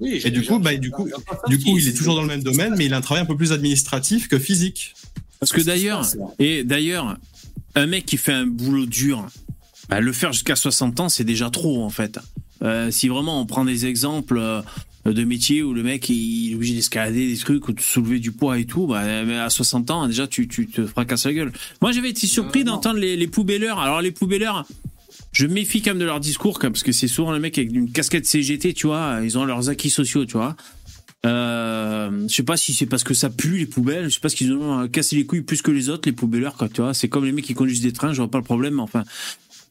Oui, 0.00 0.20
Et 0.24 0.30
du 0.30 0.42
coup, 0.44 0.58
bah, 0.58 0.74
du 0.76 0.90
coup, 0.90 1.08
du 1.48 1.58
coup, 1.60 1.78
il 1.78 1.88
est 1.88 1.92
toujours 1.94 2.16
dans 2.16 2.22
le 2.22 2.26
même 2.28 2.42
domaine, 2.42 2.74
mais 2.76 2.86
il 2.86 2.92
a 2.92 2.96
un 2.96 3.00
travail 3.00 3.22
un 3.22 3.26
peu 3.26 3.36
plus 3.36 3.52
administratif 3.52 4.26
que 4.28 4.38
physique. 4.38 4.94
Parce 5.48 5.62
que 5.62 5.66
d'ailleurs, 5.66 6.04
et 6.38 6.64
d'ailleurs, 6.64 7.16
un 7.74 7.86
mec 7.86 8.06
qui 8.06 8.16
fait 8.16 8.32
un 8.32 8.46
boulot 8.46 8.86
dur, 8.86 9.26
bah, 9.88 10.00
le 10.00 10.12
faire 10.12 10.32
jusqu'à 10.32 10.56
60 10.56 11.00
ans, 11.00 11.08
c'est 11.08 11.24
déjà 11.24 11.50
trop 11.50 11.82
en 11.84 11.90
fait. 11.90 12.18
Euh, 12.62 12.90
si 12.90 13.08
vraiment 13.08 13.40
on 13.40 13.46
prend 13.46 13.64
des 13.64 13.86
exemples 13.86 14.38
euh, 14.38 14.62
de 15.04 15.24
métiers 15.24 15.62
où 15.62 15.72
le 15.74 15.82
mec 15.82 16.08
il 16.08 16.52
est 16.52 16.54
obligé 16.54 16.74
d'escalader 16.74 17.28
des 17.28 17.36
trucs 17.36 17.68
ou 17.68 17.72
de 17.72 17.80
soulever 17.80 18.18
du 18.18 18.32
poids 18.32 18.58
et 18.58 18.64
tout, 18.64 18.86
bah, 18.86 19.00
à 19.44 19.50
60 19.50 19.90
ans 19.90 20.08
déjà 20.08 20.26
tu, 20.26 20.48
tu 20.48 20.66
te 20.66 20.86
fracasses 20.86 21.26
la 21.26 21.34
gueule. 21.34 21.52
Moi 21.82 21.92
j'avais 21.92 22.10
été 22.10 22.26
surpris 22.26 22.62
Euh, 22.62 22.64
d'entendre 22.64 22.98
les, 22.98 23.16
les 23.16 23.26
poubelleurs. 23.28 23.78
Alors 23.78 24.00
les 24.00 24.10
poubelleurs, 24.10 24.66
je 25.32 25.46
méfie 25.46 25.82
quand 25.82 25.90
même 25.90 25.98
de 26.00 26.06
leur 26.06 26.18
discours 26.18 26.58
parce 26.58 26.82
que 26.82 26.92
c'est 26.92 27.08
souvent 27.08 27.32
les 27.32 27.40
mecs 27.40 27.56
avec 27.58 27.72
une 27.72 27.92
casquette 27.92 28.26
CGT, 28.26 28.72
tu 28.72 28.86
vois, 28.86 29.20
ils 29.22 29.36
ont 29.38 29.44
leurs 29.44 29.68
acquis 29.68 29.90
sociaux, 29.90 30.24
tu 30.24 30.32
vois. 30.38 30.56
Euh, 31.24 32.28
je 32.28 32.34
sais 32.34 32.42
pas 32.42 32.56
si 32.56 32.72
c'est 32.72 32.86
parce 32.86 33.02
que 33.02 33.14
ça 33.14 33.30
pue 33.30 33.58
les 33.58 33.66
poubelles, 33.66 34.04
je 34.04 34.14
sais 34.14 34.20
pas 34.20 34.28
ce 34.28 34.36
qu'ils 34.36 34.52
ont 34.52 34.80
euh, 34.80 34.86
cassé 34.86 35.16
les 35.16 35.26
couilles 35.26 35.42
plus 35.42 35.62
que 35.62 35.70
les 35.70 35.88
autres, 35.88 36.08
les 36.08 36.12
poubelleurs, 36.12 36.56
quoi, 36.56 36.68
tu 36.68 36.82
vois. 36.82 36.94
C'est 36.94 37.08
comme 37.08 37.24
les 37.24 37.32
mecs 37.32 37.44
qui 37.44 37.54
conduisent 37.54 37.80
des 37.80 37.92
trains, 37.92 38.12
je 38.12 38.18
vois 38.18 38.30
pas 38.30 38.38
le 38.38 38.44
problème, 38.44 38.74
mais 38.74 38.82
enfin. 38.82 39.04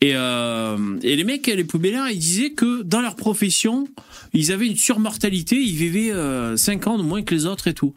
Et, 0.01 0.11
euh, 0.15 0.99
et 1.01 1.15
les 1.15 1.23
mecs, 1.23 1.47
les 1.47 1.63
poubelleurs, 1.63 2.09
ils 2.09 2.19
disaient 2.19 2.51
que 2.51 2.81
dans 2.83 3.01
leur 3.01 3.15
profession, 3.15 3.87
ils 4.33 4.51
avaient 4.51 4.67
une 4.67 4.75
surmortalité, 4.75 5.55
ils 5.55 5.75
vivaient 5.75 6.11
euh, 6.11 6.57
5 6.57 6.87
ans 6.87 6.97
de 6.97 7.03
moins 7.03 7.23
que 7.23 7.33
les 7.33 7.45
autres 7.45 7.67
et 7.67 7.73
tout. 7.73 7.93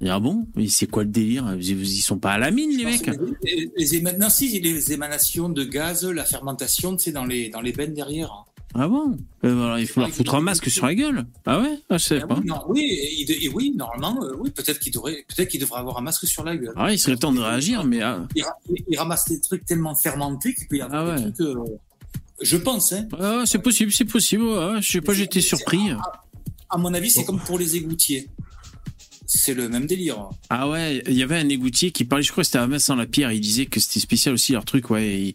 Et 0.00 0.08
ah 0.08 0.18
bon? 0.18 0.46
Mais 0.56 0.68
c'est 0.68 0.86
quoi 0.86 1.04
le 1.04 1.10
délire? 1.10 1.56
Ils, 1.60 2.02
sont 2.02 2.18
pas 2.18 2.32
à 2.32 2.38
la 2.38 2.50
mine, 2.50 2.70
les 2.76 2.84
mecs 2.84 3.10
Les, 3.42 3.70
les, 3.76 4.00
éma- 4.00 4.16
non, 4.18 4.28
si, 4.30 4.60
les 4.60 4.92
émanations 4.92 5.48
de 5.48 5.64
gaz, 5.64 6.06
la 6.06 6.24
fermentation, 6.24 6.96
sais, 6.98 7.12
dans 7.12 7.24
les, 7.24 7.50
dans 7.50 7.60
les 7.60 7.72
bennes 7.72 7.94
derrière. 7.94 8.45
Ah 8.78 8.88
bon 8.88 9.16
Euh, 9.44 9.76
Il 9.78 9.86
faut 9.86 10.00
leur 10.00 10.10
foutre 10.10 10.34
un 10.34 10.40
masque 10.40 10.68
sur 10.70 10.84
la 10.86 10.94
gueule. 10.94 11.24
Ah 11.46 11.60
ouais 11.60 11.78
ah, 11.88 11.96
Je 11.98 12.04
sais 12.04 12.20
Ah 12.22 12.26
pas. 12.26 12.34
oui, 12.36 12.46
non, 12.46 12.60
oui, 12.68 12.80
et, 12.82 13.44
et 13.44 13.48
oui, 13.48 13.72
normalement, 13.74 14.22
euh, 14.22 14.34
oui, 14.38 14.50
peut-être 14.50 14.78
qu'il 14.80 14.92
devrait, 14.92 15.24
peut-être 15.28 15.48
qu'il 15.48 15.60
devrait 15.60 15.80
avoir 15.80 15.96
un 15.98 16.02
masque 16.02 16.26
sur 16.26 16.44
la 16.44 16.56
gueule. 16.56 16.74
Ah 16.76 16.92
il 16.92 16.98
serait 16.98 17.16
temps 17.16 17.32
de 17.32 17.40
réagir, 17.40 17.84
mais 17.84 18.02
ah, 18.02 18.26
Il, 18.34 18.42
ra- 18.42 18.56
il 18.88 18.98
ramasse 18.98 19.26
des 19.28 19.40
trucs 19.40 19.64
tellement 19.64 19.94
fermentés 19.94 20.54
qu'il 20.54 20.68
peut 20.68 20.76
y 20.76 20.82
avoir 20.82 21.06
Ah 21.06 21.14
ouais. 21.14 21.24
des 21.24 21.32
trucs. 21.32 21.40
euh, 21.56 21.64
je 22.42 22.56
pense, 22.58 22.92
hein. 22.92 23.08
ah, 23.18 23.44
c'est 23.46 23.60
possible, 23.60 23.92
c'est 23.92 24.04
possible. 24.04 24.42
ouais, 24.42 24.72
ouais, 24.74 24.82
je 24.82 24.90
sais 24.92 25.00
pas, 25.00 25.14
j'étais 25.14 25.40
surpris. 25.40 25.90
À 26.68 26.76
mon 26.76 26.92
avis, 26.92 27.10
c'est 27.10 27.24
comme 27.24 27.40
pour 27.40 27.58
les 27.58 27.76
égoutiers. 27.76 28.28
C'est 29.26 29.54
le 29.54 29.68
même 29.68 29.86
délire. 29.86 30.28
Ah 30.50 30.68
ouais, 30.68 31.02
il 31.06 31.14
y 31.14 31.22
avait 31.22 31.36
un 31.36 31.48
égoutier 31.48 31.90
qui 31.90 32.04
parlait, 32.04 32.22
je 32.22 32.30
crois 32.30 32.42
que 32.42 32.46
c'était 32.46 32.58
à 32.58 32.66
Vincent 32.66 32.94
Lapierre, 32.94 33.32
il 33.32 33.40
disait 33.40 33.66
que 33.66 33.80
c'était 33.80 34.00
spécial 34.00 34.34
aussi 34.34 34.52
leur 34.52 34.64
truc, 34.64 34.90
ouais. 34.90 35.20
Ils, 35.20 35.34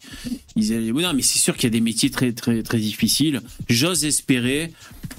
ils 0.56 0.62
disaient, 0.62 0.92
oui, 0.92 1.04
non, 1.04 1.14
mais 1.14 1.22
c'est 1.22 1.39
sûr 1.39 1.56
qu'il 1.56 1.66
y 1.66 1.68
a 1.68 1.72
des 1.72 1.82
métiers 1.82 2.10
très, 2.10 2.32
très, 2.32 2.64
très 2.64 2.80
difficiles. 2.80 3.42
J'ose 3.70 4.06
espérer 4.06 4.72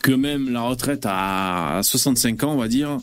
que 0.03 0.12
même 0.12 0.51
la 0.51 0.62
retraite 0.62 1.05
à 1.05 1.81
65 1.83 2.45
ans, 2.45 2.55
on 2.55 2.59
va 2.59 2.68
dire, 2.68 2.99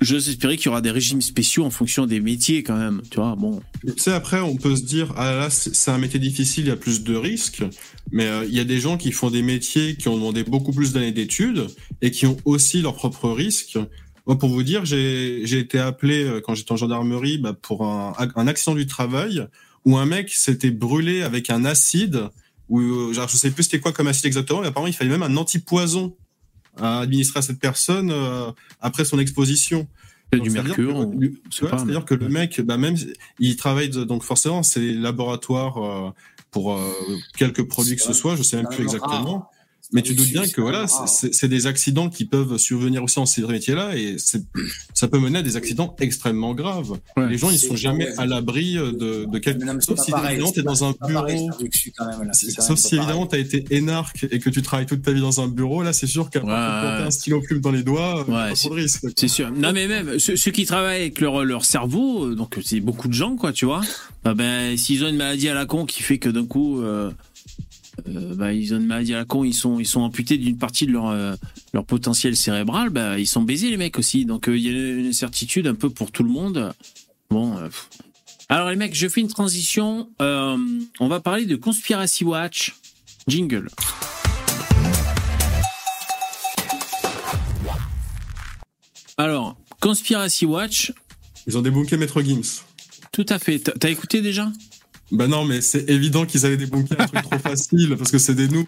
j'ose 0.00 0.28
espérer 0.28 0.56
qu'il 0.56 0.66
y 0.66 0.68
aura 0.68 0.80
des 0.80 0.90
régimes 0.90 1.22
spéciaux 1.22 1.64
en 1.64 1.70
fonction 1.70 2.06
des 2.06 2.20
métiers 2.20 2.62
quand 2.62 2.76
même, 2.76 3.02
tu 3.10 3.16
vois, 3.16 3.34
bon. 3.36 3.60
Tu 3.86 3.92
sais, 3.96 4.12
après, 4.12 4.40
on 4.40 4.56
peut 4.56 4.76
se 4.76 4.82
dire, 4.82 5.12
ah 5.16 5.34
là, 5.34 5.50
c'est 5.50 5.74
c'est 5.74 5.90
un 5.90 5.98
métier 5.98 6.20
difficile, 6.20 6.64
il 6.64 6.68
y 6.68 6.72
a 6.72 6.76
plus 6.76 7.02
de 7.02 7.14
risques. 7.14 7.64
Mais 8.12 8.26
euh, 8.26 8.44
il 8.46 8.54
y 8.54 8.60
a 8.60 8.64
des 8.64 8.80
gens 8.80 8.96
qui 8.96 9.12
font 9.12 9.30
des 9.30 9.42
métiers 9.42 9.96
qui 9.96 10.08
ont 10.08 10.16
demandé 10.16 10.44
beaucoup 10.44 10.72
plus 10.72 10.92
d'années 10.92 11.12
d'études 11.12 11.66
et 12.02 12.10
qui 12.10 12.26
ont 12.26 12.36
aussi 12.44 12.80
leurs 12.80 12.94
propres 12.94 13.30
risques. 13.30 13.78
Moi, 14.26 14.38
pour 14.38 14.48
vous 14.50 14.62
dire, 14.62 14.84
j'ai 14.84 15.42
j'ai 15.44 15.58
été 15.58 15.78
appelé 15.78 16.24
euh, 16.24 16.40
quand 16.40 16.54
j'étais 16.54 16.72
en 16.72 16.76
gendarmerie 16.76 17.38
bah, 17.38 17.52
pour 17.52 17.84
un, 17.86 18.14
un 18.36 18.46
accident 18.46 18.74
du 18.74 18.86
travail 18.86 19.46
où 19.84 19.98
un 19.98 20.06
mec 20.06 20.30
s'était 20.30 20.70
brûlé 20.70 21.22
avec 21.22 21.50
un 21.50 21.64
acide. 21.64 22.28
Ou 22.70 22.80
euh, 22.80 23.12
genre, 23.12 23.28
je 23.28 23.36
sais 23.36 23.50
plus 23.50 23.64
c'était 23.64 23.80
quoi 23.80 23.92
comme 23.92 24.06
acide 24.08 24.24
exactement, 24.26 24.62
mais 24.62 24.68
apparemment 24.68 24.88
il 24.88 24.94
fallait 24.94 25.10
même 25.10 25.22
un 25.22 25.36
antipoison 25.36 26.16
à 26.78 27.00
administrer 27.00 27.40
à 27.40 27.42
cette 27.42 27.60
personne 27.60 28.10
euh, 28.10 28.50
après 28.80 29.04
son 29.04 29.18
exposition. 29.18 29.86
C'est 30.32 30.40
du 30.40 30.50
c'est-à-dire 30.50 30.68
mercure, 30.78 30.98
ou- 31.08 31.20
C'est-à-dire 31.50 32.04
que 32.06 32.14
le 32.14 32.28
mec, 32.30 32.60
bah 32.62 32.78
même, 32.78 32.96
il 33.38 33.56
travaille 33.56 33.90
de- 33.90 34.04
donc 34.04 34.22
forcément, 34.24 34.62
c'est 34.62 34.80
les 34.80 34.94
laboratoires 34.94 35.76
euh, 35.84 36.10
pour 36.50 36.72
euh, 36.72 36.78
quelques 37.36 37.62
produits 37.68 37.94
que 37.96 38.02
ce 38.02 38.12
soit, 38.14 38.34
je 38.36 38.42
sais 38.42 38.56
même 38.56 38.66
plus 38.68 38.82
exactement. 38.84 39.48
Mais 39.94 40.02
tu 40.02 40.10
Oui, 40.10 40.16
doutes 40.18 40.28
bien 40.32 40.46
que 40.46 40.60
voilà, 40.60 40.86
c'est- 40.88 41.46
des 41.48 41.66
accidents 41.66 42.08
qui 42.10 42.24
peuvent 42.24 42.58
survenir 42.58 43.02
aussi 43.04 43.14
dans 43.16 43.26
ces 43.26 43.42
métiers-là 43.42 43.96
et 43.96 44.16
ça 44.92 45.06
peut 45.08 45.18
mener 45.20 45.38
à 45.38 45.42
des 45.42 45.56
accidents 45.56 45.94
extrêmement 46.00 46.52
graves. 46.52 46.98
Ouais. 47.16 47.28
Les 47.30 47.38
gens, 47.38 47.50
ils 47.50 47.58
sont 47.60 47.76
jamais 47.76 48.08
à 48.18 48.26
l'abri 48.26 48.76
euh, 48.76 48.90
de, 48.92 49.24
de 49.30 49.38
quelque 49.38 49.64
c'est 49.64 49.82
sauf 49.86 50.00
si 50.00 50.10
évidemment 50.10 50.50
t'es 50.50 50.62
dans 50.62 50.84
un 50.84 50.94
bureau. 51.06 51.50
Sauf 52.58 52.78
si 52.78 52.96
évidemment 52.96 53.26
t'as 53.26 53.38
été 53.38 53.64
énarque 53.70 54.26
et 54.30 54.38
que 54.40 54.50
tu 54.50 54.62
travailles 54.62 54.86
toute 54.86 55.02
ta 55.02 55.12
vie 55.12 55.20
dans 55.20 55.40
un 55.40 55.48
bureau, 55.48 55.82
là 55.82 55.92
c'est 55.92 56.06
sûr 56.06 56.28
qu'à 56.30 56.40
part 56.40 56.98
Ouais, 57.00 57.06
un 57.06 57.10
stylo 57.10 57.40
plume 57.40 57.60
dans 57.60 57.70
les 57.70 57.82
doigts, 57.82 58.20
euh, 58.20 58.24
Ouais, 58.24 58.50
pas 58.50 58.54
c'est- 58.56 58.66
trop 58.66 58.74
de 58.76 58.80
risque. 58.80 59.00
quoi. 59.00 59.10
C'est 59.16 59.28
sûr. 59.28 59.50
Non, 59.52 59.72
mais 59.72 59.86
même 59.86 60.18
ceux, 60.18 60.36
ceux 60.36 60.50
qui 60.50 60.64
travaillent 60.66 61.02
avec 61.02 61.20
leur, 61.20 61.44
leur 61.44 61.64
cerveau, 61.64 62.24
euh, 62.26 62.34
donc 62.34 62.58
c'est 62.64 62.80
beaucoup 62.80 63.08
de 63.08 63.12
gens, 63.14 63.36
quoi, 63.36 63.52
tu 63.52 63.64
vois. 63.64 63.80
Ah 64.24 64.34
ben, 64.34 64.76
s'ils 64.76 65.04
ont 65.04 65.08
une 65.08 65.16
maladie 65.16 65.48
à 65.48 65.54
la 65.54 65.66
con 65.66 65.84
qui 65.86 66.02
fait 66.02 66.18
que 66.18 66.28
d'un 66.28 66.46
coup, 66.46 66.80
euh, 66.82 67.10
euh, 68.08 68.34
bah, 68.34 68.52
ils 68.52 68.74
ont 68.74 68.78
une 68.78 68.86
maladie 68.86 69.14
à 69.14 69.18
la 69.18 69.24
con, 69.24 69.44
ils 69.44 69.54
sont, 69.54 69.80
ils 69.80 69.86
sont 69.86 70.00
amputés 70.00 70.36
d'une 70.36 70.58
partie 70.58 70.86
de 70.86 70.92
leur, 70.92 71.08
euh, 71.08 71.34
leur 71.72 71.84
potentiel 71.84 72.36
cérébral, 72.36 72.90
bah, 72.90 73.18
ils 73.18 73.26
sont 73.26 73.42
baisés, 73.42 73.70
les 73.70 73.76
mecs 73.76 73.98
aussi. 73.98 74.24
Donc, 74.24 74.48
euh, 74.48 74.56
il 74.56 74.64
y 74.64 74.68
a 74.68 74.72
une 74.72 75.06
incertitude 75.06 75.66
un 75.66 75.74
peu 75.74 75.90
pour 75.90 76.10
tout 76.10 76.22
le 76.22 76.30
monde. 76.30 76.72
Bon. 77.30 77.56
Alors, 78.48 78.70
les 78.70 78.76
mecs, 78.76 78.94
je 78.94 79.08
fais 79.08 79.20
une 79.20 79.28
transition. 79.28 80.08
On 80.20 81.08
va 81.08 81.20
parler 81.20 81.46
de 81.46 81.56
Conspiracy 81.56 82.24
Watch. 82.24 82.74
Jingle. 83.26 83.68
Alors, 89.16 89.56
Conspiracy 89.80 90.46
Watch, 90.46 90.92
Ils 91.46 91.56
ont 91.58 91.62
débunké 91.62 91.96
Maître 91.96 92.20
Gims. 92.22 92.62
tout 93.12 93.26
à 93.28 93.38
fait. 93.38 93.58
T'as 93.58 93.90
écouté 93.90 94.22
déjà? 94.22 94.50
Bah 95.14 95.26
non, 95.28 95.44
mais 95.44 95.60
c'est 95.60 95.88
évident 95.88 96.26
qu'ils 96.26 96.44
avaient 96.44 96.56
débunké 96.56 96.94
un 96.98 97.06
truc 97.06 97.22
trop 97.22 97.38
facile 97.42 97.94
parce 97.96 98.10
que 98.10 98.18
c'est 98.18 98.34
des 98.34 98.48
noobs. 98.48 98.66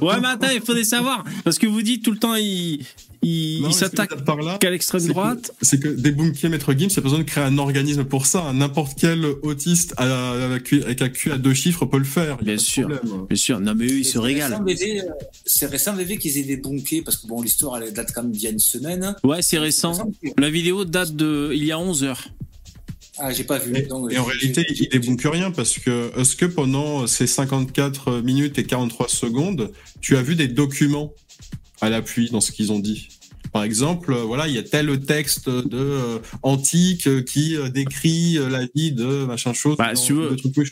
Ouais, 0.00 0.20
mais 0.20 0.28
attends, 0.28 0.48
il 0.54 0.60
faudrait 0.60 0.84
savoir. 0.84 1.24
Parce 1.44 1.58
que 1.58 1.66
vous 1.66 1.82
dites 1.82 2.04
tout 2.04 2.10
le 2.10 2.18
temps, 2.18 2.34
il, 2.34 2.84
il, 3.22 3.62
Non, 3.62 3.68
il 3.68 3.68
mais 3.68 3.68
ce 3.68 3.68
que 3.68 3.84
s'attaque 3.86 4.10
je 4.10 4.14
veux 4.16 4.20
dire 4.20 4.24
par 4.24 4.42
là, 4.42 4.58
qu'à 4.58 4.70
l'extrême 4.70 5.00
c'est 5.00 5.08
que- 5.08 5.12
droite. 5.12 5.52
C'est 5.62 5.80
que 5.80 5.88
débunker 5.88 6.50
Maître 6.50 6.72
Gims, 6.74 6.88
il 6.90 6.96
y 6.96 6.98
a 6.98 7.02
besoin 7.02 7.18
de 7.20 7.24
créer 7.24 7.44
un 7.44 7.56
organisme 7.58 8.04
pour 8.04 8.26
ça. 8.26 8.52
N'importe 8.52 8.98
quel 9.00 9.24
autiste 9.42 9.94
à- 9.96 10.32
avec 10.32 10.72
avec 10.72 11.00
un 11.02 11.08
Q 11.08 11.32
à 11.32 11.38
deux 11.38 11.54
chiffres 11.54 11.86
peut 11.86 11.98
le 11.98 12.04
faire. 12.04 12.36
Bien 12.42 12.58
sûr. 12.58 12.88
Bien 12.88 13.36
sûr. 13.36 13.60
Non, 13.60 13.74
mais 13.74 13.86
eux, 13.86 13.98
ils 13.98 14.04
se 14.04 14.18
régalent. 14.18 14.60
euh, 14.68 15.02
C'est 15.46 15.66
récent, 15.66 15.94
VV, 15.94 16.18
qu'ils 16.18 16.36
aient 16.38 16.42
débunké, 16.42 17.00
parce 17.02 17.16
que 17.16 17.26
bon, 17.26 17.40
l'histoire, 17.40 17.80
elle 17.80 17.92
date 17.92 18.12
quand 18.12 18.22
même 18.24 18.32
d'il 18.32 18.42
y 18.42 18.46
a 18.48 18.50
une 18.50 18.58
semaine. 18.58 19.14
Ouais, 19.24 19.40
c'est 19.40 19.58
récent. 19.58 20.10
La 20.36 20.50
vidéo 20.50 20.84
date 20.84 21.14
de 21.16 21.50
il 21.54 21.64
y 21.64 21.72
a 21.72 21.78
11 21.78 22.02
heures. 22.04 22.24
Ah, 23.18 23.32
j'ai 23.32 23.44
pas 23.44 23.58
vu. 23.58 23.76
Et, 23.76 23.82
donc, 23.82 24.12
et 24.12 24.18
en 24.18 24.24
j'ai- 24.24 24.30
réalité, 24.32 24.66
il 24.70 24.88
débunke 24.88 25.22
rien 25.24 25.50
parce 25.50 25.78
que 25.78 26.10
est-ce 26.18 26.34
que 26.36 26.46
pendant 26.46 27.06
ces 27.06 27.26
54 27.26 28.20
minutes 28.20 28.58
et 28.58 28.64
43 28.64 29.08
secondes, 29.08 29.70
tu 30.00 30.16
as 30.16 30.22
vu 30.22 30.34
des 30.34 30.48
documents 30.48 31.12
à 31.80 31.90
l'appui 31.90 32.30
dans 32.30 32.40
ce 32.40 32.50
qu'ils 32.50 32.72
ont 32.72 32.80
dit? 32.80 33.08
Par 33.54 33.62
exemple, 33.62 34.12
euh, 34.12 34.24
voilà, 34.24 34.48
il 34.48 34.54
y 34.54 34.58
a 34.58 34.64
tel 34.64 34.98
texte 34.98 35.48
de 35.48 35.78
euh, 35.78 36.18
antique 36.42 37.06
euh, 37.06 37.22
qui 37.22 37.56
décrit 37.72 38.36
la 38.50 38.66
vie 38.74 38.90
de 38.90 39.24
machin 39.26 39.52
chose. 39.52 39.76
Bah, 39.78 39.94
si. 39.94 40.12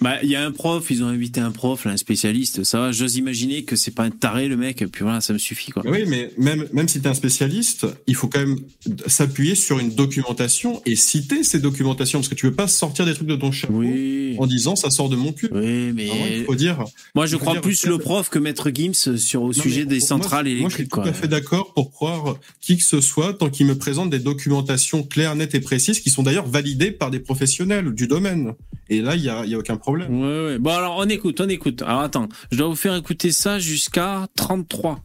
Bah, 0.00 0.16
il 0.24 0.28
y 0.28 0.34
a 0.34 0.44
un 0.44 0.50
prof, 0.50 0.84
ils 0.90 1.04
ont 1.04 1.06
invité 1.06 1.38
un 1.38 1.52
prof, 1.52 1.84
là, 1.84 1.92
un 1.92 1.96
spécialiste. 1.96 2.64
Ça 2.64 2.80
va, 2.80 2.90
j'ose 2.90 3.14
imaginer 3.14 3.62
que 3.62 3.76
c'est 3.76 3.92
pas 3.92 4.02
un 4.02 4.10
taré, 4.10 4.48
le 4.48 4.56
mec. 4.56 4.82
Et 4.82 4.88
puis 4.88 5.04
voilà, 5.04 5.20
ça 5.20 5.32
me 5.32 5.38
suffit, 5.38 5.70
quoi. 5.70 5.84
Mais 5.84 5.92
oui, 5.92 6.04
mais 6.08 6.32
même, 6.38 6.66
même 6.72 6.88
si 6.88 7.00
tu 7.00 7.04
es 7.06 7.08
un 7.08 7.14
spécialiste, 7.14 7.86
il 8.08 8.16
faut 8.16 8.26
quand 8.26 8.40
même 8.40 8.58
s'appuyer 9.06 9.54
sur 9.54 9.78
une 9.78 9.94
documentation 9.94 10.82
et 10.84 10.96
citer 10.96 11.44
ces 11.44 11.60
documentations 11.60 12.18
parce 12.18 12.28
que 12.28 12.34
tu 12.34 12.46
veux 12.46 12.54
pas 12.54 12.66
sortir 12.66 13.06
des 13.06 13.14
trucs 13.14 13.28
de 13.28 13.36
ton 13.36 13.52
chapeau 13.52 13.74
Oui. 13.74 14.34
en 14.40 14.48
disant 14.48 14.74
ça 14.74 14.90
sort 14.90 15.08
de 15.08 15.14
mon 15.14 15.32
cul. 15.32 15.48
Oui, 15.52 15.92
mais 15.94 16.08
il 16.38 16.44
faut 16.46 16.56
dire. 16.56 16.84
moi, 17.14 17.26
je 17.26 17.36
crois 17.36 17.52
dire, 17.52 17.60
plus 17.62 17.86
le 17.86 17.98
prof 17.98 18.28
que 18.28 18.40
Maître 18.40 18.72
Gims 18.74 19.16
sur, 19.18 19.42
au 19.42 19.46
Non, 19.46 19.52
sujet 19.52 19.84
des 19.84 19.98
moi, 19.98 20.06
centrales 20.08 20.46
Moi, 20.46 20.68
je 20.68 20.74
suis 20.74 20.82
électriques, 20.82 20.88
tout 20.88 21.00
quoi. 21.00 21.06
à 21.08 21.12
fait 21.12 21.28
d'accord 21.28 21.72
pour 21.74 21.92
croire 21.92 22.38
qui 22.60 22.71
que 22.76 22.82
ce 22.82 23.00
soit 23.00 23.34
tant 23.34 23.50
qu'il 23.50 23.66
me 23.66 23.76
présente 23.76 24.10
des 24.10 24.18
documentations 24.18 25.02
claires, 25.02 25.34
nettes 25.34 25.54
et 25.54 25.60
précises 25.60 26.00
qui 26.00 26.10
sont 26.10 26.22
d'ailleurs 26.22 26.46
validées 26.46 26.90
par 26.90 27.10
des 27.10 27.20
professionnels 27.20 27.92
du 27.92 28.06
domaine. 28.06 28.52
Et 28.88 29.00
là, 29.00 29.14
il 29.16 29.22
y 29.22 29.28
a, 29.28 29.44
y 29.46 29.54
a 29.54 29.58
aucun 29.58 29.76
problème. 29.76 30.20
Ouais, 30.20 30.44
ouais. 30.46 30.58
Bon, 30.58 30.70
alors, 30.70 30.96
on 30.98 31.08
écoute, 31.08 31.40
on 31.40 31.48
écoute. 31.48 31.82
Alors, 31.82 32.00
attends. 32.00 32.28
Je 32.50 32.58
dois 32.58 32.68
vous 32.68 32.76
faire 32.76 32.94
écouter 32.96 33.32
ça 33.32 33.58
jusqu'à 33.58 34.26
33. 34.36 35.00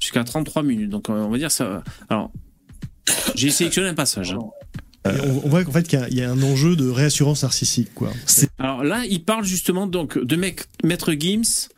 Jusqu'à 0.00 0.24
33 0.24 0.62
minutes. 0.62 0.90
Donc, 0.90 1.08
euh, 1.10 1.14
on 1.14 1.30
va 1.30 1.38
dire 1.38 1.50
ça. 1.50 1.82
Alors, 2.08 2.30
j'ai 3.34 3.50
sélectionné 3.50 3.88
un 3.88 3.94
passage. 3.94 4.32
hein. 4.32 4.38
On, 5.06 5.48
voit 5.50 5.64
qu'en 5.64 5.72
fait 5.72 5.86
qu'il 5.86 5.98
y 5.98 6.02
a- 6.02 6.08
il 6.08 6.16
y, 6.16 6.22
a 6.22 6.30
un 6.30 6.42
enjeu 6.42 6.76
de 6.76 6.88
réassurance 6.88 7.42
narcissique, 7.42 7.92
quoi. 7.94 8.10
Alors 8.58 8.82
là, 8.84 9.04
il 9.06 9.22
parle 9.22 9.44
justement 9.44 9.86
donc 9.86 10.16
de 10.18 10.34
mec, 10.36 10.62
Maître 10.82 11.12
Gims 11.12 11.68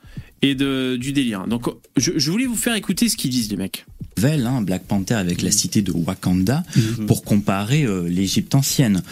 et 0.51 0.55
de, 0.55 0.97
du 0.97 1.13
délire. 1.13 1.47
Donc 1.47 1.67
je, 1.97 2.13
je 2.17 2.31
voulais 2.31 2.47
vous 2.47 2.57
faire 2.57 2.75
écouter 2.75 3.09
ce 3.09 3.17
qu'ils 3.17 3.31
disent 3.31 3.51
les 3.51 3.57
mecs. 3.57 3.87
Vel, 4.19 4.47
hein, 4.47 4.63
Black 4.63 4.85
Panther 4.85 5.15
avec 5.15 5.43
la 5.43 5.51
cité 5.51 5.83
de 5.83 5.93
Wakanda, 5.93 6.65
pour 7.07 7.23
comparer 7.23 7.85
euh, 7.85 8.09
l'Égypte 8.09 8.55
ancienne. 8.55 9.03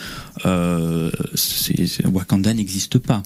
Euh, 0.46 1.10
Wakanda 2.10 2.54
n'existe 2.54 2.98
pas. 2.98 3.22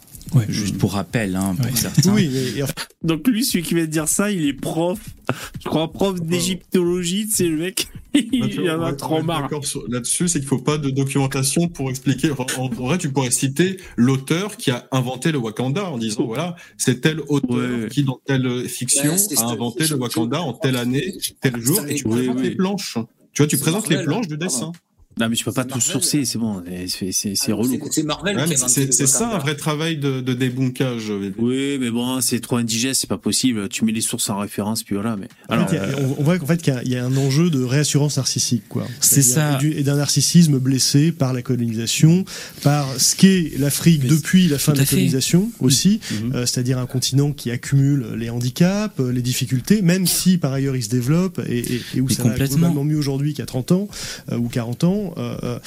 Juste 0.48 0.78
pour 0.78 0.92
rappel, 0.94 1.36
hein, 1.36 1.54
pour 1.60 1.76
certains. 1.76 2.12
Oui, 2.14 2.30
mais- 2.32 2.62
Donc 3.02 3.26
lui, 3.28 3.44
celui 3.44 3.62
qui 3.64 3.74
vient 3.74 3.84
de 3.84 3.90
dire 3.90 4.08
ça, 4.08 4.30
il 4.30 4.46
est 4.46 4.52
prof, 4.52 4.98
je 5.62 5.68
crois 5.68 5.90
prof 5.92 6.20
d'égyptologie, 6.20 7.28
c'est 7.32 7.48
le 7.48 7.56
mec. 7.58 7.88
il 8.14 8.62
y 8.64 8.70
en 8.70 8.82
a 8.82 8.92
trop 8.94 9.22
marre. 9.22 9.48
Là-dessus, 9.88 10.28
c'est 10.28 10.40
qu'il 10.40 10.48
faut 10.48 10.58
pas 10.58 10.78
de 10.78 10.90
documentation 10.90 11.68
pour 11.68 11.90
expliquer. 11.90 12.30
En, 12.32 12.46
en 12.60 12.68
vrai, 12.70 12.98
tu 12.98 13.10
pourrais 13.10 13.30
citer 13.30 13.76
l'auteur 13.96 14.56
qui 14.56 14.70
a 14.70 14.88
inventé 14.92 15.30
le 15.30 15.38
Wakanda 15.38 15.84
en 15.90 15.98
disant 15.98 16.24
voilà, 16.26 16.56
c'est 16.76 17.00
tel 17.02 17.20
auteur 17.28 17.88
qui 17.90 18.02
dans 18.04 18.20
telle 18.24 18.68
fiction 18.68 19.12
Ouais, 19.12 19.38
a 19.38 19.44
inventé 19.52 19.86
le 19.86 19.96
Wakanda 19.96 20.40
en 20.42 20.52
telle 20.54 20.76
année, 20.76 21.14
tel 21.40 21.60
jour, 21.60 21.80
et 21.88 21.94
tu 21.94 22.04
présentes 22.04 22.40
les 22.40 22.54
planches. 22.56 22.98
Tu 23.32 23.42
vois, 23.42 23.46
tu 23.46 23.58
présentes 23.58 23.88
les 23.88 24.02
planches 24.04 24.26
du 24.26 24.36
dessin. 24.38 24.72
Non 25.20 25.28
mais 25.28 25.36
je 25.36 25.44
peux 25.44 25.52
pas 25.52 25.64
tout 25.64 25.80
sourcer, 25.80 26.24
c'est 26.24 26.38
bon, 26.38 26.62
c'est 26.88 27.12
c'est- 27.12 27.34
c'est 27.34 27.52
relou. 27.52 27.78
C'est 27.90 28.02
Marvel 28.02 28.36
Ouais, 28.36 28.44
c'est 28.56 29.06
ça 29.06 29.34
un 29.34 29.38
vrai 29.38 29.56
travail 29.56 29.96
de, 29.96 30.20
de 30.20 30.34
débunkage. 30.34 31.10
Oui, 31.38 31.78
mais 31.80 31.90
bon, 31.90 32.20
c'est 32.20 32.40
trop 32.40 32.56
indigeste, 32.56 33.00
c'est 33.02 33.06
pas 33.08 33.18
possible. 33.18 33.68
Tu 33.68 33.84
mets 33.84 33.92
les 33.92 34.00
sources 34.00 34.30
en 34.30 34.38
référence, 34.38 34.82
puis 34.82 34.94
voilà. 34.94 35.16
Mais 35.16 35.28
En 35.48 35.54
alors, 35.54 35.68
fait, 35.70 35.78
a- 35.78 35.82
euh, 35.84 35.94
on, 36.18 36.20
on 36.20 36.24
voit 36.24 36.38
qu'en 36.38 36.46
fait 36.46 36.60
qu'il 36.62 36.72
y 36.72 36.76
a- 36.76 36.82
il 36.84 36.90
y, 36.92 36.96
a 36.96 37.04
un 37.04 37.16
enjeu 37.16 37.50
de 37.50 37.62
réassurance 37.62 38.16
narcissique, 38.16 38.64
quoi. 38.68 38.86
C'est 39.00 39.22
ça. 39.22 39.54
Et, 39.54 39.58
du- 39.58 39.72
et 39.72 39.82
d'un 39.82 39.96
narcissisme 39.96 40.58
blessé 40.58 41.12
par 41.12 41.32
la 41.32 41.42
colonisation, 41.42 42.24
par 42.62 42.86
ce 43.00 43.16
qu'est 43.16 43.52
l'Afrique 43.58 44.06
depuis 44.06 44.48
la 44.48 44.58
fin 44.58 44.72
de 44.72 44.78
la 44.78 44.84
fait. 44.84 44.90
colonisation 44.96 45.50
aussi, 45.60 46.00
Mhm. 46.22 46.32
euh, 46.34 46.46
c'est-à-dire 46.46 46.78
un 46.78 46.86
continent 46.86 47.32
qui 47.32 47.50
accumule 47.50 48.06
les 48.16 48.30
handicaps, 48.30 48.94
euh, 49.00 49.10
les 49.12 49.22
difficultés, 49.22 49.82
même 49.82 50.06
si 50.06 50.38
par 50.38 50.52
ailleurs 50.52 50.76
il 50.76 50.82
se 50.82 50.88
développe 50.88 51.40
et, 51.48 51.58
et- 51.58 51.80
et 51.96 52.00
où 52.00 52.06
Mais 52.08 52.14
ça 52.14 52.22
va 52.22 52.30
complètement. 52.30 52.56
globalement 52.58 52.84
mieux 52.84 52.98
aujourd'hui 52.98 53.34
qu'à 53.34 53.46
30 53.46 53.72
ans 53.72 53.88
euh, 54.32 54.36
ou 54.36 54.48
40 54.48 54.84
ans. 54.84 55.07
Euh, 55.16 55.38
euh, 55.42 55.58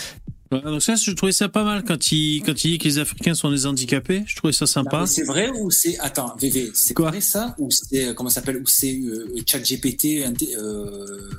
donc 0.51 0.81
ça, 0.81 0.95
je 0.95 1.11
trouvais 1.11 1.31
ça 1.31 1.47
pas 1.47 1.63
mal 1.63 1.83
quand 1.83 2.11
il 2.11 2.41
quand 2.41 2.63
il 2.65 2.71
dit 2.71 2.77
que 2.77 2.83
les 2.83 2.99
Africains 2.99 3.33
sont 3.33 3.49
des 3.51 3.65
handicapés. 3.65 4.23
Je 4.27 4.35
trouvais 4.35 4.51
ça 4.51 4.67
sympa. 4.67 5.05
C'est 5.07 5.23
vrai 5.23 5.49
ou 5.49 5.71
c'est 5.71 5.97
attends 5.99 6.35
VV 6.37 6.71
c'est 6.73 6.93
Quoi 6.93 7.09
vrai 7.09 7.21
ça 7.21 7.55
ou 7.57 7.69
c'est 7.71 8.07
euh, 8.07 8.13
comment 8.13 8.29
ça 8.29 8.41
s'appelle 8.41 8.57
ou 8.57 8.67
c'est 8.67 8.93
euh, 8.93 9.33
ChatGPT 9.45 10.23
euh, 10.25 11.29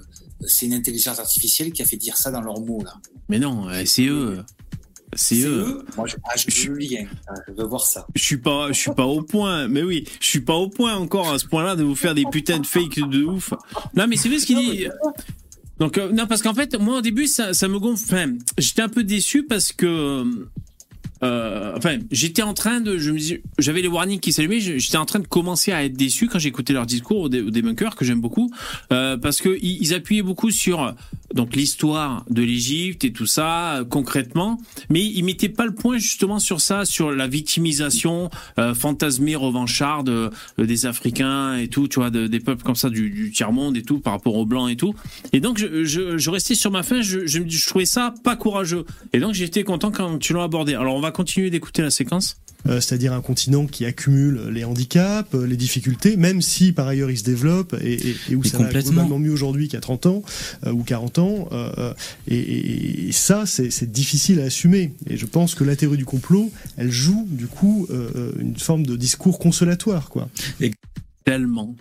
c'est 0.47 0.67
une 0.67 0.75
intelligence 0.75 1.19
artificielle 1.19 1.73
qui 1.73 1.83
a 1.83 1.85
fait 1.85 1.97
dire 1.97 2.17
ça 2.17 2.31
dans 2.31 2.41
leurs 2.41 2.61
mots 2.61 2.83
là. 2.83 2.95
Mais 3.29 3.39
non, 3.39 3.67
c'est 3.85 4.07
eux. 4.07 4.43
C'est 5.15 5.43
eux. 5.43 5.85
Moi 5.97 6.07
je, 6.07 6.17
ah, 6.25 6.33
je 6.35 6.69
veux 6.69 6.75
le 6.75 6.79
lien, 6.79 7.05
Ah, 7.29 7.35
je 7.47 7.53
veux 7.53 7.67
voir 7.67 7.85
ça. 7.85 8.07
Je 8.15 8.23
suis 8.23 8.39
pas, 8.39 8.69
je 8.69 8.79
suis 8.79 8.93
pas 8.93 9.05
au 9.05 9.23
point. 9.23 9.69
Mais 9.69 9.83
oui, 9.83 10.09
je 10.21 10.27
suis 10.27 10.41
pas 10.41 10.55
au 10.55 10.71
point 10.71 10.95
encore 10.95 11.31
à 11.31 11.39
ce 11.39 11.47
point-là 11.47 11.77
de 11.77 11.83
vous 11.83 11.95
faire 11.95 12.15
des 12.15 12.25
putains 12.25 12.61
de 12.61 12.67
fake 12.67 12.99
de 13.11 13.25
ouf. 13.25 13.53
Non, 13.95 14.07
mais 14.09 14.17
c'est 14.17 14.31
vrai 14.31 14.39
ce 14.39 14.47
qu'il 14.47 14.57
dit. 14.57 14.89
Donc 15.83 15.99
euh, 15.99 16.13
non, 16.13 16.29
parce 16.29 16.43
qu'en 16.43 16.55
fait, 16.55 16.79
moi 16.79 16.99
au 16.99 17.01
début, 17.01 17.27
ça, 17.27 17.51
me 17.67 17.81
gonfle. 17.81 18.37
J'étais 18.57 18.83
un 18.83 18.89
peu 18.89 19.03
déçu 19.03 19.43
parce 19.43 19.73
que. 19.73 20.23
Euh, 21.23 21.73
enfin, 21.77 21.99
j'étais 22.11 22.43
en 22.43 22.55
train 22.55 22.81
de, 22.81 22.99
j'avais 23.59 23.83
les 23.83 23.89
warnings 23.89 24.21
qui 24.21 24.33
s'allumaient, 24.33 24.61
j'étais 24.61 24.97
en 24.97 25.07
train 25.07 25.21
de 25.21 25.27
commencer 25.27 25.73
à 25.73 25.85
être 25.85 25.97
déçu 25.97 26.29
quand 26.29 26.39
j'écoutais 26.39 26.73
leur 26.73 26.87
discours 26.87 27.21
aux 27.21 27.29
débunkers 27.29 27.95
que 27.97 28.05
j'aime 28.05 28.21
beaucoup, 28.21 28.51
euh, 28.93 29.17
parce 29.17 29.41
que 29.41 29.59
ils, 29.63 29.95
appuyaient 29.95 30.23
beaucoup 30.23 30.51
sur 30.51 30.95
donc 31.35 31.55
l'histoire 31.55 32.25
de 32.31 32.43
l'Égypte 32.43 33.05
et 33.05 33.13
tout 33.13 33.27
ça 33.27 33.77
euh, 33.77 33.85
concrètement, 33.85 34.59
mais 34.91 35.05
ils 35.05 35.23
mettaient 35.23 35.49
pas 35.49 35.65
le 35.67 35.75
point 35.75 35.99
justement 35.99 36.39
sur 36.39 36.61
ça, 36.61 36.85
sur 36.85 37.13
la 37.13 37.27
victimisation 37.27 38.31
euh, 38.59 38.75
fantasmée 38.75 39.37
revancharde 39.37 40.09
euh, 40.09 40.31
des 40.59 40.87
Africains 40.87 41.57
et 41.57 41.69
tout, 41.69 41.89
tu 41.89 42.01
vois, 42.01 42.11
de- 42.11 42.27
des 42.27 42.41
peuples 42.41 42.63
comme 42.65 42.75
ça 42.75 42.91
du, 42.91 43.11
du 43.11 43.31
tiers 43.31 43.53
monde 43.53 43.77
et 43.77 43.83
tout 43.83 43.99
par 44.01 44.13
rapport 44.15 44.35
aux 44.35 44.47
blancs 44.47 44.71
et 44.71 44.77
tout. 44.77 44.95
Et 45.33 45.41
donc 45.41 45.59
je, 45.59 45.85
je, 45.85 46.19
je 46.19 46.31
restais 46.31 46.55
sur 46.55 46.71
ma 46.71 46.83
fin, 46.83 47.01
je, 47.01 47.27
je, 47.27 47.41
je 47.47 47.67
trouvais 47.69 47.85
ça 47.85 48.13
pas 48.25 48.37
courageux. 48.37 48.85
Et 49.13 49.21
donc 49.21 49.35
j'étais 49.35 49.63
content 49.65 49.91
quand 49.91 50.19
tu 50.19 50.33
l'as 50.35 50.43
abordé. 50.45 50.75
Alors 50.75 50.97
on 50.97 51.01
va 51.01 51.12
continuer 51.13 51.51
d'écouter 51.51 51.83
la 51.83 51.91
séquence. 51.91 52.37
euh, 52.69 52.81
c'est-à-dire 52.81 53.13
un 53.13 53.21
continent 53.21 53.67
qui 53.67 53.85
accumule 53.85 54.49
les 54.53 54.63
handicaps, 54.63 55.35
euh, 55.35 55.45
les 55.47 55.57
difficultés, 55.57 56.17
même 56.17 56.41
si 56.41 56.71
par 56.73 56.87
ailleurs 56.87 57.11
il 57.11 57.19
se 57.19 57.25
développe 57.25 57.75
et, 57.83 57.95
et- 58.11 58.17
et 58.31 58.35
où 58.37 58.43
Mais 58.43 58.49
ça 58.49 58.59
va 58.59 58.65
complètement. 58.65 58.91
globalement 58.93 59.19
mieux 59.19 59.33
aujourd'hui 59.33 59.67
qu'à 59.69 59.81
30 59.81 60.07
ans 60.07 60.23
euh, 60.67 60.71
ou 60.71 60.85
40 60.85 61.19
ans. 61.19 61.49
euh, 61.51 61.93
et, 62.29 62.37
et- 62.39 63.09
et 63.09 63.13
ça, 63.13 63.47
c'est 63.47 63.91
difficile 63.91 64.41
à 64.41 64.45
assumer. 64.45 64.93
Et 65.09 65.17
je 65.17 65.27
pense 65.27 65.57
que 65.57 65.65
la 65.65 65.75
théorie 65.75 65.97
du 65.97 66.05
complot, 66.05 66.53
elle 66.77 66.93
joue 66.93 67.27
du 67.31 67.49
coup 67.49 67.89
euh, 67.91 68.31
une 68.39 68.57
forme 68.57 68.87
de 68.87 68.95
discours 68.95 69.41
consolatoire, 69.41 70.09
quoi. 70.09 70.29
Tellement. 71.25 71.75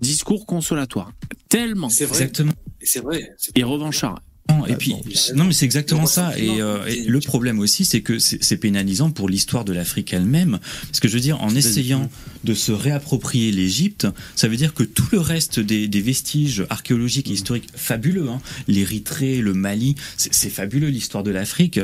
Discours 0.00 0.46
consolatoire. 0.46 1.12
Tellement. 1.50 1.90
C'est 1.90 2.06
vrai. 2.06 2.16
Exactement. 2.22 2.52
Et 2.80 2.86
C'est 2.86 3.00
vrai. 3.00 3.30
Et 3.54 3.62
revanchard. 3.64 4.22
Non, 4.48 4.66
Et 4.66 4.74
puis, 4.74 4.96
non, 5.34 5.44
mais 5.44 5.52
c'est 5.52 5.64
exactement 5.64 6.06
ça. 6.06 6.36
Et, 6.36 6.60
euh, 6.60 6.84
et 6.86 7.04
le 7.04 7.20
problème 7.20 7.58
aussi, 7.60 7.84
c'est 7.84 8.00
que 8.00 8.18
c'est 8.18 8.56
pénalisant 8.56 9.10
pour 9.10 9.28
l'histoire 9.28 9.64
de 9.64 9.72
l'Afrique 9.72 10.12
elle-même. 10.12 10.58
Parce 10.86 11.00
que 11.00 11.08
je 11.08 11.14
veux 11.14 11.20
dire, 11.20 11.40
en 11.42 11.54
essayant 11.54 12.10
de 12.44 12.54
se 12.54 12.72
réapproprier 12.72 13.52
l'Égypte, 13.52 14.08
ça 14.34 14.48
veut 14.48 14.56
dire 14.56 14.74
que 14.74 14.82
tout 14.82 15.06
le 15.12 15.20
reste 15.20 15.60
des, 15.60 15.88
des 15.88 16.00
vestiges 16.00 16.64
archéologiques 16.68 17.30
et 17.30 17.34
historiques 17.34 17.68
fabuleux, 17.74 18.28
hein, 18.28 18.40
l'Érythrée, 18.66 19.40
le 19.40 19.54
Mali, 19.54 19.94
c'est 20.16 20.50
fabuleux 20.50 20.88
l'histoire 20.88 21.22
de 21.22 21.30
l'Afrique. 21.30 21.78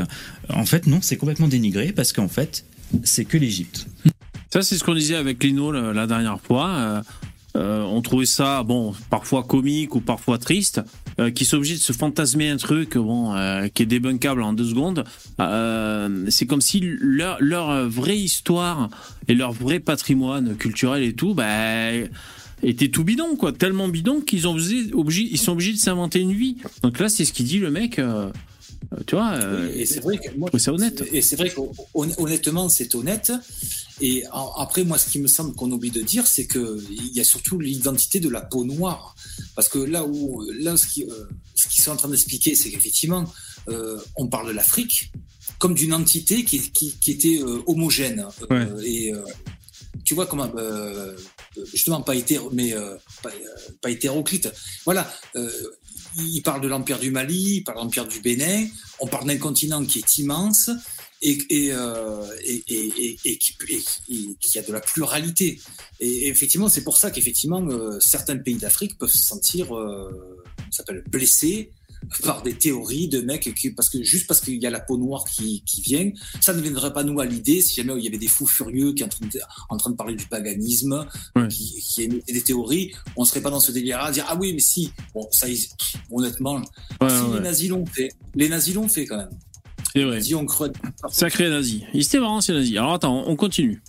En 0.49 0.67
fait, 0.67 0.87
non, 0.87 0.99
c'est 1.03 1.17
complètement 1.17 1.49
dénigré 1.49 1.93
parce 1.93 2.13
qu'en 2.13 2.29
fait, 2.29 2.65
c'est 3.05 3.25
que 3.25 3.37
l'Égypte. 3.37 3.87
Ça, 4.53 4.63
c'est 4.63 4.79
ce 4.79 4.85
qu'on 4.85 4.95
disait 4.95 5.17
avec 5.17 5.43
Lino 5.43 5.71
la, 5.71 5.93
la 5.93 6.07
dernière 6.07 6.41
fois. 6.41 7.03
Euh, 7.57 7.67
euh, 7.67 7.83
on 7.83 8.01
trouvait 8.03 8.27
ça, 8.27 8.63
bon, 8.63 8.95
parfois 9.11 9.43
comique 9.43 9.95
ou 9.95 10.01
parfois 10.01 10.39
triste, 10.39 10.81
euh, 11.19 11.31
qui 11.31 11.45
sont 11.45 11.57
obligés 11.57 11.75
de 11.75 11.81
se 11.81 11.93
fantasmer 11.93 12.49
un 12.49 12.57
truc, 12.57 12.97
bon, 12.97 13.35
euh, 13.35 13.69
qui 13.69 13.83
est 13.83 13.87
débunkable 13.87 14.43
en 14.43 14.53
deux 14.53 14.69
secondes. 14.69 15.05
Euh, 15.41 16.27
c'est 16.29 16.47
comme 16.47 16.61
si 16.61 16.81
leur, 16.83 17.39
leur 17.41 17.89
vraie 17.89 18.19
histoire 18.19 18.91
et 19.29 19.35
leur 19.35 19.53
vrai 19.53 19.81
patrimoine 19.81 20.57
culturel 20.57 21.03
et 21.03 21.15
tout, 21.15 21.35
bah, 21.35 21.91
était 22.63 22.89
tout 22.89 23.05
bidon, 23.05 23.37
quoi. 23.37 23.53
Tellement 23.53 23.89
bidon 23.89 24.21
qu'ils 24.21 24.47
ont 24.47 24.57
ils 24.57 25.39
sont 25.39 25.53
obligés 25.53 25.73
de 25.73 25.79
s'inventer 25.79 26.21
une 26.21 26.33
vie. 26.33 26.57
Donc 26.83 26.99
là, 27.01 27.09
c'est 27.09 27.25
ce 27.25 27.33
qu'il 27.33 27.47
dit 27.47 27.59
le 27.59 27.71
mec. 27.71 28.01
Euh, 28.93 29.01
tu 29.07 29.17
vois, 29.17 29.33
euh, 29.33 29.71
et 29.75 29.87
c'est 29.87 30.01
vrai 30.01 30.19
que 30.19 30.31
moi, 30.37 30.51
honnête. 30.69 31.03
Et 31.13 31.23
c'est 31.23 31.37
vrai 31.37 31.51
qu'honnêtement, 31.51 32.69
c'est 32.69 32.95
honnête. 32.95 33.33
Et 34.01 34.25
après, 34.57 34.85
moi, 34.85 34.99
ce 34.99 35.11
qui 35.11 35.19
me 35.19 35.27
semble 35.27 35.55
qu'on 35.55 35.71
oublie 35.71 35.91
de 35.91 36.03
dire, 36.03 36.27
c'est 36.27 36.47
que 36.47 36.79
il 36.91 37.17
y 37.17 37.21
a 37.21 37.25
surtout 37.25 37.59
l'identité 37.59 38.21
de 38.21 38.29
la 38.29 38.43
peau 38.43 38.65
noire. 38.65 39.17
Parce 39.55 39.69
que 39.69 39.79
là 39.79 40.05
où, 40.05 40.45
là, 40.59 40.77
ce 40.77 40.87
qui, 40.87 41.05
euh, 41.05 41.25
ce 41.55 41.69
qu'ils 41.69 41.83
sont 41.83 41.93
en 41.93 41.97
train 41.97 42.09
d'expliquer, 42.09 42.55
c'est 42.55 42.71
qu'effectivement, 42.71 43.25
euh, 43.69 43.99
on 44.17 44.29
parle 44.29 44.49
de 44.49 44.53
l'Afrique 44.53 45.11
comme 45.59 45.75
d'une 45.75 45.95
entité 45.95 46.45
qui, 46.45 46.71
qui, 46.71 46.93
qui 47.01 47.11
était 47.13 47.41
homogène. 47.67 48.27
Et 48.85 49.13
tu 50.05 50.15
vois 50.15 50.27
comment, 50.27 50.53
justement, 51.73 52.03
pas 52.03 52.15
hétéro, 52.15 52.51
mais 52.53 52.75
pas, 53.23 53.31
pas 53.81 53.91
hétéroclite. 53.91 54.53
Voilà. 54.85 55.11
Il 56.19 56.43
parle 56.43 56.61
de 56.61 56.69
l'empire 56.69 56.99
du 56.99 57.11
Mali, 57.11 57.57
il 57.57 57.65
parle 57.65 57.79
de 57.79 57.83
l'empire 57.85 58.09
du 58.09 58.21
Bénin. 58.21 58.67
On 59.01 59.07
parle 59.07 59.27
d'un 59.27 59.37
continent 59.37 59.85
qui 59.85 59.99
est 59.99 60.19
immense 60.19 60.71
et, 61.23 61.39
et, 61.51 61.73
euh, 61.73 62.27
et, 62.45 62.63
et, 63.25 63.39
qui, 63.39 64.59
a 64.59 64.63
de 64.63 64.73
la 64.73 64.81
pluralité. 64.81 65.61
Et 66.01 66.29
effectivement, 66.29 66.69
c'est 66.69 66.85
pour 66.85 66.97
ça 66.97 67.11
qu'effectivement, 67.11 67.63
euh, 67.67 68.01
certains 68.01 68.37
pays 68.37 68.57
d'Afrique 68.57 68.99
peuvent 68.99 69.11
se 69.11 69.19
sentir, 69.19 69.77
euh, 69.77 70.45
blessés 71.09 71.71
par 72.23 72.43
des 72.43 72.55
théories 72.55 73.09
de 73.09 73.21
mecs 73.21 73.55
qui, 73.55 73.71
parce 73.71 73.89
que 73.89 74.03
juste 74.03 74.27
parce 74.27 74.41
qu'il 74.41 74.63
y 74.63 74.67
a 74.67 74.71
la 74.71 74.81
peau 74.81 74.97
noire 74.97 75.25
qui, 75.25 75.63
qui 75.67 75.83
vient, 75.83 76.11
ça 76.41 76.53
ne 76.55 76.61
viendrait 76.61 76.93
pas 76.93 77.03
nous 77.05 77.21
à 77.21 77.27
l'idée 77.27 77.61
si 77.61 77.75
jamais 77.75 77.93
il 77.99 78.05
y 78.05 78.09
avait 78.09 78.19
des 78.19 78.29
fous 78.29 78.47
furieux 78.47 78.93
qui 78.93 79.05
en 79.05 79.09
train 79.09 79.27
de, 79.27 79.41
en 79.69 79.77
train 79.77 79.91
de 79.91 79.97
parler 79.97 80.15
du 80.15 80.27
paganisme, 80.27 81.07
qui, 81.49 81.81
qui 81.81 82.03
émettaient 82.03 82.33
des 82.33 82.43
théories, 82.43 82.93
on 83.17 83.25
serait 83.25 83.41
pas 83.43 83.51
dans 83.51 83.61
ce 83.61 83.73
délire 83.73 84.01
à 84.01 84.11
dire 84.13 84.25
ah 84.29 84.37
oui 84.41 84.53
mais 84.53 84.61
si, 84.61 84.93
bon 85.15 85.27
ça 85.31 85.47
honnêtement, 86.11 86.63
Ouais, 87.01 87.09
si 87.09 87.15
ouais. 87.15 87.35
les 87.37 87.41
nazis 87.41 87.69
l'ont 87.71 87.87
fait, 87.87 88.09
les 88.35 88.49
nazis 88.49 88.75
l'ont 88.75 88.89
fait 88.89 89.07
quand 89.07 89.17
même. 89.19 89.31
C'est 89.93 90.03
vrai. 90.05 90.21
Sacré 91.11 91.49
nazi. 91.49 91.85
Il 91.95 92.03
était 92.03 92.21
marrant, 92.21 92.41
ces 92.41 92.53
nazis. 92.53 92.77
Alors 92.77 92.95
attends, 92.95 93.25
on 93.27 93.37
continue. 93.37 93.83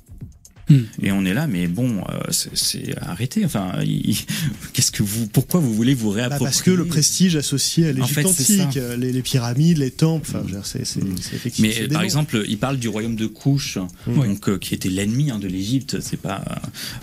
Et 1.01 1.11
on 1.13 1.23
est 1.23 1.33
là, 1.33 1.47
mais 1.47 1.67
bon, 1.67 1.99
euh, 2.09 2.19
c'est- 2.31 2.49
c'est 2.55 2.97
arrêté. 3.01 3.45
Enfin, 3.45 3.73
il- 3.85 4.17
qu'est-ce 4.73 4.91
que 4.91 5.01
vous, 5.03 5.27
pourquoi 5.27 5.59
vous 5.59 5.73
voulez 5.73 5.93
vous 5.93 6.09
Bah, 6.09 6.15
réapproprier 6.15 6.45
parce 6.45 6.61
que 6.61 6.71
le 6.71 6.85
prestige 6.85 7.35
associé 7.37 7.87
à 7.87 7.91
En 7.91 7.93
l'Égypte 7.93 8.13
fait, 8.13 8.25
antique, 8.61 8.77
euh, 8.77 8.97
les, 8.97 9.11
les 9.13 9.21
pyramides, 9.21 9.77
les 9.77 9.91
temples, 9.91 10.27
enfin, 10.29 10.39
je 10.45 10.49
veux 10.53 10.57
dire, 10.57 10.65
c'est 10.65 10.85
c'est- 10.85 10.99
c'est 11.21 11.35
effectivement. 11.35 11.69
Mais 11.77 11.83
euh, 11.83 11.87
par 11.87 12.01
exemple, 12.01 12.43
il 12.47 12.57
parle 12.57 12.77
du 12.79 12.87
royaume 12.89 13.15
de 13.15 13.27
Couche, 13.27 13.77
donc 14.07 14.49
euh, 14.49 14.57
qui 14.57 14.73
était 14.75 14.89
l'ennemi 14.89 15.31
hein, 15.31 15.39
de 15.39 15.47
l'Égypte. 15.47 15.99
C'est 16.01 16.19
pas. 16.19 16.43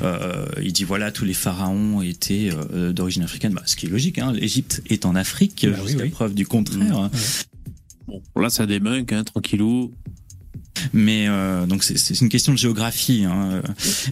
euh, 0.03 0.45
il 0.63 0.73
dit 0.73 0.85
voilà, 0.85 1.11
tous 1.11 1.25
les 1.25 1.35
pharaons 1.35 2.03
étaient 2.03 2.51
euh, 2.73 2.93
d'origine 2.93 3.23
africaine. 3.23 3.53
Bah, 3.55 3.63
ce 3.67 3.77
qui 3.77 3.87
est 3.87 3.91
logique. 3.91 4.19
Hein, 4.19 4.33
L'Égypte 4.33 4.83
est 4.91 5.07
en 5.07 5.15
Afrique 5.15 5.67
Bah 5.69 5.77
oui, 5.81 5.87
jusqu'à 5.89 6.03
oui. 6.05 6.11
preuve 6.11 6.35
du 6.35 6.47
contraire. 6.47 7.11
Bon, 8.07 8.21
là, 8.41 8.51
ça 8.51 8.67
débunk, 8.67 9.13
hein, 9.13 9.25
tranquillou. 9.25 9.93
Mais 10.93 11.27
euh, 11.29 11.67
donc 11.67 11.85
c'est- 11.85 12.21
une 12.21 12.29
question 12.29 12.53
de 12.53 12.59
géographie. 12.59 13.25
Hein. 13.25 13.63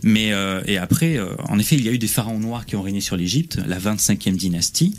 Mais 0.02 0.32
euh, 0.32 0.62
et 0.66 0.78
après, 0.78 1.16
euh, 1.16 1.34
en 1.48 1.58
effet, 1.58 1.76
il 1.76 1.84
y 1.84 1.88
a 1.88 1.92
eu 1.92 1.98
des 1.98 2.06
pharaons 2.08 2.38
noirs 2.38 2.66
qui 2.66 2.76
ont 2.76 2.82
régné 2.82 3.00
sur 3.00 3.16
l'Égypte, 3.16 3.58
la 3.66 3.78
25e 3.78 4.36
dynastie. 4.36 4.94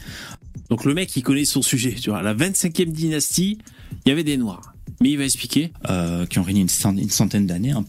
Donc 0.69 0.85
le 0.85 0.94
mec, 0.94 1.15
il 1.15 1.23
connaît 1.23 1.45
son 1.45 1.61
sujet. 1.61 1.94
Tu 1.94 2.10
vois, 2.10 2.22
la 2.22 2.34
25e 2.34 2.91
dynastie, 2.91 3.57
il 4.06 4.10
y 4.10 4.11
avait 4.11 4.23
des 4.23 4.38
noirs. 4.38 4.73
Mais 5.02 5.11
il 5.11 5.18
va 5.18 5.23
expliquer. 5.26 5.72
euh, 5.90 6.26
qui 6.26 6.40
ont 6.40 6.44
régné 6.44 6.61
une, 6.61 6.69
cent- 6.69 6.95
une 6.95 7.10
centaine 7.10 7.48
d'années, 7.48 7.72
hein, 7.72 7.85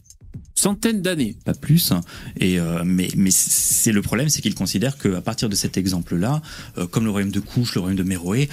Centaines 0.56 1.02
d'années. 1.02 1.36
pas 1.44 1.52
plus. 1.54 1.92
Et 2.38 2.58
euh, 2.60 2.82
mais 2.84 3.08
mais 3.16 3.30
c'est 3.32 3.90
le 3.92 4.02
problème, 4.02 4.28
c'est 4.28 4.40
qu'ils 4.40 4.54
considèrent 4.54 4.96
qu'à 4.98 5.20
partir 5.20 5.48
de 5.48 5.54
cet 5.56 5.76
exemple-là, 5.76 6.42
euh, 6.78 6.86
comme 6.86 7.04
le 7.04 7.10
royaume 7.10 7.32
de 7.32 7.40
Couche, 7.40 7.74
le 7.74 7.80
royaume 7.80 7.98
de 7.98 8.04
Méroé, 8.04 8.48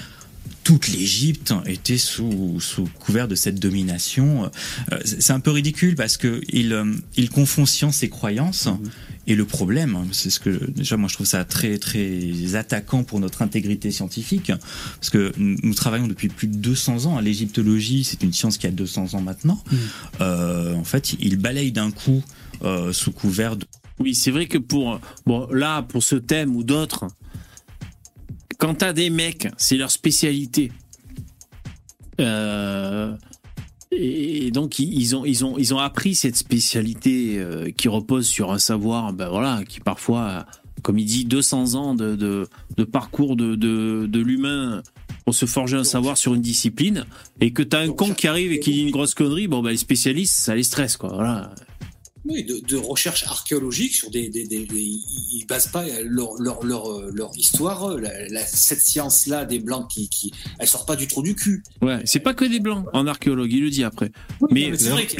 toute 0.64 0.88
l'Égypte 0.90 1.54
était 1.66 1.98
sous, 1.98 2.60
sous 2.60 2.86
couvert 3.00 3.28
de 3.28 3.36
cette 3.36 3.60
domination. 3.60 4.52
Euh, 4.92 5.00
c'est 5.04 5.34
un 5.34 5.40
peu 5.40 5.52
ridicule 5.52 5.96
parce 5.96 6.18
que 6.18 6.42
il, 6.50 6.74
euh, 6.74 6.94
il 7.18 7.30
confond 7.30 7.66
science 7.66 8.04
et 8.04 8.10
croyance. 8.10 8.70
Et 9.28 9.36
le 9.36 9.46
problème, 9.46 10.08
c'est 10.12 10.30
ce 10.30 10.40
que 10.40 10.72
déjà 10.72 10.98
moi 10.98 11.08
je 11.08 11.14
trouve 11.14 11.28
ça 11.28 11.46
très 11.46 11.78
très 11.78 12.56
attaquant 12.56 13.04
pour 13.04 13.20
notre 13.20 13.44
intégrité 13.44 13.92
scientifique, 13.92 14.52
parce 14.96 15.10
que 15.12 15.32
nous 15.38 15.74
travaillons 15.76 16.08
depuis 16.08 16.28
plus 16.28 16.48
de 16.48 16.58
200 16.58 17.06
ans. 17.06 17.20
L'égyptologie, 17.20 18.04
c'est 18.04 18.24
une 18.24 18.34
science 18.34 18.58
qui 18.58 18.66
a 18.66 18.72
200 18.72 19.14
ans 19.14 19.22
maintenant. 19.22 19.64
Euh, 20.22 20.74
en 20.74 20.84
fait, 20.84 21.14
il 21.20 21.38
balaye 21.38 21.72
d'un 21.72 21.92
coup 21.92 22.24
euh, 22.64 22.92
sous 22.94 23.12
couvert 23.12 23.58
de 23.58 23.66
Oui, 24.00 24.16
c'est 24.16 24.32
vrai 24.32 24.48
que 24.48 24.58
pour 24.58 25.00
bon 25.26 25.48
là 25.52 25.84
pour 25.84 26.02
ce 26.02 26.16
thème 26.16 26.56
ou 26.56 26.64
d'autres, 26.64 27.06
quand 28.62 28.76
t'as 28.76 28.94
des 28.94 29.10
mecs, 29.10 29.48
c'est 29.58 29.76
leur 29.76 29.90
spécialité. 29.90 30.72
Euh, 32.20 33.18
et 33.92 34.52
donc 34.52 34.78
ils 34.78 35.16
ont 35.16 35.26
ils 35.26 35.44
ont 35.44 35.58
ils 35.58 35.74
ont 35.74 35.80
appris 35.80 36.14
cette 36.14 36.36
spécialité 36.36 37.40
euh, 37.40 37.72
qui 37.72 37.88
repose 37.88 38.28
sur 38.28 38.52
un 38.52 38.60
savoir, 38.60 39.14
ben 39.14 39.30
voilà, 39.30 39.64
qui 39.68 39.80
parfois, 39.80 40.46
comme 40.84 41.00
il 41.00 41.06
dit, 41.06 41.26
200 41.26 41.74
ans 41.74 41.96
de, 41.96 42.16
de, 42.16 42.48
de 42.78 42.84
parcours 42.84 43.36
de, 43.36 43.56
de, 43.56 44.06
de 44.08 44.20
l'humain 44.20 44.84
pour 45.26 45.34
se 45.34 45.48
forger 45.48 45.78
un 45.78 45.84
savoir 45.84 46.16
sur 46.16 46.36
une 46.36 46.42
discipline, 46.42 47.06
et 47.40 47.54
que 47.54 47.64
t'as 47.64 47.80
un 47.80 47.92
con 47.92 48.14
qui 48.14 48.28
arrive 48.28 48.52
et 48.52 48.60
qui 48.60 48.74
dit 48.74 48.82
une 48.82 48.92
grosse 48.92 49.16
connerie, 49.16 49.48
bon 49.48 49.64
ben 49.64 49.72
les 49.72 49.78
spécialistes, 49.78 50.36
ça 50.36 50.54
les 50.54 50.64
stresse 50.64 50.98
quoi. 50.98 51.14
Voilà. 51.14 51.52
Oui, 52.26 52.44
de, 52.44 52.60
de 52.60 52.78
recherche 52.78 53.24
archéologique 53.26 53.96
sur 53.96 54.12
des, 54.12 54.30
des, 54.30 54.46
des, 54.46 54.66
des- 54.66 54.78
ils 55.34 55.46
basent 55.48 55.68
pas 55.72 55.86
leur 56.04 56.34
leur 56.36 56.64
leur, 56.64 56.92
euh, 56.92 57.12
leur 57.14 57.32
histoire. 57.36 57.98
La, 57.98 58.28
la- 58.30 58.46
cette 58.46 58.82
science-là 58.82 59.46
des 59.46 59.60
blancs 59.60 59.90
qui 59.90 60.08
qui, 60.08 60.32
elle 60.60 60.68
sort 60.68 60.86
pas 60.86 60.96
du 60.96 61.08
trou 61.08 61.24
du 61.24 61.34
cul. 61.36 61.64
Ouais, 61.82 62.00
c'est 62.06 62.20
pas 62.20 62.34
que 62.36 62.46
des 62.46 62.60
blancs 62.60 62.86
en 62.94 63.08
archéologie, 63.08 63.58
il 63.58 63.64
le 63.64 63.70
dit 63.72 63.84
après. 63.84 64.12
Mais 64.52 64.72
c'est 64.78 64.90
vrai 64.90 65.08
que 65.08 65.16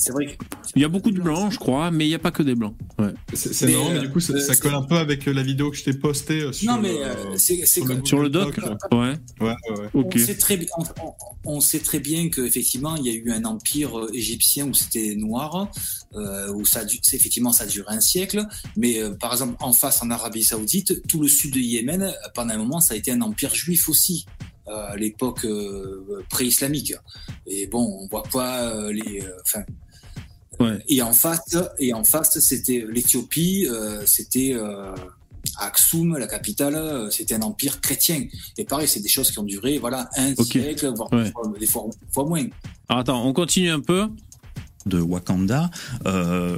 c'est 0.00 0.12
vrai 0.12 0.26
que 0.26 0.44
il 0.74 0.82
y 0.82 0.84
a 0.84 0.88
beaucoup 0.88 1.10
de 1.10 1.20
blancs, 1.20 1.52
je 1.52 1.58
crois, 1.58 1.90
mais 1.90 2.06
il 2.06 2.08
n'y 2.08 2.14
a 2.14 2.18
pas 2.18 2.30
que 2.30 2.42
des 2.42 2.54
blancs. 2.54 2.74
Ouais. 2.98 3.12
C'est 3.34 3.70
marrant, 3.72 3.90
mais 3.92 4.00
du 4.00 4.10
coup, 4.10 4.20
ça, 4.20 4.32
euh, 4.32 4.40
ça 4.40 4.56
colle 4.56 4.74
un 4.74 4.82
peu 4.82 4.96
avec 4.96 5.26
euh, 5.28 5.32
la 5.32 5.42
vidéo 5.42 5.70
que 5.70 5.76
je 5.76 5.84
t'ai 5.84 5.92
postée 5.92 6.40
euh, 6.42 6.52
sur 6.52 6.72
non 6.72 6.80
mais 6.80 6.92
le- 6.92 7.04
euh, 7.04 7.36
c'est 7.36 7.66
sur 7.66 7.84
le 7.84 7.94
comme 7.96 8.06
Sur 8.06 8.20
le 8.20 8.28
doc, 8.30 8.56
ouais. 8.92 9.14
Ouais, 9.40 9.54
ouais. 9.70 9.88
On 9.94 10.10
sait 10.18 10.36
très 10.36 10.56
bien, 10.56 10.68
on, 10.78 10.82
on- 11.04 11.14
on 11.56 11.60
sait 11.60 11.80
très 11.80 12.00
bien 12.00 12.28
qu'effectivement 12.30 12.96
il 12.96 13.06
y 13.06 13.10
a 13.10 13.14
eu 13.14 13.30
un 13.32 13.44
empire 13.44 13.92
égyptien 14.12 14.66
où 14.66 14.74
c'était 14.74 15.14
noir, 15.16 15.70
euh, 16.14 16.52
où 16.52 16.64
ça, 16.64 16.82
effectivement 17.12 17.52
ça 17.52 17.64
a 17.64 17.66
duré 17.66 17.94
un 17.94 18.00
siècle. 18.00 18.46
Mais 18.76 19.00
euh, 19.02 19.10
par 19.12 19.32
exemple 19.32 19.56
en 19.60 19.72
face 19.72 20.02
en 20.02 20.10
Arabie 20.10 20.42
Saoudite, 20.42 21.06
tout 21.08 21.20
le 21.20 21.28
sud 21.28 21.52
de 21.54 21.60
Yémen, 21.60 22.12
pendant 22.34 22.54
un 22.54 22.58
moment 22.58 22.80
ça 22.80 22.94
a 22.94 22.96
été 22.96 23.10
un 23.12 23.20
empire 23.20 23.54
juif 23.54 23.88
aussi. 23.88 24.26
à 24.66 24.94
l'époque 24.96 25.44
euh, 25.46 26.22
pré-islamique 26.30 26.94
et 27.46 27.66
bon 27.66 27.82
on 28.02 28.06
voit 28.06 28.22
pas 28.22 28.68
euh, 28.68 28.92
les 28.92 29.20
euh, 29.20 29.32
enfin 29.44 29.64
Ouais. 30.60 30.78
et 30.88 31.00
en 31.02 31.12
face 31.14 31.56
et 31.78 31.92
en 31.94 32.04
face 32.04 32.38
c'était 32.40 32.84
l'Éthiopie 32.88 33.66
euh, 33.68 34.04
c'était 34.06 34.52
euh, 34.54 34.94
Aksum, 35.58 36.18
la 36.18 36.26
capitale, 36.26 36.74
euh, 36.74 37.10
c'était 37.10 37.34
un 37.34 37.40
empire 37.40 37.80
chrétien. 37.80 38.22
Et 38.58 38.64
pareil, 38.64 38.86
c'est 38.86 39.00
des 39.00 39.08
choses 39.08 39.30
qui 39.30 39.38
ont 39.38 39.42
duré, 39.42 39.78
voilà, 39.78 40.08
un 40.16 40.34
siècle, 40.36 40.92
voire 40.94 41.10
Ouais. 41.14 41.24
des, 41.24 41.30
fois, 41.32 41.52
des 41.58 41.66
fois- 41.66 41.88
des 41.90 42.12
fois 42.12 42.24
moins. 42.26 42.44
Alors 42.90 43.00
attends, 43.00 43.26
on 43.26 43.32
continue 43.32 43.70
un 43.70 43.80
peu. 43.80 44.06
de 44.86 44.98
Wakanda, 45.00 45.70
euh, 46.06 46.56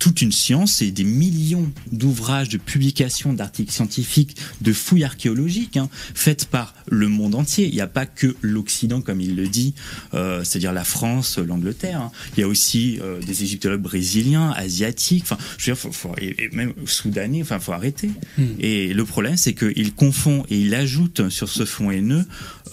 toute 0.00 0.20
une 0.22 0.32
science 0.32 0.82
et 0.82 0.90
des 0.90 1.04
millions 1.04 1.70
d'ouvrages, 1.92 2.48
de 2.48 2.56
publications, 2.58 3.32
d'articles 3.32 3.70
scientifiques, 3.70 4.36
de 4.62 4.72
fouilles 4.72 5.04
archéologiques 5.04 5.76
hein, 5.76 5.88
faites 6.14 6.46
par 6.46 6.74
le 6.88 7.06
monde 7.06 7.36
entier. 7.36 7.68
Il 7.68 7.74
n'y 7.74 7.80
a 7.80 7.86
pas 7.86 8.06
que 8.06 8.34
l'Occident, 8.40 9.00
comme 9.02 9.20
il 9.20 9.36
le 9.36 9.46
dit, 9.46 9.74
euh, 10.14 10.42
c'est-à-dire 10.42 10.72
la 10.72 10.84
France, 10.84 11.38
l'Angleterre. 11.38 12.00
hein. 12.00 12.10
Il 12.36 12.40
y 12.40 12.42
a 12.42 12.48
aussi 12.48 12.98
euh, 13.02 13.20
des 13.20 13.44
égyptologues 13.44 13.82
brésiliens, 13.82 14.50
asiatiques, 14.56 15.22
enfin, 15.24 15.38
je 15.58 15.66
veux 15.70 15.74
dire, 15.74 15.78
faut, 15.78 15.92
faut- 15.92 16.14
et, 16.20 16.48
même 16.52 16.72
soudanais. 16.86 17.42
Enfin, 17.42 17.60
faut 17.60 17.72
arrêter. 17.72 18.10
Et 18.58 18.92
le 18.94 19.04
problème, 19.04 19.36
c'est 19.36 19.52
qu'il 19.54 19.92
confond 19.94 20.44
et 20.50 20.58
il 20.58 20.74
ajoute 20.74 21.28
sur 21.28 21.48
ce 21.48 21.64
fond 21.66 21.90
haineux 21.90 22.24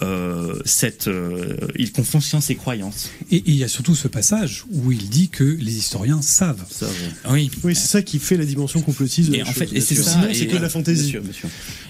euh, 0.02 0.54
cette, 0.64 1.08
euh, 1.08 1.56
il 1.76 1.92
confond 1.92 2.20
science 2.20 2.50
et 2.50 2.54
croyance. 2.54 3.10
Et 3.30 3.36
et 3.38 3.42
il 3.46 3.56
y 3.56 3.64
a 3.64 3.68
surtout 3.68 3.94
ce 3.94 4.08
passage 4.08 4.64
où 4.72 4.90
il 4.92 5.08
dit 5.08 5.28
que 5.28 5.44
les 5.44 5.76
historiens 5.78 6.22
savent. 6.22 6.64
Oui, 7.30 7.50
Oui, 7.64 7.74
c'est 7.74 7.86
ça 7.88 8.02
qui 8.02 8.18
fait 8.18 8.36
la 8.36 8.44
dimension 8.44 8.80
complotiste 8.82 9.30
de 9.30 9.34
Et 9.34 9.38
la 9.38 9.44
en 9.44 9.46
chose. 9.46 9.54
fait, 9.68 9.72
et 9.76 9.80
c'est 9.80 9.94
que 9.94 10.02
ça, 10.02 10.12
Sinon, 10.12 10.28
c'est 10.32 10.40
et- 10.40 10.46
que 10.48 10.56
de 10.56 10.62
la 10.62 10.68
fantaisie. 10.68 11.14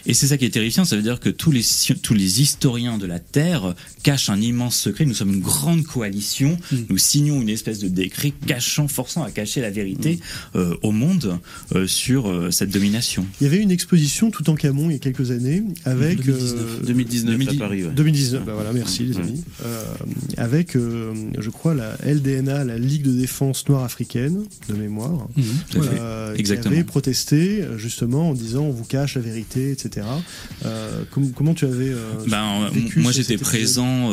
Et 0.07 0.15
c'est 0.15 0.27
ça 0.27 0.37
qui 0.37 0.45
est 0.45 0.51
terrifiant, 0.51 0.85
ça 0.85 0.97
veut 0.97 1.03
dire 1.03 1.21
que 1.21 1.29
tous 1.31 1.51
les, 1.51 1.63
sci- 1.63 1.95
tous 2.01 2.15
les 2.15 2.41
historiens 2.43 2.99
de 2.99 3.07
la 3.07 3.19
Terre 3.19 3.75
cachent 4.03 4.31
un 4.31 4.41
immense 4.41 4.77
secret. 4.77 5.05
Nous 5.05 5.15
sommes 5.15 5.33
une 5.35 5.41
grande 5.41 5.85
coalition, 5.85 6.59
nous 6.89 6.99
signons 6.99 7.41
une 7.43 7.49
espèce 7.51 7.79
de 7.79 7.89
décret 7.89 8.33
cachant, 8.47 8.89
forçant 8.89 9.23
à 9.23 9.31
cacher 9.31 9.61
la 9.61 9.71
vérité 9.71 10.19
euh, 10.57 10.75
au 10.83 10.93
monde 10.93 11.39
euh, 11.75 11.87
sur 11.87 12.29
euh, 12.31 12.51
cette 12.51 12.71
domination. 12.71 13.27
Il 13.41 13.45
y 13.45 13.47
avait 13.47 13.63
une 13.63 13.71
exposition 13.71 14.31
tout 14.31 14.49
en 14.51 14.55
Camon 14.55 14.91
il 14.91 14.95
y 14.95 14.97
a 14.97 14.99
quelques 14.99 15.31
années 15.31 15.63
avec 15.85 16.23
2019. 16.25 16.61
euh, 16.83 16.87
2019 16.87 17.39
2010. 17.39 17.57
à 17.57 17.59
Paris. 17.59 17.85
ouais. 17.85 17.93
2019, 17.99 18.45
bah 18.45 18.53
voilà, 18.55 18.73
merci 18.73 19.05
les 19.05 19.17
amis. 19.19 19.43
Euh, 19.65 19.85
avec, 20.37 20.77
euh, 20.77 21.13
je 21.39 21.51
crois, 21.51 21.75
la 21.75 21.97
LDNA, 22.05 22.65
la 22.65 22.79
Ligue 22.79 23.03
de 23.03 23.11
défense 23.13 23.69
noire 23.69 23.85
africaine, 23.85 24.45
de 24.69 24.75
mémoire, 24.75 25.27
fait. 25.37 25.79
euh, 25.99 26.35
qui 26.35 26.41
Exactement. 26.41 26.75
avait 26.75 26.85
protesté 26.85 27.65
justement 27.77 28.31
en 28.31 28.35
disant 28.35 28.63
on 28.63 28.71
vous 28.71 28.85
cache 28.85 29.17
la 29.17 29.21
vérité, 29.23 29.73
etc. 29.73 30.07
Euh, 30.65 31.03
com- 31.11 31.33
comment 31.35 31.55
tu 31.55 31.65
avais 31.65 31.93
Ben, 32.29 32.69
vécu 32.73 33.01
moi 33.01 33.11
j'étais 33.13 33.37
présent 33.37 34.11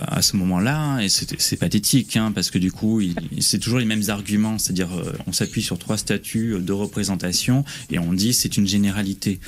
à 0.00 0.22
ce 0.22 0.36
moment-là 0.36 1.00
et 1.00 1.08
c'est 1.08 1.56
pathétique 1.56 2.16
hein, 2.16 2.30
parce 2.34 2.50
que 2.50 2.58
du 2.58 2.70
coup 2.72 3.00
c'est 3.40 3.58
toujours 3.58 3.78
les 3.78 3.84
mêmes 3.84 4.04
arguments, 4.08 4.58
c'est-à-dire 4.58 4.88
on 5.26 5.32
s'appuie 5.32 5.62
sur 5.62 5.78
trois 5.78 5.96
statuts 5.96 6.56
de 6.60 6.72
représentation 6.72 7.64
et 7.90 7.98
on 7.98 8.12
dit 8.12 8.32
c'est 8.32 8.56
une 8.56 8.66
généralité. 8.66 9.40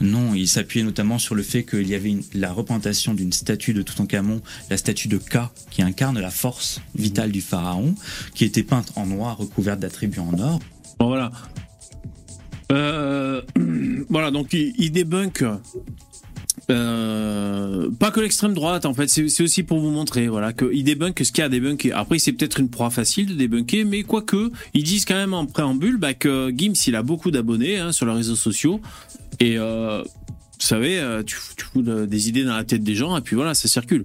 Non, 0.00 0.34
il 0.34 0.48
s'appuyait 0.48 0.84
notamment 0.84 1.18
sur 1.18 1.34
le 1.36 1.42
fait 1.44 1.62
qu'il 1.62 1.86
y 1.88 1.94
avait 1.94 2.08
une- 2.10 2.22
la 2.34 2.52
représentation 2.52 3.01
d'une 3.10 3.32
statue 3.32 3.74
de 3.74 3.82
Toutankhamon, 3.82 4.40
la 4.70 4.76
statue 4.76 5.08
de 5.08 5.18
Ka 5.18 5.50
qui 5.70 5.82
incarne 5.82 6.18
la 6.20 6.30
force 6.30 6.80
vitale 6.94 7.32
du 7.32 7.40
pharaon, 7.40 7.94
qui 8.34 8.44
était 8.44 8.62
peinte 8.62 8.92
en 8.96 9.06
noir 9.06 9.38
recouverte 9.38 9.80
d'attributs 9.80 10.20
en 10.20 10.38
or. 10.38 10.60
Bon, 10.98 11.08
voilà. 11.08 11.32
Euh, 12.70 13.42
voilà, 14.08 14.30
donc 14.30 14.52
il, 14.52 14.90
débunk. 14.92 15.44
euh, 16.70 17.90
pas 17.98 18.10
que 18.10 18.20
l'extrême 18.20 18.54
droite, 18.54 18.86
en 18.86 18.94
fait, 18.94 19.08
c'est 19.08 19.42
aussi 19.42 19.62
pour 19.62 19.80
vous 19.80 19.90
montrer, 19.90 20.28
voilà, 20.28 20.52
qu'il 20.52 20.84
débunk 20.84 21.20
ce 21.22 21.32
qu'il 21.32 21.42
y 21.42 21.46
a 21.46 21.94
à. 21.94 22.00
Après, 22.00 22.18
c'est 22.18 22.32
peut-être 22.32 22.60
une 22.60 22.70
proie 22.70 22.90
facile 22.90 23.26
de 23.26 23.34
débunker, 23.34 23.84
mais 23.84 24.02
quoique, 24.04 24.50
ils 24.74 24.84
disent 24.84 25.04
quand 25.04 25.16
même 25.16 25.34
en 25.34 25.46
préambule 25.46 25.98
bah, 25.98 26.14
que 26.14 26.52
Gims, 26.56 26.74
il 26.86 26.96
a 26.96 27.02
beaucoup 27.02 27.30
d'abonnés 27.30 27.78
hein, 27.78 27.92
sur 27.92 28.06
les 28.06 28.12
réseaux 28.12 28.36
sociaux, 28.36 28.80
et 29.40 29.58
euh, 29.58 30.02
vous 30.62 30.68
savez, 30.68 31.00
euh, 31.00 31.24
tu, 31.24 31.36
tu 31.56 31.64
fous 31.64 31.82
de- 31.82 32.06
des 32.06 32.28
idées 32.28 32.44
dans 32.44 32.54
la 32.54 32.62
tête 32.62 32.84
des 32.84 32.94
gens, 32.94 33.16
et 33.16 33.20
puis 33.20 33.34
voilà, 33.34 33.52
ça 33.52 33.66
circule. 33.66 34.04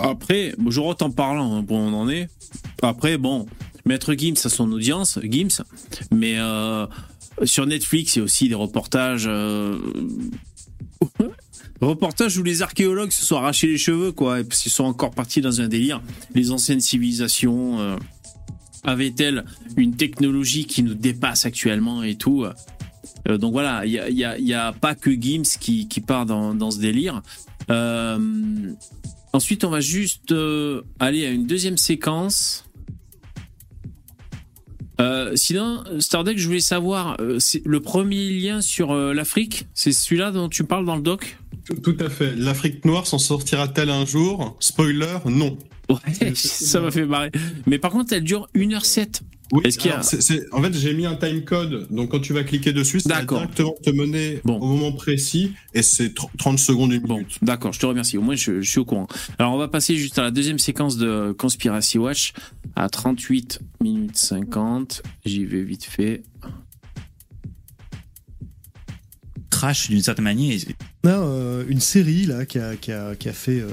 Après, 0.00 0.52
bon, 0.58 0.72
je 0.72 0.80
en 0.80 0.94
parlant, 1.12 1.54
hein, 1.54 1.62
bon, 1.62 1.78
on 1.78 1.94
en 1.94 2.08
est. 2.08 2.28
Après, 2.82 3.16
bon, 3.16 3.46
Maître 3.84 4.12
Gims 4.14 4.34
a 4.44 4.48
son 4.48 4.72
audience, 4.72 5.20
Gims, 5.22 5.62
mais 6.10 6.34
euh, 6.38 6.84
sur 7.44 7.64
Netflix, 7.64 8.16
il 8.16 8.18
y 8.18 8.22
a 8.22 8.24
aussi 8.24 8.48
des 8.48 8.56
reportages. 8.56 9.26
euh, 9.28 9.78
reportages 11.80 12.36
où 12.38 12.42
les 12.42 12.62
archéologues 12.62 13.12
se 13.12 13.24
sont 13.24 13.36
arrachés 13.36 13.68
les 13.68 13.78
cheveux, 13.78 14.10
quoi, 14.10 14.40
et 14.40 14.44
qu'ils 14.44 14.72
sont 14.72 14.84
encore 14.84 15.12
partis 15.12 15.40
dans 15.40 15.60
un 15.60 15.68
délire. 15.68 16.02
Les 16.34 16.50
anciennes 16.50 16.80
civilisations 16.80 17.96
avaient-elles 18.82 19.44
une 19.76 19.94
technologie 19.94 20.66
qui 20.66 20.82
nous 20.82 20.94
dépasse 20.94 21.46
actuellement 21.46 22.02
et 22.02 22.16
tout 22.16 22.44
Euh, 23.28 23.38
Donc 23.38 23.52
voilà, 23.52 23.84
il 23.84 24.14
n'y 24.14 24.54
a, 24.54 24.72
pas 24.72 24.94
que 24.94 25.10
Gims 25.10 25.58
qui, 25.60 25.88
qui 25.88 26.00
part 26.00 26.26
dans, 26.26 26.54
dans 26.54 26.70
ce 26.70 26.78
délire. 26.78 27.22
Euh, 27.70 28.18
ensuite, 29.32 29.64
on 29.64 29.70
va 29.70 29.80
juste 29.80 30.32
euh, 30.32 30.82
aller 30.98 31.26
à 31.26 31.30
une 31.30 31.46
deuxième 31.46 31.76
séquence. 31.76 32.64
Sinon, 35.34 35.84
Stardeck, 36.00 36.38
je 36.38 36.46
voulais 36.46 36.58
savoir, 36.58 37.16
le 37.20 37.80
premier 37.80 38.30
lien 38.30 38.60
sur 38.60 38.92
l'Afrique, 38.92 39.66
c'est 39.72 39.92
celui-là 39.92 40.32
dont 40.32 40.48
tu 40.48 40.64
parles 40.64 40.84
dans 40.84 40.96
le 40.96 41.02
doc? 41.02 41.38
Tout, 41.64 41.76
tout 41.76 41.96
à 42.00 42.10
fait. 42.10 42.34
L'Afrique 42.34 42.84
noire 42.84 43.06
s'en 43.06 43.18
sortira-t-elle 43.18 43.90
un 43.90 44.04
jour? 44.04 44.56
Spoiler, 44.58 45.18
non. 45.26 45.56
Ouais, 45.88 46.34
ça 46.34 46.80
m'a 46.80 46.90
fait 46.90 47.06
marrer. 47.06 47.30
Mais 47.66 47.78
par 47.78 47.92
contre, 47.92 48.12
elle 48.12 48.24
dure 48.24 48.48
1h07. 48.56 49.20
Oui, 49.52 49.62
Est-ce 49.64 49.78
qu'il 49.78 49.86
y 49.88 49.90
a- 49.90 49.94
alors, 49.94 50.04
c'est- 50.04 50.20
c'est- 50.20 50.44
en 50.52 50.62
fait, 50.62 50.74
j'ai 50.74 50.92
mis 50.92 51.06
un 51.06 51.14
time 51.14 51.42
code, 51.42 51.86
donc 51.90 52.10
quand 52.10 52.20
tu 52.20 52.34
vas 52.34 52.44
cliquer 52.44 52.74
dessus, 52.74 53.00
ça 53.00 53.08
va 53.14 53.24
directement 53.24 53.74
te 53.82 53.88
mener 53.90 54.40
Bon. 54.44 54.58
au 54.58 54.66
moment 54.66 54.92
précis, 54.92 55.54
et 55.72 55.80
c'est 55.82 56.08
tr- 56.14 56.28
30 56.36 56.58
secondes, 56.58 56.92
une 56.92 57.00
Bon, 57.00 57.14
minute. 57.14 57.38
d'accord, 57.40 57.72
je 57.72 57.80
te 57.80 57.86
remercie. 57.86 58.18
Au 58.18 58.22
moins, 58.22 58.34
je, 58.34 58.60
je 58.60 58.68
suis 58.70 58.78
au 58.80 58.84
courant. 58.84 59.06
Alors, 59.38 59.54
on 59.54 59.58
va 59.58 59.68
passer 59.68 59.96
juste 59.96 60.18
à 60.18 60.22
la 60.22 60.30
deuxième 60.30 60.58
séquence 60.58 60.98
de 60.98 61.32
Conspiracy 61.32 61.96
Watch 61.96 62.34
à 62.76 62.90
38 62.90 63.60
minutes 63.82 64.18
50. 64.18 65.02
J'y 65.24 65.46
vais 65.46 65.62
vite 65.62 65.84
fait. 65.84 66.22
Crash 69.50 69.88
d'une 69.88 70.02
certaine 70.02 70.24
manière. 70.24 70.56
On 71.04 71.08
a 71.10 71.12
euh, 71.12 71.64
une 71.68 71.80
série 71.80 72.26
là 72.26 72.44
qui 72.44 72.58
a, 72.58 72.74
qui 72.74 72.90
a, 72.90 73.14
qui 73.14 73.28
a 73.28 73.32
fait 73.32 73.60
euh, 73.60 73.68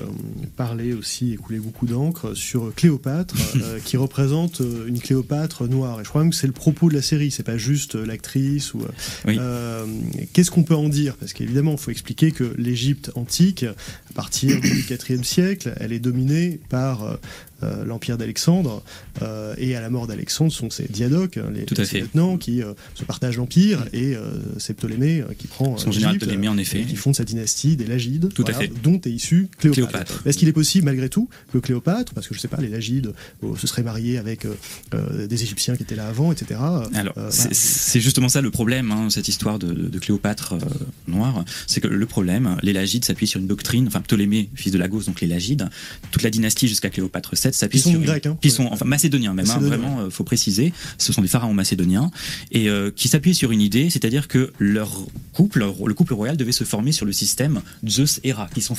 parler 0.57 0.93
aussi 0.93 1.33
et 1.33 1.37
couler 1.37 1.57
beaucoup 1.57 1.87
d'encre 1.87 2.35
sur 2.35 2.71
Cléopâtre, 2.75 3.33
euh, 3.55 3.79
qui 3.83 3.97
représente 3.97 4.61
une 4.87 4.99
Cléopâtre 4.99 5.67
noire. 5.67 5.99
Et 6.01 6.03
je 6.03 6.09
crois 6.09 6.21
même 6.21 6.29
que 6.29 6.35
c'est 6.35 6.45
le 6.45 6.53
propos 6.53 6.87
de 6.89 6.93
la 6.93 7.01
série, 7.01 7.31
c'est 7.31 7.41
pas 7.43 7.57
juste 7.57 7.95
l'actrice 7.95 8.75
ou. 8.75 8.83
Oui. 9.25 9.37
euh, 9.39 9.85
Qu'est-ce 10.33 10.51
qu'on 10.51 10.63
peut 10.63 10.75
en 10.75 10.87
dire? 10.87 11.15
Parce 11.15 11.33
qu'évidemment, 11.33 11.71
il 11.71 11.77
faut 11.79 11.91
expliquer 11.91 12.31
que 12.31 12.53
l'Égypte 12.59 13.11
antique, 13.15 13.63
à 13.63 14.13
partir 14.13 14.61
du 14.61 14.85
IVe 14.87 15.23
siècle, 15.23 15.73
elle 15.79 15.93
est 15.93 15.99
dominée 15.99 16.59
par 16.69 17.17
euh, 17.63 17.85
l'empire 17.85 18.17
d'Alexandre, 18.17 18.83
euh, 19.21 19.55
et 19.57 19.77
à 19.77 19.81
la 19.81 19.89
mort 19.89 20.07
d'Alexandre, 20.07 20.51
ce 20.51 20.57
sont 20.59 20.69
ces 20.69 20.83
diadoques, 20.89 21.37
hein, 21.37 21.49
les, 21.53 21.63
Tout 21.63 21.73
à 21.77 21.81
les 21.83 21.87
fait. 21.87 21.99
lieutenants 22.01 22.37
qui 22.37 22.61
euh, 22.61 22.73
se 22.95 23.05
partagent 23.05 23.37
l'empire, 23.37 23.85
et 23.93 24.15
c'est 24.57 24.73
Ptolémée 24.73 25.23
qui 25.37 25.47
prend 25.47 25.77
Son 25.77 25.91
général 25.91 26.17
Ptolémée, 26.17 26.49
en 26.49 26.57
effet. 26.57 26.81
et 26.81 26.85
qui 26.85 26.97
fonde 26.97 27.14
sa 27.15 27.23
dynastie 27.23 27.75
des 27.75 27.85
Lagides, 27.85 28.31
Tout 28.33 28.43
à 28.47 28.53
fait. 28.53 28.71
dont 28.83 28.99
est 29.01 29.09
issue 29.09 29.47
Cléopâtre. 29.59 29.87
Cléopâtre. 29.89 30.21
Est-ce 30.25 30.37
qu'il 30.37 30.47
est 30.47 30.53
possible, 30.53 30.85
malgré 30.85 31.09
tout, 31.09 31.29
que 31.53 31.57
Cléopâtre, 31.57 32.13
parce 32.13 32.27
que 32.27 32.35
je 32.35 32.39
sais 32.39 32.47
pas, 32.47 32.57
les 32.61 32.67
Lagides 32.69 33.13
euh, 33.43 33.55
se 33.55 33.67
seraient 33.67 33.83
mariés 33.83 34.17
avec 34.17 34.45
euh, 34.45 34.53
euh, 34.93 35.27
des 35.27 35.41
Égyptiens 35.43 35.75
qui 35.75 35.83
étaient 35.83 35.95
là 35.95 36.07
avant, 36.07 36.31
etc. 36.31 36.59
Alors, 36.93 37.13
Euh, 37.17 37.29
c'est- 37.31 37.49
voilà. 37.53 38.03
justement 38.03 38.29
ça 38.29 38.41
le 38.41 38.51
problème, 38.51 38.91
hein, 38.91 39.09
cette 39.09 39.27
histoire 39.27 39.57
de, 39.59 39.71
de 39.73 39.99
Cléopâtre 39.99 40.53
euh, 40.53 40.59
noire. 41.07 41.43
C'est 41.67 41.81
que 41.81 41.87
le 41.87 42.05
problème, 42.05 42.57
les 42.61 42.73
Lagides 42.73 43.05
s'appuient 43.05 43.27
sur 43.27 43.39
une 43.39 43.47
doctrine, 43.47 43.87
enfin 43.87 44.01
Ptolémée, 44.01 44.49
fils 44.55 44.71
de 44.71 44.77
Lagos, 44.77 45.03
donc 45.03 45.21
les 45.21 45.27
Lagides, 45.27 45.69
toute 46.11 46.23
la 46.23 46.29
dynastie 46.29 46.67
jusqu'à 46.67 46.89
Cléopâtre 46.89 47.33
VII 47.35 47.53
s'appuie 47.53 47.79
Qui 47.79 47.83
sont 47.83 47.91
sur. 47.91 48.01
grecs, 48.01 48.25
hein. 48.25 48.37
Sont, 48.49 48.67
enfin, 48.71 48.85
macédoniens 48.85 49.33
même, 49.33 49.49
hein, 49.49 49.59
vraiment, 49.59 49.99
euh, 50.01 50.09
faut 50.09 50.23
préciser. 50.23 50.71
Ce 50.97 51.11
sont 51.11 51.21
des 51.21 51.27
pharaons 51.27 51.53
macédoniens, 51.53 52.11
et 52.51 52.67
qui 52.95 53.07
s'appuient 53.07 53.35
sur 53.35 53.51
une 53.51 53.61
idée, 53.61 53.89
c'est-à-dire 53.89 54.27
que 54.27 54.51
leur 54.59 55.05
couple, 55.33 55.65
le 55.85 55.93
couple 55.93 56.13
royal 56.13 56.37
devait 56.37 56.51
se 56.51 56.63
former 56.63 56.91
sur 56.91 57.04
le 57.05 57.11
système 57.11 57.61
Zeus-Héra, 57.87 58.49
qui 58.53 58.61
sont 58.61 58.75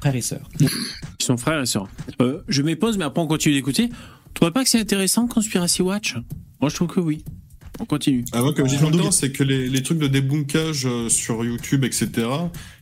frères 0.00 0.16
et 0.16 0.20
sœurs. 0.20 0.48
Ils 0.60 0.68
sont 1.24 1.36
frères 1.36 1.60
et 1.60 1.66
sœurs. 1.66 1.88
Euh, 2.20 2.42
je 2.48 2.62
m'épose, 2.62 2.98
mais 2.98 3.04
après, 3.04 3.22
on 3.22 3.26
continue 3.26 3.54
d'écouter. 3.54 3.88
Tu 3.88 3.94
trouves 4.34 4.52
pas 4.52 4.62
que 4.62 4.68
c'est 4.70 4.80
intéressant, 4.80 5.26
Conspiracy 5.26 5.82
Watch? 5.82 6.16
Moi, 6.60 6.68
je 6.68 6.74
trouve 6.74 6.88
que 6.88 7.00
oui. 7.00 7.24
On 7.80 7.86
continue. 7.86 8.24
Avant, 8.32 8.52
comme 8.52 8.66
je 8.68 8.74
dis 8.74 8.78
Jean 8.78 8.86
tout 8.86 8.92
le 8.92 8.96
temps, 8.98 9.08
Douillet. 9.08 9.12
c'est 9.12 9.32
que 9.32 9.42
les, 9.42 9.68
les 9.68 9.82
trucs 9.82 9.98
de 9.98 10.06
débunkage 10.06 10.86
euh, 10.86 11.08
sur 11.08 11.44
YouTube, 11.44 11.84
etc., 11.84 12.28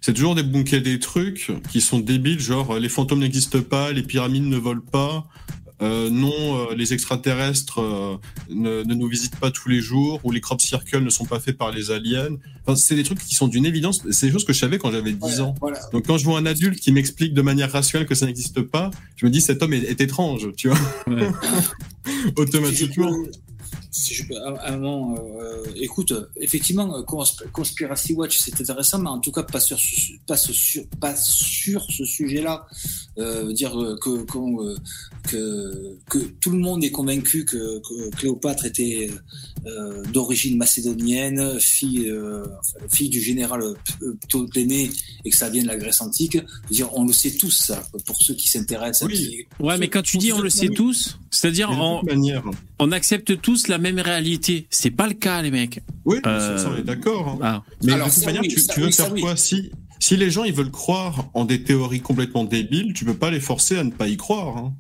c'est 0.03 0.13
toujours 0.13 0.35
débunker 0.35 0.83
des 0.83 0.99
trucs 0.99 1.51
qui 1.71 1.81
sont 1.81 1.99
débiles, 1.99 2.41
genre 2.41 2.73
euh, 2.73 2.79
les 2.79 2.91
fantômes 2.91 3.21
n'existent 3.21 3.63
pas, 3.63 3.93
les 3.93 4.03
pyramides 4.03 4.45
ne 4.45 4.57
volent 4.59 4.83
pas, 4.93 5.27
euh, 5.83 6.11
non, 6.11 6.33
euh, 6.33 6.75
les 6.77 6.93
extraterrestres 6.93 7.81
euh, 7.81 8.17
ne, 8.49 8.85
ne 8.85 8.95
nous 8.95 9.09
visitent 9.09 9.37
pas 9.37 9.51
tous 9.51 9.69
les 9.69 9.81
jours, 9.81 10.21
ou 10.23 10.31
les 10.31 10.41
crop 10.41 10.61
circles 10.61 11.01
ne 11.01 11.11
sont 11.11 11.25
pas 11.25 11.41
faits 11.41 11.59
par 11.59 11.73
les 11.73 11.91
aliens. 11.91 12.37
Enfin, 12.65 12.77
c'est 12.77 12.95
des 12.95 13.03
trucs 13.03 13.19
qui 13.19 13.35
sont 13.35 13.49
d'une 13.49 13.67
évidence, 13.67 14.03
c'est 14.11 14.27
des 14.27 14.33
choses 14.33 14.45
que 14.45 14.53
je 14.53 14.59
savais 14.59 14.79
quand 14.79 14.93
j'avais 14.93 15.13
10 15.13 15.41
ans. 15.41 15.55
Voilà. 15.61 15.81
Donc 15.93 16.07
quand 16.07 16.19
je 16.19 16.25
vois 16.25 16.39
un 16.39 16.47
adulte 16.47 16.79
qui 16.79 16.93
m'explique 16.93 17.35
de 17.35 17.43
manière 17.43 17.73
rationnelle 17.73 18.07
que 18.07 18.15
ça 18.15 18.27
n'existe 18.27 18.63
pas, 18.63 18.91
je 19.17 19.27
me 19.27 19.31
dis 19.31 19.41
cet 19.41 19.63
homme 19.63 19.73
est, 19.73 19.83
est 19.83 20.01
étrange, 20.01 20.49
tu 20.57 20.69
vois. 20.69 20.79
Ouais. 21.09 21.29
Automatiquement. 22.37 23.13
Si 23.91 24.15
je 24.15 24.27
peux, 24.27 24.37
à 24.37 24.73
un 24.73 24.77
moment, 24.79 25.17
euh, 25.41 25.65
écoute, 25.77 26.13
effectivement, 26.37 26.97
euh, 26.97 27.03
Cons- 27.03 27.25
Conspiracy 27.53 28.15
Watch, 28.15 28.39
c'est 28.39 28.59
intéressant, 28.61 28.99
mais 28.99 29.09
en 29.11 29.19
tout 29.21 29.33
cas, 29.33 29.43
pas 29.43 29.61
sur, 29.61 29.79
ce- 29.79 30.13
pas 30.27 30.37
sur, 30.37 30.55
pas 31.01 31.15
sur 31.17 31.85
ce 31.91 32.05
sujet-là. 32.05 32.67
Euh, 33.19 33.53
dire 33.53 33.79
euh, 33.79 33.97
que, 34.01 34.09
euh, 34.11 34.77
que, 35.29 35.99
que 36.09 36.19
tout 36.41 36.51
le 36.51 36.59
monde 36.59 36.83
est 36.83 36.91
convaincu 36.91 37.45
que, 37.45 37.79
que 37.81 38.11
Cléopâtre 38.17 38.65
était 38.65 39.11
euh, 39.67 40.03
d'origine 40.07 40.57
macédonienne, 40.57 41.61
fille, 41.61 42.09
euh, 42.09 42.45
enfin, 42.61 42.87
fille 42.91 43.11
du 43.11 43.21
général 43.21 43.63
Ptolémée, 44.29 44.91
et 45.25 45.31
que 45.31 45.37
ça 45.37 45.51
vient 45.51 45.63
de 45.63 45.69
la 45.69 45.77
Grèce 45.77 46.01
antique. 46.01 46.39
Dire, 46.71 46.89
on 46.95 47.05
le 47.05 47.13
sait 47.13 47.33
tous, 47.33 47.51
ça, 47.51 47.83
pour 48.07 48.21
ceux 48.23 48.35
qui 48.35 48.49
s'intéressent. 48.49 49.09
Oui. 49.09 49.17
qui- 49.17 49.63
Ouais, 49.63 49.77
mais 49.79 49.89
quand 49.89 50.03
tu 50.03 50.17
dis 50.19 50.33
on 50.33 50.41
le 50.41 50.51
sait 50.51 50.69
tous, 50.75 51.19
c'est-à-dire 51.31 51.69
on 52.79 52.93
accepte 52.93 53.41
tous 53.41 53.62
la 53.69 53.79
même 53.79 53.99
réalité. 53.99 54.67
C'est 54.71 54.91
pas 54.91 55.07
le 55.07 55.15
cas, 55.15 55.43
les 55.43 55.51
mecs. 55.51 55.81
Oui, 56.05 56.19
Euh, 56.27 56.59
ça, 56.59 56.71
on 56.71 56.77
est 56.77 56.83
d'accord. 56.83 57.29
hein. 57.29 57.39
Ah. 57.43 57.63
Mais 57.83 57.93
Alors, 57.93 58.09
de 58.09 58.13
toute 58.15 58.25
manière, 58.27 58.43
oui, 58.43 58.49
tu, 58.49 58.61
ça, 58.61 58.73
tu 58.75 58.81
veux 58.81 58.87
oui, 58.87 58.93
ça, 58.93 59.05
faire 59.05 59.13
oui. 59.15 59.21
quoi 59.21 59.37
si, 59.37 59.71
si 59.99 60.17
les 60.17 60.31
gens 60.31 60.45
ils 60.45 60.53
veulent 60.53 60.71
croire 60.71 61.31
en 61.35 61.45
des 61.45 61.63
théories 61.63 62.01
complètement 62.01 62.45
débiles, 62.45 62.93
tu 62.95 63.05
peux 63.05 63.15
pas 63.15 63.31
les 63.31 63.41
forcer 63.41 63.77
à 63.79 63.85
ne 63.85 63.91
pas 63.91 64.09
y 64.09 64.17
croire. 64.17 64.57
hein. 64.57 64.75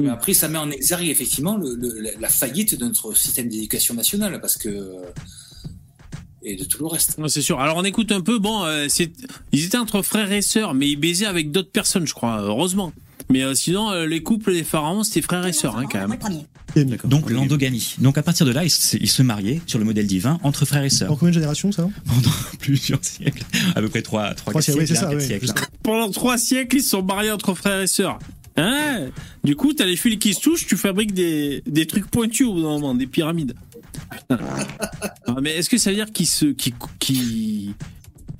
Mais 0.00 0.08
après, 0.08 0.32
ça 0.32 0.48
met 0.48 0.58
en 0.58 0.70
exergue 0.70 1.08
effectivement 1.08 1.56
le- 1.56 1.74
le- 1.74 2.00
la- 2.18 2.28
faillite 2.30 2.78
de 2.78 2.84
notre 2.86 3.14
système 3.16 3.48
d'éducation 3.48 3.94
nationale, 3.94 4.40
parce 4.40 4.56
que 4.56 4.96
et 6.44 6.56
de 6.56 6.64
tout 6.64 6.78
le 6.82 6.86
reste. 6.88 7.16
C'est 7.28 7.42
sûr. 7.42 7.60
Alors 7.60 7.76
on 7.76 7.84
écoute 7.84 8.10
un 8.10 8.20
peu. 8.20 8.38
Bon, 8.38 8.64
euh, 8.64 8.86
c'est, 8.88 9.12
ils 9.52 9.64
étaient 9.64 9.78
entre 9.78 10.02
frères 10.02 10.32
et 10.32 10.42
sœurs, 10.42 10.74
mais 10.74 10.88
ils 10.90 10.96
baisaient 10.96 11.26
avec 11.26 11.52
d'autres 11.52 11.70
personnes, 11.70 12.06
je 12.06 12.14
crois. 12.14 12.40
Heureusement. 12.42 12.92
Mais 13.30 13.42
euh, 13.42 13.54
sinon, 13.54 13.90
euh, 13.90 14.06
les 14.06 14.22
couples 14.22 14.52
des 14.52 14.64
pharaons, 14.64 15.02
c'était 15.04 15.22
frères 15.22 15.46
et 15.46 15.52
sœurs, 15.52 15.76
hein, 15.76 15.84
quand 15.90 16.06
même. 16.06 16.18
Donc 17.04 17.30
l'endogamie. 17.30 17.94
Donc 17.98 18.16
à 18.18 18.22
partir 18.22 18.46
de 18.46 18.50
là, 18.52 18.64
ils 18.64 18.70
se, 18.70 18.96
ils 18.96 19.10
se 19.10 19.22
mariaient 19.22 19.60
sur 19.66 19.78
le 19.78 19.84
modèle 19.84 20.06
divin 20.06 20.38
entre 20.42 20.64
frères 20.64 20.82
et 20.82 20.86
En 20.86 20.90
sœurs 20.90 21.08
combien 21.10 21.28
de 21.28 21.34
générations 21.34 21.70
ça 21.72 21.88
pendant 22.06 22.30
plusieurs 22.60 23.04
siècles, 23.04 23.42
à 23.74 23.80
peu 23.80 23.88
près 23.88 24.02
trois, 24.02 24.34
trois, 24.34 24.52
Trois 24.52 24.62
quatre 24.62 24.74
siècles, 24.76 24.80
oui, 24.92 24.96
ça, 24.96 25.10
oui. 25.14 25.48
Pendant 25.82 26.10
trois 26.10 26.38
siècles, 26.38 26.76
ils 26.76 26.82
se 26.82 26.90
sont 26.90 27.02
mariés 27.02 27.30
entre 27.30 27.54
frères 27.54 27.80
et 27.80 27.86
sœurs. 27.86 28.18
Hein 28.56 29.08
du 29.44 29.56
coup, 29.56 29.72
t'as 29.72 29.84
les 29.86 29.96
fils 29.96 30.18
qui 30.18 30.34
se 30.34 30.40
touchent, 30.40 30.66
tu 30.66 30.76
fabriques 30.76 31.14
des, 31.14 31.62
des 31.66 31.86
trucs 31.86 32.06
pointus 32.06 32.46
au 32.46 32.52
bout 32.54 32.62
d'un 32.62 32.68
moment, 32.68 32.94
des 32.94 33.06
pyramides. 33.06 33.54
Putain. 34.10 34.38
Ah, 35.26 35.36
mais 35.42 35.56
est-ce 35.56 35.70
que 35.70 35.78
ça 35.78 35.90
veut 35.90 35.96
dire 35.96 36.10
qu'ils 36.12 36.26
se, 36.26 36.46
qu'ils, 36.46 36.74
qu'ils- 36.98 37.74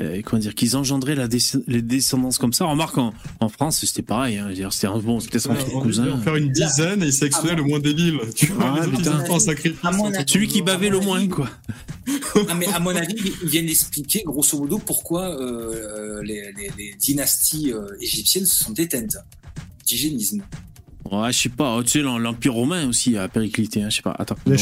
euh, 0.02 0.20
comment 0.24 0.40
dire, 0.40 0.54
qu'ils 0.54 0.76
engendraient 0.76 1.14
la 1.14 1.28
les 1.66 1.82
descendances 1.82 2.38
comme 2.38 2.52
ça 2.52 2.64
Remarque, 2.66 2.98
en, 2.98 3.12
en 3.40 3.48
France, 3.48 3.80
c'était 3.84 4.02
pareil. 4.02 4.38
Hein, 4.38 4.50
c'était 4.70 4.86
un 4.88 4.98
bon, 4.98 5.20
c'était 5.20 5.38
son 5.38 5.54
on 5.74 5.80
cousin. 5.80 6.12
en 6.12 6.18
faire 6.20 6.36
une 6.36 6.50
dizaine 6.50 7.02
et 7.02 7.06
il 7.06 7.12
sélectionnait 7.12 7.50
Ah 7.52 7.56
le 7.56 7.62
moins 7.64 7.78
débile. 7.80 8.18
Tu 8.34 8.46
vois, 8.46 8.74
Ah, 8.76 8.80
les 8.80 8.86
autres, 8.88 8.96
putain. 8.98 9.34
un 9.34 9.38
sacrifice. 9.38 9.78
À 9.82 9.90
mon 9.92 10.12
avis- 10.12 10.24
Celui 10.26 10.48
qui 10.48 10.62
bavait 10.62 10.88
le 10.90 11.00
moins, 11.00 11.26
quoi. 11.28 11.48
Ah, 12.48 12.54
mais 12.54 12.66
à 12.68 12.80
mon 12.80 12.94
avis, 12.96 13.14
ils 13.42 13.48
viennent 13.48 13.68
expliquer 13.68 14.22
grosso 14.24 14.58
modo 14.58 14.78
pourquoi 14.78 15.38
euh, 15.40 16.22
les, 16.22 16.52
les- 16.56 16.70
les 16.78 16.94
dynasties 16.98 17.72
euh, 17.72 17.86
égyptiennes 18.00 18.46
se 18.46 18.64
sont 18.64 18.72
éteintes. 18.74 19.16
D'hygiénisme. 19.86 20.42
Ouais, 21.12 21.30
je 21.30 21.38
sais 21.38 21.48
pas. 21.50 21.82
Tu 21.82 21.90
sais, 21.90 22.02
l'Empire 22.02 22.54
romain 22.54 22.88
aussi 22.88 23.18
a 23.18 23.28
périclité. 23.28 23.82
Hein, 23.82 23.90
je 23.90 23.96
sais 23.96 24.02
pas. 24.02 24.16
Attends. 24.18 24.36
Là, 24.46 24.56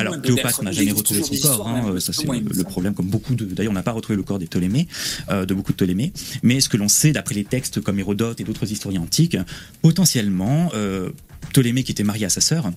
Alors 0.00 0.20
Cléopâtre 0.20 0.64
n'a 0.64 0.72
jamais 0.72 0.90
retrouvé 0.90 1.22
son 1.22 1.32
des 1.32 1.40
corps, 1.40 1.68
hein, 1.68 2.00
ça 2.00 2.12
c'est 2.12 2.26
le 2.26 2.64
problème 2.64 2.94
comme 2.94 3.06
beaucoup 3.06 3.34
de. 3.36 3.44
D'ailleurs, 3.44 3.70
on 3.70 3.74
n'a 3.74 3.84
pas 3.84 3.92
retrouvé 3.92 4.16
le 4.16 4.24
corps 4.24 4.40
des 4.40 4.46
Ptolémées, 4.46 4.88
euh, 5.30 5.46
de 5.46 5.54
beaucoup 5.54 5.70
de 5.70 5.76
Ptolémées, 5.76 6.12
mais 6.42 6.60
ce 6.60 6.68
que 6.68 6.76
l'on 6.76 6.88
sait 6.88 7.12
d'après 7.12 7.36
les 7.36 7.44
textes 7.44 7.80
comme 7.80 8.00
Hérodote 8.00 8.40
et 8.40 8.44
d'autres 8.44 8.70
historiens 8.70 9.02
antiques, 9.02 9.36
potentiellement 9.80 10.72
euh, 10.74 11.10
Ptolémée 11.50 11.84
qui 11.84 11.92
était 11.92 12.02
marié 12.02 12.26
à 12.26 12.30
sa 12.30 12.40
sœur 12.40 12.72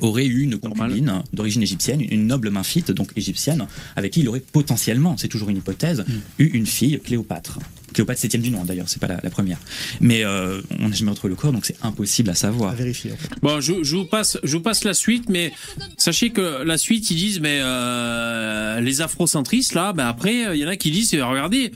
aurait 0.00 0.26
eu 0.26 0.42
une 0.42 0.58
concubine 0.58 1.22
d'origine 1.32 1.62
égyptienne, 1.62 2.00
une 2.00 2.26
noble 2.26 2.50
mymphite, 2.50 2.90
donc 2.92 3.10
égyptienne, 3.16 3.66
avec 3.96 4.12
qui 4.12 4.20
il 4.20 4.28
aurait 4.28 4.40
potentiellement, 4.40 5.16
c'est 5.16 5.28
toujours 5.28 5.48
une 5.48 5.56
hypothèse, 5.56 6.04
eu 6.38 6.44
une 6.44 6.66
fille, 6.66 7.00
Cléopâtre. 7.00 7.58
Cléopâtre 7.92 8.20
septième 8.20 8.42
du 8.42 8.50
nom 8.50 8.64
d'ailleurs, 8.64 8.88
c'est 8.88 9.00
pas 9.00 9.06
la, 9.06 9.20
la 9.22 9.30
première. 9.30 9.58
Mais 10.00 10.24
euh, 10.24 10.60
on 10.78 10.88
n'a 10.88 10.94
jamais 10.94 11.10
retrouvé 11.10 11.30
le 11.30 11.36
corps, 11.36 11.52
donc 11.52 11.64
c'est 11.66 11.76
impossible 11.82 12.30
à 12.30 12.34
savoir. 12.34 12.72
À 12.72 12.74
vérifier. 12.74 13.12
En 13.12 13.16
fait. 13.16 13.30
Bon, 13.42 13.60
je, 13.60 13.82
je 13.82 13.96
vous 13.96 14.04
passe, 14.04 14.38
je 14.42 14.56
vous 14.56 14.62
passe 14.62 14.84
la 14.84 14.94
suite, 14.94 15.28
mais 15.28 15.52
sachez 15.96 16.30
que 16.30 16.62
la 16.62 16.78
suite, 16.78 17.10
ils 17.10 17.16
disent, 17.16 17.40
mais 17.40 17.58
euh, 17.62 18.80
les 18.80 19.00
afrocentristes 19.00 19.74
là, 19.74 19.92
ben 19.92 20.06
après, 20.06 20.56
il 20.56 20.60
y 20.60 20.64
en 20.64 20.68
a 20.68 20.76
qui 20.76 20.90
disent, 20.90 21.14
regardez, 21.14 21.72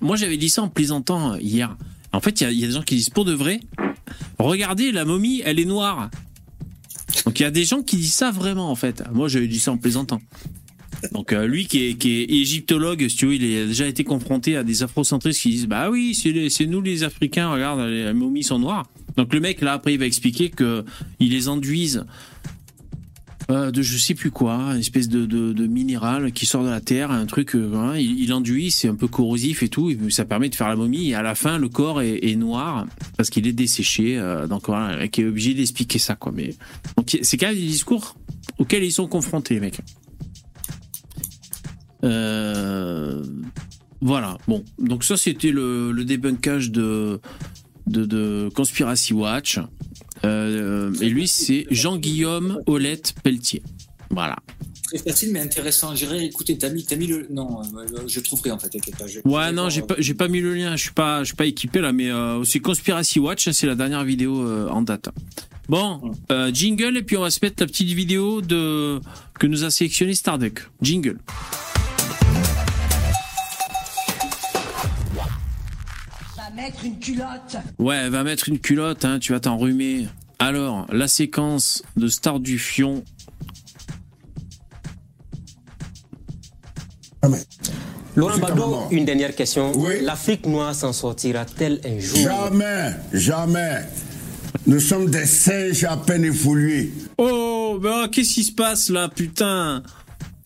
moi 0.00 0.16
j'avais 0.16 0.36
dit 0.36 0.50
ça 0.50 0.62
en 0.62 0.68
plaisantant 0.68 1.36
hier. 1.36 1.76
En 2.12 2.20
fait, 2.20 2.40
il 2.40 2.50
y 2.50 2.60
y 2.60 2.64
a 2.64 2.66
des 2.66 2.72
gens 2.72 2.82
qui 2.82 2.96
disent 2.96 3.10
pour 3.10 3.24
de 3.24 3.32
vrai, 3.34 3.60
regardez, 4.38 4.92
la 4.92 5.04
momie, 5.04 5.42
elle 5.44 5.60
est 5.60 5.64
noire. 5.64 6.10
Donc 7.24 7.38
il 7.40 7.42
y 7.42 7.46
a 7.46 7.50
des 7.50 7.64
gens 7.64 7.82
qui 7.82 7.96
disent 7.96 8.14
ça 8.14 8.30
vraiment 8.30 8.70
en 8.70 8.74
fait. 8.74 9.02
Moi, 9.12 9.28
j'avais 9.28 9.48
dit 9.48 9.60
ça 9.60 9.72
en 9.72 9.76
plaisantant. 9.78 10.20
Donc 11.12 11.32
euh, 11.32 11.46
lui 11.46 11.66
qui 11.66 11.88
est, 11.88 11.94
qui 11.94 12.22
égyptologue, 12.22 13.06
tu 13.06 13.34
il 13.34 13.58
a 13.58 13.66
déjà 13.66 13.86
été 13.86 14.04
confronté 14.04 14.56
à 14.56 14.64
des 14.64 14.82
afrocentristes 14.82 15.40
qui 15.40 15.50
disent 15.50 15.68
bah 15.68 15.90
oui 15.90 16.14
c'est 16.14 16.66
nous 16.66 16.80
les 16.80 17.04
Africains, 17.04 17.50
regarde 17.50 17.80
les 17.80 18.12
momies 18.12 18.42
sont 18.42 18.58
noires. 18.58 18.86
Donc 19.16 19.32
le 19.32 19.40
mec 19.40 19.60
là 19.60 19.74
après 19.74 19.94
il 19.94 19.98
va 19.98 20.06
expliquer 20.06 20.50
que 20.50 20.84
les 21.20 21.48
enduisent 21.48 22.04
euh, 23.50 23.70
de 23.70 23.80
je 23.80 23.96
sais 23.96 24.14
plus 24.14 24.30
quoi, 24.30 24.56
une 24.74 24.80
espèce 24.80 25.08
de, 25.08 25.66
minéral 25.66 26.32
qui 26.32 26.44
sort 26.44 26.64
de 26.64 26.68
la 26.68 26.82
terre, 26.82 27.10
un 27.10 27.24
truc, 27.24 27.54
euh, 27.54 27.66
voilà, 27.66 27.98
il, 27.98 28.30
enduit, 28.34 28.70
c'est 28.70 28.88
un 28.88 28.94
peu 28.94 29.08
corrosif 29.08 29.62
et 29.62 29.70
tout, 29.70 29.90
ça 30.10 30.26
permet 30.26 30.50
de 30.50 30.54
faire 30.54 30.68
la 30.68 30.76
momie, 30.76 31.08
et 31.08 31.14
à 31.14 31.22
la 31.22 31.34
fin, 31.34 31.56
le 31.56 31.70
corps 31.70 32.02
est, 32.02 32.36
noir 32.36 32.86
parce 33.16 33.30
qu'il 33.30 33.46
est 33.46 33.54
desséché, 33.54 34.20
donc 34.50 34.66
voilà, 34.66 34.98
mec 34.98 35.18
est 35.18 35.24
obligé 35.24 35.54
d'expliquer 35.54 35.98
ça, 35.98 36.14
quoi. 36.14 36.30
Mais 36.30 36.54
c'est 37.22 37.38
quand 37.38 37.46
même 37.46 37.56
des 37.56 37.62
discours 37.62 38.16
auxquels 38.58 38.84
ils 38.84 38.92
sont 38.92 39.06
confrontés, 39.06 39.54
les 39.54 39.60
mecs. 39.60 39.80
Euh, 42.04 43.22
voilà, 44.00 44.38
bon, 44.46 44.64
donc 44.78 45.02
ça 45.04 45.16
c'était 45.16 45.50
le, 45.50 45.90
le 45.92 46.04
débunkage 46.04 46.70
de, 46.70 47.20
de, 47.86 48.04
de 48.04 48.48
Conspiracy 48.54 49.12
Watch. 49.12 49.58
Euh, 50.24 50.92
et 51.00 51.08
lui, 51.08 51.28
c'est 51.28 51.66
Jean-Guillaume 51.70 52.60
Olette 52.66 53.14
Pelletier. 53.22 53.62
Voilà. 54.10 54.36
Très 54.84 54.98
facile 54.98 55.32
mais 55.32 55.40
intéressant. 55.40 55.94
J'irai 55.94 56.24
écouter. 56.24 56.56
T'as 56.56 56.70
mis, 56.70 56.84
t'as 56.84 56.96
mis 56.96 57.06
le. 57.06 57.26
Non, 57.30 57.60
euh, 57.76 57.86
je 58.06 58.20
trouverai 58.20 58.50
en 58.50 58.58
fait. 58.58 58.68
t'inquiète 58.70 58.96
pas, 58.96 59.06
je- 59.06 59.20
Ouais, 59.24 59.52
non, 59.52 59.68
j'ai 59.68 59.82
pas, 59.82 59.96
pas 60.16 60.28
mis 60.28 60.40
le 60.40 60.54
lien. 60.54 60.76
Je 60.76 60.82
suis 60.82 60.92
pas, 60.92 61.20
je 61.20 61.26
suis 61.26 61.36
pas 61.36 61.44
équipé 61.46 61.80
là, 61.80 61.92
mais 61.92 62.10
euh, 62.10 62.42
c'est 62.44 62.58
Conspiracy 62.60 63.20
Watch. 63.20 63.50
C'est 63.50 63.66
la 63.66 63.74
dernière 63.74 64.02
vidéo 64.04 64.40
euh, 64.46 64.68
en 64.68 64.82
date. 64.82 65.10
Bon, 65.68 66.00
jingle 66.54 66.96
et 66.96 67.02
puis 67.02 67.18
on 67.18 67.20
va 67.20 67.30
se 67.30 67.40
mettre 67.42 67.56
la 67.62 67.66
petite 67.66 67.90
vidéo 67.90 68.40
de 68.40 68.98
que 69.38 69.46
nous 69.46 69.64
a 69.64 69.70
sélectionné 69.70 70.14
Starduck. 70.14 70.62
Jingle. 70.80 71.18
Mettre 76.58 76.84
une 76.84 76.98
culotte. 76.98 77.56
Ouais, 77.78 78.08
va 78.08 78.24
mettre 78.24 78.48
une 78.48 78.58
culotte. 78.58 79.04
Hein, 79.04 79.18
tu 79.20 79.32
vas 79.32 79.40
t'enrhumer. 79.40 80.08
Alors, 80.38 80.86
la 80.92 81.08
séquence 81.08 81.82
de 81.96 82.08
Star 82.08 82.40
du 82.40 82.58
Fion. 82.58 83.04
Laurent 88.16 88.38
Bado, 88.38 88.88
une 88.90 89.04
dernière 89.04 89.34
question. 89.36 89.72
L'Afrique 90.02 90.46
noire 90.46 90.74
s'en 90.74 90.92
sortira-t-elle 90.92 91.80
un 91.84 92.00
jour? 92.00 92.18
Jamais, 92.18 92.94
jamais. 93.12 93.82
Nous 94.66 94.80
sommes 94.80 95.10
des 95.10 95.26
singes 95.26 95.84
à 95.84 95.96
peine 95.96 96.24
évolués. 96.24 96.92
Oh, 97.18 97.78
bah, 97.80 98.08
qu'est-ce 98.10 98.34
qui 98.34 98.44
se 98.44 98.52
passe 98.52 98.90
là, 98.90 99.08
putain? 99.08 99.82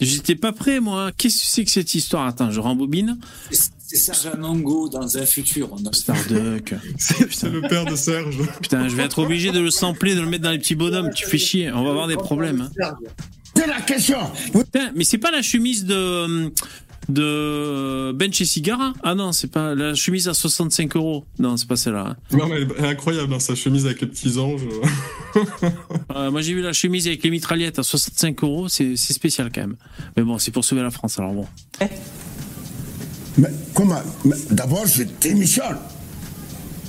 J'étais 0.01 0.35
pas 0.35 0.53
prêt, 0.53 0.81
moi. 0.81 1.13
Qu'est-ce 1.17 1.41
que 1.41 1.47
c'est 1.47 1.65
que 1.65 1.71
cette 1.71 1.95
histoire? 1.95 2.27
Attends, 2.27 2.51
je 2.51 2.61
rembobine. 2.61 3.19
C'est 3.95 3.99
Serge 4.15 4.35
Anongo 4.35 4.89
dans 4.89 5.19
un 5.19 5.27
futur. 5.27 5.69
On 5.73 5.85
a... 5.87 5.93
Starduck. 5.93 6.75
C'est 6.99 7.51
le 7.51 7.61
père 7.69 7.85
de 7.85 7.95
Serge. 7.95 8.39
Putain, 8.63 8.89
je 8.89 8.97
vais 8.97 9.03
être 9.03 9.19
obligé 9.19 9.53
de 9.53 9.61
le 9.61 9.71
sampler, 9.71 10.15
de 10.15 10.21
le 10.21 10.27
mettre 10.27 10.45
dans 10.45 10.51
les 10.51 10.59
petits 10.59 10.75
bonhommes. 10.75 11.11
Tu 11.15 11.27
fais 11.27 11.37
chier. 11.39 11.71
On 11.73 11.85
va 11.85 11.91
avoir 11.91 12.09
des 12.09 12.17
problèmes. 12.17 12.69
hein. 12.81 12.95
C'est 13.55 13.67
la 13.67 13.81
question. 13.83 14.19
Putain, 14.53 14.93
mais 14.97 15.05
c'est 15.05 15.19
pas 15.19 15.31
la 15.31 15.43
chemise 15.43 15.85
de 15.85 16.51
de 17.09 18.13
Ben 18.15 18.33
chez 18.33 18.45
Cigara 18.45 18.93
Ah 19.03 19.15
non, 19.17 19.33
c'est 19.33 19.51
pas 19.51 19.75
la 19.75 19.93
chemise 19.95 20.29
à 20.29 20.35
65 20.35 20.95
euros. 20.97 21.27
Non, 21.39 21.57
c'est 21.57 21.67
pas 21.69 21.77
celle-là. 21.77 22.07
hein. 22.11 22.17
Non, 22.37 22.47
mais 22.47 22.63
elle 22.63 22.85
est 22.85 22.89
incroyable, 22.89 23.35
hein, 23.35 23.41
sa 23.41 23.55
chemise 23.57 23.85
avec 23.87 24.01
les 24.01 24.07
petits 24.07 24.39
anges. 24.39 24.63
Euh, 26.15 26.31
moi, 26.31 26.43
j'ai 26.43 26.53
vu 26.53 26.61
la 26.61 26.75
chemise 26.75 27.07
avec 27.07 27.23
les 27.25 27.31
mitraillettes 27.31 27.79
à 27.79 27.83
65 27.83 28.43
euros. 28.45 28.69
C'est 28.69 28.97
c'est 28.97 29.15
spécial 29.15 29.51
quand 29.55 29.63
même. 29.63 29.77
Mais 30.15 30.23
bon, 30.23 30.39
c'est 30.39 30.51
pour 30.51 30.63
sauver 30.63 30.83
la 30.83 30.91
France. 30.91 31.19
Alors 31.19 31.33
bon. 31.33 31.47
Mais 33.39 33.49
comment 33.75 34.01
mais 34.25 34.37
D'abord, 34.51 34.87
je 34.87 35.05
démissionne. 35.21 35.79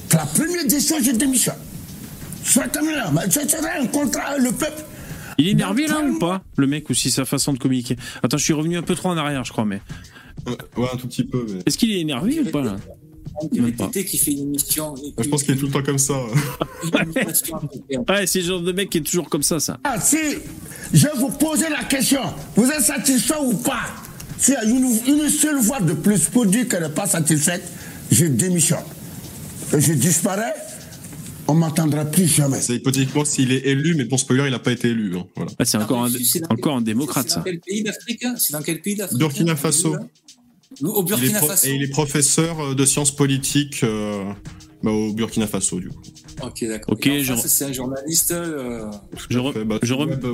C'est 0.09 0.17
la 0.17 0.25
première 0.25 0.65
décision, 0.67 0.97
je 1.01 1.11
démissionne. 1.11 1.55
Soit 2.43 2.67
terminé 2.67 2.95
là. 2.95 3.11
Mais 3.13 3.21
je 3.25 3.47
serai 3.47 3.79
un 3.81 3.87
contrat 3.87 4.23
avec 4.23 4.43
le 4.43 4.51
peuple. 4.51 4.83
Il 5.37 5.47
est 5.47 5.51
énervé 5.51 5.87
là 5.87 5.99
ou 6.01 6.19
pas 6.19 6.43
Le 6.57 6.67
mec 6.67 6.89
ou 6.89 6.93
si 6.93 7.09
sa 7.09 7.25
façon 7.25 7.53
de 7.53 7.57
communiquer? 7.57 7.95
Attends, 8.21 8.37
je 8.37 8.43
suis 8.43 8.53
revenu 8.53 8.77
un 8.77 8.83
peu 8.83 8.95
trop 8.95 9.09
en 9.09 9.17
arrière, 9.17 9.43
je 9.43 9.51
crois. 9.51 9.65
Mais 9.65 9.81
Ouais, 10.77 10.87
un 10.93 10.97
tout 10.97 11.07
petit 11.07 11.23
peu. 11.23 11.45
Mais... 11.49 11.61
est-ce 11.65 11.77
qu'il 11.77 11.91
est 11.91 11.99
énervé 11.99 12.39
ou 12.41 12.49
pas 12.49 12.61
là? 12.61 12.75
Qui 13.91 14.17
fait 14.17 14.31
une 14.31 14.41
émission. 14.41 14.95
et 14.97 15.23
Je 15.23 15.29
pense 15.29 15.43
qu'il 15.43 15.55
est 15.55 15.57
tout 15.57 15.65
le 15.65 15.71
temps 15.71 15.83
comme 15.83 15.97
ça. 15.97 16.13
Ouais, 16.93 18.27
c'est 18.27 18.39
le 18.39 18.45
genre 18.45 18.61
de 18.61 18.71
mec 18.71 18.89
qui 18.89 18.99
est 18.99 19.01
toujours 19.01 19.29
comme 19.29 19.41
ça, 19.41 19.59
ça. 19.59 19.79
Ah, 19.83 19.99
si 19.99 20.17
je 20.93 21.07
vous 21.17 21.29
poser 21.29 21.69
la 21.69 21.83
question, 21.85 22.21
vous 22.55 22.69
êtes 22.69 22.81
satisfait 22.81 23.33
ou 23.41 23.53
pas? 23.55 23.85
S'il 24.43 24.53
y 24.55 24.57
a 24.57 24.63
une, 24.65 24.83
une 25.07 25.29
seule 25.29 25.59
voix 25.61 25.79
de 25.79 25.93
plus 25.93 26.25
pour 26.25 26.45
dire 26.45 26.67
qu'elle 26.67 26.83
n'est 26.83 26.89
pas 26.89 27.07
satisfaite, 27.07 27.63
je 28.11 28.25
démissionne. 28.25 28.79
Et 29.73 29.79
je 29.79 29.93
disparais, 29.93 30.53
on 31.47 31.53
m'entendra 31.53 32.03
plus 32.03 32.27
jamais. 32.27 32.59
C'est 32.59 32.75
hypothétiquement 32.75 33.23
s'il 33.23 33.53
est 33.53 33.65
élu, 33.65 33.95
mais 33.95 34.03
pour 34.05 34.19
spoiler, 34.19 34.43
il 34.47 34.51
n'a 34.51 34.59
pas 34.59 34.73
été 34.73 34.89
élu. 34.89 35.15
hein, 35.17 35.25
Voilà. 35.37 35.51
Ah, 35.57 35.63
c'est 35.65 35.77
encore 35.77 36.03
un, 36.05 36.09
encore 36.49 36.75
un 36.75 36.81
démocrate, 36.81 37.29
ça. 37.29 37.41
quel 37.45 37.59
pays 37.61 37.83
d'Afrique 37.83 38.23
hein 38.25 38.35
C'est 38.37 38.51
dans 38.51 38.61
quel 38.61 38.81
pays 38.81 38.95
d'Afrique 38.95 39.17
Burkina 39.17 39.53
hein, 39.53 39.55
Faso. 39.55 39.95
Au 40.81 41.03
Burkina 41.03 41.39
pro- 41.39 41.47
Faso. 41.47 41.67
Et 41.67 41.75
il 41.75 41.83
est 41.83 41.87
professeur 41.87 42.59
euh, 42.59 42.75
de 42.75 42.83
sciences 42.85 43.15
politiques 43.15 43.81
euh, 43.83 44.23
bah, 44.83 44.91
au 44.91 45.13
Burkina 45.13 45.47
Faso, 45.47 45.79
du 45.79 45.89
coup. 45.89 46.01
Ok, 46.43 46.65
d'accord. 46.67 46.93
Ok, 46.95 47.09
je- 47.21 47.33
C'est 47.45 47.65
un 47.65 47.71
journaliste. 47.73 48.31
euh, 48.31 48.85
Je, 49.29 49.39
re- 49.39 49.63
bah, 49.63 49.79
je 49.81 49.93
rem- 49.93 50.15
bah, 50.21 50.29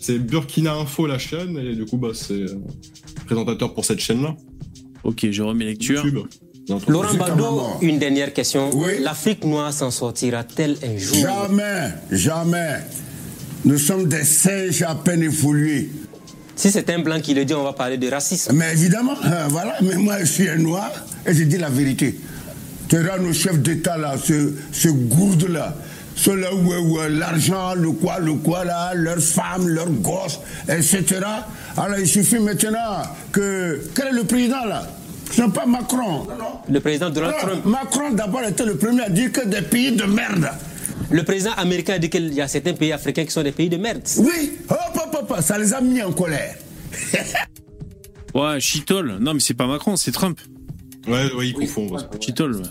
c'est- 0.00 0.18
Burkina 0.18 0.74
Info, 0.74 1.06
la 1.06 1.18
chaîne, 1.18 1.56
et 1.58 1.74
du 1.74 1.84
coup, 1.86 1.96
bah, 1.96 2.08
c'est 2.12 2.32
euh, 2.34 2.58
présentateur 3.26 3.72
pour 3.74 3.84
cette 3.84 4.00
chaîne-là. 4.00 4.34
Ok, 5.04 5.26
je 5.30 5.42
remets 5.42 5.66
lecture. 5.66 6.04
YouTube. 6.04 6.26
Laurent 6.88 7.14
Bado, 7.14 7.60
une 7.82 7.98
dernière 7.98 8.32
question. 8.32 8.70
Oui. 8.72 8.92
L'Afrique 9.02 9.44
noire 9.44 9.70
s'en 9.72 9.90
sortira-t-elle 9.90 10.76
un 10.82 10.96
jour? 10.96 11.16
Jamais, 11.18 11.90
jamais. 12.10 12.76
Nous 13.66 13.76
sommes 13.78 14.08
des 14.08 14.24
singes 14.24 14.82
à 14.82 14.94
peine 14.94 15.22
évolués. 15.22 15.90
Si 16.56 16.70
c'est 16.70 16.88
un 16.88 17.00
blanc 17.00 17.20
qui 17.20 17.34
le 17.34 17.44
dit, 17.44 17.52
on 17.52 17.64
va 17.64 17.74
parler 17.74 17.98
de 17.98 18.08
racisme. 18.08 18.54
Mais 18.54 18.72
évidemment, 18.72 19.16
euh, 19.26 19.46
voilà, 19.50 19.76
mais 19.82 19.96
moi 19.96 20.20
je 20.20 20.24
suis 20.24 20.48
un 20.48 20.56
noir 20.56 20.90
et 21.26 21.34
je 21.34 21.42
dis 21.44 21.58
la 21.58 21.68
vérité. 21.68 22.14
Tu 22.88 22.96
nos 22.96 23.32
chefs 23.32 23.58
d'État 23.60 23.96
là, 23.96 24.14
ce, 24.22 24.52
ce 24.72 24.88
gourde 24.88 25.48
là, 25.48 25.74
ceux-là 26.16 26.54
où, 26.54 26.72
où, 26.72 26.98
l'argent, 27.08 27.74
le 27.74 27.92
quoi, 27.92 28.18
le 28.18 28.34
quoi 28.34 28.64
là, 28.64 28.92
leurs 28.94 29.20
femmes, 29.20 29.68
leurs 29.68 29.90
gosses, 29.90 30.40
etc. 30.68 31.20
Alors 31.76 31.98
il 31.98 32.06
suffit 32.06 32.38
maintenant 32.38 33.02
que. 33.32 33.80
Quel 33.94 34.08
est 34.08 34.12
le 34.12 34.24
président 34.24 34.64
là? 34.64 34.86
Ce 35.30 35.42
n'est 35.42 35.48
pas 35.48 35.66
Macron. 35.66 36.26
Le 36.68 36.80
président 36.80 37.10
Donald 37.10 37.34
Non, 37.34 37.48
Trump. 37.48 37.64
Macron 37.64 38.10
d'abord 38.12 38.44
était 38.44 38.64
le 38.66 38.76
premier 38.76 39.02
à 39.02 39.08
dire 39.08 39.32
que 39.32 39.44
des 39.46 39.62
pays 39.62 39.92
de 39.92 40.04
merde. 40.04 40.48
Le 41.10 41.22
président 41.22 41.52
américain 41.56 41.94
a 41.94 41.98
dit 41.98 42.10
qu'il 42.10 42.32
y 42.32 42.40
a 42.40 42.48
certains 42.48 42.74
pays 42.74 42.92
africains 42.92 43.24
qui 43.24 43.30
sont 43.30 43.42
des 43.42 43.52
pays 43.52 43.68
de 43.68 43.76
merde. 43.76 44.02
Oui, 44.18 44.52
hop, 44.68 44.78
hop, 44.94 45.26
hop, 45.30 45.40
ça 45.42 45.58
les 45.58 45.72
a 45.72 45.80
mis 45.80 46.02
en 46.02 46.12
colère. 46.12 46.54
Ouais, 48.34 48.58
Chitol. 48.58 49.18
Non, 49.20 49.32
mais 49.34 49.38
c'est 49.38 49.54
pas 49.54 49.68
Macron, 49.68 49.94
c'est 49.94 50.10
Trump. 50.10 50.40
Ouais, 51.06 51.32
ouais, 51.34 51.48
il 51.48 51.52
confond. 51.54 51.88
ouais. 51.90 52.00
Chitol. 52.20 52.56
ouais. 52.56 52.62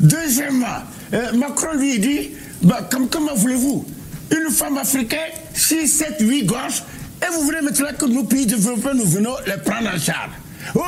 Deuxièmement, 0.00 0.66
euh, 1.12 1.32
Macron 1.34 1.74
lui 1.76 1.98
dit, 1.98 2.30
bah, 2.62 2.88
comme, 2.90 3.08
comment 3.08 3.34
voulez-vous? 3.34 3.84
Une 4.30 4.50
femme 4.52 4.78
africaine, 4.78 5.32
6, 5.54 5.88
7, 5.88 6.16
8 6.20 6.44
gosses, 6.46 6.82
et 7.22 7.26
vous 7.34 7.42
voulez 7.42 7.60
maintenant 7.62 7.88
que 7.98 8.06
nos 8.06 8.24
pays 8.24 8.46
développés, 8.46 8.90
nous 8.94 9.04
venons 9.06 9.34
les 9.46 9.56
prendre 9.62 9.88
en 9.94 9.98
charge. 9.98 10.30
Oh, 10.74 10.80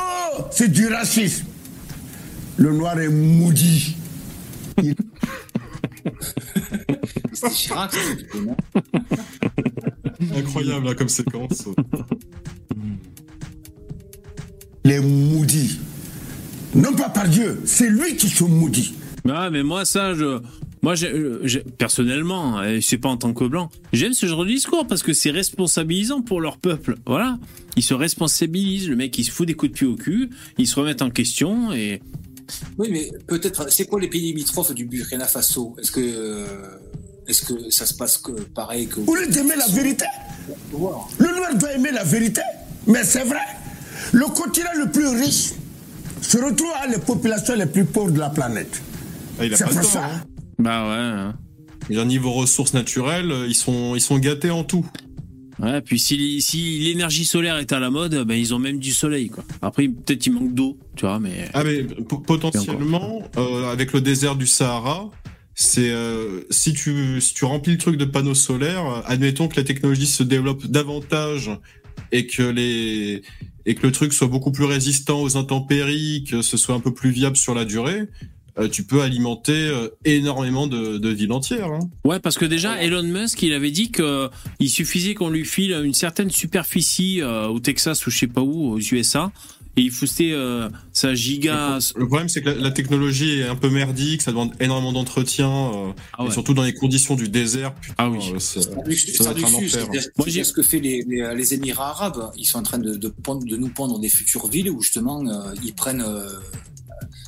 c'est 0.51 0.71
du 0.71 0.87
racisme. 0.87 1.45
Le 2.57 2.71
noir 2.71 2.99
est 2.99 3.09
maudit. 3.09 3.95
Il- 4.81 4.95
C'est 7.33 7.49
Chirac, 7.51 7.91
Incroyable, 10.35 10.85
là, 10.87 10.93
comme 10.95 11.09
séquence. 11.09 11.65
Il 14.83 14.91
est 14.91 14.99
maudit. 14.99 15.79
Non 16.75 16.93
pas 16.93 17.09
par 17.09 17.27
Dieu, 17.27 17.61
c'est 17.65 17.89
lui 17.89 18.15
qui 18.15 18.29
se 18.29 18.43
maudit. 18.43 18.93
Ah, 19.29 19.49
mais 19.51 19.63
moi, 19.63 19.85
ça, 19.85 20.13
je. 20.13 20.39
Moi, 20.81 20.95
j'ai- 20.95 21.11
euh, 21.13 21.39
j'ai- 21.43 21.63
personnellement, 21.77 22.63
et 22.63 22.81
c'est 22.81 22.97
pas 22.97 23.09
en 23.09 23.17
tant 23.17 23.33
que 23.33 23.43
blanc, 23.43 23.69
j'aime 23.93 24.13
ce 24.13 24.25
genre 24.25 24.43
de 24.45 24.49
discours 24.49 24.87
parce 24.87 25.03
que 25.03 25.13
c'est 25.13 25.29
responsabilisant 25.29 26.21
pour 26.21 26.41
leur 26.41 26.57
peuple. 26.57 26.95
Voilà. 27.05 27.37
Ils 27.75 27.83
se 27.83 27.93
responsabilisent. 27.93 28.89
Le 28.89 28.95
mec, 28.95 29.15
il 29.19 29.23
se 29.23 29.31
fout 29.31 29.45
des 29.47 29.53
coups 29.53 29.71
de 29.73 29.77
pied 29.77 29.85
au 29.87 29.95
cul. 29.95 30.29
Ils 30.57 30.65
se 30.67 30.75
remettent 30.79 31.03
en 31.03 31.11
question 31.11 31.71
et. 31.71 32.01
Oui, 32.79 32.87
mais 32.91 33.11
peut-être. 33.27 33.71
C'est 33.71 33.85
quoi 33.85 33.99
les 34.01 34.07
pays 34.09 34.21
limitrophes 34.21 34.73
du 34.73 34.85
Burkina 34.85 35.27
Faso? 35.27 35.75
Est-ce 35.79 35.91
que. 35.91 35.99
euh, 36.01 36.45
Est-ce 37.27 37.43
que 37.43 37.69
ça 37.69 37.85
se 37.85 37.93
passe 37.93 38.17
que, 38.17 38.31
pareil 38.31 38.87
que. 38.87 38.99
Au 39.05 39.15
lieu 39.15 39.27
d'aimer 39.27 39.55
la 39.55 39.67
vérité, 39.67 40.05
le 40.73 40.77
noir 40.79 41.55
doit 41.55 41.71
aimer 41.73 41.91
la 41.91 42.03
vérité. 42.03 42.41
Mais 42.87 43.03
c'est 43.03 43.23
vrai, 43.23 43.45
le 44.11 44.25
continent 44.25 44.71
le 44.83 44.89
plus 44.89 45.07
riche 45.07 45.51
se 46.21 46.37
retrouve 46.37 46.71
à 46.81 46.87
les 46.87 46.99
populations 46.99 47.55
les 47.55 47.65
plus 47.65 47.85
pauvres 47.85 48.11
de 48.11 48.19
la 48.19 48.29
planète. 48.29 48.81
Ah, 49.39 49.45
il 49.45 49.53
a 49.53 49.57
C'est 49.57 49.65
pas 49.65 49.71
pour 49.71 49.83
ça. 49.83 50.05
hein. 50.05 50.21
Bah 50.59 50.87
ouais. 50.87 50.95
hein. 50.95 51.35
Veux 51.89 51.95
dire, 51.95 52.05
niveau 52.05 52.31
ressources 52.31 52.73
naturelles, 52.73 53.33
ils 53.47 53.55
sont, 53.55 53.95
ils 53.95 54.01
sont 54.01 54.17
gâtés 54.19 54.51
en 54.51 54.63
tout. 54.63 54.85
Ouais, 55.59 55.81
puis 55.81 55.99
si, 55.99 56.41
si 56.41 56.79
l'énergie 56.79 57.25
solaire 57.25 57.57
est 57.57 57.71
à 57.71 57.79
la 57.79 57.89
mode, 57.89 58.23
ben 58.25 58.35
ils 58.35 58.53
ont 58.53 58.59
même 58.59 58.79
du 58.79 58.91
soleil, 58.91 59.29
quoi. 59.29 59.43
Après, 59.61 59.87
peut-être 59.87 60.25
il 60.25 60.31
manque 60.33 60.53
d'eau, 60.53 60.77
tu 60.95 61.05
vois, 61.05 61.19
mais. 61.19 61.49
Ah, 61.53 61.63
mais 61.63 61.83
po- 61.83 62.19
potentiellement, 62.19 63.21
euh, 63.37 63.71
avec 63.71 63.93
le 63.93 64.01
désert 64.01 64.35
du 64.35 64.47
Sahara, 64.47 65.09
c'est 65.53 65.89
euh, 65.91 66.41
si 66.49 66.73
tu 66.73 67.19
si 67.21 67.33
tu 67.33 67.45
remplis 67.45 67.73
le 67.73 67.77
truc 67.77 67.97
de 67.97 68.05
panneaux 68.05 68.33
solaires, 68.33 68.85
euh, 68.85 69.01
admettons 69.05 69.47
que 69.47 69.57
la 69.57 69.63
technologie 69.63 70.07
se 70.07 70.23
développe 70.23 70.65
davantage 70.65 71.51
et 72.11 72.27
que 72.27 72.43
les 72.43 73.21
et 73.65 73.75
que 73.75 73.85
le 73.85 73.91
truc 73.91 74.13
soit 74.13 74.27
beaucoup 74.27 74.51
plus 74.51 74.65
résistant 74.65 75.21
aux 75.21 75.37
intempéries, 75.37 76.25
que 76.29 76.41
ce 76.41 76.57
soit 76.57 76.73
un 76.73 76.79
peu 76.79 76.93
plus 76.93 77.11
viable 77.11 77.37
sur 77.37 77.53
la 77.53 77.63
durée, 77.63 78.07
euh, 78.59 78.67
tu 78.67 78.83
peux 78.83 79.01
alimenter 79.01 79.53
euh, 79.53 79.89
énormément 80.03 80.67
de, 80.67 80.97
de 80.97 81.09
villes 81.09 81.31
entières. 81.31 81.67
Hein. 81.67 81.89
Ouais, 82.03 82.19
parce 82.19 82.37
que 82.37 82.45
déjà 82.45 82.81
Elon 82.81 83.03
Musk, 83.03 83.41
il 83.43 83.53
avait 83.53 83.71
dit 83.71 83.91
que 83.91 84.29
il 84.59 84.69
suffisait 84.69 85.13
qu'on 85.13 85.29
lui 85.29 85.45
file 85.45 85.79
une 85.83 85.93
certaine 85.93 86.29
superficie 86.29 87.21
euh, 87.21 87.47
au 87.47 87.59
Texas 87.59 88.05
ou 88.05 88.11
je 88.11 88.17
sais 88.17 88.27
pas 88.27 88.41
où, 88.41 88.73
aux 88.73 88.79
USA, 88.79 89.31
et 89.81 89.85
il 89.85 89.91
foutait 89.91 90.31
euh, 90.31 90.69
sa 90.93 91.15
giga. 91.15 91.79
Le 91.95 92.07
problème, 92.07 92.29
c'est 92.29 92.41
que 92.41 92.49
la, 92.49 92.55
la 92.55 92.71
technologie 92.71 93.39
est 93.39 93.47
un 93.47 93.55
peu 93.55 93.69
merdique, 93.69 94.21
ça 94.21 94.31
demande 94.31 94.51
énormément 94.59 94.93
d'entretien, 94.93 95.49
euh, 95.49 95.91
Ah 96.13 96.23
ouais. 96.23 96.29
et 96.29 96.31
surtout 96.31 96.53
dans 96.53 96.63
les 96.63 96.73
conditions 96.73 97.15
du 97.15 97.29
désert. 97.29 97.73
Putain, 97.75 97.95
Ah 97.97 98.09
oui. 98.09 98.19
euh, 98.33 98.39
ça, 98.39 98.59
du- 98.59 99.43
un 99.43 99.49
Moi, 99.49 100.25
c'est 100.25 100.31
j'ai- 100.31 100.43
ce 100.43 100.53
que 100.53 100.61
fait 100.61 100.79
les, 100.79 101.03
les, 101.07 101.33
les 101.35 101.53
Émirats 101.55 101.89
arabes. 101.89 102.31
Ils 102.37 102.45
sont 102.45 102.59
en 102.59 102.63
train 102.63 102.77
de, 102.77 102.95
de, 102.95 103.07
pondre- 103.09 103.45
de 103.45 103.57
nous 103.57 103.69
pondre 103.69 103.99
des 103.99 104.09
futures 104.09 104.47
villes 104.47 104.69
où 104.69 104.81
justement 104.81 105.25
euh, 105.27 105.53
ils 105.63 105.73
prennent 105.73 106.01
euh, 106.05 106.27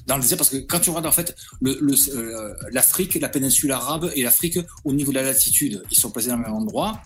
dans 0.07 0.17
le 0.17 0.21
désert 0.21 0.37
parce 0.37 0.49
que 0.49 0.57
quand 0.57 0.79
tu 0.79 0.89
regardes 0.89 1.07
en 1.07 1.11
fait 1.11 1.35
le- 1.61 1.77
le- 1.81 1.95
euh, 2.15 2.53
l'Afrique, 2.71 3.15
la 3.15 3.29
péninsule 3.29 3.71
arabe 3.71 4.11
et 4.15 4.23
l'Afrique 4.23 4.59
au 4.83 4.93
niveau 4.93 5.11
de 5.11 5.17
la 5.17 5.23
latitude, 5.23 5.81
ils 5.91 5.97
sont 5.97 6.11
placés 6.11 6.29
dans 6.29 6.37
le 6.37 6.43
même 6.43 6.53
endroit. 6.53 7.01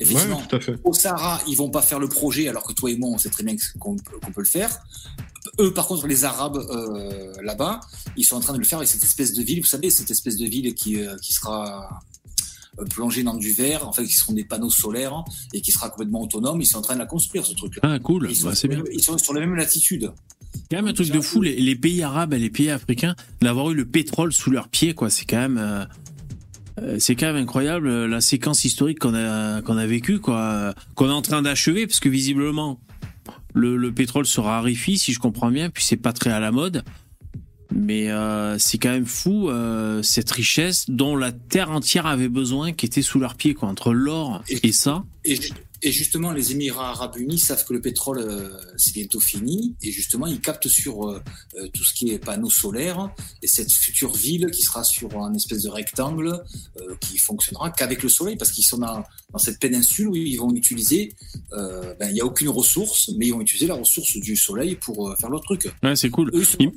Effectivement, 0.00 0.38
Ouais, 0.38 0.42
tout 0.48 0.56
à 0.56 0.60
fait. 0.60 0.74
au 0.84 0.92
Sahara, 0.92 1.40
ils 1.48 1.56
vont 1.56 1.70
pas 1.70 1.82
faire 1.82 1.98
le 1.98 2.08
projet 2.08 2.48
alors 2.48 2.64
que 2.64 2.72
toi 2.72 2.90
et 2.90 2.96
moi 2.96 3.10
on 3.12 3.18
sait 3.18 3.28
très 3.30 3.42
bien 3.42 3.54
qu'on 3.78 3.96
peut- 3.96 4.02
le 4.38 4.44
faire. 4.44 4.78
Eux, 5.58 5.72
par 5.74 5.86
contre, 5.86 6.06
les 6.06 6.24
Arabes 6.24 6.56
euh, 6.56 7.32
là-bas, 7.42 7.80
ils 8.16 8.24
sont 8.24 8.36
en 8.36 8.40
train 8.40 8.52
de 8.54 8.58
le 8.58 8.64
faire 8.64 8.78
avec 8.78 8.88
cette 8.88 9.02
espèce 9.02 9.32
de 9.34 9.42
ville. 9.42 9.60
Vous 9.60 9.66
savez, 9.66 9.90
cette 9.90 10.10
espèce 10.10 10.36
de 10.36 10.46
ville 10.46 10.72
qui, 10.74 11.00
euh, 11.00 11.16
qui 11.20 11.32
sera 11.32 12.00
euh, 12.78 12.84
plongée 12.86 13.22
dans 13.22 13.34
du 13.34 13.52
verre, 13.52 13.86
en 13.86 13.92
fait, 13.92 14.04
qui 14.04 14.14
seront 14.14 14.32
des 14.32 14.44
panneaux 14.44 14.70
solaires 14.70 15.24
et 15.52 15.60
qui 15.60 15.72
sera 15.72 15.90
complètement 15.90 16.22
autonome. 16.22 16.60
Ils 16.62 16.66
sont 16.66 16.78
en 16.78 16.82
train 16.82 16.94
de 16.94 17.00
la 17.00 17.06
construire, 17.06 17.44
ce 17.44 17.54
truc-là. 17.54 17.80
Ah 17.82 17.98
cool, 17.98 18.28
Ils 18.30 18.36
sont, 18.36 18.48
bah, 18.48 18.54
c'est 18.54 18.68
bien. 18.68 18.82
ils 18.92 19.02
sont 19.02 19.18
sur 19.18 19.34
la 19.34 19.40
même 19.40 19.54
latitude. 19.56 20.10
quand 20.70 20.76
même 20.76 20.86
un 20.86 20.92
truc 20.94 21.10
de 21.10 21.20
fou, 21.20 21.42
les, 21.42 21.56
les 21.60 21.76
pays 21.76 22.02
arabes 22.02 22.32
et 22.34 22.38
les 22.38 22.50
pays 22.50 22.70
africains, 22.70 23.14
d'avoir 23.42 23.70
eu 23.70 23.74
le 23.74 23.84
pétrole 23.84 24.32
sous 24.32 24.50
leurs 24.50 24.68
pieds, 24.68 24.94
quoi. 24.94 25.10
C'est 25.10 25.24
quand 25.26 25.38
même, 25.38 25.58
euh, 25.58 25.84
c'est 26.98 27.16
quand 27.16 27.26
même 27.26 27.36
incroyable 27.36 27.88
euh, 27.88 28.08
la 28.08 28.20
séquence 28.20 28.64
historique 28.64 28.98
qu'on 28.98 29.14
a 29.14 29.62
qu'on 29.62 29.76
a 29.76 29.86
vécue, 29.86 30.18
quoi, 30.18 30.38
euh, 30.38 30.72
qu'on 30.94 31.08
est 31.08 31.12
en 31.12 31.22
train 31.22 31.42
d'achever, 31.42 31.86
parce 31.86 32.00
que 32.00 32.08
visiblement 32.08 32.80
le, 33.54 33.76
le 33.76 33.92
pétrole 33.92 34.26
se 34.26 34.40
raréfie, 34.40 34.98
si 34.98 35.12
je 35.12 35.18
comprends 35.18 35.50
bien, 35.50 35.70
puis 35.70 35.84
c'est 35.84 35.96
pas 35.96 36.12
très 36.12 36.30
à 36.30 36.40
la 36.40 36.50
mode. 36.50 36.84
Mais 37.74 38.10
euh, 38.10 38.58
c'est 38.58 38.78
quand 38.78 38.90
même 38.90 39.06
fou 39.06 39.48
euh, 39.48 40.02
cette 40.02 40.30
richesse 40.30 40.90
dont 40.90 41.16
la 41.16 41.32
terre 41.32 41.70
entière 41.70 42.06
avait 42.06 42.28
besoin, 42.28 42.72
qui 42.72 42.86
était 42.86 43.02
sous 43.02 43.18
leurs 43.18 43.34
pieds, 43.34 43.54
quoi, 43.54 43.68
entre 43.68 43.92
l'or 43.92 44.42
et 44.48 44.72
ça. 44.72 45.04
Et 45.82 45.90
justement, 45.92 46.30
les 46.32 46.52
Émirats 46.52 46.90
arabes 46.90 47.16
unis 47.18 47.38
savent 47.38 47.64
que 47.64 47.72
le 47.72 47.80
pétrole, 47.80 48.18
euh, 48.18 48.50
c'est 48.76 48.94
bientôt 48.94 49.18
fini. 49.20 49.74
Et 49.82 49.90
justement, 49.90 50.26
ils 50.26 50.40
captent 50.40 50.68
sur 50.68 51.08
euh, 51.08 51.20
euh, 51.56 51.68
tout 51.74 51.82
ce 51.84 51.92
qui 51.92 52.10
est 52.10 52.18
panneaux 52.18 52.50
solaires. 52.50 53.10
Et 53.42 53.46
cette 53.48 53.72
future 53.72 54.12
ville 54.14 54.46
qui 54.52 54.62
sera 54.62 54.84
sur 54.84 55.20
un 55.20 55.34
espèce 55.34 55.62
de 55.62 55.68
rectangle 55.68 56.40
euh, 56.80 56.94
qui 57.00 57.18
fonctionnera 57.18 57.70
qu'avec 57.70 58.02
le 58.04 58.08
soleil, 58.08 58.36
parce 58.36 58.52
qu'ils 58.52 58.64
sont 58.64 58.78
dans, 58.78 59.02
dans 59.32 59.38
cette 59.38 59.58
péninsule 59.58 60.08
où 60.08 60.14
ils 60.16 60.36
vont 60.36 60.54
utiliser, 60.54 61.12
ben, 61.50 62.08
il 62.08 62.14
n'y 62.14 62.20
a 62.20 62.24
aucune 62.24 62.48
ressource, 62.48 63.10
mais 63.16 63.26
ils 63.26 63.32
vont 63.32 63.40
utiliser 63.40 63.66
la 63.66 63.74
ressource 63.74 64.16
du 64.16 64.36
soleil 64.36 64.76
pour 64.76 65.16
faire 65.18 65.30
leur 65.30 65.40
truc. 65.42 65.68
Ouais, 65.82 65.96
c'est 65.96 66.10
cool. 66.10 66.30
Eux, 66.34 66.40
ils 66.40 66.46
sont- 66.46 66.56
Il, 66.60 66.70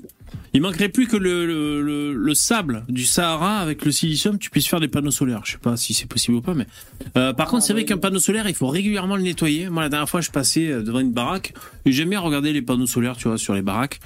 il 0.55 0.61
manquerait 0.61 0.89
plus 0.89 1.07
que 1.07 1.15
le, 1.17 1.45
le, 1.45 1.81
le, 1.81 2.13
le 2.13 2.33
sable 2.33 2.83
du 2.89 3.05
Sahara 3.05 3.59
avec 3.59 3.85
le 3.85 3.91
silicium, 3.91 4.39
tu 4.39 4.49
puisses 4.49 4.67
faire 4.67 4.79
des 4.79 4.87
panneaux 4.87 5.11
solaires. 5.11 5.41
Je 5.45 5.51
sais 5.53 5.57
pas 5.59 5.77
si 5.77 5.93
c'est 5.93 6.07
possible 6.07 6.37
ou 6.37 6.41
pas, 6.41 6.55
mais 6.55 6.65
par 7.13 7.47
contre, 7.49 7.63
c'est 7.65 7.73
vrai 7.73 7.85
qu'un 7.85 7.97
panneau 7.97 8.19
solaire, 8.19 8.47
il 8.49 8.55
faut 8.55 8.67
régulièrement 8.67 8.94
le 9.01 9.21
nettoyer. 9.21 9.69
Moi, 9.69 9.83
la 9.83 9.89
dernière 9.89 10.09
fois, 10.09 10.21
je 10.21 10.31
passais 10.31 10.67
euh, 10.71 10.81
devant 10.81 10.99
une 10.99 11.11
baraque 11.11 11.53
et 11.85 11.91
j'aime 11.91 12.09
bien 12.09 12.19
regarder 12.19 12.53
les 12.53 12.61
panneaux 12.61 12.87
solaires, 12.87 13.17
tu 13.17 13.27
vois, 13.27 13.37
sur 13.37 13.53
les 13.53 13.61
baraques. 13.61 13.99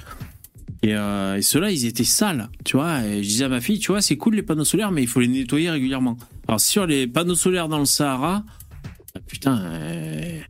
Et, 0.82 0.94
euh, 0.94 1.36
et 1.36 1.42
ceux-là, 1.42 1.70
ils 1.70 1.86
étaient 1.86 2.04
sales, 2.04 2.48
tu 2.64 2.76
vois. 2.76 3.04
Et 3.04 3.22
je 3.22 3.28
disais 3.28 3.44
à 3.44 3.48
ma 3.48 3.60
fille, 3.60 3.78
tu 3.78 3.92
vois, 3.92 4.00
c'est 4.00 4.16
cool 4.16 4.34
les 4.34 4.42
panneaux 4.42 4.64
solaires, 4.64 4.90
mais 4.90 5.02
il 5.02 5.08
faut 5.08 5.20
les 5.20 5.28
nettoyer 5.28 5.70
régulièrement. 5.70 6.16
Alors 6.48 6.60
sur 6.60 6.86
les 6.86 7.06
panneaux 7.06 7.34
solaires 7.34 7.68
dans 7.68 7.78
le 7.78 7.84
Sahara, 7.84 8.44
ah, 9.14 9.18
putain, 9.26 9.60
euh, 9.60 10.40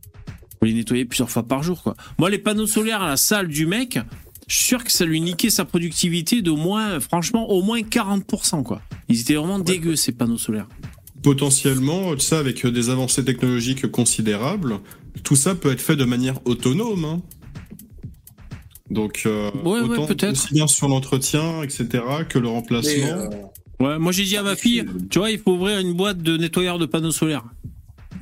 faut 0.59 0.65
les 0.65 0.73
nettoyer 0.73 1.05
plusieurs 1.05 1.29
fois 1.29 1.43
par 1.43 1.63
jour, 1.63 1.83
quoi. 1.83 1.95
Moi, 2.17 2.29
les 2.29 2.37
panneaux 2.37 2.67
solaires 2.67 3.01
à 3.01 3.09
la 3.09 3.17
salle 3.17 3.47
du 3.47 3.65
mec, 3.65 3.99
je 4.47 4.55
suis 4.55 4.65
sûr 4.65 4.83
que 4.83 4.91
ça 4.91 5.05
lui 5.05 5.19
niquait 5.21 5.49
sa 5.49 5.65
productivité 5.65 6.41
d'au 6.41 6.55
moins, 6.55 6.99
franchement, 6.99 7.49
au 7.49 7.61
moins 7.61 7.81
40%, 7.81 8.63
quoi. 8.63 8.81
Ils 9.09 9.19
étaient 9.21 9.35
vraiment 9.35 9.59
dégueux, 9.59 9.95
ces 9.95 10.11
panneaux 10.11 10.37
solaires. 10.37 10.67
Potentiellement, 11.23 12.17
ça 12.19 12.39
avec 12.39 12.65
des 12.65 12.89
avancées 12.89 13.23
technologiques 13.23 13.89
considérables, 13.91 14.79
tout 15.23 15.35
ça 15.35 15.55
peut 15.55 15.71
être 15.71 15.81
fait 15.81 15.95
de 15.95 16.05
manière 16.05 16.39
autonome. 16.45 17.05
hein. 17.05 17.21
Donc, 18.89 19.23
euh, 19.25 19.51
Ouais, 19.63 19.79
ouais, 19.79 19.79
autant 19.81 20.05
peut-être. 20.07 20.31
aussi 20.31 20.53
bien 20.53 20.67
sur 20.67 20.87
l'entretien, 20.87 21.63
etc., 21.63 21.87
que 22.27 22.39
le 22.39 22.47
remplacement. 22.47 23.07
Euh, 23.07 23.29
Ouais, 23.79 23.97
moi 23.97 24.11
j'ai 24.11 24.25
dit 24.25 24.37
à 24.37 24.43
ma 24.43 24.55
fille, 24.55 24.85
tu 25.09 25.17
vois, 25.17 25.31
il 25.31 25.39
faut 25.39 25.53
ouvrir 25.53 25.79
une 25.79 25.93
boîte 25.93 26.19
de 26.19 26.37
nettoyeur 26.37 26.77
de 26.77 26.85
panneaux 26.85 27.09
solaires. 27.11 27.45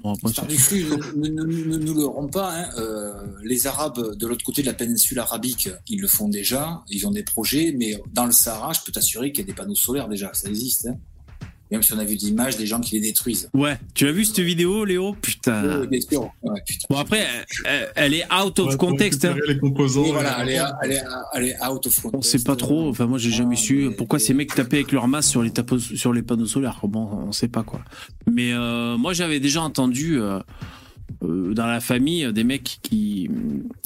Bon, 0.02 0.14
ne, 0.14 1.28
ne, 1.28 1.44
ne- 1.44 1.66
ne 1.66 1.78
nous 1.78 1.94
leurrons 1.96 2.28
pas. 2.30 2.54
hein, 2.62 2.70
euh, 2.78 3.12
les 3.44 3.68
Arabes 3.68 4.16
de 4.18 4.26
l'autre 4.28 4.46
côté 4.46 4.62
de 4.62 4.68
la 4.68 4.74
péninsule 4.74 5.20
arabique, 5.20 5.68
ils 5.90 6.00
le 6.00 6.08
font 6.08 6.30
déjà. 6.30 6.82
Ils 6.90 7.06
ont 7.06 7.12
des 7.12 7.24
projets, 7.24 7.76
mais 7.78 8.02
dans 8.14 8.26
le 8.26 8.32
Sahara, 8.32 8.72
je 8.72 8.80
peux 8.86 8.94
t'assurer 8.94 9.34
qu'il 9.34 9.42
y 9.42 9.44
a 9.44 9.48
des 9.48 9.54
panneaux 9.54 9.76
solaires 9.76 10.08
déjà. 10.08 10.30
Ça 10.34 10.48
existe. 10.48 10.88
hein. 10.88 10.96
Même 11.72 11.84
si 11.84 11.94
on 11.94 12.00
a 12.00 12.04
vu 12.04 12.16
d'images 12.16 12.58
des 12.58 12.66
gens 12.66 12.80
qui 12.80 12.96
les 12.96 13.02
détruisent. 13.02 13.50
Ouais, 13.54 13.78
tu 13.94 14.08
as 14.08 14.12
vu 14.12 14.26
cette 14.26 14.40
vidéo, 14.40 14.86
Léo? 14.86 15.16
Putain. 15.22 15.82
Oui, 15.82 15.88
bien 15.88 16.02
sûr. 16.02 16.32
Ouais, 16.42 16.60
putain. 16.66 16.88
Bon, 16.90 16.98
après, 16.98 17.28
elle, 17.66 17.90
elle 17.96 18.14
est 18.16 18.26
out 18.34 18.58
of 18.58 18.70
Ouais, 18.70 18.78
context. 18.78 19.24
hein. 19.26 19.36
les 19.48 19.58
composants. 19.60 20.02
Oui, 20.04 20.12
voilà, 20.12 20.38
elle 20.42 20.50
est, 20.50 20.60
elle 20.84 20.92
est, 20.94 21.04
elle 21.36 21.44
est 21.46 21.56
out 21.64 21.86
of 21.86 22.00
On 22.06 22.10
context. 22.10 22.32
sait 22.32 22.44
pas 22.44 22.56
trop. 22.56 22.90
Enfin, 22.90 23.06
moi, 23.06 23.20
j'ai 23.20 23.30
jamais 23.32 23.56
su 23.56 23.86
mais- 23.90 23.96
pourquoi 23.96 24.18
ces 24.18 24.34
mecs 24.34 24.54
tapaient 24.56 24.78
avec 24.78 24.92
leur 24.92 25.08
masse 25.08 25.28
sur 25.30 25.44
les 25.44 25.52
tapos, 25.52 25.78
sur 25.78 26.12
les 26.12 26.24
panneaux 26.24 26.48
solaires. 26.48 26.80
Bon, 26.84 27.08
on 27.28 27.32
sait 27.32 27.48
pas 27.48 27.62
quoi. 27.64 27.82
Mais 28.32 28.52
euh, 28.54 28.98
moi, 28.98 29.14
j'avais 29.14 29.40
déjà 29.40 29.62
entendu 29.62 30.20
euh, 30.20 30.40
dans 31.22 31.68
la 31.68 31.80
famille 31.80 32.26
euh, 32.26 32.32
des 32.32 32.44
mecs 32.44 32.80
qui, 32.82 33.30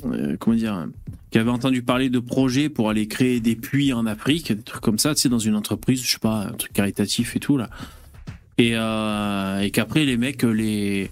euh, 0.06 0.36
comment 0.40 0.56
dire, 0.56 0.88
qui 1.32 1.40
avaient 1.40 1.50
entendu 1.50 1.82
parler 1.82 2.10
de 2.10 2.20
projets 2.20 2.70
pour 2.70 2.90
aller 2.90 3.08
créer 3.08 3.40
des 3.40 3.56
puits 3.56 3.94
en 3.94 4.06
Afrique, 4.06 4.52
des 4.52 4.62
trucs 4.62 4.82
comme 4.82 5.00
ça, 5.00 5.16
tu 5.16 5.22
sais, 5.22 5.30
dans 5.30 5.40
une 5.40 5.56
entreprise, 5.56 6.04
je 6.04 6.12
sais 6.12 6.20
pas, 6.20 6.48
un 6.50 6.54
truc 6.54 6.74
caritatif 6.74 7.36
et 7.36 7.40
tout 7.40 7.58
là. 7.58 7.70
Et, 8.58 8.74
euh, 8.76 9.60
et 9.62 9.72
qu'après 9.72 10.06
les 10.06 10.18
mecs 10.18 10.44
euh, 10.44 10.52
les 10.52 11.12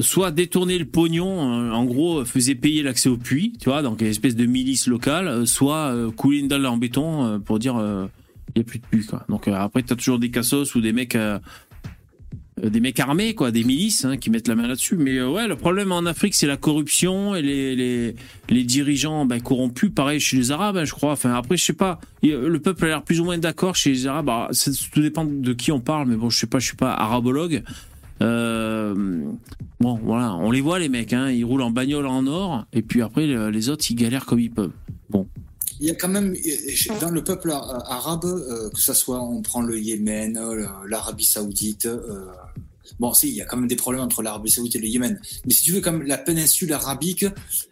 soit 0.00 0.32
détourner 0.32 0.76
le 0.76 0.86
pognon, 0.86 1.68
euh, 1.68 1.70
en 1.70 1.84
gros, 1.84 2.20
euh, 2.20 2.24
faisaient 2.24 2.56
payer 2.56 2.82
l'accès 2.82 3.08
au 3.08 3.16
puits, 3.16 3.52
tu 3.60 3.68
vois, 3.68 3.82
donc 3.82 4.00
une 4.00 4.08
espèce 4.08 4.34
de 4.34 4.44
milice 4.44 4.88
locale, 4.88 5.28
euh, 5.28 5.46
soit 5.46 5.94
euh, 5.94 6.10
couler 6.10 6.40
une 6.40 6.48
dalle 6.48 6.66
en 6.66 6.76
béton 6.76 7.24
euh, 7.24 7.38
pour 7.38 7.60
dire 7.60 7.76
il 8.56 8.60
n'y 8.60 8.62
a 8.62 8.64
plus 8.64 8.78
de 8.78 8.86
puits, 8.86 9.06
quoi. 9.06 9.24
Donc 9.28 9.48
euh, 9.48 9.54
après, 9.54 9.82
tu 9.82 9.92
as 9.92 9.96
toujours 9.96 10.18
des 10.18 10.30
cassos 10.30 10.74
ou 10.74 10.80
des 10.80 10.92
mecs. 10.92 11.14
euh, 11.14 11.34
euh, 11.34 11.38
des 12.62 12.80
mecs 12.80 13.00
armés, 13.00 13.34
quoi, 13.34 13.50
des 13.50 13.64
milices 13.64 14.04
hein, 14.04 14.16
qui 14.16 14.30
mettent 14.30 14.48
la 14.48 14.54
main 14.54 14.66
là-dessus. 14.66 14.96
Mais 14.96 15.16
euh, 15.18 15.28
ouais, 15.28 15.48
le 15.48 15.56
problème 15.56 15.90
en 15.92 16.06
Afrique, 16.06 16.34
c'est 16.34 16.46
la 16.46 16.56
corruption 16.56 17.34
et 17.34 17.42
les, 17.42 18.14
les, 18.48 18.64
dirigeants 18.64 19.26
ben, 19.26 19.40
corrompus. 19.40 19.90
Pareil 19.94 20.20
chez 20.20 20.36
les 20.36 20.50
Arabes, 20.52 20.76
hein, 20.76 20.84
je 20.84 20.92
crois. 20.92 21.12
Enfin, 21.12 21.34
après, 21.34 21.56
je 21.56 21.64
sais 21.64 21.72
pas. 21.72 22.00
Le 22.22 22.56
peuple 22.58 22.84
a 22.84 22.88
l'air 22.88 23.02
plus 23.02 23.20
ou 23.20 23.24
moins 23.24 23.38
d'accord 23.38 23.74
chez 23.74 23.90
les 23.90 24.06
Arabes. 24.06 24.28
Alors, 24.28 24.48
ça, 24.52 24.70
tout 24.92 25.02
dépend 25.02 25.24
de 25.24 25.52
qui 25.52 25.72
on 25.72 25.80
parle, 25.80 26.08
mais 26.08 26.16
bon, 26.16 26.30
je 26.30 26.38
sais 26.38 26.46
pas, 26.46 26.58
je 26.60 26.66
suis 26.66 26.76
pas 26.76 26.92
arabologue. 26.94 27.62
Euh, 28.22 28.94
bon, 29.80 29.98
voilà, 30.02 30.34
on 30.34 30.50
les 30.50 30.60
voit 30.60 30.78
les 30.78 30.88
mecs, 30.88 31.12
hein, 31.12 31.30
ils 31.30 31.44
roulent 31.44 31.62
en 31.62 31.70
bagnole 31.70 32.06
en 32.06 32.26
or, 32.26 32.64
et 32.72 32.80
puis 32.82 33.02
après 33.02 33.26
le- 33.26 33.50
les 33.50 33.68
autres 33.68 33.84
ils 33.90 33.96
galèrent 33.96 34.24
comme 34.24 34.38
ils 34.38 34.52
peuvent. 34.52 34.70
Bon, 35.10 35.26
Il 35.80 35.86
y 35.86 35.90
a 35.90 35.94
quand 35.94 36.08
même, 36.08 36.36
dans 37.00 37.10
le 37.10 37.24
peuple 37.24 37.50
arabe, 37.50 38.24
euh, 38.24 38.70
que 38.70 38.80
ce 38.80 38.94
soit, 38.94 39.20
on 39.20 39.42
prend 39.42 39.62
le 39.62 39.78
Yémen, 39.78 40.36
euh, 40.36 40.66
l'Arabie 40.86 41.24
Saoudite, 41.24 41.86
euh, 41.86 42.26
bon, 42.98 43.12
si, 43.12 43.28
il 43.28 43.34
y 43.34 43.42
a 43.42 43.44
quand 43.44 43.56
même 43.56 43.68
des 43.68 43.76
problèmes 43.76 44.02
entre 44.02 44.22
l'Arabie 44.22 44.50
Saoudite 44.50 44.76
et 44.76 44.78
le 44.78 44.86
Yémen. 44.86 45.20
Mais 45.46 45.52
si 45.52 45.64
tu 45.64 45.72
veux, 45.72 45.80
comme 45.80 46.02
la 46.02 46.18
péninsule 46.18 46.72
arabique 46.72 47.26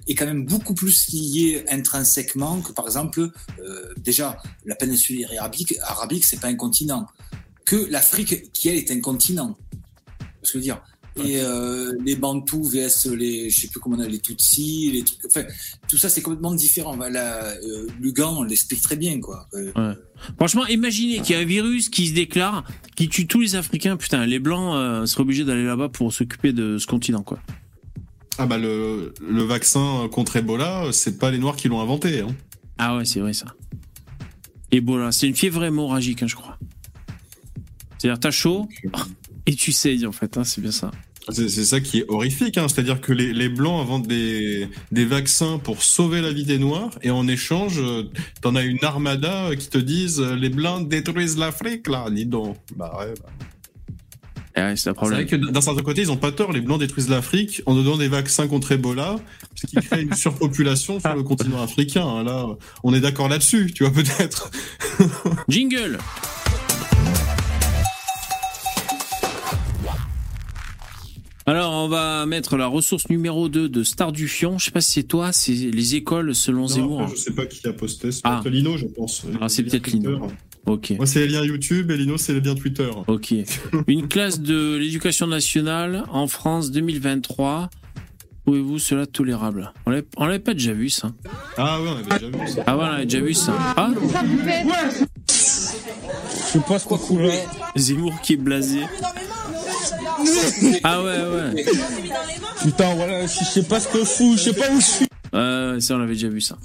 est 0.09 0.15
quand 0.15 0.27
même 0.27 0.45
beaucoup 0.45 0.75
plus 0.75 1.09
liée 1.13 1.65
intrinsèquement 1.71 2.61
que, 2.61 2.73
par 2.73 2.87
exemple, 2.87 3.31
euh, 3.61 3.95
déjà, 3.97 4.43
la 4.65 4.75
péninsule 4.75 5.27
arabique, 5.39 5.75
arabique, 5.83 6.25
c'est 6.25 6.41
pas 6.41 6.49
un 6.49 6.57
continent. 6.57 7.07
Que 7.65 7.77
l'Afrique, 7.91 8.53
qui 8.53 8.69
elle 8.69 8.77
est 8.77 8.91
un 8.91 9.01
continent. 9.01 9.57
Ce 10.43 10.53
que 10.53 10.55
je 10.55 10.59
veux 10.59 10.63
dire? 10.63 10.83
Et 11.17 11.41
euh, 11.41 11.93
les 12.05 12.17
Bantous 12.17 12.71
vs 12.71 13.15
les, 13.15 13.51
je 13.51 13.61
sais 13.61 13.69
plus 13.69 13.81
comment 13.81 13.97
on 13.97 14.01
a 14.01 14.09
les 14.09 14.19
Tutsis, 14.19 14.91
les 14.93 15.05
trucs, 15.05 15.19
enfin, 15.27 15.43
tout 15.87 15.99
ça 15.99 16.09
c'est 16.09 16.23
complètement 16.23 16.55
différent. 16.55 16.97
Voilà, 16.97 17.49
euh, 17.49 17.87
Lugan, 18.01 18.39
on 18.39 18.43
l'explique 18.45 18.81
très 18.81 18.97
bien, 18.97 19.21
quoi. 19.21 19.47
Euh, 19.53 19.73
ouais. 19.77 19.95
Franchement, 20.37 20.67
imaginez 20.67 21.21
qu'il 21.21 21.37
y 21.37 21.39
a 21.39 21.43
un 21.43 21.45
virus 21.45 21.91
qui 21.91 22.09
se 22.09 22.15
déclare, 22.15 22.65
qui 22.97 23.11
tue 23.11 23.27
tous 23.27 23.41
les 23.41 23.57
Africains. 23.57 23.99
Putain, 23.99 24.25
les 24.25 24.39
Blancs 24.39 24.75
euh, 24.75 25.05
seraient 25.05 25.23
obligés 25.23 25.45
d'aller 25.45 25.65
là-bas 25.67 25.91
pour 25.91 26.13
s'occuper 26.13 26.55
de 26.55 26.79
ce 26.79 26.87
continent, 26.87 27.23
quoi. 27.23 27.39
Ah 28.39 28.47
bah 28.47 28.57
le, 28.57 29.13
le 29.21 29.43
vaccin 29.43 30.09
contre 30.11 30.37
Ebola, 30.37 30.87
c'est 30.93 31.19
pas 31.19 31.31
les 31.31 31.39
Noirs 31.39 31.57
qui 31.57 31.69
l'ont 31.69 31.83
inventé. 31.83 32.21
Hein. 32.21 32.35
Ah 32.79 32.97
ouais, 32.97 33.05
c'est 33.05 33.21
vrai 33.21 33.35
ça. 33.35 33.55
Ebola, 34.71 35.13
c'est 35.13 35.29
une 35.29 35.37
fièvre 35.37 35.63
hémorragique, 35.65 36.23
hein, 36.23 36.27
je 36.27 36.37
crois. 36.37 36.59
C'est-à-dire, 37.99 38.19
t'as 38.19 38.31
chaud 38.31 38.67
et 39.47 39.55
tu 39.55 39.73
saignes, 39.73 40.07
en 40.07 40.13
fait. 40.13 40.37
hein, 40.39 40.45
c'est 40.45 40.61
bien 40.61 40.71
ça. 40.73 40.91
C'est 41.31 41.49
ça 41.49 41.81
qui 41.81 41.99
est 42.01 42.05
horrifique, 42.09 42.59
hein. 42.59 42.67
c'est-à-dire 42.69 43.01
que 43.01 43.13
les, 43.13 43.33
les 43.33 43.49
blancs 43.49 43.81
inventent 43.81 44.09
des, 44.09 44.67
des 44.91 45.05
vaccins 45.05 45.59
pour 45.61 45.85
sauver 45.85 46.21
la 46.21 46.33
vie 46.33 46.43
des 46.45 46.59
noirs, 46.59 46.91
et 47.03 47.11
en 47.11 47.29
échange, 47.29 47.79
euh, 47.79 48.03
t'en 48.41 48.57
as 48.57 48.63
une 48.63 48.83
armada 48.83 49.55
qui 49.57 49.69
te 49.69 49.79
disent 49.79 50.19
euh, 50.21 50.35
les 50.35 50.49
blancs 50.49 50.89
détruisent 50.89 51.39
l'Afrique 51.39 51.87
là, 51.89 52.11
dis 52.11 52.27
donc. 52.27 52.57
Bah 52.75 52.93
ouais. 52.99 53.15
bah. 53.23 53.29
Eh 54.57 54.61
ouais, 54.61 54.77
c'est 54.77 54.91
un 54.91 54.93
C'est 54.93 54.95
problème. 54.95 55.21
vrai 55.21 55.27
que 55.27 55.37
d'un 55.37 55.61
certain 55.61 55.83
côté, 55.83 56.03
ils 56.03 56.11
ont 56.11 56.17
pas 56.17 56.33
tort, 56.33 56.53
les 56.53 56.61
blancs 56.61 56.81
détruisent 56.81 57.09
l'Afrique 57.09 57.63
en 57.67 57.75
donnant 57.77 57.97
des 57.97 58.09
vaccins 58.09 58.49
contre 58.49 58.73
Ebola, 58.73 59.17
ce 59.55 59.67
qui 59.69 59.77
crée 59.77 60.03
une 60.03 60.15
surpopulation 60.15 60.99
sur 60.99 61.15
le 61.15 61.23
continent 61.33 61.63
africain. 61.63 62.05
hein. 62.05 62.25
Là, 62.25 62.47
on 62.83 62.93
est 62.93 63.01
d'accord 63.01 63.29
là-dessus, 63.29 63.71
tu 63.73 63.85
vois 63.85 63.93
peut-être. 63.93 64.51
Jingle 65.49 65.99
Alors, 71.47 71.73
on 71.73 71.89
va 71.89 72.25
mettre 72.27 72.57
la 72.57 72.67
ressource 72.69 73.09
numéro 73.09 73.49
2 73.49 73.69
de 73.69 73.83
Star 73.83 74.13
du 74.13 74.29
Fion. 74.29 74.59
Je 74.59 74.67
sais 74.67 74.71
pas 74.71 74.81
si 74.81 74.93
c'est 74.93 75.03
toi, 75.03 75.33
c'est 75.33 75.53
les 75.53 75.95
écoles 75.97 76.35
selon 76.35 76.63
Non, 76.63 76.67
Zemmour. 76.69 77.03
après, 77.03 77.17
je 77.17 77.21
sais 77.21 77.33
pas 77.33 77.47
qui 77.47 77.67
a 77.67 77.73
posté, 77.73 78.13
c'est 78.13 78.21
Ah. 78.25 78.41
peut-être 78.43 78.55
Lino, 78.55 78.77
je 78.77 78.87
pense. 78.87 79.23
Ah, 79.41 79.49
c'est 79.49 79.65
peut-être 79.65 79.89
Lino. 79.89 80.29
Ok. 80.67 80.91
Moi, 80.97 81.07
c'est 81.07 81.27
les 81.27 81.33
liens 81.33 81.43
YouTube 81.45 81.91
et 81.91 81.97
Lino, 81.97 82.17
c'est 82.17 82.33
les 82.35 82.41
liens 82.41 82.55
Twitter. 82.55 82.89
Ok. 83.09 83.35
Une 83.89 84.07
classe 84.07 84.39
de 84.41 84.77
l'éducation 84.77 85.27
nationale 85.27 86.05
en 86.13 86.29
France 86.29 86.71
2023. 86.71 87.69
Trouvez-vous 88.45 88.79
cela 88.79 89.07
tolérable? 89.07 89.73
On 89.87 89.91
l'avait- 89.91 90.39
pas 90.39 90.55
déjà 90.55 90.73
vu 90.73 90.91
ça. 90.91 91.13
Ah 91.57 91.81
ouais, 91.81 91.89
on 91.89 91.97
avait 91.97 92.29
déjà 92.29 92.39
vu 92.39 92.49
ça. 92.49 92.63
Ah 92.67 92.77
ouais, 92.77 92.85
on 92.85 92.93
avait 92.95 93.05
déjà 93.07 93.21
vu 93.21 93.35
ça. 93.35 93.53
Ah 93.77 93.91
Je 95.29 95.33
sais 95.33 96.61
pas 96.67 96.79
ce 96.79 96.87
qu'on. 96.87 96.99
Zemmour 97.77 98.21
qui 98.21 98.35
est 98.35 98.37
blasé. 98.37 98.81
Ah 100.85 101.03
ouais, 101.03 101.23
ouais. 101.25 101.65
Putain, 102.63 102.95
voilà, 102.95 103.27
je 103.27 103.45
sais 103.45 103.63
pas 103.65 103.81
ce 103.81 103.89
que 103.89 103.99
je 104.01 104.05
fous, 104.05 104.35
je 104.37 104.43
sais 104.43 104.53
pas 104.53 104.71
où 104.71 104.81
je 104.81 104.87
suis. 104.87 105.07
Euh, 105.35 105.81
ça, 105.81 105.97
on 105.97 106.01
avait 106.01 106.15
déjà 106.15 106.29
vu 106.29 106.41
ça. 106.41 106.57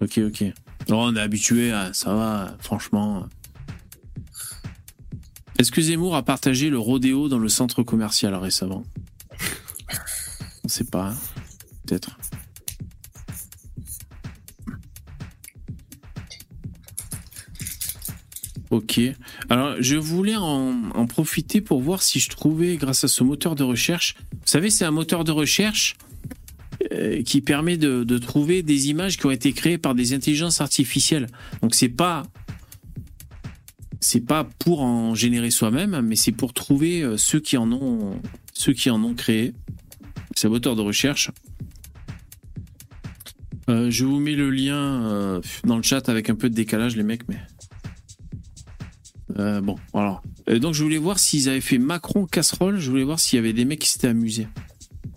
Ok, 0.00 0.18
ok. 0.18 0.44
Non, 0.88 1.02
on 1.04 1.16
est 1.16 1.20
habitué, 1.20 1.72
à, 1.72 1.92
ça 1.92 2.14
va, 2.14 2.56
franchement. 2.60 3.26
Est-ce 5.58 5.70
que 5.70 5.82
Zemmour 5.82 6.16
a 6.16 6.22
partagé 6.22 6.70
le 6.70 6.78
rodéo 6.78 7.28
dans 7.28 7.38
le 7.38 7.48
centre 7.48 7.82
commercial 7.82 8.34
récemment? 8.34 8.82
On 10.64 10.68
sait 10.68 10.84
pas. 10.84 11.08
hein. 11.10 11.16
Peut-être. 11.86 12.10
Ok. 18.70 19.00
Alors, 19.48 19.74
je 19.80 19.96
voulais 19.96 20.36
en, 20.36 20.90
en 20.94 21.06
profiter 21.06 21.60
pour 21.60 21.80
voir 21.80 22.02
si 22.02 22.20
je 22.20 22.28
trouvais, 22.28 22.76
grâce 22.76 23.02
à 23.02 23.08
ce 23.08 23.24
moteur 23.24 23.56
de 23.56 23.64
recherche, 23.64 24.14
vous 24.32 24.38
savez, 24.44 24.70
c'est 24.70 24.84
un 24.84 24.92
moteur 24.92 25.24
de 25.24 25.32
recherche 25.32 25.96
euh, 26.92 27.22
qui 27.24 27.40
permet 27.40 27.76
de, 27.76 28.04
de 28.04 28.18
trouver 28.18 28.62
des 28.62 28.88
images 28.88 29.16
qui 29.16 29.26
ont 29.26 29.30
été 29.32 29.52
créées 29.52 29.76
par 29.76 29.96
des 29.96 30.12
intelligences 30.12 30.60
artificielles. 30.60 31.26
Donc, 31.62 31.74
c'est 31.74 31.88
pas 31.88 32.22
c'est 34.02 34.20
pas 34.24 34.44
pour 34.44 34.80
en 34.80 35.14
générer 35.14 35.50
soi-même, 35.50 36.00
mais 36.00 36.16
c'est 36.16 36.32
pour 36.32 36.54
trouver 36.54 37.02
euh, 37.02 37.16
ceux 37.16 37.40
qui 37.40 37.56
en 37.56 37.70
ont 37.72 38.20
ceux 38.54 38.72
qui 38.72 38.88
en 38.88 39.02
ont 39.02 39.14
créé. 39.14 39.52
C'est 40.36 40.46
un 40.46 40.50
moteur 40.50 40.76
de 40.76 40.82
recherche. 40.82 41.32
Euh, 43.68 43.90
je 43.90 44.04
vous 44.04 44.20
mets 44.20 44.34
le 44.34 44.48
lien 44.50 45.40
dans 45.64 45.76
le 45.76 45.82
chat 45.82 46.08
avec 46.08 46.30
un 46.30 46.34
peu 46.36 46.48
de 46.48 46.54
décalage, 46.54 46.96
les 46.96 47.02
mecs, 47.02 47.28
mais. 47.28 47.36
Euh, 49.38 49.60
bon, 49.60 49.76
voilà. 49.92 50.20
Euh, 50.48 50.58
donc, 50.58 50.74
je 50.74 50.82
voulais 50.82 50.98
voir 50.98 51.18
s'ils 51.18 51.48
avaient 51.48 51.60
fait 51.60 51.78
Macron 51.78 52.26
casserole. 52.26 52.78
Je 52.78 52.90
voulais 52.90 53.04
voir 53.04 53.20
s'il 53.20 53.36
y 53.36 53.38
avait 53.38 53.52
des 53.52 53.64
mecs 53.64 53.80
qui 53.80 53.88
s'étaient 53.88 54.08
amusés. 54.08 54.48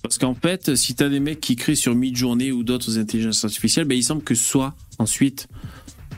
Parce 0.02 0.18
qu'en 0.18 0.35
fait, 0.35 0.76
si 0.76 0.95
t'as 0.95 1.10
des 1.10 1.19
mecs 1.19 1.40
qui 1.40 1.56
créent 1.56 1.76
sur 1.76 1.95
Midjourney 1.95 2.52
ou 2.52 2.64
d'autres 2.64 2.99
intelligences 2.99 3.44
artificielles, 3.45 3.85
ben, 3.85 3.98
il 3.98 4.03
semble 4.03 4.23
que 4.23 4.35
ce 4.35 4.44
soit 4.44 4.76
ensuite 4.99 5.48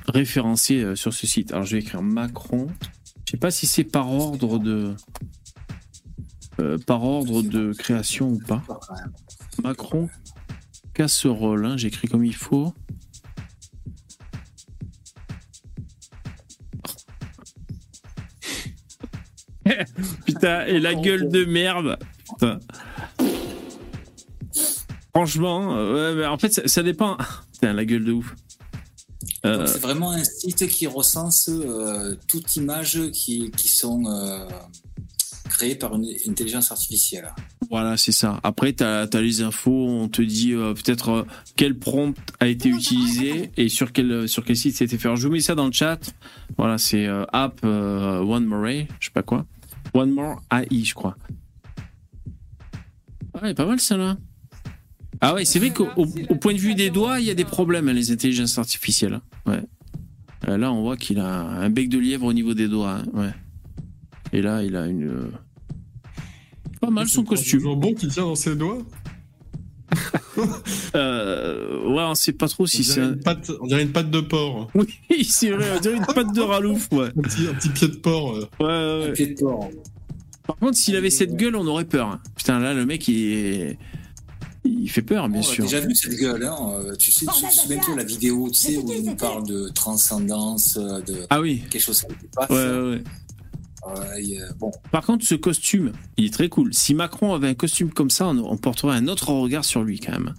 référencé 0.08 0.82
euh, 0.82 0.96
sur 0.96 1.14
ce 1.14 1.28
site. 1.28 1.52
Alors, 1.52 1.66
je 1.66 1.76
vais 1.76 1.82
écrire 1.82 2.02
Macron. 2.02 2.68
Je 3.26 3.32
sais 3.32 3.38
pas 3.38 3.52
si 3.52 3.68
c'est 3.68 3.84
par 3.84 4.12
ordre 4.12 4.60
de. 4.60 4.94
par 6.86 7.04
ordre 7.04 7.42
de 7.42 7.74
création 7.74 8.30
ou 8.30 8.40
pas. 8.40 8.64
Macron 9.64 10.10
casserole, 10.94 11.66
hein, 11.66 11.78
j'écris 11.78 12.08
comme 12.08 12.24
il 12.24 12.36
faut. 12.36 12.74
Putain, 20.26 20.66
et 20.66 20.80
la 20.80 20.96
gueule 20.96 21.30
de 21.30 21.46
merde. 21.46 21.98
Putain. 22.30 22.60
Franchement, 25.14 25.78
euh, 25.78 26.18
ouais, 26.18 26.26
en 26.26 26.38
fait, 26.38 26.54
ça, 26.54 26.68
ça 26.68 26.84
dépend. 26.84 27.18
Putain, 27.54 27.74
la 27.74 27.86
gueule 27.86 28.04
de 28.04 28.12
ouf. 28.12 28.36
Euh, 29.46 29.66
C'est 29.68 29.82
vraiment 29.82 30.12
un 30.12 30.24
site 30.24 30.68
qui 30.68 30.88
recense 30.88 31.50
euh, 31.50 32.16
toute 32.28 32.56
image 32.56 33.00
qui, 33.12 33.52
qui 33.52 33.70
sont 33.70 34.04
euh, 34.08 34.46
créées 35.50 35.76
par 35.76 35.96
une 35.96 36.06
intelligence 36.28 36.72
artificielle. 36.72 37.32
Voilà, 37.70 37.98
c'est 37.98 38.12
ça. 38.12 38.40
Après, 38.44 38.74
tu 38.74 38.84
as, 38.84 39.08
les 39.14 39.42
infos, 39.42 39.88
on 39.88 40.08
te 40.08 40.22
dit 40.22 40.54
euh, 40.54 40.74
peut-être 40.74 41.26
quel 41.56 41.78
prompt 41.78 42.16
a 42.40 42.48
été 42.48 42.70
utilisé 42.70 43.52
et 43.58 43.70
sur 43.70 43.92
quel, 43.92 44.28
sur 44.28 44.44
quel 44.44 44.58
site 44.58 44.76
c'était 44.76 44.98
fait. 44.98 45.08
Alors, 45.08 45.18
je 45.18 45.28
vous 45.28 45.34
mets 45.34 45.40
ça 45.40 45.56
dans 45.56 45.68
le 45.68 45.72
chat. 45.72 46.00
Voilà, 46.58 46.78
c'est 46.78 47.08
app 47.32 47.64
One 47.64 48.46
More, 48.46 48.66
je 49.00 49.06
sais 49.06 49.12
pas 49.14 49.24
quoi. 49.24 49.46
One 49.96 50.12
More 50.12 50.42
AI, 50.52 50.84
je 50.84 50.94
crois. 50.94 51.16
Ouais, 53.42 53.54
pas 53.54 53.66
mal 53.66 53.80
ça 53.80 53.98
là. 53.98 54.18
Ah 55.22 55.34
ouais, 55.34 55.46
c'est 55.46 55.60
vrai 55.60 55.72
qu'au 55.72 55.88
au- 55.96 56.06
au 56.30 56.36
point 56.36 56.54
de 56.54 56.60
vue 56.60 56.76
des 56.76 56.90
doigts, 56.90 57.20
il 57.20 57.26
y 57.26 57.30
a 57.32 57.34
des 57.34 57.46
problèmes, 57.46 57.88
hein, 57.88 57.94
les 57.94 58.12
intelligences 58.12 58.58
artificielles. 58.58 59.14
hein. 59.16 59.22
Ouais. 59.46 59.64
Euh, 60.48 60.58
là, 60.58 60.72
on 60.72 60.82
voit 60.82 60.98
qu'il 60.98 61.20
a 61.20 61.28
un 61.44 61.70
bec 61.70 61.90
de 61.90 61.98
lièvre 61.98 62.26
au 62.26 62.34
niveau 62.34 62.54
des 62.54 62.68
doigts. 62.68 62.98
hein. 63.00 63.04
Ouais. 63.14 63.32
Et 64.34 64.42
là, 64.42 64.64
il 64.64 64.76
a 64.76 64.86
une. 64.88 65.08
euh, 65.08 65.32
Pas 66.82 66.90
mal 66.90 67.08
son 67.08 67.24
costume. 67.24 67.60
Toujours 67.60 67.78
bon 67.78 67.94
qui 67.94 68.08
tient 68.10 68.24
dans 68.24 68.36
ses 68.36 68.56
doigts. 68.56 68.80
Euh, 70.96 71.84
ouais, 71.88 72.04
on 72.04 72.16
sait 72.16 72.32
pas 72.34 72.48
trop 72.48 72.66
si 72.68 72.82
on, 72.82 72.84
c'est. 72.84 72.94
dirait 72.94 73.06
un- 73.08 73.14
une 73.14 73.20
patte, 73.20 73.52
on 73.62 73.68
dirait 73.68 73.84
une 73.84 73.92
patte 73.92 74.12
de 74.12 74.20
porc. 74.22 74.70
Oui, 74.76 75.24
c'est 75.24 75.50
vrai, 75.52 75.66
on 75.76 75.80
dirait 75.80 75.96
une 75.98 76.06
patte 76.06 76.34
de 76.34 76.42
ralouf, 76.42 76.88
ouais. 76.92 77.08
Un 77.18 77.22
petit, 77.22 77.48
un 77.48 77.54
petit 77.54 77.70
pied 77.70 77.88
de 77.88 77.96
porc. 77.96 78.36
euh. 78.36 78.46
Ouais, 78.60 78.66
ouais, 78.66 79.06
ouais. 79.08 79.14
Pied 79.14 79.28
de 79.28 79.40
porc. 79.40 79.70
Par 80.48 80.56
contre, 80.58 80.78
s'il 80.78 80.96
avait 80.96 81.10
cette 81.10 81.36
gueule, 81.36 81.56
on 81.56 81.66
aurait 81.68 81.86
peur. 81.86 82.08
hein. 82.08 82.20
Putain, 82.36 82.60
là, 82.60 82.74
le 82.74 82.86
mec, 82.86 83.08
il 83.08 83.34
est. 83.34 83.78
Il 84.64 84.90
fait 84.90 85.04
peur, 85.04 85.30
bien 85.30 85.42
On 85.42 85.44
sûr. 85.44 85.64
déjà 85.64 85.80
vu 85.80 85.94
cette 85.94 86.16
gueule, 86.18 86.44
hein. 86.44 86.58
euh, 86.80 86.96
tu 86.96 87.12
sais, 87.12 87.26
tu 87.28 87.46
te 87.46 87.54
souviens-toi 87.54 87.96
la 87.98 88.04
vidéo, 88.04 88.48
tu 88.50 88.56
sais, 88.56 88.78
où 88.78 88.92
il 88.92 89.04
nous 89.06 89.16
parle 89.16 89.46
de 89.46 89.70
transcendance, 89.70 90.76
de 90.76 91.18
Ah 91.30 91.40
oui. 91.40 91.62
quelque 91.70 91.82
chose 91.84 92.02
qui 92.02 92.08
dépasse. 92.20 92.50
Ouais, 92.50 92.56
ouais, 92.80 92.90
ouais. 92.96 93.04
Euh, 93.88 94.52
bon, 94.58 94.72
Par 94.92 95.06
contre, 95.06 95.26
ce 95.26 95.36
costume, 95.36 95.92
il 96.18 96.26
est 96.26 96.34
très 96.34 96.50
cool. 96.50 96.74
Si 96.74 96.94
Macron 96.94 97.34
avait 97.34 97.50
un 97.50 97.54
costume 97.54 97.92
comme 97.92 98.10
ça, 98.10 98.28
on, 98.28 98.38
on 98.40 98.58
porterait 98.58 98.96
un 98.98 99.08
autre 99.08 99.30
regard 99.30 99.64
sur 99.66 99.84
lui, 99.84 100.00
quand 100.00 100.12
même. 100.14 100.34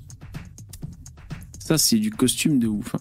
Ça, 1.58 1.78
c'est 1.78 1.98
du 1.98 2.10
costume 2.10 2.58
de 2.58 2.66
ouf. 2.66 2.94
hein. 2.94 2.98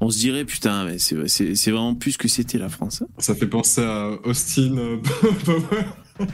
On 0.00 0.10
se 0.10 0.18
dirait, 0.18 0.44
putain, 0.44 0.84
mais 0.84 0.98
c'est 0.98 1.28
c'est- 1.28 1.54
c'est 1.54 1.70
vraiment 1.70 1.94
plus 1.94 2.16
que 2.18 2.28
c'était 2.28 2.58
la 2.58 2.68
France. 2.68 3.00
hein. 3.02 3.06
Ça 3.18 3.34
fait 3.34 3.46
penser 3.46 3.82
à 3.82 4.10
Austin 4.24 4.76
euh, 4.76 4.96
Power. 5.44 5.84
Ouais, 6.20 6.26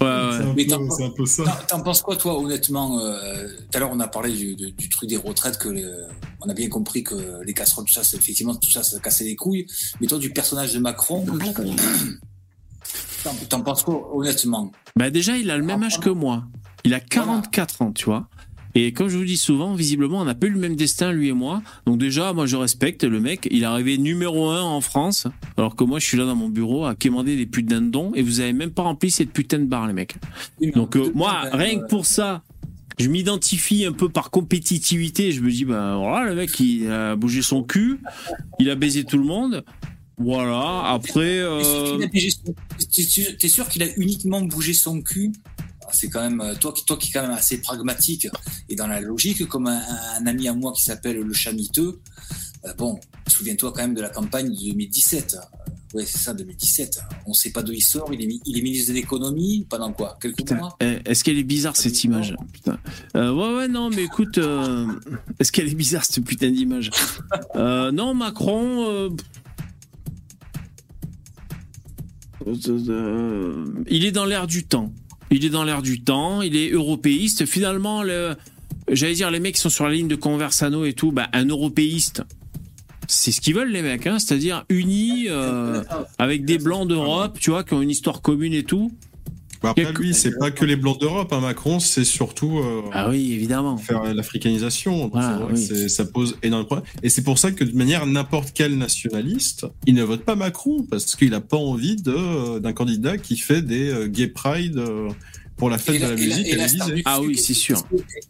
ouais. 0.00 0.54
c'est 0.96 1.04
un 1.04 1.10
peu 1.10 1.26
ça. 1.26 1.44
T'en- 1.68 1.82
penses 1.82 2.00
quoi, 2.02 2.16
toi, 2.16 2.40
honnêtement 2.40 2.98
euh, 3.00 3.48
Tout 3.70 3.76
à 3.76 3.80
l'heure, 3.80 3.90
on 3.92 4.00
a 4.00 4.08
parlé 4.08 4.32
du, 4.32 4.54
du- 4.56 4.72
du 4.72 4.88
truc 4.88 5.08
des 5.10 5.16
retraites, 5.18 5.58
que 5.58 5.68
le- 5.68 6.06
on 6.40 6.48
a 6.48 6.54
bien 6.54 6.68
compris 6.68 7.04
que 7.04 7.42
les 7.44 7.52
casseroles, 7.52 7.84
tout 7.84 7.92
ça, 7.92 8.02
c'est- 8.04 8.16
effectivement, 8.16 8.54
tout 8.54 8.70
ça, 8.70 8.82
ça 8.82 8.98
cassait 9.00 9.24
les 9.24 9.36
couilles. 9.36 9.66
Mais 10.00 10.06
toi, 10.06 10.18
du 10.18 10.32
personnage 10.32 10.72
de 10.72 10.78
Macron, 10.78 11.24
t'en 13.24 13.34
t'en 13.48 13.60
penses 13.62 13.82
quoi, 13.82 14.14
honnêtement? 14.16 14.72
Bah 14.96 15.10
déjà, 15.10 15.36
il 15.36 15.50
a 15.50 15.58
le 15.58 15.64
même 15.64 15.82
âge 15.82 16.00
que 16.00 16.10
moi. 16.10 16.44
Il 16.84 16.94
a 16.94 17.00
44 17.00 17.82
ans, 17.82 17.92
tu 17.92 18.04
vois. 18.06 18.28
Et 18.78 18.92
comme 18.92 19.08
je 19.08 19.16
vous 19.16 19.24
dis 19.24 19.38
souvent, 19.38 19.74
visiblement, 19.74 20.20
on 20.20 20.26
n'a 20.26 20.34
pas 20.34 20.48
eu 20.48 20.50
le 20.50 20.58
même 20.58 20.76
destin, 20.76 21.10
lui 21.10 21.28
et 21.28 21.32
moi. 21.32 21.62
Donc 21.86 21.96
déjà, 21.96 22.34
moi, 22.34 22.44
je 22.44 22.56
respecte 22.56 23.04
le 23.04 23.20
mec. 23.20 23.48
Il 23.50 23.62
est 23.62 23.66
arrivé 23.66 23.96
numéro 23.96 24.50
un 24.50 24.60
en 24.62 24.82
France, 24.82 25.26
alors 25.56 25.74
que 25.76 25.82
moi, 25.82 25.98
je 25.98 26.04
suis 26.04 26.18
là 26.18 26.26
dans 26.26 26.36
mon 26.36 26.50
bureau 26.50 26.84
à 26.84 26.94
quémander 26.94 27.36
des 27.36 27.46
putains 27.46 27.80
de 27.80 27.88
dons, 27.88 28.12
et 28.14 28.20
vous 28.20 28.40
avez 28.40 28.52
même 28.52 28.70
pas 28.70 28.82
rempli 28.82 29.10
cette 29.10 29.32
putain 29.32 29.60
de 29.60 29.64
barre, 29.64 29.86
les 29.86 29.94
mecs. 29.94 30.16
Donc 30.74 30.94
euh, 30.96 31.10
moi, 31.14 31.40
rien 31.52 31.80
que 31.80 31.86
pour 31.86 32.04
ça, 32.04 32.42
je 32.98 33.08
m'identifie 33.08 33.86
un 33.86 33.92
peu 33.92 34.10
par 34.10 34.30
compétitivité. 34.30 35.32
Je 35.32 35.40
me 35.40 35.50
dis, 35.50 35.64
bah 35.64 35.96
voilà, 35.96 36.28
le 36.28 36.34
mec, 36.36 36.60
il 36.60 36.90
a 36.90 37.16
bougé 37.16 37.40
son 37.40 37.62
cul, 37.62 37.98
il 38.58 38.68
a 38.68 38.74
baisé 38.74 39.04
tout 39.04 39.16
le 39.16 39.24
monde. 39.24 39.64
Voilà. 40.18 40.82
Après, 40.86 41.40
T'es 41.42 42.20
sûr 42.20 42.44
euh, 43.28 43.32
t'es 43.38 43.48
sûr- 43.48 43.68
qu'il 43.68 43.82
a 43.82 43.86
uniquement 43.96 44.40
bougé 44.42 44.72
son 44.72 45.00
cul 45.02 45.32
C'est 45.92 46.08
quand 46.08 46.20
même 46.22 46.40
euh, 46.40 46.54
toi 46.54 46.72
qui 46.72 46.84
toi 46.84 46.96
qui 46.96 47.10
est 47.10 47.12
quand 47.12 47.22
même 47.22 47.30
assez 47.36 47.58
pragmatique 47.60 48.28
et 48.68 48.74
dans 48.76 48.86
la 48.86 49.00
logique, 49.00 49.46
comme 49.46 49.66
un, 49.68 49.80
un 50.18 50.26
ami 50.26 50.48
à 50.48 50.54
moi 50.54 50.72
qui 50.72 50.82
s'appelle 50.82 51.18
le 51.20 51.32
Chamiteux. 51.32 52.00
euh, 52.64 52.74
bon, 52.74 52.98
souviens-toi 53.28 53.72
quand 53.72 53.82
même 53.82 53.94
de 53.94 54.00
la 54.02 54.08
campagne 54.10 54.50
de 54.50 54.56
2017. 54.56 55.36
Euh, 55.38 55.70
Ouais, 55.94 56.04
c'est 56.04 56.18
ça, 56.18 56.34
2017. 56.34 57.00
On 57.26 57.32
sait 57.32 57.50
pas 57.50 57.62
d'où 57.62 57.72
il 57.72 57.80
sort. 57.80 58.12
Il 58.12 58.20
est, 58.20 58.26
mi- 58.26 58.40
il 58.44 58.58
est 58.58 58.60
ministre 58.60 58.88
de 58.88 58.94
l'économie 58.96 59.64
pendant 59.70 59.92
quoi? 59.92 60.18
Quelques 60.20 60.38
Putain, 60.38 60.56
mois? 60.56 60.76
eh, 60.80 60.98
est-ce 61.06 61.22
qu'elle 61.24 61.38
est 61.38 61.44
bizarre 61.44 61.76
cette 61.76 62.02
image? 62.04 62.34
Putain. 62.52 62.76
Euh, 63.14 63.32
ouais, 63.32 63.54
ouais, 63.56 63.68
non, 63.68 63.88
mais 63.88 64.02
écoute, 64.02 64.36
euh, 64.36 64.86
est-ce 65.38 65.52
qu'elle 65.52 65.68
est 65.68 65.74
bizarre 65.76 66.04
cette 66.04 66.24
putain 66.24 66.50
d'image? 66.50 66.90
Euh, 67.54 67.92
Non, 67.92 68.12
Macron. 68.14 68.84
euh, 68.90 69.08
euh, 72.46 73.64
il 73.88 74.04
est 74.04 74.12
dans 74.12 74.24
l'air 74.24 74.46
du 74.46 74.64
temps. 74.66 74.92
Il 75.30 75.44
est 75.44 75.50
dans 75.50 75.64
l'air 75.64 75.82
du 75.82 76.00
temps. 76.00 76.42
Il 76.42 76.56
est 76.56 76.70
européiste. 76.70 77.46
Finalement, 77.46 78.02
le, 78.02 78.36
j'allais 78.90 79.14
dire, 79.14 79.30
les 79.30 79.40
mecs 79.40 79.54
qui 79.54 79.60
sont 79.60 79.70
sur 79.70 79.86
la 79.86 79.92
ligne 79.92 80.08
de 80.08 80.16
Conversano 80.16 80.84
et 80.84 80.92
tout, 80.92 81.12
bah, 81.12 81.28
un 81.32 81.46
européiste. 81.46 82.22
C'est 83.08 83.30
ce 83.30 83.40
qu'ils 83.40 83.54
veulent 83.54 83.70
les 83.70 83.82
mecs, 83.82 84.06
hein, 84.06 84.18
c'est-à-dire 84.18 84.64
unis 84.68 85.26
euh, 85.28 85.84
avec 86.18 86.44
des 86.44 86.58
blancs 86.58 86.88
d'Europe, 86.88 87.38
tu 87.40 87.50
vois, 87.50 87.62
qui 87.62 87.74
ont 87.74 87.82
une 87.82 87.90
histoire 87.90 88.20
commune 88.20 88.52
et 88.52 88.64
tout. 88.64 88.90
Après, 89.66 89.92
lui, 89.92 90.14
c'est 90.14 90.38
pas 90.38 90.50
que 90.50 90.64
les 90.64 90.76
blancs 90.76 91.00
d'Europe, 91.00 91.32
hein, 91.32 91.40
Macron, 91.40 91.80
c'est 91.80 92.04
surtout 92.04 92.58
euh, 92.58 92.82
Ah 92.92 93.08
oui, 93.10 93.32
évidemment. 93.32 93.76
faire 93.76 94.14
l'africanisation. 94.14 95.10
Oui. 95.12 95.88
ça 95.88 96.04
pose 96.04 96.36
énormément 96.42 96.62
de 96.62 96.66
problèmes. 96.66 96.90
Et 97.02 97.08
c'est 97.08 97.22
pour 97.22 97.38
ça 97.38 97.52
que 97.52 97.64
de 97.64 97.76
manière 97.76 98.06
n'importe 98.06 98.52
quel 98.54 98.76
nationaliste, 98.78 99.66
il 99.86 99.94
ne 99.94 100.02
vote 100.02 100.24
pas 100.24 100.34
Macron 100.34 100.86
parce 100.90 101.16
qu'il 101.16 101.30
n'a 101.30 101.40
pas 101.40 101.56
envie 101.56 101.96
euh, 102.06 102.60
d'un 102.60 102.72
candidat 102.72 103.18
qui 103.18 103.36
fait 103.36 103.62
des 103.62 103.90
euh, 103.90 104.06
gay 104.06 104.28
pride 104.28 104.80
pour 105.56 105.70
la 105.70 105.78
fête 105.78 105.94
Et 105.94 105.98
de 105.98 106.04
la- 106.04 106.08
la 106.10 106.14
et 106.14 106.26
la- 106.26 106.36
musique 106.36 106.46
et 106.52 106.56
la 106.56 107.02
Ah 107.06 107.20
oui, 107.22 107.36
c'est 107.38 107.54
sûr. 107.54 107.82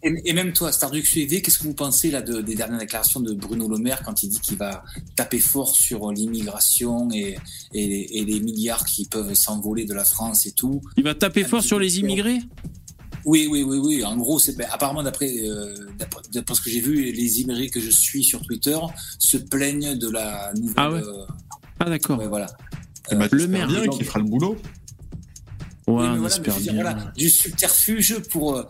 Et, 0.03 0.15
et 0.25 0.33
même 0.33 0.53
toi, 0.53 0.71
Starduc 0.71 1.13
UV, 1.17 1.43
qu'est-ce 1.43 1.59
que 1.59 1.65
vous 1.65 1.75
pensez 1.75 2.11
là 2.11 2.23
de- 2.23 2.41
des 2.41 2.55
dernières 2.55 2.79
déclarations 2.79 3.21
de 3.21 3.33
Bruno 3.35 3.69
Le 3.69 3.79
Maire 3.79 4.03
quand 4.05 4.23
il 4.23 4.29
dit 4.29 4.41
qu'il 4.41 4.57
va 4.57 4.85
taper 5.17 5.41
fort 5.41 5.75
sur 5.75 6.13
l'immigration 6.13 7.11
et, 7.13 7.37
et, 7.75 7.87
les- 7.87 8.09
et 8.13 8.25
les 8.25 8.41
milliards 8.41 8.85
qui 8.85 9.07
peuvent 9.07 9.35
s'envoler 9.35 9.85
de 9.87 9.95
la 9.95 10.05
France 10.05 10.47
et 10.47 10.53
tout? 10.53 10.81
Il 10.97 11.03
va 11.05 11.15
taper 11.15 11.43
fort 11.45 11.63
sur 11.63 11.79
les 11.81 11.99
immigrés? 11.99 12.39
Oui, 13.25 13.49
oui, 13.51 13.65
oui, 13.65 13.79
oui. 13.79 14.05
En 14.05 14.17
gros, 14.17 14.39
c'est 14.39 14.57
ben, 14.57 14.69
apparemment 14.71 15.03
d'après 15.03 15.29
euh, 15.49 15.75
d'après 16.33 16.55
ce 16.55 16.61
que 16.61 16.71
j'ai 16.71 16.79
vu, 16.81 17.11
les 17.11 17.41
immigrés 17.41 17.71
que 17.71 17.81
je 17.81 17.91
suis 17.91 18.23
sur 18.23 18.41
Twitter 18.43 18.79
se 19.19 19.37
plaignent 19.37 19.97
de 19.99 20.09
la 20.09 20.53
nouvelle. 20.55 20.75
Ah 20.77 20.91
ouais 20.93 21.01
euh, 21.03 21.27
Ah 21.81 21.91
d'accord. 21.91 22.21
ouais, 22.21 22.29
voilà. 22.29 22.47
Le 23.11 23.47
maire, 23.49 23.67
bien 23.67 23.89
qu'il 23.89 24.05
fera 24.05 24.21
le 24.21 24.27
boulot. 24.27 24.57
Ouais, 25.87 26.03
mais 26.03 26.09
on 26.09 26.17
voilà, 26.17 26.37
mais 26.39 26.53
dire, 26.63 26.73
bien. 26.73 26.83
voilà, 26.83 27.13
du 27.17 27.31
subterfuge 27.31 28.19
pour, 28.31 28.57
euh, 28.57 28.65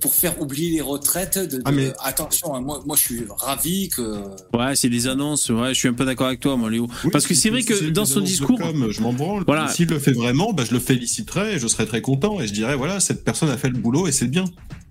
pour 0.00 0.14
faire 0.14 0.40
oublier 0.40 0.70
les 0.70 0.80
retraites. 0.80 1.36
De, 1.38 1.58
de- 1.58 1.62
Ah, 1.66 1.70
mais- 1.72 1.92
Attention, 2.02 2.54
hein, 2.54 2.62
moi, 2.62 2.82
moi 2.86 2.96
je 2.96 3.02
suis 3.02 3.24
ravi 3.28 3.90
que. 3.90 4.22
Ouais, 4.56 4.74
c'est 4.74 4.88
des 4.88 5.06
annonces. 5.06 5.50
Ouais, 5.50 5.74
je 5.74 5.78
suis 5.78 5.88
un 5.88 5.92
peu 5.92 6.06
d'accord 6.06 6.28
avec 6.28 6.40
toi, 6.40 6.56
moi, 6.56 6.70
Léo. 6.70 6.88
Oui, 7.04 7.10
Parce 7.10 7.26
que 7.26 7.34
c'est 7.34 7.50
vrai 7.50 7.62
que 7.62 7.90
dans 7.90 8.06
son 8.06 8.20
discours, 8.20 8.58
com, 8.58 8.86
je 8.90 9.00
m'en 9.02 9.12
branle. 9.12 9.44
Voilà. 9.46 9.68
S'il 9.68 9.88
le 9.88 9.98
fait 9.98 10.12
vraiment, 10.12 10.52
bah, 10.54 10.64
je 10.66 10.72
le 10.72 10.80
féliciterai 10.80 11.54
et 11.54 11.58
je 11.58 11.66
serai 11.66 11.84
très 11.86 12.00
content 12.00 12.40
et 12.40 12.46
je 12.48 12.54
dirais 12.54 12.74
voilà, 12.76 13.00
cette 13.00 13.22
personne 13.22 13.50
a 13.50 13.58
fait 13.58 13.68
le 13.68 13.78
boulot 13.78 14.06
et 14.06 14.12
c'est 14.12 14.28
bien. 14.28 14.44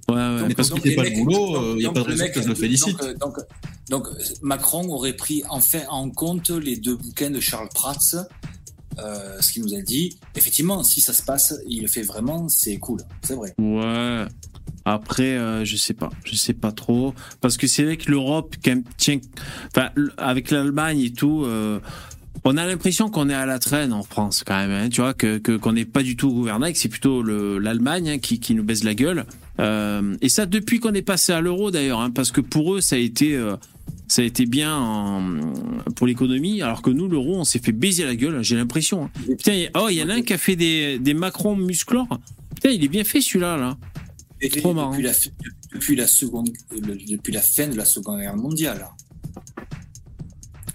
Ouais, 0.10 0.16
ouais. 0.18 0.44
Mais 0.50 0.54
parce 0.56 0.70
qu'il 0.70 0.82
fait 0.82 0.94
pas 0.96 1.04
le 1.04 1.16
boulot, 1.24 1.56
euh, 1.56 1.72
il 1.74 1.78
n'y 1.78 1.84
a 1.86 1.88
donc 1.88 1.96
pas 1.96 2.02
de 2.02 2.08
raison 2.10 2.24
mec- 2.26 2.34
que 2.34 2.42
je 2.44 2.48
le 2.48 2.56
félicite. 2.56 2.98
Donc, 3.00 3.04
euh, 3.08 3.14
donc, 3.16 3.36
donc, 3.90 4.08
Macron 4.42 4.88
aurait 4.90 5.14
pris 5.16 5.42
enfin 5.50 5.80
en 5.90 6.10
compte 6.10 6.50
les 6.50 6.76
deux 6.76 6.96
bouquins 6.96 7.30
de 7.30 7.40
Charles 7.40 7.70
Prats, 7.74 7.98
euh, 9.00 9.38
ce 9.42 9.52
qu'il 9.54 9.64
nous 9.64 9.74
a 9.76 9.82
dit. 9.82 10.18
Effectivement, 10.36 10.84
si 10.84 11.02
ça 11.02 11.14
se 11.14 11.24
passe, 11.24 11.56
il 11.68 11.82
le 11.82 11.88
fait 11.88 12.02
vraiment, 12.04 12.50
c'est 12.50 12.78
cool, 12.78 13.02
c'est 13.22 13.36
vrai. 13.36 13.54
Ouais. 13.60 14.26
Après, 14.84 15.38
euh, 15.38 15.64
je 15.64 15.76
sais 15.76 15.94
pas, 15.94 16.10
je 16.24 16.36
sais 16.36 16.54
pas 16.54 16.72
trop, 16.72 17.14
parce 17.40 17.56
que 17.58 17.68
c'est 17.68 17.84
vrai 17.84 17.98
que 17.98 18.10
l'Europe, 18.10 18.56
tient, 18.98 19.20
enfin, 19.76 19.90
avec 20.18 20.50
l'Allemagne 20.50 21.00
et 21.02 21.14
tout, 21.14 21.44
euh, 21.46 21.80
on 22.46 22.58
a 22.58 22.66
l'impression 22.66 23.10
qu'on 23.12 23.30
est 23.30 23.36
à 23.36 23.46
la 23.46 23.60
traîne 23.60 23.94
en 23.94 24.02
France 24.02 24.44
quand 24.44 24.56
même, 24.58 24.72
hein, 24.72 24.90
tu 24.90 25.02
vois, 25.02 25.14
que 25.14 25.38
qu'on 25.58 25.74
n'est 25.74 25.86
pas 25.86 26.02
du 26.02 26.16
tout 26.16 26.30
au 26.30 26.34
gouvernail, 26.34 26.74
que 26.74 26.80
c'est 26.80 26.90
plutôt 26.90 27.22
le- 27.22 27.60
l'Allemagne 27.60 28.10
hein, 28.10 28.18
qui 28.18 28.40
qui 28.40 28.56
nous 28.56 28.64
baisse 28.64 28.84
la 28.84 28.96
gueule. 28.96 29.26
Euh, 29.60 30.16
et 30.22 30.30
ça 30.30 30.48
depuis 30.48 30.80
qu'on 30.80 30.94
est 30.94 31.04
passé 31.04 31.32
à 31.32 31.42
l'euro 31.42 31.70
d'ailleurs, 31.70 32.00
hein, 32.00 32.10
parce 32.10 32.32
que 32.32 32.42
pour 32.42 32.74
eux 32.74 32.82
ça 32.82 32.96
a 32.96 33.00
été 33.00 33.36
ça 34.08 34.22
a 34.22 34.26
été 34.26 34.46
bien 34.46 34.76
en- 34.76 35.40
pour 35.96 36.06
l'économie, 36.08 36.62
alors 36.62 36.82
que 36.82 36.90
nous 36.90 37.08
l'euro 37.08 37.38
on 37.38 37.44
s'est 37.44 37.60
fait 37.60 37.72
baiser 37.72 38.04
la 38.06 38.16
gueule, 38.16 38.44
j'ai 38.44 38.56
l'impression. 38.56 39.06
hein. 39.06 39.10
Putain, 39.28 39.54
il 39.54 39.60
y 39.62 39.66
a- 39.68 39.72
oh 39.76 39.88
il 39.90 39.96
y 39.98 40.04
en 40.04 40.10
a 40.10 40.14
un 40.16 40.22
qui 40.22 40.34
a 40.34 40.38
fait 40.38 40.56
des 40.56 41.00
des 41.00 41.14
Macron 41.14 41.56
musclores. 41.56 42.20
Putain, 42.56 42.70
il 42.70 42.84
est 42.84 42.88
bien 42.90 43.04
fait 43.04 43.22
celui-là 43.22 43.58
là. 43.58 43.78
Trop 44.58 44.74
marrant. 44.74 44.90
depuis, 44.92 45.04
la, 45.04 45.12
depuis 45.74 45.96
la 45.96 46.08
seconde, 46.08 46.50
depuis 47.08 47.32
la 47.32 47.42
fin 47.42 47.68
de 47.68 47.76
la 47.78 47.86
Seconde 47.86 48.20
Guerre 48.20 48.36
mondiale. 48.36 48.88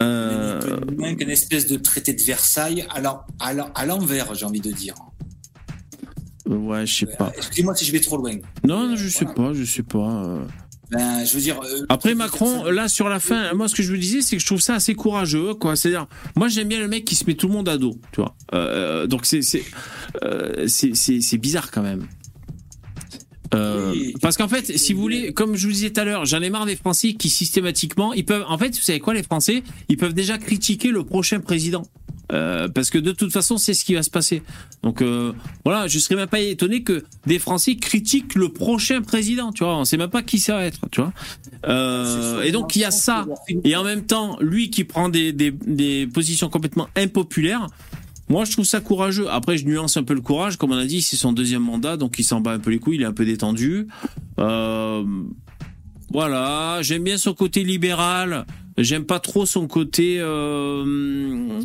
Euh, 0.02 0.60
Même 0.98 1.16
qu'une 1.16 1.30
espèce 1.30 1.66
de 1.66 1.76
traité 1.76 2.12
de 2.12 2.22
Versailles 2.22 2.84
à 2.90 3.01
l'en- 3.01 3.20
à 3.40 3.55
l'en- 3.55 3.70
à 3.74 3.86
l'envers, 3.86 4.34
j'ai 4.34 4.44
envie 4.44 4.60
de 4.60 4.70
dire. 4.70 4.94
Ouais, 6.47 6.86
je 6.86 6.94
sais 6.94 7.06
pas. 7.16 7.32
Excusez-moi 7.36 7.74
si 7.74 7.84
je 7.86 7.93
vais 7.93 8.01
trop 8.01 8.18
loin. 8.18 8.36
Non, 8.62 8.88
non, 8.88 8.97
je 8.97 9.09
sais 9.09 9.24
pas, 9.24 9.52
je 9.52 9.64
sais 9.64 9.82
pas. 9.82 10.47
Euh. 10.94 10.96
Ben, 10.98 11.24
je 11.24 11.34
veux 11.34 11.40
dire. 11.40 11.60
euh, 11.62 11.86
Après 11.88 12.14
Macron, 12.14 12.64
là 12.64 12.88
sur 12.88 13.08
la 13.08 13.20
fin, 13.20 13.52
moi 13.54 13.68
ce 13.68 13.74
que 13.74 13.82
je 13.82 13.90
vous 13.90 13.98
disais, 13.98 14.20
c'est 14.20 14.36
que 14.36 14.42
je 14.42 14.46
trouve 14.46 14.60
ça 14.60 14.74
assez 14.74 14.94
courageux, 14.94 15.54
quoi. 15.54 15.76
C'est-à-dire, 15.76 16.06
moi 16.36 16.48
j'aime 16.48 16.68
bien 16.68 16.78
le 16.80 16.88
mec 16.88 17.04
qui 17.04 17.14
se 17.14 17.24
met 17.26 17.34
tout 17.34 17.48
le 17.48 17.54
monde 17.54 17.68
à 17.68 17.76
dos, 17.78 17.98
tu 18.12 18.20
vois. 18.20 18.36
Euh, 18.54 19.06
donc 19.06 19.26
c'est 19.26 19.42
c'est 19.42 19.64
euh, 20.22 20.66
c'est 20.68 21.38
bizarre 21.38 21.70
quand 21.70 21.82
même. 21.82 22.06
Euh, 23.54 23.94
parce 24.20 24.36
qu'en 24.36 24.48
fait, 24.48 24.76
si 24.76 24.92
vous 24.92 25.00
voulez, 25.00 25.32
comme 25.32 25.54
je 25.56 25.66
vous 25.66 25.72
disais 25.72 25.90
tout 25.90 26.00
à 26.00 26.04
l'heure, 26.04 26.24
j'en 26.24 26.42
ai 26.42 26.50
marre 26.50 26.66
des 26.66 26.74
Français 26.76 27.14
qui 27.14 27.30
systématiquement, 27.30 28.12
ils 28.12 28.24
peuvent, 28.24 28.44
en 28.48 28.58
fait, 28.58 28.74
vous 28.74 28.82
savez 28.82 28.98
quoi, 28.98 29.14
les 29.14 29.22
Français, 29.22 29.62
ils 29.88 29.96
peuvent 29.96 30.14
déjà 30.14 30.36
critiquer 30.36 30.88
le 30.88 31.04
prochain 31.04 31.38
président. 31.38 31.82
Euh, 32.32 32.69
parce 32.69 32.90
que 32.90 32.98
de 32.98 33.12
toute 33.12 33.32
façon, 33.32 33.57
c'est 33.57 33.74
ce 33.74 33.85
qui 33.85 33.94
va 33.94 34.03
se 34.03 34.11
passer. 34.11 34.43
Donc 34.82 35.01
euh, 35.01 35.32
voilà, 35.65 35.86
je 35.86 35.98
serais 35.98 36.16
même 36.16 36.28
pas 36.28 36.40
étonné 36.40 36.82
que 36.82 37.05
des 37.27 37.39
Français 37.39 37.77
critiquent 37.77 38.35
le 38.35 38.48
prochain 38.48 39.01
président. 39.03 39.53
Tu 39.53 39.65
vois, 39.65 39.77
on 39.77 39.85
sait 39.85 39.97
même 39.97 40.11
pas 40.11 40.23
qui 40.23 40.39
ça 40.39 40.57
va 40.57 40.65
être. 40.65 40.81
Tu 40.90 41.01
vois. 41.01 41.12
Euh, 41.69 42.43
et 42.43 42.53
donc 42.53 42.74
il 42.77 42.81
y 42.81 42.85
a 42.85 42.90
ça. 42.90 43.27
Et 43.65 43.77
en 43.77 43.85
même 43.85 44.05
temps, 44.07 44.39
lui 44.40 44.70
qui 44.70 44.85
prend 44.85 45.09
des, 45.09 45.32
des, 45.32 45.51
des 45.51 46.07
positions 46.07 46.48
complètement 46.48 46.89
impopulaires. 46.97 47.69
Moi, 48.28 48.44
je 48.44 48.51
trouve 48.51 48.65
ça 48.65 48.81
courageux. 48.81 49.28
Après, 49.31 49.57
je 49.57 49.65
nuance 49.66 49.97
un 49.97 50.03
peu 50.03 50.15
le 50.15 50.20
courage. 50.20 50.57
Comme 50.57 50.73
on 50.73 50.77
a 50.77 50.85
dit, 50.85 51.01
c'est 51.01 51.15
son 51.15 51.32
deuxième 51.32 51.62
mandat, 51.62 51.97
donc 51.97 52.19
il 52.19 52.24
s'en 52.24 52.40
bat 52.40 52.53
un 52.53 52.59
peu 52.59 52.70
les 52.70 52.81
couilles. 52.81 52.97
Il 52.97 53.03
est 53.03 53.07
un 53.07 53.12
peu 53.12 53.24
détendu. 53.24 53.86
Euh, 54.40 55.05
voilà, 56.11 56.78
j'aime 56.82 57.05
bien 57.05 57.19
son 57.19 57.35
côté 57.35 57.62
libéral. 57.62 58.44
J'aime 58.78 59.05
pas 59.05 59.20
trop 59.20 59.47
son 59.47 59.69
côté. 59.69 60.16
Euh, 60.19 61.62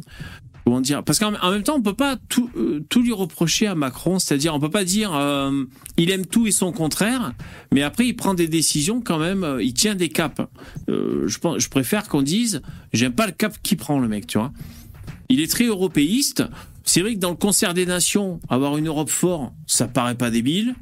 comment 0.64 0.82
dire 0.82 1.04
Parce 1.04 1.20
qu'en 1.20 1.34
en 1.36 1.52
même 1.52 1.64
temps, 1.64 1.76
on 1.76 1.82
peut 1.82 1.94
pas 1.94 2.18
tout, 2.30 2.50
euh, 2.56 2.84
tout 2.90 3.02
lui 3.02 3.14
reprocher 3.14 3.68
à 3.68 3.76
Macron. 3.76 4.20
C'est-à-dire, 4.20 4.54
on 4.56 4.60
peut 4.60 4.70
pas 4.70 4.84
dire 4.84 5.14
euh, 5.16 5.66
il 5.98 6.12
aime 6.12 6.26
tout 6.26 6.48
et 6.48 6.52
son 6.52 6.72
contraire, 6.72 7.34
mais 7.72 7.82
après 7.82 8.08
il 8.08 8.16
prend 8.16 8.34
des 8.34 8.48
décisions 8.48 9.02
quand 9.02 9.20
même. 9.20 9.44
euh, 9.44 9.64
il 9.64 9.74
tient 9.74 9.96
des 9.96 10.10
caps. 10.10 10.42
Je 10.88 11.70
préfère 11.70 12.08
qu'on 12.08 12.22
dise 12.22 12.62
j'aime 12.94 13.14
pas 13.14 13.26
le 13.26 13.34
cap 13.34 13.56
qu'il 13.62 13.78
prend 13.78 14.00
le 14.00 14.08
mec, 14.08 14.28
tu 14.28 14.38
vois. 14.38 14.52
Il 15.30 15.40
est 15.40 15.50
très 15.50 15.66
européiste. 15.66 16.44
C'est 16.84 17.02
vrai 17.02 17.14
que 17.14 17.20
dans 17.20 17.30
le 17.30 17.36
concert 17.36 17.74
des 17.74 17.86
nations, 17.86 18.40
avoir 18.50 18.78
une 18.78 18.88
Europe 18.88 19.10
forte, 19.10 19.54
ça 19.68 19.88
paraît 19.88 20.16
pas 20.16 20.32
débile. 20.32 20.76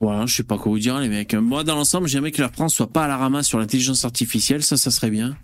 Voilà, 0.00 0.26
je 0.26 0.34
sais 0.34 0.42
pas 0.42 0.58
quoi 0.58 0.70
vous 0.70 0.78
dire 0.78 0.98
les 1.00 1.08
mecs. 1.08 1.32
Moi, 1.34 1.64
dans 1.64 1.76
l'ensemble, 1.76 2.08
j'aimerais 2.08 2.30
que 2.30 2.42
la 2.42 2.50
France 2.50 2.74
soit 2.74 2.92
pas 2.92 3.04
à 3.04 3.08
la 3.08 3.16
ramasse 3.16 3.46
sur 3.46 3.58
l'intelligence 3.58 4.04
artificielle, 4.04 4.62
ça, 4.62 4.76
ça 4.76 4.90
serait 4.90 5.10
bien. 5.10 5.34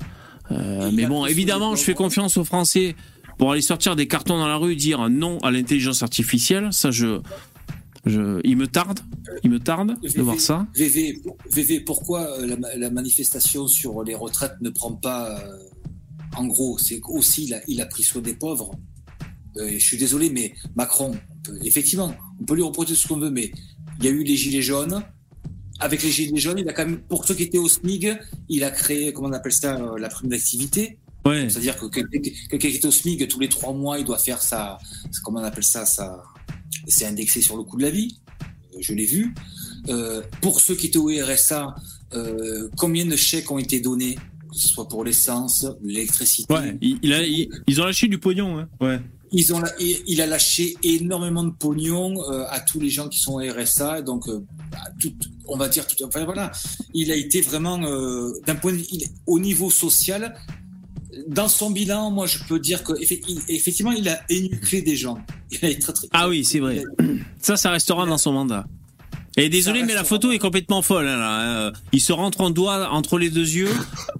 Euh, 0.50 0.90
mais 0.92 1.06
bon, 1.06 1.26
évidemment, 1.26 1.70
je 1.76 1.82
fais 1.84 1.94
confiance 1.94 2.36
aux 2.36 2.44
Français 2.44 2.96
pour 3.38 3.52
aller 3.52 3.62
sortir 3.62 3.96
des 3.96 4.06
cartons 4.08 4.38
dans 4.38 4.48
la 4.48 4.56
rue, 4.56 4.72
et 4.72 4.76
dire 4.76 5.08
non 5.08 5.38
à 5.38 5.50
l'intelligence 5.50 6.02
artificielle. 6.02 6.68
Ça, 6.72 6.90
je, 6.90 7.20
je, 8.06 8.40
il 8.44 8.56
me 8.56 8.66
tarde, 8.66 9.00
il 9.44 9.50
me 9.50 9.58
tarde 9.60 9.96
de 10.16 10.22
voir 10.22 10.36
ça. 10.40 10.66
VV, 10.74 11.22
VV, 11.50 11.80
pourquoi 11.80 12.38
euh, 12.38 12.46
la, 12.46 12.56
ma- 12.56 12.74
la 12.76 12.90
manifestation 12.90 13.66
sur 13.68 14.02
les 14.02 14.14
retraites 14.14 14.54
ne 14.60 14.70
prend 14.70 14.92
pas. 14.92 15.40
euh, 15.40 15.56
en 16.36 16.46
gros, 16.46 16.78
c'est 16.78 17.00
aussi 17.08 17.44
il 17.44 17.54
a, 17.54 17.60
il 17.66 17.80
a 17.80 17.86
pris 17.86 18.02
soin 18.02 18.22
des 18.22 18.34
pauvres. 18.34 18.72
Euh, 19.56 19.70
je 19.78 19.84
suis 19.84 19.96
désolé, 19.96 20.30
mais 20.30 20.54
Macron, 20.76 21.12
peut- 21.44 21.58
effectivement, 21.64 22.14
on 22.40 22.44
peut 22.44 22.54
lui 22.54 22.62
reprocher 22.62 22.94
ce 22.94 23.06
qu'on 23.08 23.18
veut, 23.18 23.30
mais 23.30 23.50
il 23.98 24.04
y 24.04 24.08
a 24.08 24.10
eu 24.12 24.22
les 24.22 24.36
gilets 24.36 24.62
jaunes. 24.62 25.02
Avec 25.80 26.02
les 26.02 26.10
gilets 26.10 26.38
jaunes, 26.40 26.58
il 26.58 26.68
a 26.68 26.72
quand 26.72 26.84
même, 26.84 27.00
pour 27.00 27.24
ceux 27.24 27.34
qui 27.34 27.44
étaient 27.44 27.58
au 27.58 27.68
SMIG, 27.68 28.18
il 28.48 28.64
a 28.64 28.70
créé, 28.70 29.12
comment 29.12 29.28
on 29.28 29.32
appelle 29.32 29.52
ça, 29.52 29.76
euh, 29.76 29.98
la 29.98 30.08
prime 30.08 30.28
d'activité. 30.28 30.98
Ouais. 31.24 31.48
C'est-à-dire 31.50 31.76
que 31.78 31.86
quelqu'un 31.86 32.20
qui 32.58 32.66
est 32.76 32.84
au 32.84 32.90
SMIG, 32.90 33.28
tous 33.28 33.40
les 33.40 33.48
trois 33.48 33.72
mois, 33.72 33.98
il 33.98 34.04
doit 34.04 34.18
faire 34.18 34.40
sa, 34.42 34.78
comment 35.24 35.40
on 35.40 35.44
appelle 35.44 35.64
ça, 35.64 35.84
ça, 35.86 36.22
c'est 36.86 37.06
indexé 37.06 37.40
sur 37.42 37.56
le 37.56 37.62
coût 37.62 37.76
de 37.76 37.82
la 37.82 37.90
vie. 37.90 38.18
Euh, 38.74 38.78
Je 38.80 38.92
l'ai 38.94 39.04
vu. 39.06 39.34
Euh, 39.88 40.22
pour 40.42 40.60
ceux 40.60 40.74
qui 40.74 40.86
étaient 40.88 40.98
au 40.98 41.08
RSA, 41.08 41.74
euh, 42.14 42.68
combien 42.76 43.04
de 43.06 43.16
chèques 43.16 43.50
ont 43.50 43.58
été 43.58 43.80
donnés, 43.80 44.16
que 44.50 44.56
ce 44.56 44.68
soit 44.68 44.88
pour 44.88 45.04
l'essence, 45.04 45.66
l'électricité? 45.82 46.52
Ouais, 46.52 46.76
il, 46.80 46.98
il 47.02 47.12
a- 47.12 47.22
il- 47.26 47.48
ils 47.66 47.80
ont 47.80 47.84
lâché 47.84 48.06
du 48.08 48.18
pognon, 48.18 48.58
hein. 48.58 48.68
Ouais. 48.80 49.00
Ils 49.32 49.54
ont, 49.54 49.60
la- 49.60 49.72
il 49.78 50.20
a 50.20 50.26
lâché 50.26 50.76
énormément 50.82 51.44
de 51.44 51.50
pognon 51.50 52.14
euh, 52.30 52.44
à 52.50 52.60
tous 52.60 52.80
les 52.80 52.90
gens 52.90 53.08
qui 53.08 53.18
sont 53.20 53.36
RSA, 53.36 54.02
donc 54.02 54.28
euh, 54.28 54.40
tout, 55.00 55.12
on 55.46 55.56
va 55.56 55.68
dire 55.68 55.86
tout. 55.86 55.96
Enfin 56.04 56.24
voilà, 56.24 56.50
il 56.94 57.10
a 57.12 57.16
été 57.16 57.40
vraiment 57.40 57.80
euh, 57.82 58.32
d'un 58.46 58.56
point 58.56 58.72
de 58.72 58.78
vue, 58.78 58.86
il- 58.92 59.06
au 59.26 59.38
niveau 59.38 59.70
social, 59.70 60.34
dans 61.28 61.48
son 61.48 61.70
bilan, 61.70 62.10
moi, 62.10 62.26
je 62.26 62.38
peux 62.48 62.58
dire 62.58 62.82
que 62.84 62.92
effectivement, 63.48 63.92
il 63.92 64.08
a 64.08 64.20
énuclé 64.28 64.80
des 64.82 64.96
gens. 64.96 65.18
Il 65.50 65.64
a 65.64 65.68
été 65.68 65.80
très, 65.80 65.92
très- 65.92 66.08
Ah 66.12 66.28
oui, 66.28 66.44
c'est 66.44 66.60
vrai. 66.60 66.82
Ça, 67.40 67.56
ça 67.56 67.70
restera 67.70 68.06
dans 68.06 68.18
son 68.18 68.32
mandat. 68.32 68.64
Et 69.36 69.48
désolé, 69.48 69.84
mais 69.84 69.94
la 69.94 70.02
photo 70.04 70.32
est 70.32 70.38
complètement 70.38 70.82
folle. 70.82 71.06
hein, 71.06 71.16
là. 71.16 71.66
Euh, 71.68 71.72
Il 71.92 72.00
se 72.00 72.12
rentre 72.12 72.40
un 72.40 72.50
doigt 72.50 72.90
entre 72.90 73.16
les 73.18 73.30
deux 73.30 73.48
yeux. 73.48 73.70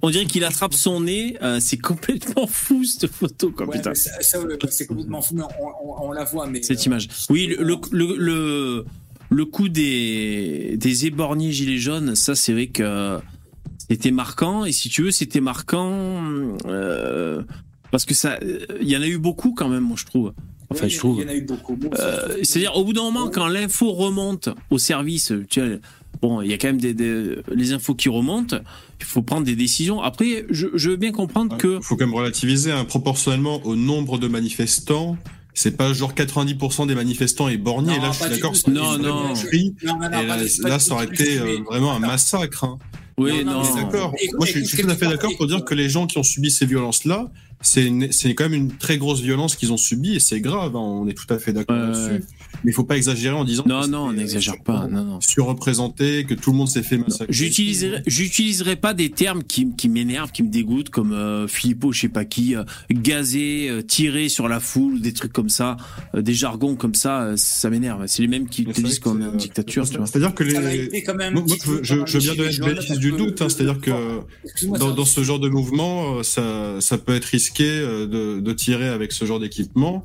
On 0.01 0.09
dirait 0.09 0.25
qu'il 0.25 0.43
attrape 0.45 0.73
son 0.73 1.01
nez. 1.01 1.37
Euh, 1.41 1.59
c'est 1.59 1.77
complètement 1.77 2.47
fou 2.51 2.83
cette 2.85 3.07
photo, 3.11 3.51
quoi. 3.51 3.67
Ouais, 3.67 3.77
putain. 3.77 3.89
mais 3.89 3.95
ça, 3.95 4.11
ça, 4.21 4.39
ouais, 4.39 4.57
c'est 4.69 4.87
complètement 4.87 5.21
fou, 5.21 5.35
mais 5.35 5.43
on, 5.43 5.89
on- 5.89 6.07
on 6.07 6.11
la 6.13 6.23
voit. 6.23 6.47
Mais 6.47 6.63
Cette 6.63 6.79
euh, 6.79 6.83
image. 6.85 7.09
Oui, 7.29 7.47
le, 7.47 7.57
le, 7.63 7.75
le, 7.91 8.15
le, 8.17 8.85
le 9.29 9.45
coup 9.45 9.67
des, 9.69 10.75
des 10.77 11.05
éborgnés 11.05 11.51
gilets 11.51 11.77
jaunes, 11.77 12.15
ça, 12.15 12.33
c'est 12.33 12.53
vrai 12.53 12.67
que 12.67 13.19
c'était 13.89 14.11
marquant. 14.11 14.63
Et 14.63 14.71
si 14.71 14.87
tu 14.89 15.03
veux, 15.03 15.11
c'était 15.11 15.41
marquant 15.41 16.21
euh, 16.67 17.43
parce 17.91 18.05
que 18.05 18.13
ça, 18.13 18.39
il 18.81 18.87
y 18.87 18.95
en 18.95 19.01
a 19.01 19.07
eu 19.07 19.17
beaucoup 19.17 19.53
quand 19.53 19.67
même, 19.67 19.83
moi, 19.83 19.97
je 19.99 20.05
trouve. 20.05 20.31
Enfin, 20.71 20.85
oui, 20.85 20.89
je 20.89 20.97
trouve. 20.97 21.17
Il 21.19 21.23
y 21.23 21.25
en 21.25 21.29
a 21.29 21.35
eu 21.35 21.41
beaucoup. 21.41 21.75
Bon, 21.75 21.89
Euh, 21.99 22.37
C'est-à-dire, 22.43 22.75
au 22.75 22.83
bout 22.83 22.93
d'un 22.93 23.03
moment, 23.03 23.29
quand 23.29 23.47
l'info 23.47 23.91
remonte 23.91 24.49
au 24.69 24.77
service, 24.77 25.31
tu 25.49 25.59
vois, 25.61 25.77
bon, 26.21 26.41
il 26.41 26.49
y 26.49 26.53
a 26.53 26.57
quand 26.57 26.67
même 26.69 26.81
des, 26.81 26.93
des- 26.93 27.37
les 27.53 27.73
infos 27.73 27.93
qui 27.95 28.09
remontent, 28.09 28.57
il 28.99 29.05
faut 29.05 29.21
prendre 29.21 29.45
des 29.45 29.55
décisions. 29.55 30.01
Après, 30.01 30.45
je, 30.49 30.67
je 30.73 30.89
veux 30.91 30.95
bien 30.95 31.11
comprendre 31.11 31.57
que. 31.57 31.77
Il 31.77 31.83
faut 31.83 31.95
quand 31.95 32.05
même 32.05 32.15
relativiser, 32.15 32.71
hein, 32.71 32.85
proportionnellement 32.85 33.61
au 33.65 33.75
nombre 33.75 34.17
de 34.17 34.27
manifestants. 34.27 35.17
C'est 35.53 35.75
pas 35.75 35.91
genre 35.91 36.13
90% 36.13 36.87
des 36.87 36.95
manifestants 36.95 37.49
est 37.49 37.57
bornés. 37.57 37.89
Non, 37.89 37.97
et 37.97 37.99
là, 38.01 38.11
je 38.13 38.21
suis 38.23 38.29
d'accord, 38.29 38.53
Non, 38.69 38.95
une 38.95 39.01
non. 39.01 39.33
Et 39.35 40.67
là, 40.69 40.79
ça 40.79 40.93
aurait 40.93 41.05
été 41.07 41.39
euh, 41.39 41.57
vraiment 41.69 41.91
un 41.93 41.99
massacre. 41.99 42.63
hein. 42.63 42.77
Oui, 43.17 43.43
Non, 43.43 43.61
d'accord. 43.75 44.13
Moi, 44.37 44.45
je 44.45 44.51
suis, 44.51 44.53
je 44.53 44.57
écoute, 44.59 44.69
suis 44.75 44.83
tout 44.83 44.89
à 44.89 44.95
fait 44.95 45.07
d'accord 45.07 45.31
pour 45.37 45.47
dire 45.47 45.63
que 45.63 45.73
les 45.75 45.89
gens 45.89 46.07
qui 46.07 46.17
ont 46.17 46.23
subi 46.23 46.49
ces 46.51 46.65
violences-là, 46.65 47.29
c'est 47.61 47.85
quand 48.35 48.45
même 48.45 48.53
une 48.53 48.71
très 48.71 48.97
grosse 48.97 49.21
violence 49.21 49.55
qu'ils 49.55 49.71
ont 49.71 49.77
subie 49.77 50.15
et 50.15 50.19
c'est 50.19 50.39
grave. 50.41 50.75
hein, 50.75 50.79
on 50.79 51.07
est 51.07 51.13
tout 51.13 51.31
à 51.33 51.37
fait 51.39 51.53
d'accord 51.53 51.75
là-dessus. 51.77 52.23
Mais 52.63 52.71
il 52.71 52.73
faut 52.73 52.83
pas 52.83 52.97
exagérer 52.97 53.35
en 53.35 53.43
disant 53.43 53.63
Non, 53.65 53.81
que 53.81 53.87
non, 53.87 54.07
on 54.07 54.13
n'exagère 54.13 54.61
pas. 54.63 54.87
Non, 54.87 55.03
non. 55.03 55.21
surreprésenté, 55.21 56.25
que 56.25 56.33
tout 56.33 56.51
le 56.51 56.57
monde 56.57 56.69
s'est 56.69 56.83
fait 56.83 56.97
massacrer. 56.97 57.33
J'utiliserai, 57.33 58.01
j'utiliserai 58.05 58.75
pas 58.75 58.93
des 58.93 59.09
termes 59.09 59.43
qui, 59.43 59.75
qui 59.75 59.89
m'énervent, 59.89 60.31
qui 60.31 60.43
me 60.43 60.49
dégoûtent, 60.49 60.89
comme 60.89 61.13
euh, 61.13 61.47
Philippot, 61.47 61.91
je 61.91 62.01
sais 62.01 62.09
pas 62.09 62.25
qui, 62.25 62.55
euh, 62.55 62.63
gazé, 62.91 63.67
euh, 63.69 63.81
tiré 63.81 64.29
sur 64.29 64.47
la 64.47 64.59
foule, 64.59 65.01
des 65.01 65.13
trucs 65.13 65.33
comme 65.33 65.49
ça, 65.49 65.77
euh, 66.15 66.21
des 66.21 66.33
jargons 66.33 66.75
comme 66.75 66.95
ça, 66.95 67.21
euh, 67.23 67.33
ça 67.37 67.69
m'énerve. 67.69 68.05
C'est 68.07 68.21
les 68.21 68.27
mêmes 68.27 68.47
qui 68.47 68.65
te 68.65 68.79
disent 68.79 68.99
qu'on 68.99 69.21
est 69.21 69.25
en 69.25 69.31
c'est, 69.31 69.37
dictature, 69.37 69.89
tu 69.89 69.97
vois. 69.97 70.05
C'est-à-dire 70.05 70.33
que 70.33 70.43
les. 70.43 70.55
aider 70.55 71.03
quand 71.03 71.15
même. 71.15 71.33
Moi, 71.33 71.43
un 71.43 71.45
moi, 71.45 71.55
petit 71.55 71.67
je, 71.83 72.05
je, 72.05 72.15
le 72.15 72.19
jaunes, 72.19 72.67
bénéfice 72.67 72.87
parce 72.87 72.99
du 72.99 73.11
doute, 73.11 73.41
hein, 73.41 73.49
c'est-à-dire 73.49 73.79
que 73.79 73.91
dans, 74.67 75.05
ce 75.05 75.23
genre 75.23 75.39
de 75.39 75.49
mouvement, 75.49 76.17
euh, 76.17 76.23
ça, 76.23 76.79
ça 76.79 76.97
peut 76.97 77.15
être 77.15 77.25
risqué 77.25 77.65
euh, 77.67 78.07
de, 78.07 78.39
de 78.39 78.53
tirer 78.53 78.89
avec 78.89 79.11
ce 79.11 79.25
genre 79.25 79.39
d'équipement. 79.39 80.03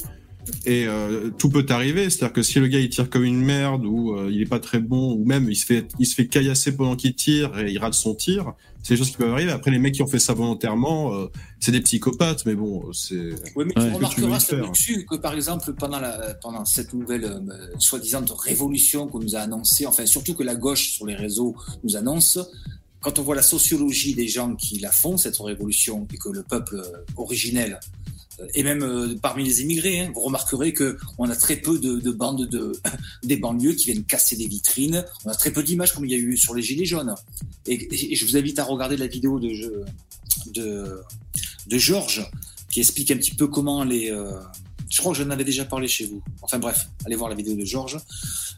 Et 0.65 0.87
euh, 0.87 1.31
tout 1.39 1.49
peut 1.49 1.67
arriver, 1.69 2.11
c'est-à-dire 2.11 2.33
que 2.33 2.43
si 2.43 2.59
le 2.59 2.67
gars 2.69 2.81
il 2.81 2.89
tire 2.89 3.11
comme 3.11 3.25
une 3.25 3.41
merde 3.43 3.85
ou 3.85 4.15
euh, 4.15 4.29
il 4.31 4.41
est 4.43 4.47
pas 4.47 4.61
très 4.61 4.79
bon 4.79 5.13
ou 5.13 5.25
même 5.25 5.49
il 5.51 5.57
se 5.57 5.65
fait 5.67 5.87
il 5.99 6.07
se 6.07 6.15
fait 6.15 6.27
caillasser 6.27 6.77
pendant 6.77 6.97
qu'il 6.97 7.15
tire 7.15 7.59
et 7.59 7.71
il 7.71 7.79
rate 7.79 7.95
son 7.95 8.15
tir, 8.15 8.53
c'est 8.83 8.95
des 8.95 8.99
choses 8.99 9.11
qui 9.11 9.17
peuvent 9.17 9.33
arriver. 9.33 9.51
Après 9.51 9.71
les 9.71 9.79
mecs 9.79 9.95
qui 9.95 10.03
ont 10.03 10.07
fait 10.07 10.19
ça 10.19 10.33
volontairement, 10.35 11.15
euh, 11.15 11.27
c'est 11.61 11.73
des 11.73 11.81
psychopathes, 11.81 12.47
mais 12.47 12.55
bon, 12.55 12.93
c'est 12.93 13.31
Oui, 13.57 13.65
mais 13.67 13.79
Ouais. 13.83 13.93
tu 14.09 14.15
tu 14.17 14.25
remarqueras 14.25 14.71
dessus 14.71 15.07
que 15.09 15.17
par 15.17 15.35
exemple 15.35 15.73
pendant 15.75 16.01
la 16.01 16.35
pendant 16.35 16.65
cette 16.65 16.93
nouvelle 16.95 17.25
euh, 17.25 17.41
soi-disant 17.79 18.25
révolution 18.45 19.07
qu'on 19.09 19.21
nous 19.21 19.35
a 19.37 19.41
annoncée, 19.41 19.87
enfin 19.87 20.07
surtout 20.07 20.35
que 20.35 20.43
la 20.43 20.55
gauche 20.55 20.91
sur 20.93 21.07
les 21.07 21.15
réseaux 21.17 21.55
nous 21.85 21.97
annonce, 21.97 22.39
quand 23.01 23.19
on 23.19 23.23
voit 23.23 23.35
la 23.37 23.43
sociologie 23.43 24.15
des 24.15 24.29
gens 24.29 24.55
qui 24.55 24.79
la 24.79 24.91
font 24.91 25.17
cette 25.17 25.37
révolution 25.39 26.07
et 26.13 26.17
que 26.19 26.29
le 26.29 26.43
peuple 26.43 26.81
originel 27.17 27.79
et 28.55 28.63
même 28.63 28.83
euh, 28.83 29.15
parmi 29.21 29.45
les 29.45 29.63
immigrés, 29.63 30.01
hein, 30.01 30.11
vous 30.15 30.21
remarquerez 30.21 30.73
que 30.73 30.99
on 31.19 31.29
a 31.29 31.37
très 31.37 31.57
peu 31.57 31.79
de, 31.79 31.99
de 32.01 32.11
bandes 32.11 32.49
de 32.49 32.73
des 33.23 33.37
banlieues 33.37 33.73
qui 33.73 33.87
viennent 33.87 34.05
casser 34.05 34.37
des 34.37 34.47
vitrines. 34.47 35.05
On 35.25 35.31
a 35.31 35.35
très 35.35 35.51
peu 35.51 35.63
d'images 35.63 35.93
comme 35.93 36.05
il 36.05 36.13
y 36.13 36.15
a 36.15 36.19
eu 36.19 36.37
sur 36.37 36.55
les 36.55 36.63
gilets 36.63 36.85
jaunes. 36.85 37.15
Et, 37.67 38.15
je 38.15 38.25
vous 38.25 38.37
invite 38.37 38.59
à 38.59 38.65
regarder 38.65 38.97
la 38.97 39.07
vidéo 39.07 39.41
de 39.41 39.85
de 41.67 41.79
Georges 41.79 42.29
qui 42.71 42.81
explique 42.81 43.11
un 43.11 43.17
petit 43.17 43.35
peu 43.35 43.47
comment 43.47 43.85
les. 43.85 44.11
euh, 44.11 44.39
je 44.89 44.99
crois 45.01 45.13
que 45.13 45.19
j'en 45.19 45.31
avais 45.31 45.45
déjà 45.45 45.65
parlé 45.65 45.89
chez 45.89 46.07
vous. 46.07 46.23
Enfin 46.43 46.59
bref, 46.59 46.89
allez 47.05 47.17
voir 47.17 47.29
la 47.29 47.35
vidéo 47.35 47.55
de 47.55 47.65
Georges. 47.65 47.99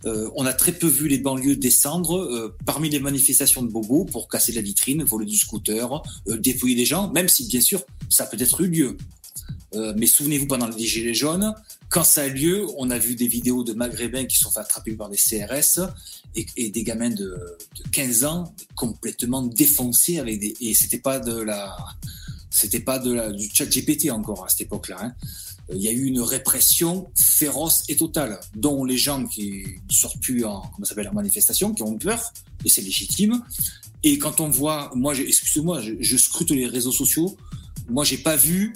Euh, 0.05 0.29
on 0.37 0.45
a 0.45 0.53
très 0.53 0.73
peu 0.73 0.87
vu 0.87 1.09
les 1.09 1.19
banlieues 1.19 1.57
descendre 1.57 2.55
parmi 2.67 2.91
les 2.91 3.01
manifestations 3.01 3.63
de 3.63 3.69
Bobo 3.69 4.05
pour 4.05 4.29
casser 4.29 4.53
la 4.53 4.61
vitrine, 4.61 5.03
voler 5.05 5.25
du 5.25 5.37
scooter, 5.37 6.03
euh, 6.29 6.37
dépouiller 6.37 6.77
des 6.77 6.85
gens, 6.85 7.11
même 7.13 7.29
si 7.29 7.47
bien 7.47 7.61
sûr 7.61 7.83
ça 8.11 8.25
a 8.25 8.27
peut-être 8.27 8.61
eu 8.61 8.69
lieu. 8.69 8.97
Euh, 9.75 9.93
mais 9.97 10.07
souvenez-vous, 10.07 10.47
pendant 10.47 10.69
les 10.69 10.87
Gilets 10.87 11.15
jaunes, 11.15 11.55
quand 11.91 12.05
ça 12.05 12.23
a 12.23 12.29
lieu, 12.29 12.67
on 12.79 12.91
a 12.91 12.99
vu 12.99 13.15
des 13.15 13.29
vidéos 13.29 13.65
de 13.65 13.75
Maghrébins 13.75 14.25
qui 14.25 14.39
sont 14.39 14.51
fait 14.51 14.61
attraper 14.61 14.93
par 14.93 15.11
des 15.11 15.19
CRS 15.19 15.81
et, 16.35 16.71
des 16.71 16.83
gamins 16.83 17.11
de, 17.11 17.17
de 17.77 17.89
15 17.93 18.25
ans 18.25 18.55
complètement 18.75 19.43
défoncés 19.43 20.19
avec 20.19 20.41
des. 20.41 20.55
Et 20.61 20.75
c'était 20.75 20.99
pas 20.99 21.19
de 21.21 21.39
la. 21.41 21.77
C'était 22.51 22.81
pas 22.81 22.99
de 22.99 23.13
la, 23.13 23.31
du 23.31 23.49
chat 23.53 23.67
GPT 23.67 24.11
encore 24.11 24.45
à 24.45 24.49
cette 24.49 24.63
époque-là. 24.63 24.97
hein. 25.01 25.13
Il 25.71 25.83
y 25.83 25.89
a 25.89 25.93
eu 25.93 26.05
une 26.05 26.21
répression 26.21 27.11
féroce 27.15 27.85
et 27.89 27.97
totale, 27.97 28.41
dont 28.55 28.87
les 28.87 28.97
gens 28.97 29.27
qui 29.27 29.65
sortent 29.91 30.19
plus 30.21 30.47
en, 30.47 30.63
comment 30.63 30.87
s'appelle, 30.87 31.09
en 31.09 31.13
manifestation, 31.13 31.75
qui 31.75 31.83
ont 31.83 31.99
peur, 31.99 32.33
et 32.65 32.71
c'est 32.71 32.81
légitime. 32.81 33.45
Et 34.03 34.17
quand 34.17 34.41
on 34.41 34.49
voit, 34.49 34.91
moi, 34.95 35.15
excusez-moi, 35.15 35.83
je, 35.83 35.93
je 36.01 36.17
scrute 36.17 36.53
les 36.53 36.67
réseaux 36.67 36.91
sociaux, 36.91 37.37
moi, 37.91 38.05
j'ai 38.05 38.17
pas 38.17 38.37
vu 38.37 38.73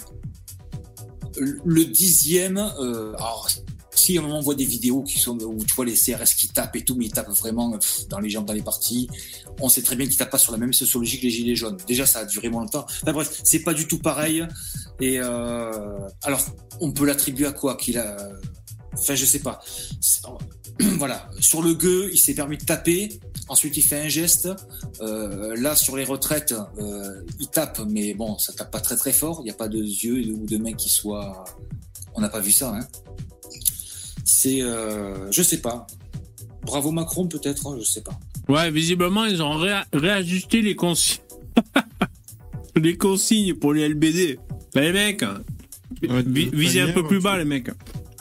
le 1.39 1.85
dixième. 1.85 2.59
Euh, 2.59 3.15
alors, 3.15 3.49
si 3.95 4.17
à 4.17 4.21
un 4.21 4.25
moment 4.25 4.39
on 4.39 4.43
voit 4.43 4.55
des 4.55 4.65
vidéos 4.65 5.03
qui 5.03 5.19
sont 5.19 5.39
où 5.43 5.65
tu 5.65 5.75
vois 5.75 5.85
les 5.85 5.95
CRS 5.95 6.35
qui 6.37 6.49
tapent 6.49 6.77
et 6.77 6.85
tout, 6.85 6.95
mais 6.95 7.07
ils 7.07 7.13
tapent 7.13 7.31
vraiment 7.31 7.73
pff, 7.73 8.09
dans 8.09 8.21
les 8.21 8.31
jambes, 8.31 8.47
dans 8.47 8.53
les 8.53 8.63
parties. 8.63 9.09
On 9.61 9.69
sait 9.69 9.83
très 9.83 9.97
bien 9.97 10.07
qu'ils 10.07 10.17
tapent 10.17 10.31
pas 10.31 10.39
sur 10.39 10.53
la 10.53 10.59
même 10.59 10.73
sociologie 10.73 11.19
que 11.19 11.25
les 11.25 11.31
gilets 11.31 11.57
jaunes. 11.57 11.77
Déjà, 11.87 12.07
ça 12.07 12.21
a 12.21 12.25
duré 12.25 12.49
moins 12.49 12.63
longtemps. 12.63 12.87
Enfin, 13.03 13.13
bref, 13.13 13.41
c'est 13.45 13.61
pas 13.61 13.75
du 13.75 13.87
tout 13.87 13.99
pareil. 13.99 14.47
Et 15.01 15.19
euh, 15.21 15.99
alors, 16.23 16.41
on 16.81 16.93
peut 16.93 17.05
l'attribuer 17.05 17.47
à 17.47 17.53
quoi 17.53 17.77
Qu'il 17.77 17.99
a. 17.99 18.17
Enfin, 18.95 19.15
je 19.15 19.25
sais 19.25 19.41
pas. 19.41 19.61
Voilà, 20.99 21.29
sur 21.41 21.63
le 21.63 21.75
gueux, 21.75 22.11
il 22.13 22.19
s'est 22.19 22.35
permis 22.35 22.57
de 22.59 22.65
taper. 22.65 23.21
Ensuite, 23.49 23.77
il 23.77 23.83
fait 23.83 24.01
un 24.01 24.09
geste. 24.09 24.49
Euh, 25.01 25.55
là, 25.57 25.77
sur 25.77 25.97
les 25.97 26.05
retraites, 26.05 26.55
euh, 26.79 27.23
il 27.41 27.49
tape, 27.49 27.81
mais 27.89 28.15
bon, 28.15 28.39
ça 28.39 28.53
tape 28.53 28.71
pas 28.71 28.81
très 28.81 28.97
très 28.97 29.13
fort. 29.13 29.39
Il 29.41 29.45
n'y 29.45 29.51
a 29.51 29.55
pas 29.55 29.69
de 29.69 29.79
yeux 29.79 30.33
ou 30.33 30.47
de 30.47 30.57
mains 30.57 30.73
qui 30.75 30.89
soient. 30.89 31.45
On 32.15 32.21
n'a 32.21 32.29
pas 32.29 32.41
vu 32.41 32.53
ça. 32.53 32.75
Hein. 32.75 32.87
C'est, 34.25 34.63
euh, 34.63 35.31
je 35.31 35.43
sais 35.43 35.59
pas. 35.61 35.87
Bravo 36.63 36.91
Macron, 36.93 37.27
peut-être. 37.27 37.67
hein, 37.67 37.77
je 37.79 37.85
sais 37.85 38.03
pas. 38.03 38.19
Ouais, 38.49 38.71
visiblement, 38.71 39.25
ils 39.25 39.43
ont 39.43 39.59
réa- 39.59 39.85
réajusté 39.93 40.63
les 40.63 40.75
consignes. 40.77 41.19
les 42.77 42.97
consignes 42.97 43.55
pour 43.55 43.73
les 43.75 43.89
LBD. 43.89 44.39
Bah, 44.75 44.81
les 44.81 44.93
mecs, 44.93 45.23
Ouais, 46.03 46.23
toute 46.25 46.55
visez 46.55 46.81
un 46.81 46.93
peu 46.93 47.07
plus 47.07 47.21
bas, 47.21 47.37
les 47.39 47.45
mecs. 47.45 47.69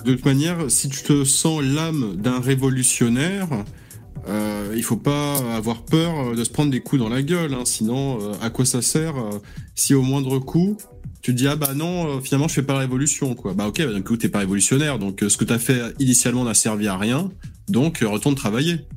De 0.06 0.14
toute 0.14 0.26
manière, 0.26 0.70
si 0.70 0.90
tu 0.90 1.04
te 1.04 1.24
sens 1.24 1.62
l'âme 1.62 2.16
d'un 2.16 2.40
révolutionnaire, 2.40 3.48
euh, 4.28 4.74
il 4.76 4.84
faut 4.84 4.98
pas 4.98 5.38
avoir 5.56 5.84
peur 5.84 6.36
de 6.36 6.44
se 6.44 6.50
prendre 6.50 6.72
des 6.72 6.80
coups 6.80 7.02
dans 7.02 7.10
la 7.10 7.22
gueule. 7.22 7.54
hein, 7.54 7.64
sinon, 7.66 8.20
euh, 8.20 8.34
à 8.42 8.50
quoi 8.50 8.66
ça 8.66 8.82
sert 8.82 9.18
euh, 9.18 9.40
si 9.76 9.94
au 9.94 10.02
moindre 10.02 10.40
coup, 10.40 10.78
tu 11.22 11.34
dis 11.34 11.48
ah 11.48 11.56
bah 11.56 11.74
non, 11.76 12.18
euh, 12.18 12.20
finalement 12.20 12.48
je 12.48 12.56
fais 12.56 12.64
pas 12.64 12.74
la 12.74 12.80
révolution 12.80 13.36
quoi. 13.36 13.54
Bah 13.54 13.68
ok, 13.68 13.78
bah, 13.78 13.94
d'un 13.94 14.02
coup 14.02 14.18
t'es 14.18 14.30
pas 14.30 14.40
révolutionnaire, 14.40 14.98
donc 14.98 15.24
ce 15.28 15.38
que 15.38 15.46
t'as 15.46 15.60
fait 15.60 15.80
initialement 16.00 16.44
n'a 16.44 16.56
servi 16.56 16.88
à 16.88 16.98
rien, 16.98 17.32
donc 17.70 18.00
retourne 18.00 18.36
travailler. 18.36 18.88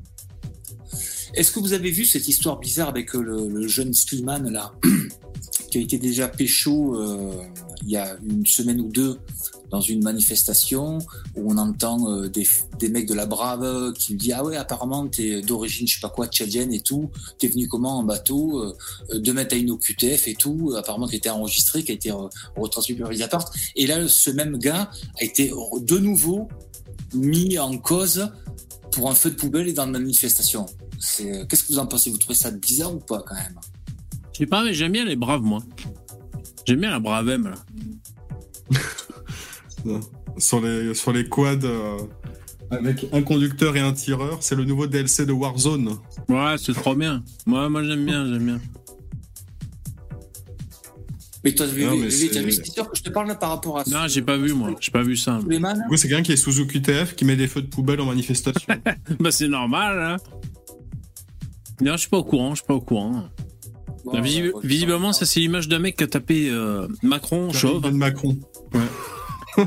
Est-ce 1.34 1.52
que 1.52 1.60
vous 1.60 1.74
avez 1.74 1.90
vu 1.90 2.06
cette 2.06 2.28
histoire 2.28 2.60
bizarre 2.60 2.88
avec 2.88 3.12
le, 3.12 3.66
jeune 3.66 3.92
Slimane 3.92 4.50
là, 4.50 4.72
qui 5.70 5.78
a 5.78 5.80
été 5.80 5.98
déjà 5.98 6.28
pécho 6.28 6.96
il 7.82 7.90
y 7.90 7.96
a 7.96 8.16
une 8.26 8.46
semaine 8.46 8.80
ou 8.80 8.88
deux 8.88 9.18
dans 9.74 9.80
une 9.80 10.04
manifestation 10.04 10.98
où 11.34 11.52
on 11.52 11.58
entend 11.58 12.08
euh, 12.08 12.28
des, 12.28 12.46
des 12.78 12.88
mecs 12.88 13.08
de 13.08 13.14
la 13.14 13.26
Brave 13.26 13.92
qui 13.94 14.12
lui 14.12 14.18
disent 14.18 14.34
ah 14.36 14.44
ouais 14.44 14.56
apparemment 14.56 15.08
t'es 15.08 15.42
d'origine 15.42 15.88
je 15.88 15.96
sais 15.96 16.00
pas 16.00 16.10
quoi 16.10 16.28
tchadienne 16.28 16.72
et 16.72 16.80
tout. 16.80 17.10
T'es 17.38 17.48
venu 17.48 17.66
comment 17.66 17.98
en 17.98 18.04
bateau 18.04 18.60
euh, 18.60 18.76
demain 19.18 19.44
t'as 19.44 19.56
une 19.56 19.72
OQTF 19.72 20.28
et 20.28 20.34
tout. 20.34 20.74
Apparemment 20.78 21.08
qui 21.08 21.14
a 21.14 21.18
été 21.18 21.30
enregistré 21.30 21.82
qui 21.82 21.90
a 21.90 21.94
été 21.94 22.12
euh, 22.12 22.28
retransmis 22.56 22.94
par 22.94 23.10
Mediapart 23.10 23.50
et 23.74 23.88
là 23.88 24.06
ce 24.06 24.30
même 24.30 24.58
gars 24.58 24.90
a 25.20 25.24
été 25.24 25.52
de 25.80 25.98
nouveau 25.98 26.48
mis 27.12 27.58
en 27.58 27.76
cause 27.78 28.28
pour 28.92 29.10
un 29.10 29.14
feu 29.14 29.30
de 29.30 29.34
poubelle 29.34 29.66
et 29.66 29.72
dans 29.72 29.86
une 29.86 29.92
manifestation. 29.92 30.66
C'est 31.00 31.32
euh, 31.32 31.44
qu'est-ce 31.46 31.64
que 31.64 31.72
vous 31.72 31.80
en 31.80 31.86
pensez? 31.86 32.10
Vous 32.10 32.18
trouvez 32.18 32.36
ça 32.36 32.52
bizarre 32.52 32.94
ou 32.94 33.00
pas 33.00 33.22
quand 33.26 33.34
même? 33.34 33.58
Je 34.32 34.38
sais 34.38 34.46
pas, 34.46 34.64
mais 34.64 34.72
j'aime 34.72 34.92
bien 34.92 35.04
les 35.04 35.16
braves, 35.16 35.42
moi. 35.42 35.62
J'aime 36.66 36.80
bien 36.80 36.90
la 36.90 37.00
bravem, 37.00 37.48
là. 37.48 37.56
Sur 40.38 40.60
les 40.60 40.94
sur 40.94 41.12
les 41.12 41.28
quads 41.28 41.64
euh, 41.64 41.98
avec 42.70 43.06
un 43.12 43.22
conducteur 43.22 43.76
et 43.76 43.80
un 43.80 43.92
tireur, 43.92 44.38
c'est 44.40 44.54
le 44.56 44.64
nouveau 44.64 44.86
DLC 44.86 45.26
de 45.26 45.32
Warzone. 45.32 45.96
Ouais, 46.28 46.56
c'est 46.58 46.72
trop 46.74 46.94
bien. 46.94 47.22
Moi, 47.46 47.68
moi 47.68 47.84
j'aime 47.84 48.04
bien, 48.04 48.26
j'aime 48.26 48.44
bien. 48.46 48.60
Mais 51.44 51.52
toi, 51.54 51.66
t'as 51.66 51.72
c'est- 52.10 52.42
vu 52.42 52.52
cette 52.52 52.66
histoire 52.68 52.90
que 52.90 52.96
je 52.96 53.02
te 53.02 53.10
parle 53.10 53.28
là 53.28 53.34
par 53.34 53.50
rapport 53.50 53.78
à 53.78 53.84
Non, 53.86 54.08
j'ai 54.08 54.22
pas 54.22 54.38
vu, 54.38 54.54
moi. 54.54 54.74
J'ai 54.80 54.90
pas 54.90 55.02
vu 55.02 55.14
ça. 55.14 55.38
Suleiman 55.42 55.74
Du 55.74 55.88
coup, 55.88 55.96
c'est 55.98 56.08
quelqu'un 56.08 56.22
qui 56.22 56.32
est 56.32 56.36
sous 56.36 56.58
OQTF 56.60 57.14
qui 57.16 57.26
met 57.26 57.36
des 57.36 57.48
feux 57.48 57.60
de 57.60 57.66
poubelle 57.66 58.00
en 58.00 58.06
manifestation. 58.06 58.74
bah, 59.20 59.30
c'est 59.30 59.48
normal, 59.48 60.00
hein. 60.00 60.16
Non, 61.82 61.92
je 61.92 61.98
suis 61.98 62.08
pas 62.08 62.16
au 62.18 62.24
courant, 62.24 62.50
je 62.54 62.60
suis 62.60 62.66
pas 62.66 62.74
au 62.74 62.80
courant. 62.80 63.24
Bon, 64.06 64.12
Bah, 64.12 64.20
visiblement, 64.62 65.12
ça, 65.12 65.26
c'est 65.26 65.40
l'image 65.40 65.68
d'un 65.68 65.80
mec 65.80 65.96
qui 65.96 66.04
a 66.04 66.06
tapé 66.06 66.48
euh, 66.48 66.88
Macron 67.02 67.52
chauve. 67.52 67.82
de 67.82 67.90
Macron. 67.90 68.38
Ouais. 68.72 68.80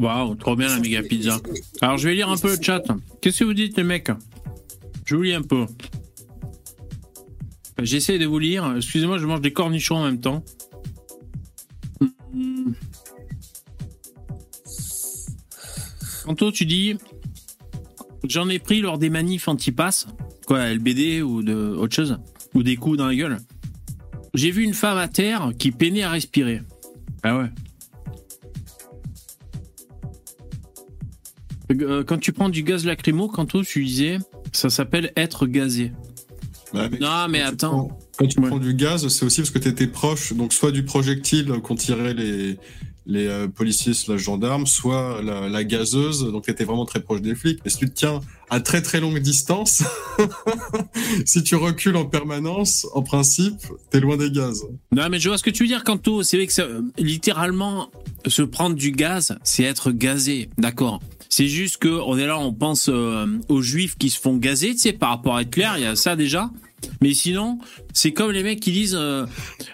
Waouh, 0.00 0.36
trop 0.36 0.54
bien 0.54 0.68
la 0.68 0.78
méga 0.78 1.02
pizza. 1.02 1.40
Alors, 1.80 1.98
je 1.98 2.08
vais 2.08 2.14
lire 2.14 2.30
un 2.30 2.36
peu 2.36 2.54
le 2.54 2.62
chat. 2.62 2.84
Qu'est-ce 3.20 3.40
que 3.40 3.44
vous 3.44 3.54
dites, 3.54 3.76
les 3.76 3.82
mecs? 3.82 4.10
Je 5.04 5.16
vous 5.16 5.22
lis 5.22 5.34
un 5.34 5.42
peu. 5.42 5.66
J'essaie 7.80 8.18
de 8.18 8.26
vous 8.26 8.38
lire. 8.38 8.74
Excusez-moi, 8.76 9.18
je 9.18 9.26
mange 9.26 9.40
des 9.40 9.52
cornichons 9.52 9.96
en 9.96 10.04
même 10.04 10.20
temps. 10.20 10.44
Quanto, 16.24 16.52
tu 16.52 16.64
dis 16.66 16.96
J'en 18.26 18.48
ai 18.48 18.58
pris 18.58 18.80
lors 18.80 18.98
des 18.98 19.10
manifs 19.10 19.46
anti-pass, 19.48 20.06
quoi, 20.46 20.66
LBD 20.72 21.22
ou 21.22 21.42
de 21.42 21.54
autre 21.54 21.94
chose, 21.94 22.18
ou 22.54 22.62
des 22.62 22.76
coups 22.76 22.98
dans 22.98 23.06
la 23.06 23.14
gueule. 23.14 23.38
J'ai 24.34 24.50
vu 24.50 24.64
une 24.64 24.74
femme 24.74 24.98
à 24.98 25.08
terre 25.08 25.52
qui 25.58 25.70
peinait 25.70 26.02
à 26.02 26.10
respirer. 26.10 26.62
Ah 27.22 27.38
ouais. 27.38 27.50
Euh, 31.72 32.02
Quand 32.04 32.18
tu 32.18 32.32
prends 32.32 32.48
du 32.48 32.62
gaz 32.62 32.84
lacrymo, 32.84 33.28
Quanto, 33.28 33.62
tu 33.62 33.84
disais, 33.84 34.18
ça 34.52 34.70
s'appelle 34.70 35.12
être 35.16 35.46
gazé. 35.46 35.92
Ouais, 36.74 36.88
mais 36.90 36.98
Non, 36.98 37.28
mais 37.28 37.38
quand 37.40 37.44
tu 37.46 37.52
attends. 37.54 37.70
prends- 37.86 37.98
Quand 38.18 38.26
tu 38.26 38.40
prends 38.40 38.58
du 38.58 38.74
gaz, 38.74 39.06
c'est 39.08 39.24
aussi 39.24 39.40
parce 39.42 39.50
que 39.50 39.58
tu 39.58 39.68
étais 39.68 39.86
proche, 39.86 40.32
donc 40.32 40.52
soit 40.52 40.72
du 40.72 40.82
projectile 40.84 41.46
qu'ont 41.62 41.76
tiré 41.76 42.14
les, 42.14 42.58
les 43.08 43.26
euh, 43.26 43.48
policiers 43.48 43.94
slash 43.94 44.20
gendarmes, 44.20 44.66
soit 44.66 45.22
la, 45.22 45.64
gazeuse, 45.64 46.30
donc 46.30 46.44
tu 46.44 46.50
étais 46.50 46.64
vraiment 46.64 46.84
très 46.84 47.00
proche 47.00 47.22
des 47.22 47.34
flics. 47.34 47.58
Mais 47.64 47.70
si 47.70 47.78
tu 47.78 47.88
te 47.88 47.94
tiens 47.94 48.20
à 48.50 48.60
très 48.60 48.82
très 48.82 49.00
longue 49.00 49.18
distance, 49.18 49.82
si 51.24 51.42
tu 51.42 51.56
recules 51.56 51.96
en 51.96 52.04
permanence, 52.04 52.86
en 52.94 53.02
principe, 53.02 53.56
t'es 53.90 54.00
loin 54.00 54.16
des 54.16 54.30
gaz. 54.30 54.64
Non, 54.92 55.08
mais 55.10 55.18
je 55.18 55.28
vois 55.28 55.38
ce 55.38 55.42
que 55.42 55.50
tu 55.50 55.64
veux 55.64 55.68
dire, 55.68 55.84
Quanto. 55.84 56.22
C'est 56.22 56.36
vrai 56.36 56.46
que 56.46 56.52
ça, 56.52 56.66
littéralement, 56.98 57.90
se 58.26 58.42
prendre 58.42 58.76
du 58.76 58.92
gaz, 58.92 59.36
c'est 59.42 59.64
être 59.64 59.90
gazé. 59.90 60.50
D'accord. 60.58 61.00
C'est 61.30 61.48
juste 61.48 61.78
que 61.78 61.88
on 61.88 62.16
est 62.18 62.26
là, 62.26 62.38
on 62.38 62.52
pense 62.52 62.88
euh, 62.88 63.26
aux 63.48 63.62
juifs 63.62 63.96
qui 63.96 64.10
se 64.10 64.20
font 64.20 64.36
gazer, 64.36 64.72
tu 64.72 64.78
sais, 64.78 64.92
par 64.92 65.10
rapport 65.10 65.36
à 65.36 65.42
Hitler, 65.42 65.68
il 65.76 65.82
y 65.82 65.86
a 65.86 65.96
ça 65.96 66.14
déjà. 66.14 66.50
Mais 67.00 67.14
sinon, 67.14 67.58
c'est 67.92 68.12
comme 68.12 68.30
les 68.32 68.42
mecs 68.42 68.60
qui 68.60 68.72
disent 68.72 68.96
euh, 68.98 69.26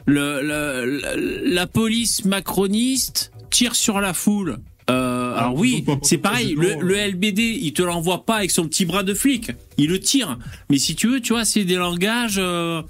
le, 0.07 0.43
le- 0.43 1.01
la, 1.01 1.17
la 1.17 1.67
police 1.67 2.25
macroniste 2.25 3.33
tire 3.51 3.75
sur 3.75 4.01
la 4.01 4.15
foule. 4.15 4.59
Euh, 4.91 5.35
alors 5.35 5.55
oui, 5.57 5.85
c'est 6.03 6.19
pareil. 6.19 6.55
Le, 6.59 6.75
le 6.81 6.95
LBD, 7.13 7.39
il 7.63 7.73
te 7.73 7.83
l'envoie 7.83 8.27
pas 8.27 8.37
avec 8.37 8.51
son 8.51 8.67
petit 8.69 8.85
bras 8.85 9.03
de 9.03 9.15
flic. 9.15 9.53
Il 9.79 9.89
le 9.91 10.01
tire. 10.01 10.39
Mais 10.71 10.79
si 10.79 10.95
tu 10.95 11.09
veux, 11.09 11.21
tu 11.21 11.33
vois, 11.33 11.45
c'est 11.45 11.65
des 11.65 11.77
langages 11.77 12.37
euh, 12.39 12.83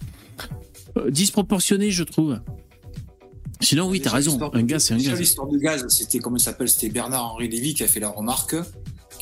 disproportionnés, 1.08 1.90
je 1.90 2.02
trouve. 2.04 2.38
Sinon, 3.60 3.88
oui, 3.88 4.00
t'as 4.00 4.10
raison. 4.10 4.38
Un 4.52 4.62
gaz, 4.62 4.84
c'est 4.86 4.94
un 4.94 4.98
gaz. 4.98 5.18
L'histoire 5.18 5.48
du 5.48 5.58
gaz, 5.58 5.86
c'était 5.88 6.18
comment 6.18 6.36
il 6.36 6.40
s'appelle? 6.40 6.68
C'était 6.68 6.88
Bernard-Henri 6.90 7.48
Lévy 7.48 7.74
qui 7.74 7.82
a 7.82 7.88
fait 7.88 8.00
la 8.00 8.10
remarque 8.10 8.56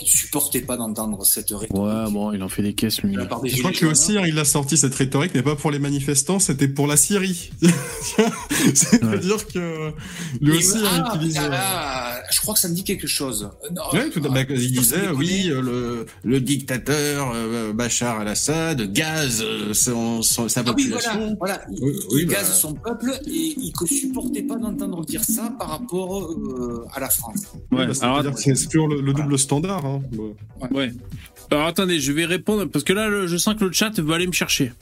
qu'il 0.02 0.18
supportait 0.18 0.60
pas 0.62 0.76
d'entendre 0.76 1.24
cette 1.24 1.50
rhétorique. 1.50 1.72
Ouais, 1.74 2.10
bon, 2.10 2.32
il 2.32 2.42
en 2.42 2.48
fait 2.48 2.62
des 2.62 2.74
caisses, 2.74 3.02
lui. 3.02 3.14
Je 3.14 3.24
crois 3.26 3.40
que 3.40 3.46
lui 3.46 3.74
jaunes. 3.74 3.90
aussi, 3.90 4.18
hein, 4.18 4.24
il 4.26 4.38
a 4.38 4.44
sorti 4.44 4.76
cette 4.76 4.94
rhétorique, 4.94 5.32
mais 5.34 5.42
pas 5.42 5.56
pour 5.56 5.70
les 5.70 5.78
manifestants, 5.78 6.38
c'était 6.38 6.68
pour 6.68 6.86
la 6.86 6.96
Syrie. 6.96 7.50
C'est-à-dire 8.74 9.46
que 9.46 9.92
lui 10.40 10.52
Il 10.54 10.58
aussi 10.58 10.78
ah, 10.84 11.12
utilisé. 11.14 11.38
putain, 11.38 11.48
là, 11.50 12.22
je 12.30 12.40
crois 12.40 12.54
que 12.54 12.60
ça 12.60 12.68
me 12.68 12.74
dit 12.74 12.84
quelque 12.84 13.06
chose. 13.06 13.50
Non, 13.74 13.82
Oui, 13.92 14.10
tout 14.12 14.20
à 14.24 14.28
ah, 14.30 14.34
fait. 14.34 14.46
Il 14.54 14.72
disait, 14.72 15.08
oui, 15.14 15.44
le, 15.44 16.06
le 16.24 16.40
dictateur 16.40 17.32
euh, 17.34 17.72
Bachar 17.72 18.20
al-Assad 18.20 18.92
gaz 18.92 19.42
euh, 19.42 19.72
son, 19.74 20.22
son- 20.22 20.48
sa 20.48 20.60
Ah 20.60 20.64
oui, 20.76 20.84
population. 20.88 21.36
voilà, 21.38 21.62
voilà. 21.62 21.64
Il, 21.70 21.82
Oui, 21.82 21.92
il 22.10 22.16
oui, 22.16 22.26
gaze 22.26 22.48
bah. 22.48 22.54
son 22.54 22.74
peuple 22.74 23.12
et 23.26 23.30
il 23.56 23.72
ne 23.80 23.86
supportait 23.86 24.42
pas 24.42 24.56
d'entendre 24.56 25.04
dire 25.04 25.24
ça 25.24 25.52
par 25.58 25.68
rapport 25.68 26.30
euh, 26.30 26.84
à 26.92 27.00
la 27.00 27.08
France. 27.10 27.42
Ouais, 27.70 27.86
Bah, 27.86 27.92
alors, 28.02 28.38
c'est 28.38 28.52
le, 28.74 29.00
le 29.00 29.12
double 29.12 29.38
standard. 29.38 29.84
Hein. 29.84 29.91
Ouais. 29.96 30.68
Ouais. 30.70 30.92
Alors 31.50 31.66
attendez, 31.66 32.00
je 32.00 32.12
vais 32.12 32.24
répondre 32.24 32.64
parce 32.66 32.84
que 32.84 32.92
là, 32.92 33.08
le- 33.08 33.26
je 33.26 33.36
sens 33.36 33.54
que 33.56 33.64
le 33.64 33.72
chat 33.72 33.98
va 34.00 34.14
aller 34.14 34.26
me 34.26 34.32
chercher. 34.32 34.72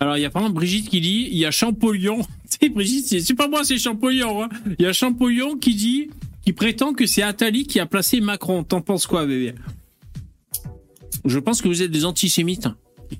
Alors 0.00 0.16
il 0.16 0.20
y 0.20 0.24
a 0.24 0.30
par 0.30 0.42
exemple 0.42 0.56
Brigitte 0.56 0.88
qui 0.88 1.00
dit, 1.00 1.28
il 1.30 1.38
y 1.38 1.44
a 1.46 1.50
Champollion. 1.50 2.18
Sais, 2.46 2.68
Brigitte, 2.68 3.06
c'est- 3.06 3.20
c'est 3.20 3.34
pas 3.34 3.48
moi, 3.48 3.64
c'est 3.64 3.78
Champollion. 3.78 4.42
hein. 4.42 4.48
Il 4.78 4.82
y 4.84 4.86
a 4.86 4.92
Champollion 4.92 5.56
qui 5.56 5.74
dit, 5.74 6.10
qui 6.44 6.52
prétend 6.52 6.92
que 6.94 7.06
c'est 7.06 7.22
Attali 7.22 7.66
qui 7.66 7.78
a 7.80 7.86
placé 7.86 8.20
Macron. 8.20 8.64
T'en 8.64 8.80
penses 8.80 9.06
quoi, 9.06 9.24
bébé? 9.26 9.54
Je 11.24 11.38
pense 11.38 11.60
que 11.62 11.68
vous 11.68 11.82
êtes 11.82 11.90
des 11.90 12.04
antisémites. 12.04 12.68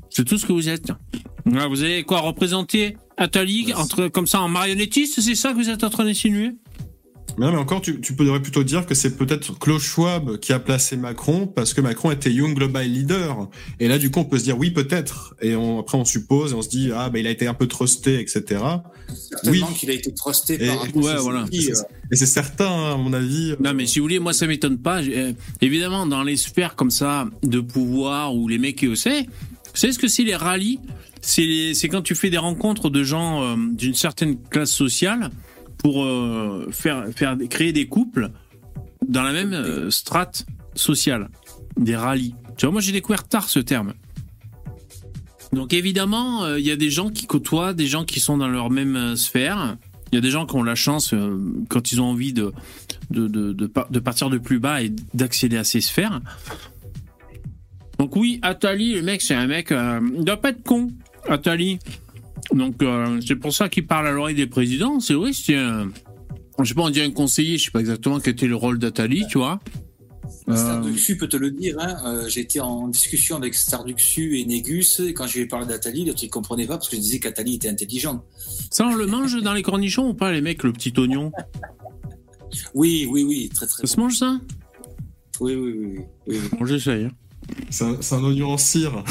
C'est 0.08 0.24
tout 0.24 0.38
ce 0.38 0.46
que 0.46 0.52
vous 0.52 0.68
êtes. 0.68 0.92
Voilà, 1.44 1.66
vous 1.68 1.82
avez 1.82 2.02
quoi 2.02 2.20
représenter 2.20 2.96
Attali 3.16 3.72
entre 3.74 4.08
comme 4.08 4.26
ça 4.26 4.40
en 4.40 4.48
marionnettiste, 4.48 5.20
c'est 5.20 5.34
ça 5.34 5.50
que 5.52 5.56
vous 5.56 5.68
êtes 5.68 5.84
en 5.84 5.90
train 5.90 6.04
d'insinuer? 6.04 6.52
Non, 7.38 7.52
mais 7.52 7.58
encore, 7.58 7.80
tu, 7.80 8.00
tu 8.00 8.14
pourrais 8.14 8.40
plutôt 8.42 8.64
dire 8.64 8.84
que 8.86 8.94
c'est 8.94 9.16
peut-être 9.16 9.58
Klaus 9.58 9.82
Schwab 9.82 10.38
qui 10.38 10.52
a 10.52 10.58
placé 10.58 10.96
Macron 10.96 11.46
parce 11.46 11.72
que 11.74 11.80
Macron 11.80 12.10
était 12.10 12.30
Young 12.32 12.54
Global 12.54 12.86
Leader. 12.86 13.48
Et 13.78 13.88
là, 13.88 13.98
du 13.98 14.10
coup, 14.10 14.20
on 14.20 14.24
peut 14.24 14.38
se 14.38 14.44
dire 14.44 14.58
oui, 14.58 14.70
peut-être. 14.70 15.34
Et 15.40 15.54
on, 15.56 15.80
après, 15.80 15.96
on 15.96 16.04
suppose 16.04 16.52
et 16.52 16.54
on 16.54 16.62
se 16.62 16.68
dit 16.68 16.90
ah, 16.94 17.08
bah, 17.10 17.18
il 17.18 17.26
a 17.26 17.30
été 17.30 17.46
un 17.46 17.54
peu 17.54 17.66
trusté, 17.66 18.20
etc. 18.20 18.62
Certainement 19.08 19.66
qu'il 19.68 19.90
a 19.90 19.94
été 19.94 20.12
trusté 20.12 20.54
Et- 20.62 20.66
par 20.66 20.84
un 20.84 20.88
Ouais, 21.00 21.16
voilà. 21.18 21.44
qui, 21.50 21.70
euh, 21.70 21.74
Et 22.12 22.16
c'est 22.16 22.26
certain, 22.26 22.66
hein, 22.68 22.94
à 22.94 22.96
mon 22.96 23.12
avis. 23.12 23.54
Non, 23.60 23.74
mais 23.74 23.86
si 23.86 23.98
vous 23.98 24.04
voulez, 24.04 24.18
moi, 24.18 24.32
ça 24.32 24.46
m'étonne 24.46 24.78
pas. 24.78 25.00
Euh, 25.02 25.32
évidemment, 25.60 26.06
dans 26.06 26.22
les 26.22 26.36
sphères 26.36 26.74
comme 26.76 26.90
ça 26.90 27.26
de 27.42 27.60
pouvoir 27.60 28.34
où 28.34 28.48
les 28.48 28.58
mecs, 28.58 28.82
vous 28.84 28.96
savez, 28.96 29.22
vous 29.22 29.28
savez 29.76 29.92
ce 29.92 29.98
que 29.98 30.08
c'est 30.08 30.24
les 30.24 30.36
rallyes? 30.36 30.78
C'est 31.22 31.42
les- 31.44 31.74
c'est 31.74 31.88
quand 31.88 32.02
tu 32.02 32.14
fais 32.14 32.30
des 32.30 32.38
rencontres 32.38 32.88
de 32.90 33.04
gens 33.04 33.42
euh, 33.42 33.56
d'une 33.72 33.94
certaine 33.94 34.36
classe 34.50 34.70
sociale 34.72 35.30
pour 35.82 36.04
euh, 36.04 36.68
faire, 36.70 37.06
créer 37.48 37.72
des 37.72 37.86
couples 37.86 38.30
dans 39.06 39.22
la 39.22 39.32
même 39.32 39.52
euh, 39.52 39.90
strate 39.90 40.46
sociale. 40.74 41.28
Des 41.76 41.96
rallyes. 41.96 42.34
Tu 42.56 42.66
vois, 42.66 42.72
moi, 42.72 42.80
j'ai 42.80 42.92
découvert 42.92 43.26
tard 43.26 43.48
ce 43.48 43.60
terme. 43.60 43.94
Donc 45.52 45.72
évidemment, 45.72 46.44
euh, 46.44 46.60
il 46.60 46.66
y 46.66 46.70
a 46.70 46.76
des 46.76 46.90
gens 46.90 47.10
qui 47.10 47.26
côtoient, 47.26 47.74
des 47.74 47.86
gens 47.86 48.04
qui 48.04 48.20
sont 48.20 48.36
dans 48.36 48.48
leur 48.48 48.70
même 48.70 49.16
sphère. 49.16 49.76
Il 50.12 50.16
y 50.16 50.18
a 50.18 50.20
des 50.20 50.30
gens 50.30 50.44
qui 50.46 50.56
ont 50.56 50.62
la 50.62 50.74
chance, 50.74 51.14
quand 51.68 51.92
ils 51.92 52.00
ont 52.00 52.06
envie 52.06 52.32
de, 52.32 52.52
de, 53.10 53.28
de, 53.28 53.52
de, 53.52 53.66
par- 53.66 53.88
de 53.90 53.98
partir 54.00 54.28
de 54.28 54.38
plus 54.38 54.58
bas 54.58 54.82
et 54.82 54.92
d'accéder 55.14 55.56
à 55.56 55.64
ces 55.64 55.80
sphères. 55.80 56.20
Donc 57.98 58.16
oui, 58.16 58.38
Atali, 58.42 58.94
le 58.94 59.02
mec, 59.02 59.22
c'est 59.22 59.34
un 59.34 59.46
mec, 59.46 59.72
il 59.72 60.24
doit 60.24 60.36
pas 60.36 60.50
être 60.50 60.62
con, 60.62 60.88
Atali. 61.28 61.78
Donc 62.54 62.82
euh, 62.82 63.20
c'est 63.26 63.36
pour 63.36 63.52
ça 63.52 63.68
qu'il 63.68 63.86
parle 63.86 64.08
à 64.08 64.12
l'oreille 64.12 64.34
des 64.34 64.46
présidents. 64.46 65.00
C'est 65.00 65.14
oui, 65.14 65.32
c'est 65.34 65.56
un, 65.56 65.90
je 66.60 66.64
sais 66.68 66.74
pas, 66.74 66.82
on 66.82 66.90
dirait 66.90 67.06
un 67.06 67.10
conseiller. 67.12 67.58
Je 67.58 67.64
sais 67.66 67.70
pas 67.70 67.80
exactement 67.80 68.18
quel 68.20 68.32
était 68.32 68.46
le 68.46 68.56
rôle 68.56 68.78
d'Atali, 68.78 69.24
tu 69.28 69.38
vois. 69.38 69.60
Euh, 70.48 70.56
Starduxu 70.56 71.16
peut 71.16 71.28
te 71.28 71.36
le 71.36 71.50
dire. 71.50 71.76
Hein. 71.78 71.96
euh, 72.06 72.28
J'étais 72.28 72.60
en 72.60 72.88
discussion 72.88 73.36
avec 73.36 73.54
Starduxu 73.54 74.38
et 74.38 74.44
Négus 74.44 74.98
et 75.00 75.14
quand 75.14 75.26
je 75.26 75.34
lui 75.36 75.40
ai 75.42 75.46
parlé 75.46 75.66
d'Atali, 75.66 76.04
l'autre 76.04 76.20
il 76.22 76.28
comprenait 76.30 76.66
pas 76.66 76.76
parce 76.76 76.88
que 76.88 76.96
je 76.96 77.00
disais 77.00 77.20
qu'Atali 77.20 77.54
était 77.54 77.68
intelligent. 77.68 78.24
ça, 78.70 78.86
on 78.86 78.94
le 78.94 79.06
mange 79.06 79.40
dans 79.42 79.52
les 79.52 79.62
cornichons 79.62 80.08
ou 80.08 80.14
pas, 80.14 80.32
les 80.32 80.40
mecs, 80.40 80.62
le 80.64 80.72
petit 80.72 80.92
oignon? 80.98 81.30
Oui, 82.74 83.06
oui, 83.08 83.22
oui, 83.22 83.48
très 83.54 83.66
très. 83.66 83.86
Ça 83.86 83.94
se 83.94 84.00
mange 84.00 84.16
ça? 84.16 84.40
Oui, 85.40 85.54
oui, 85.54 85.72
oui. 85.72 85.98
oui, 86.26 86.38
oui. 86.42 86.58
Bon, 86.58 86.66
j'essaye. 86.66 87.04
hein. 87.04 87.10
C'est 87.70 87.84
un, 87.84 87.96
c'est 88.00 88.14
un 88.16 88.24
oignon 88.24 88.50
en 88.50 88.58
cire 88.58 89.04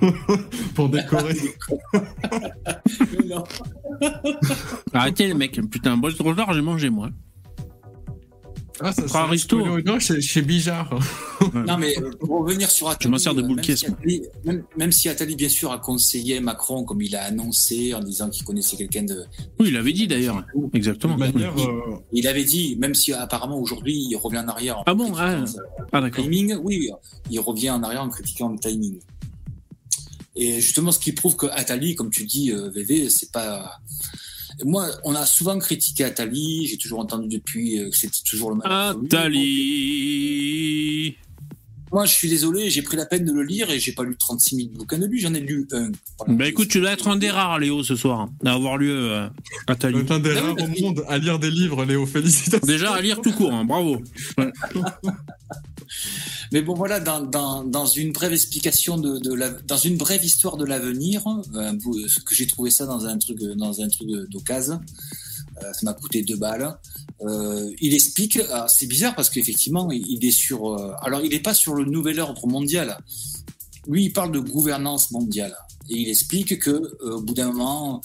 pour 0.74 0.88
décorer. 0.88 1.36
Non. 3.26 3.44
Arrêtez 4.92 5.26
les 5.28 5.34
mecs, 5.34 5.60
putain, 5.70 5.96
moi, 5.96 6.10
trop 6.12 6.34
tard, 6.34 6.52
j'ai 6.52 6.62
mangé 6.62 6.90
moi. 6.90 7.10
Ah, 8.82 8.92
ça, 8.92 9.06
ça 9.06 9.20
Aristo. 9.24 9.62
chez, 9.98 10.22
chez 10.22 10.40
Bijard. 10.40 10.98
Non, 11.54 11.76
mais 11.76 11.94
pour 12.18 12.40
revenir 12.40 12.70
sur 12.70 12.88
Attali, 12.88 13.04
Je 13.04 13.08
m'en 13.10 13.18
sers 13.18 13.34
de 13.34 13.42
boule 13.42 13.56
même 13.56 13.64
caisse, 13.64 13.80
si. 13.80 13.86
Attali- 13.86 14.22
même, 14.44 14.64
même 14.78 14.90
si 14.90 15.08
Attali, 15.10 15.36
bien 15.36 15.50
sûr, 15.50 15.70
a 15.70 15.78
conseillé 15.78 16.40
Macron, 16.40 16.84
comme 16.84 17.02
il 17.02 17.14
a 17.14 17.24
annoncé, 17.24 17.92
en 17.92 18.00
disant 18.00 18.30
qu'il 18.30 18.42
connaissait 18.44 18.78
quelqu'un 18.78 19.02
de. 19.02 19.24
Oui, 19.58 19.68
il 19.68 19.76
avait 19.76 19.92
dit 19.92 20.08
d'ailleurs. 20.08 20.42
Exactement. 20.72 21.18
Euh, 21.20 21.96
Il 22.12 22.26
avait 22.26 22.44
dit, 22.44 22.76
même 22.80 22.94
si 22.94 23.12
apparemment 23.12 23.58
aujourd'hui 23.58 23.94
il 24.10 24.16
revient 24.16 24.38
en 24.38 24.48
arrière. 24.48 24.78
en 24.78 24.82
Ah 24.86 24.94
bon 24.94 25.12
ah, 25.18 25.44
ah, 25.92 26.00
d'accord. 26.00 26.24
timing, 26.24 26.54
oui, 26.62 26.88
oui, 26.88 26.90
il 27.30 27.40
revient 27.40 27.70
en 27.70 27.82
arrière 27.82 28.02
en 28.02 28.08
critiquant 28.08 28.48
le 28.48 28.58
timing. 28.58 28.98
Et 30.40 30.60
justement, 30.62 30.90
ce 30.90 30.98
qui 30.98 31.12
prouve 31.12 31.36
que 31.36 31.44
Attali, 31.46 31.94
comme 31.94 32.10
tu 32.10 32.24
dis, 32.24 32.50
euh, 32.50 32.70
VV, 32.70 33.10
c'est 33.10 33.30
pas, 33.30 33.78
Moi, 34.64 34.88
on 35.04 35.14
a 35.14 35.26
souvent 35.26 35.58
critiqué 35.58 36.02
Attali. 36.02 36.66
J'ai 36.66 36.78
toujours 36.78 37.00
entendu 37.00 37.28
depuis 37.28 37.78
euh, 37.78 37.90
que 37.90 37.96
c'était 37.98 38.22
toujours 38.24 38.48
le 38.50 38.56
mal. 38.56 38.96
Attali. 39.04 40.38
Moi, 41.92 42.04
je 42.06 42.12
suis 42.12 42.28
désolé, 42.28 42.70
j'ai 42.70 42.82
pris 42.82 42.96
la 42.96 43.06
peine 43.06 43.24
de 43.24 43.32
le 43.32 43.42
lire 43.42 43.70
et 43.70 43.80
j'ai 43.80 43.92
pas 43.92 44.04
lu 44.04 44.16
36 44.16 44.56
000 44.56 44.68
bouquins 44.70 44.98
de 44.98 45.06
lui, 45.06 45.20
j'en 45.20 45.34
ai 45.34 45.40
lu 45.40 45.66
un. 45.72 45.90
Voilà. 46.18 46.34
Bah 46.34 46.46
écoute, 46.46 46.68
tu 46.68 46.80
dois 46.80 46.92
être 46.92 47.08
un 47.08 47.16
des 47.16 47.30
rares, 47.30 47.58
Léo, 47.58 47.82
ce 47.82 47.96
soir, 47.96 48.28
à 48.44 48.52
avoir 48.52 48.76
lu 48.76 48.90
euh. 48.90 49.28
C'est 49.68 50.10
un 50.10 50.20
des 50.20 50.34
rares 50.34 50.54
au 50.54 50.82
monde 50.82 51.04
à 51.08 51.18
lire 51.18 51.38
des 51.38 51.50
livres, 51.50 51.84
Léo. 51.84 52.06
Félicitations. 52.06 52.66
Déjà 52.66 52.92
à 52.92 53.00
lire 53.00 53.20
tout 53.20 53.32
court, 53.32 53.52
hein, 53.52 53.64
bravo. 53.64 54.00
Ouais. 54.38 54.52
Mais 56.52 56.62
bon, 56.62 56.74
voilà, 56.74 57.00
dans, 57.00 57.20
dans, 57.20 57.64
dans 57.64 57.86
une 57.86 58.12
brève 58.12 58.32
explication 58.32 58.98
de, 58.98 59.18
de 59.18 59.34
la, 59.34 59.50
dans 59.50 59.76
une 59.76 59.96
brève 59.96 60.24
histoire 60.24 60.56
de 60.56 60.64
l'avenir, 60.64 61.22
euh, 61.54 61.72
ce 62.08 62.20
que 62.20 62.34
j'ai 62.34 62.46
trouvé 62.46 62.70
ça 62.70 62.86
dans 62.86 63.06
un 63.06 63.18
truc, 63.18 63.38
dans 63.40 63.80
un 63.80 63.88
truc 63.88 64.08
d'occasion. 64.30 64.80
Euh, 65.62 65.72
ça 65.72 65.80
m'a 65.84 65.94
coûté 65.94 66.22
deux 66.22 66.36
balles. 66.36 66.76
Euh, 67.22 67.70
il 67.80 67.94
explique, 67.94 68.40
c'est 68.68 68.86
bizarre 68.86 69.14
parce 69.14 69.30
qu'effectivement, 69.30 69.90
il, 69.90 70.06
il 70.06 70.24
est 70.24 70.30
sur, 70.30 70.72
euh, 70.72 70.92
alors 71.02 71.20
il 71.22 71.30
n'est 71.30 71.40
pas 71.40 71.54
sur 71.54 71.74
le 71.74 71.84
nouvel 71.84 72.20
ordre 72.20 72.46
mondial. 72.46 72.98
Lui, 73.86 74.04
il 74.04 74.12
parle 74.12 74.32
de 74.32 74.40
gouvernance 74.40 75.10
mondiale 75.10 75.54
et 75.90 75.96
il 75.96 76.08
explique 76.08 76.58
que 76.58 76.70
euh, 76.70 77.16
au 77.16 77.22
bout 77.22 77.34
d'un 77.34 77.52
moment, 77.52 78.00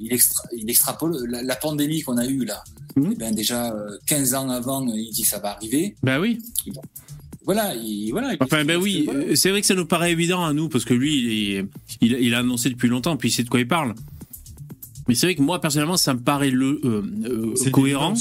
il, 0.00 0.12
extra, 0.12 0.42
il 0.56 0.68
extrapole 0.68 1.24
la, 1.28 1.42
la 1.42 1.56
pandémie 1.56 2.02
qu'on 2.02 2.16
a 2.16 2.26
eue 2.26 2.44
là. 2.44 2.64
Mmh. 2.96 3.10
Eh 3.12 3.14
ben 3.16 3.34
déjà 3.34 3.72
euh, 3.74 3.98
15 4.06 4.34
ans 4.34 4.48
avant, 4.48 4.86
il 4.86 5.10
dit 5.12 5.22
que 5.22 5.28
ça 5.28 5.38
va 5.38 5.50
arriver. 5.50 5.94
Bah 6.02 6.18
oui. 6.18 6.38
Voilà, 7.44 7.74
il, 7.74 8.10
voilà. 8.10 8.32
il 8.32 8.38
Enfin, 8.40 8.64
ben 8.64 8.76
oui, 8.76 9.02
voilà. 9.04 9.36
c'est 9.36 9.50
vrai 9.50 9.60
que 9.60 9.66
ça 9.66 9.74
nous 9.74 9.86
paraît 9.86 10.10
évident 10.10 10.44
à 10.44 10.52
nous, 10.52 10.68
parce 10.68 10.84
que 10.84 10.94
lui, 10.94 11.64
il, 12.00 12.12
il 12.12 12.34
a 12.34 12.38
annoncé 12.38 12.70
depuis 12.70 12.88
longtemps, 12.88 13.16
puis 13.16 13.28
il 13.28 13.32
sait 13.32 13.44
de 13.44 13.50
quoi 13.50 13.60
il 13.60 13.68
parle. 13.68 13.94
Mais 15.08 15.14
c'est 15.14 15.26
vrai 15.26 15.34
que 15.34 15.42
moi, 15.42 15.60
personnellement, 15.60 15.96
ça 15.96 16.14
me 16.14 16.20
paraît 16.20 16.50
le, 16.50 16.80
euh, 16.84 17.02
euh, 17.28 17.54
cohérent. 17.70 18.14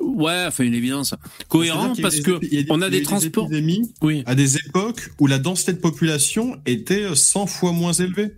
Ouais, 0.00 0.44
enfin, 0.46 0.64
une 0.64 0.74
évidence. 0.74 1.14
Cohérent 1.48 1.92
parce 2.02 2.20
que 2.20 2.38
des- 2.38 2.66
on 2.70 2.80
a 2.82 2.88
des 2.90 2.98
transports. 3.04 3.48
Oui. 4.02 4.22
à 4.26 4.34
des 4.34 4.56
époques 4.56 5.10
où 5.18 5.26
la 5.26 5.38
densité 5.38 5.72
de 5.72 5.78
population 5.78 6.56
était 6.66 7.14
100 7.14 7.46
fois 7.46 7.72
moins 7.72 7.92
élevée. 7.92 8.32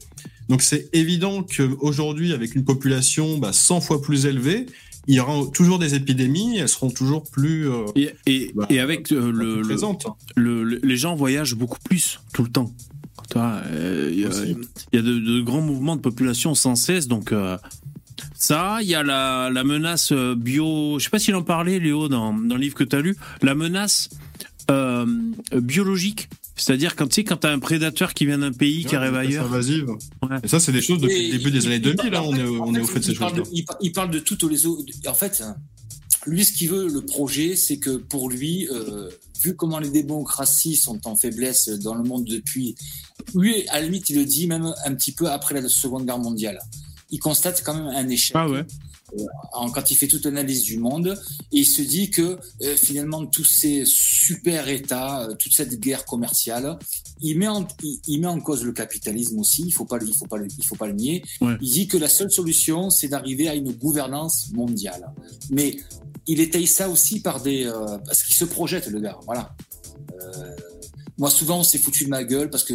Donc 0.48 0.60
c'est 0.62 0.88
évident 0.92 1.44
qu'aujourd'hui, 1.44 2.32
avec 2.32 2.54
une 2.56 2.64
population 2.64 3.38
bah, 3.38 3.52
100 3.52 3.80
fois 3.80 4.02
plus 4.02 4.26
élevée, 4.26 4.66
il 5.06 5.14
y 5.14 5.20
aura 5.20 5.46
toujours 5.52 5.78
des 5.78 5.94
épidémies, 5.94 6.58
elles 6.58 6.68
seront 6.68 6.90
toujours 6.90 7.22
plus 7.30 7.68
euh, 7.70 7.84
Et, 7.96 8.10
et, 8.26 8.52
Bah, 8.54 8.66
et 8.70 8.78
avec 8.80 9.10
euh, 9.12 9.30
le- 10.36 10.80
les 10.82 10.96
gens 10.96 11.14
voyagent 11.14 11.54
beaucoup 11.54 11.78
plus 11.84 12.20
tout 12.34 12.42
le 12.42 12.50
temps. 12.50 12.72
Vois, 13.34 13.60
euh, 13.70 14.08
Il 14.12 14.20
y 14.20 14.24
a, 14.24 14.28
Aussi. 14.28 14.56
il 14.92 14.96
y 14.96 14.98
a 14.98 15.02
de, 15.02 15.18
de 15.18 15.40
grands 15.40 15.60
mouvements 15.62 15.96
de 15.96 16.00
population 16.00 16.54
sans 16.54 16.74
cesse, 16.74 17.08
donc 17.08 17.32
euh, 17.32 17.56
ça, 18.34 18.78
il 18.82 18.88
y 18.88 18.94
a 18.94 19.02
la, 19.02 19.50
la 19.50 19.64
menace 19.64 20.12
euh, 20.12 20.34
bio. 20.34 20.98
Je 20.98 21.04
sais 21.04 21.10
pas 21.10 21.18
s'il 21.18 21.34
en 21.34 21.42
parlait, 21.42 21.78
Léo, 21.78 22.08
dans, 22.08 22.32
dans 22.34 22.54
le 22.56 22.60
livre 22.60 22.74
que 22.74 22.84
tu 22.84 22.96
as 22.96 23.00
lu, 23.00 23.16
la 23.42 23.54
menace 23.54 24.10
euh, 24.70 25.06
biologique. 25.54 26.28
C'est-à-dire 26.62 26.94
quand 26.96 27.08
tu 27.08 27.16
sais 27.16 27.24
quand 27.24 27.36
t'as 27.38 27.50
un 27.52 27.58
prédateur 27.58 28.14
qui 28.14 28.26
vient 28.26 28.38
d'un 28.38 28.52
pays 28.52 28.84
qui 28.84 28.94
arrive 28.96 29.14
ailleurs. 29.14 29.44
espèces 29.44 29.46
invasives. 29.52 29.88
Ouais. 30.22 30.36
Et 30.42 30.48
ça, 30.48 30.60
c'est 30.60 30.72
des 30.72 30.80
choses 30.82 31.00
depuis 31.00 31.30
le 31.32 31.38
début 31.38 31.50
des 31.50 31.66
années 31.66 31.76
il 31.76 31.82
2000, 31.82 32.04
là, 32.12 32.20
parle- 32.20 32.26
on 32.28 32.34
est, 32.34 32.38
fait, 32.76 32.80
au 32.82 32.86
fait 32.86 32.98
de 33.00 33.04
ces 33.04 33.14
choses-là. 33.14 33.42
de- 33.42 33.42
il, 33.52 33.64
par- 33.64 33.76
il 33.80 33.92
parle 33.92 34.10
de 34.10 34.18
toutes 34.20 34.44
les 34.44 34.66
autres. 34.66 34.84
En 35.06 35.14
fait, 35.14 35.40
hein, 35.44 35.56
lui, 36.26 36.44
ce 36.44 36.52
qu'il 36.52 36.68
veut, 36.70 36.88
le 36.88 37.00
projet, 37.04 37.56
c'est 37.56 37.78
que 37.78 37.96
pour 37.96 38.30
lui, 38.30 38.68
euh, 38.70 39.08
vu 39.42 39.56
comment 39.56 39.80
les 39.80 39.90
démocraties 39.90 40.76
sont 40.76 41.00
en 41.08 41.16
faiblesse 41.16 41.68
dans 41.68 41.94
le 41.96 42.04
monde 42.04 42.24
depuis, 42.24 42.76
lui, 43.34 43.66
à 43.68 43.80
la 43.80 43.86
limite, 43.86 44.08
il 44.10 44.16
le 44.18 44.24
dit 44.24 44.46
même 44.46 44.72
un 44.84 44.94
petit 44.94 45.12
peu 45.12 45.28
après 45.28 45.60
la 45.60 45.68
Seconde 45.68 46.06
Guerre 46.06 46.18
mondiale. 46.20 46.58
Il 47.10 47.18
constate 47.18 47.62
quand 47.64 47.74
même 47.74 47.88
un 47.88 48.08
échec. 48.08 48.32
Ah 48.36 48.48
ouais. 48.48 48.64
Quand 49.52 49.90
il 49.90 49.96
fait 49.96 50.08
toute 50.08 50.24
l'analyse 50.24 50.62
du 50.62 50.78
monde, 50.78 51.18
et 51.52 51.58
il 51.58 51.66
se 51.66 51.82
dit 51.82 52.10
que 52.10 52.38
euh, 52.62 52.76
finalement 52.76 53.26
tous 53.26 53.44
ces 53.44 53.84
super 53.84 54.68
États, 54.68 55.24
euh, 55.24 55.34
toute 55.34 55.52
cette 55.52 55.78
guerre 55.78 56.04
commerciale, 56.04 56.78
il 57.20 57.38
met 57.38 57.48
en, 57.48 57.66
il, 57.82 58.00
il 58.06 58.20
met 58.20 58.26
en 58.26 58.40
cause 58.40 58.64
le 58.64 58.72
capitalisme 58.72 59.38
aussi. 59.38 59.62
Il 59.66 59.72
faut 59.72 59.84
pas, 59.84 59.98
il 60.00 60.14
faut 60.14 60.26
pas, 60.26 60.38
le, 60.38 60.48
il 60.58 60.64
faut 60.64 60.76
pas 60.76 60.86
le 60.86 60.94
nier. 60.94 61.22
Ouais. 61.40 61.54
Il 61.60 61.70
dit 61.70 61.88
que 61.88 61.96
la 61.96 62.08
seule 62.08 62.30
solution, 62.30 62.90
c'est 62.90 63.08
d'arriver 63.08 63.48
à 63.48 63.54
une 63.54 63.72
gouvernance 63.72 64.50
mondiale. 64.52 65.12
Mais 65.50 65.76
il 66.26 66.40
étaye 66.40 66.66
ça 66.66 66.88
aussi 66.88 67.20
par 67.20 67.40
des, 67.42 67.66
euh, 67.66 67.98
parce 68.06 68.22
qu'il 68.22 68.34
se 68.34 68.44
projette 68.44 68.86
le 68.86 69.00
gars. 69.00 69.18
Voilà. 69.26 69.54
Euh, 70.12 70.56
moi, 71.18 71.30
souvent, 71.30 71.60
on 71.60 71.62
s'est 71.62 71.78
foutu 71.78 72.04
de 72.04 72.08
ma 72.10 72.24
gueule 72.24 72.48
parce 72.50 72.64
que 72.64 72.74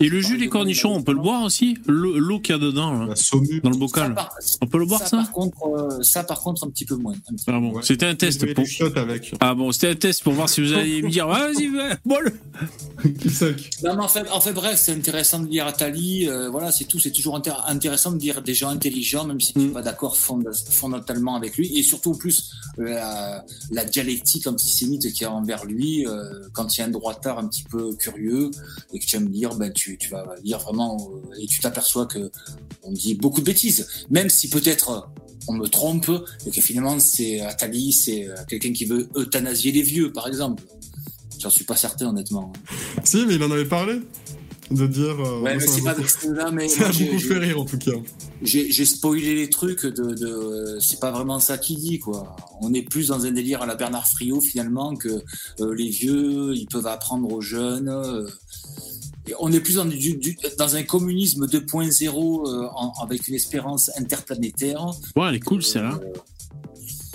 Et 0.00 0.08
le 0.08 0.20
jus 0.20 0.38
des 0.38 0.48
cornichons, 0.48 0.92
on 0.94 1.02
peut 1.02 1.12
le 1.12 1.20
boire 1.20 1.42
aussi 1.44 1.76
L'eau 1.86 2.40
qu'il 2.40 2.54
y 2.54 2.56
a 2.56 2.60
dedans, 2.60 2.92
là, 2.92 3.06
La 3.08 3.16
saumure. 3.16 3.60
dans 3.62 3.70
le 3.70 3.74
ça, 3.74 3.78
bocal. 3.80 4.14
par, 4.14 4.30
On 4.62 4.66
peut 4.66 4.78
le 4.78 4.86
boire 4.86 5.00
ça, 5.00 5.08
ça 5.08 5.16
par 5.18 5.32
contre, 5.32 5.56
euh, 5.66 6.02
ça, 6.02 6.24
par 6.24 6.40
contre, 6.40 6.64
un 6.66 6.70
petit 6.70 6.84
peu 6.84 6.96
moins. 6.96 7.14
Ah 7.46 7.52
bon, 7.60 7.72
Ouais. 7.74 7.82
c'était 7.82 8.06
un 8.06 8.14
test 8.14 8.44
pour. 8.54 8.64
avec. 8.96 9.34
Ah 9.40 9.54
bon, 9.54 9.70
c'était 9.72 9.88
un 9.90 9.94
test 9.94 10.22
pour 10.22 10.32
voir 10.32 10.48
si 10.48 10.60
vous 10.62 10.72
alliez 10.72 11.02
me 11.02 11.10
dire, 11.10 11.26
vas-y, 11.28 11.68
va, 11.68 11.96
bois-le. 12.04 12.32
Qui 13.20 13.30
sec. 13.30 13.70
Non, 13.82 13.96
mais 13.96 14.02
en 14.02 14.08
fait, 14.08 14.28
en 14.30 14.40
fait, 14.40 14.52
bref, 14.52 14.80
c'est 14.82 14.92
intéressant 14.92 15.40
de 15.40 15.48
lire 15.48 15.66
Attali. 15.66 16.28
euh, 16.28 16.48
voilà, 16.48 16.72
c'est 16.72 16.84
tout. 16.84 16.98
C'est 16.98 17.10
toujours 17.10 17.38
intér- 17.38 17.62
intéressant 17.66 18.12
de 18.12 18.18
lire 18.18 18.40
des 18.42 18.54
gens 18.54 18.68
intelligents, 18.70 19.24
même 19.24 19.40
si 19.40 19.52
tu 19.52 19.58
n'es 19.58 19.66
Mm. 19.66 19.72
pas 19.72 19.82
d'accord 19.82 20.16
fonda- 20.16 20.52
fondamentalement 20.70 21.34
avec 21.34 21.56
lui. 21.56 21.76
Et 21.78 21.82
surtout, 21.82 22.12
en 22.12 22.14
plus, 22.14 22.50
la, 22.78 23.44
la 23.70 23.84
dialectique 23.84 24.46
antisémite 24.46 25.02
qu'il 25.12 25.22
y 25.22 25.24
a 25.24 25.32
envers 25.32 25.64
lui, 25.64 26.06
euh, 26.06 26.48
quand 26.52 26.76
il 26.76 26.80
y 26.80 26.82
a 26.82 26.86
un 26.86 26.90
droitard 26.90 27.38
un 27.38 27.46
petit 27.48 27.64
peu 27.64 27.73
curieux 27.98 28.50
et 28.92 28.98
que 28.98 29.04
tu 29.04 29.16
aimes 29.16 29.30
lire, 29.30 29.54
ben, 29.54 29.72
tu, 29.72 29.96
tu 29.98 30.10
vas 30.10 30.24
lire 30.42 30.58
vraiment 30.58 31.10
euh, 31.12 31.40
et 31.40 31.46
tu 31.46 31.60
t'aperçois 31.60 32.06
que 32.06 32.30
on 32.82 32.92
dit 32.92 33.14
beaucoup 33.14 33.40
de 33.40 33.46
bêtises. 33.46 33.86
Même 34.10 34.30
si 34.30 34.48
peut-être 34.48 34.90
euh, 34.90 35.00
on 35.48 35.54
me 35.54 35.66
trompe 35.66 36.10
et 36.46 36.50
que 36.50 36.60
finalement, 36.60 36.98
c'est 36.98 37.40
Attali, 37.40 37.92
c'est 37.92 38.28
euh, 38.28 38.34
quelqu'un 38.48 38.72
qui 38.72 38.84
veut 38.84 39.08
euthanasier 39.16 39.72
les 39.72 39.82
vieux, 39.82 40.12
par 40.12 40.26
exemple. 40.26 40.62
J'en 41.38 41.50
suis 41.50 41.64
pas 41.64 41.76
certain, 41.76 42.08
honnêtement. 42.08 42.52
Si, 43.04 43.24
mais 43.26 43.34
il 43.34 43.42
en 43.42 43.50
avait 43.50 43.66
parlé. 43.66 44.00
De 44.70 44.86
dire. 44.86 45.20
euh, 45.20 45.40
Ouais, 45.40 45.54
mais 45.56 45.60
ça 45.66 45.72
c'est 45.72 45.82
pas 45.82 45.94
de 45.94 46.32
là, 46.34 46.50
mais 46.50 46.68
Ça 46.68 46.84
a 46.84 46.92
beaucoup 46.92 46.98
j'ai- 46.98 47.18
fait 47.18 47.38
rire, 47.38 47.60
en 47.60 47.64
tout 47.64 47.78
cas. 47.78 47.92
j'ai 48.42 48.72
j'ai 48.72 48.84
spoilé 48.86 49.34
les 49.34 49.50
trucs 49.50 49.84
de, 49.84 50.14
de 50.14 50.78
c'est 50.80 51.00
pas 51.00 51.10
vraiment 51.10 51.38
ça 51.38 51.58
qu'il 51.58 51.78
dit 51.78 51.98
quoi. 51.98 52.34
On 52.62 52.72
est 52.72 52.82
plus 52.82 53.08
dans 53.08 53.24
un 53.26 53.30
délire 53.30 53.60
à 53.62 53.66
la 53.66 53.74
Bernard 53.74 54.06
Friot 54.08 54.40
finalement 54.40 54.96
que 54.96 55.22
euh, 55.60 55.74
les 55.74 55.88
vieux 55.90 56.54
ils 56.54 56.66
peuvent 56.66 56.86
apprendre 56.86 57.30
aux 57.30 57.40
jeunes. 57.42 57.88
euh, 57.88 58.26
et 59.26 59.32
on 59.40 59.50
est 59.52 59.60
plus 59.60 59.76
dans, 59.76 59.86
du, 59.86 60.16
du- 60.16 60.36
dans 60.58 60.76
un 60.76 60.82
communisme 60.82 61.46
2.0 61.46 62.46
euh, 62.46 62.66
en- 62.74 62.92
avec 63.02 63.26
une 63.28 63.34
espérance 63.34 63.90
interplanétaire. 63.98 64.84
Ouais, 65.16 65.28
elle 65.30 65.34
est 65.36 65.40
cool, 65.40 65.62
celle-là. 65.62 65.98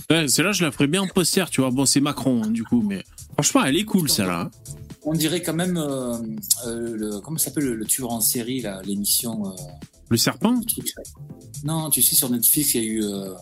Ouais, 0.09 0.27
celle-là, 0.27 0.51
je 0.51 0.63
la 0.63 0.71
ferais 0.71 0.87
bien 0.87 1.03
en 1.03 1.07
poster, 1.07 1.47
tu 1.51 1.61
vois. 1.61 1.69
Bon, 1.69 1.85
c'est 1.85 1.99
Macron, 1.99 2.41
hein, 2.43 2.49
du 2.49 2.63
coup, 2.63 2.81
mais 2.87 3.03
franchement, 3.33 3.63
elle 3.63 3.77
est 3.77 3.85
cool, 3.85 4.09
celle-là. 4.09 4.49
hein. 4.51 4.51
On 5.11 5.13
dirait 5.13 5.41
quand 5.41 5.53
même 5.55 5.77
euh, 5.77 6.17
euh, 6.67 6.95
le 6.95 7.19
comment 7.19 7.37
ça 7.39 7.45
s'appelle 7.45 7.63
le, 7.65 7.75
le 7.75 7.85
tueur 7.85 8.11
en 8.11 8.21
série 8.21 8.61
là 8.61 8.81
l'émission. 8.85 9.47
euh, 9.47 9.51
Le 10.09 10.17
serpent? 10.17 10.51
le 10.51 10.63
truc, 10.65 10.93
là. 10.95 11.03
Non, 11.63 11.89
tu 11.89 12.01
sais 12.03 12.15
sur 12.15 12.29
Netflix 12.29 12.75
il 12.75 12.83
y 12.83 12.85
a 12.85 12.87
eu 12.87 13.03
euh, 13.03 13.33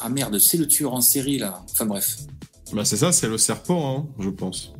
ah 0.00 0.08
merde 0.08 0.38
c'est 0.38 0.56
le 0.56 0.66
tueur 0.68 0.92
en 0.94 1.00
série 1.00 1.38
là. 1.38 1.64
Enfin 1.70 1.86
bref. 1.86 2.18
Bah, 2.72 2.84
c'est 2.84 2.96
ça, 2.96 3.12
c'est 3.12 3.28
le 3.28 3.36
serpent, 3.38 3.98
hein, 3.98 4.22
je 4.22 4.30
pense. 4.30 4.72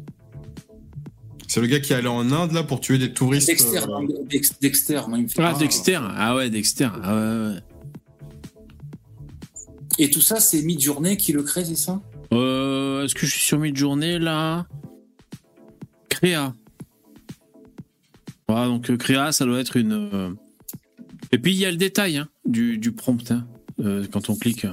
C'est 1.46 1.60
le 1.60 1.66
gars 1.66 1.80
qui 1.80 1.92
est 1.92 1.96
allé 1.96 2.08
en 2.08 2.32
Inde, 2.32 2.52
là, 2.52 2.62
pour 2.62 2.80
tuer 2.80 2.96
des 2.96 3.12
touristes. 3.12 3.46
Dexter, 3.48 3.80
euh, 3.82 3.86
non, 3.86 4.06
Dex- 4.30 4.58
Dexter, 4.62 5.02
moi, 5.08 5.18
il 5.18 5.24
me 5.24 5.28
fait 5.28 5.42
Ah. 5.42 5.52
Dexter. 5.58 5.98
Ah 6.16 6.34
ouais, 6.34 6.48
Dexter. 6.48 6.88
Ah 7.02 7.14
ouais, 7.14 7.48
ouais. 7.48 7.60
Et 9.98 10.08
tout 10.10 10.22
ça, 10.22 10.40
c'est 10.40 10.62
Midjourney 10.62 11.18
qui 11.18 11.32
le 11.32 11.42
crée, 11.42 11.66
c'est 11.66 11.76
ça? 11.76 12.00
Euh, 12.32 13.04
Est-ce 13.04 13.14
que 13.14 13.26
je 13.26 13.32
suis 13.32 13.44
sur 13.44 13.58
Midjourney, 13.58 14.18
là? 14.18 14.66
Créa. 16.22 16.54
Voilà, 18.48 18.66
donc 18.66 18.90
euh, 18.90 18.96
Créa, 18.96 19.32
ça 19.32 19.44
doit 19.44 19.58
être 19.58 19.76
une... 19.76 19.92
euh, 19.92 20.30
Et 21.32 21.38
puis, 21.38 21.52
il 21.52 21.58
y 21.58 21.66
a 21.66 21.70
le 21.70 21.76
détail 21.76 22.16
hein, 22.18 22.28
du, 22.44 22.78
du 22.78 22.92
prompt, 22.92 23.30
hein, 23.32 23.44
euh, 23.80 24.06
quand 24.10 24.30
on 24.30 24.36
clique. 24.36 24.66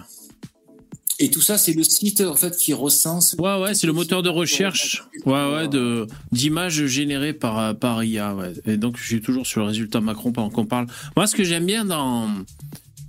Et 1.21 1.29
tout 1.31 1.41
ça, 1.41 1.57
c'est 1.57 1.73
le 1.73 1.83
site 1.83 2.21
en 2.21 2.35
fait 2.35 2.55
qui 2.55 2.71
recense. 2.73 3.35
Ouais, 3.39 3.59
ouais, 3.59 3.73
c'est 3.73 3.87
le 3.87 3.93
moteur 3.93 4.21
de 4.23 4.29
recherche 4.29 5.03
ouais, 5.25 5.51
ouais, 5.53 5.67
de, 5.67 6.07
d'images 6.31 6.85
générées 6.85 7.33
par, 7.33 7.75
par 7.77 8.03
IA. 8.03 8.35
Ouais. 8.35 8.53
Et 8.65 8.77
donc, 8.77 8.97
je 8.97 9.03
suis 9.05 9.21
toujours 9.21 9.45
sur 9.45 9.61
le 9.61 9.67
résultat 9.67 9.99
Macron 10.01 10.31
pendant 10.31 10.49
qu'on 10.49 10.65
parle. 10.65 10.87
Moi, 11.17 11.27
ce 11.27 11.35
que 11.35 11.43
j'aime 11.43 11.65
bien 11.65 11.83
dans. 11.83 12.29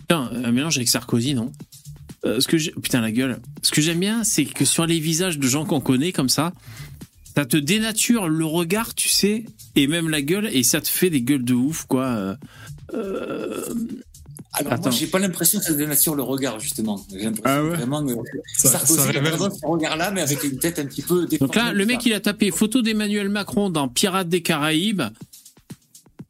Putain, 0.00 0.28
un 0.44 0.50
mélange 0.50 0.76
avec 0.78 0.88
Sarkozy, 0.88 1.34
non? 1.34 1.52
Euh, 2.24 2.40
ce 2.40 2.48
que 2.48 2.58
j'ai- 2.58 2.72
Putain, 2.72 3.00
la 3.00 3.12
gueule. 3.12 3.40
Ce 3.62 3.70
que 3.70 3.80
j'aime 3.80 4.00
bien, 4.00 4.24
c'est 4.24 4.44
que 4.44 4.64
sur 4.64 4.86
les 4.86 4.98
visages 4.98 5.38
de 5.38 5.46
gens 5.46 5.64
qu'on 5.64 5.80
connaît 5.80 6.10
comme 6.10 6.28
ça, 6.28 6.52
ça 7.40 7.46
te 7.46 7.56
dénature 7.56 8.28
le 8.28 8.44
regard, 8.44 8.94
tu 8.94 9.08
sais, 9.08 9.44
et 9.76 9.86
même 9.86 10.10
la 10.10 10.20
gueule, 10.20 10.50
et 10.52 10.62
ça 10.62 10.80
te 10.82 10.88
fait 10.88 11.08
des 11.08 11.22
gueules 11.22 11.44
de 11.44 11.54
ouf, 11.54 11.86
quoi. 11.86 12.04
Euh, 12.04 12.34
euh, 12.92 13.64
Alors 14.52 14.74
Attends. 14.74 14.82
moi, 14.82 14.90
j'ai 14.90 15.06
pas 15.06 15.18
l'impression 15.18 15.58
que 15.58 15.64
ça 15.64 15.72
dénature 15.72 16.14
le 16.14 16.22
regard 16.22 16.60
justement. 16.60 17.02
J'ai 17.10 17.20
l'impression 17.24 17.42
Ah 17.44 17.62
ouais 17.64 17.70
vraiment 17.76 18.04
que 18.04 18.12
Ça- 18.56 18.68
Sarkozy 18.72 18.94
ça 18.96 19.08
a 19.08 19.50
ce 19.50 19.66
regard-là, 19.66 20.10
mais 20.10 20.20
avec 20.20 20.44
une 20.44 20.58
tête 20.58 20.78
un 20.78 20.84
petit 20.84 21.00
peu 21.02 21.24
déformée. 21.26 21.54
Donc 21.54 21.54
là, 21.54 21.72
le 21.72 21.86
mec, 21.86 22.02
ça. 22.02 22.08
il 22.10 22.12
a 22.12 22.20
tapé 22.20 22.50
photo 22.50 22.82
d'Emmanuel 22.82 23.30
Macron 23.30 23.70
dans 23.70 23.88
Pirates 23.88 24.28
des 24.28 24.42
Caraïbes. 24.42 25.02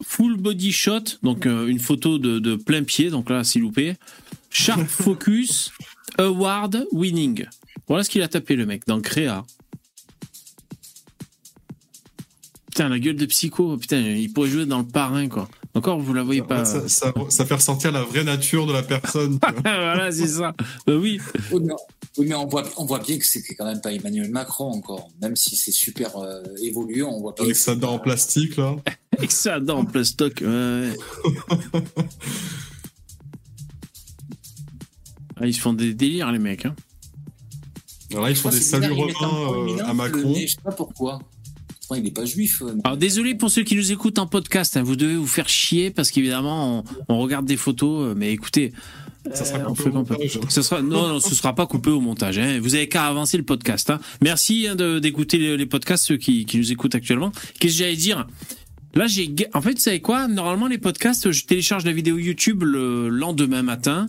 full 0.06 0.36
body 0.36 0.70
shot, 0.72 1.18
donc 1.24 1.46
euh, 1.46 1.66
une 1.66 1.78
photo 1.80 2.18
de, 2.18 2.38
de 2.38 2.54
plein 2.56 2.84
pied, 2.84 3.10
donc 3.10 3.30
là 3.30 3.42
c'est 3.42 3.58
loupé. 3.58 3.94
Sharp 4.50 4.86
focus, 4.88 5.72
award 6.18 6.86
winning. 6.92 7.46
Voilà 7.88 8.04
ce 8.04 8.10
qu'il 8.10 8.22
a 8.22 8.28
tapé 8.28 8.54
le 8.54 8.66
mec 8.66 8.82
dans 8.86 9.00
Créa. 9.00 9.44
Putain, 12.70 12.88
la 12.88 12.98
gueule 13.00 13.16
de 13.16 13.26
psycho, 13.26 13.76
putain, 13.76 13.98
il 14.00 14.32
pourrait 14.32 14.48
jouer 14.48 14.64
dans 14.66 14.78
le 14.78 14.86
parrain 14.86 15.28
quoi. 15.28 15.48
Encore, 15.74 16.00
vous 16.00 16.12
la 16.14 16.22
voyez 16.22 16.42
pas. 16.42 16.64
Ça, 16.64 16.88
ça, 16.88 17.12
ça 17.28 17.46
fait 17.46 17.54
ressortir 17.54 17.92
la 17.92 18.02
vraie 18.02 18.24
nature 18.24 18.66
de 18.66 18.72
la 18.72 18.82
personne. 18.82 19.38
voilà, 19.64 20.10
c'est 20.10 20.26
ça. 20.26 20.52
Bah 20.86 20.94
oui. 20.96 21.20
Oui, 21.52 21.60
mais, 21.64 21.72
oui, 22.18 22.26
mais 22.28 22.34
on, 22.34 22.46
voit, 22.46 22.64
on 22.76 22.84
voit 22.86 22.98
bien 23.00 23.18
que 23.18 23.24
c'était 23.26 23.54
quand 23.54 23.64
même 23.66 23.80
pas 23.80 23.92
Emmanuel 23.92 24.30
Macron 24.30 24.70
encore. 24.72 25.08
Même 25.22 25.36
si 25.36 25.54
c'est 25.56 25.70
super 25.72 26.16
euh, 26.16 26.42
évolué, 26.62 27.02
on 27.02 27.20
voit 27.20 27.32
bien. 27.32 27.44
Avec 27.44 27.54
que 27.56 27.60
sa 27.60 27.74
c'est 27.74 27.78
dent 27.80 27.92
en 27.94 27.98
pas- 27.98 28.04
plastique, 28.04 28.56
là. 28.56 28.76
Avec 29.18 29.30
ça 29.32 29.60
dans 29.60 29.84
plastoc. 29.84 30.40
Ouais, 30.40 30.46
ouais. 30.46 30.96
Ah, 35.42 35.46
ils 35.46 35.54
se 35.54 35.60
font 35.60 35.72
des 35.72 35.94
délires, 35.94 36.30
les 36.32 36.38
mecs. 36.38 36.66
Hein. 36.66 36.74
Alors 38.10 38.24
là, 38.24 38.30
ils 38.30 38.36
font 38.36 38.50
Je 38.50 38.56
des 38.56 38.60
c'est 38.62 38.78
saluts 38.80 38.92
en 38.92 38.96
romains 38.96 39.78
euh, 39.80 39.84
à 39.86 39.94
Macron. 39.94 40.32
nez, 40.32 40.46
Je 40.46 40.54
sais 40.56 40.60
pas 40.62 40.72
pourquoi. 40.72 41.20
Pourtant, 41.90 42.00
il 42.02 42.04
n'est 42.04 42.12
pas 42.12 42.24
juif. 42.24 42.62
euh, 42.62 42.72
mais- 42.76 42.80
Alors 42.84 42.96
désolé 42.96 43.34
pour 43.34 43.50
ceux 43.50 43.62
qui 43.64 43.74
nous 43.74 43.90
écoutent 43.90 44.18
en 44.20 44.26
podcast, 44.28 44.76
hein, 44.76 44.82
vous 44.84 44.94
devez 44.94 45.16
vous 45.16 45.26
faire 45.26 45.48
chier 45.48 45.90
parce 45.90 46.10
qu'évidemment 46.12 46.84
on, 47.08 47.14
on 47.14 47.18
regarde 47.18 47.46
des 47.46 47.56
photos, 47.56 48.06
euh, 48.10 48.14
mais 48.16 48.32
écoutez, 48.32 48.72
Ça 49.34 49.44
sera 49.44 49.58
euh, 49.58 49.64
coupé 49.64 49.90
au 49.90 50.48
ça. 50.48 50.62
sera 50.62 50.82
non 50.82 51.08
non, 51.08 51.18
ce 51.20 51.34
sera 51.34 51.52
pas 51.54 51.66
coupé 51.66 51.90
au 51.90 52.00
montage. 52.00 52.38
Hein. 52.38 52.60
Vous 52.62 52.76
avez 52.76 52.88
qu'à 52.88 53.06
avancer 53.06 53.36
le 53.36 53.42
podcast. 53.42 53.90
Hein. 53.90 53.98
Merci 54.22 54.68
hein, 54.68 54.76
de- 54.76 55.00
d'écouter 55.00 55.38
les, 55.38 55.56
les 55.56 55.66
podcasts 55.66 56.06
ceux 56.06 56.16
qui, 56.16 56.44
qui 56.44 56.58
nous 56.58 56.70
écoutent 56.70 56.94
actuellement. 56.94 57.32
Qu'est-ce 57.58 57.74
que 57.74 57.78
j'allais 57.80 57.96
dire? 57.96 58.26
Là 58.94 59.06
j'ai 59.08 59.32
en 59.54 59.60
fait 59.60 59.72
vous 59.74 59.78
savez 59.80 60.00
quoi? 60.00 60.26
Normalement 60.28 60.66
les 60.68 60.78
podcasts 60.78 61.30
je 61.32 61.44
télécharge 61.44 61.84
la 61.84 61.92
vidéo 61.92 62.18
YouTube 62.18 62.62
le 62.62 63.08
lendemain 63.08 63.62
matin 63.62 64.06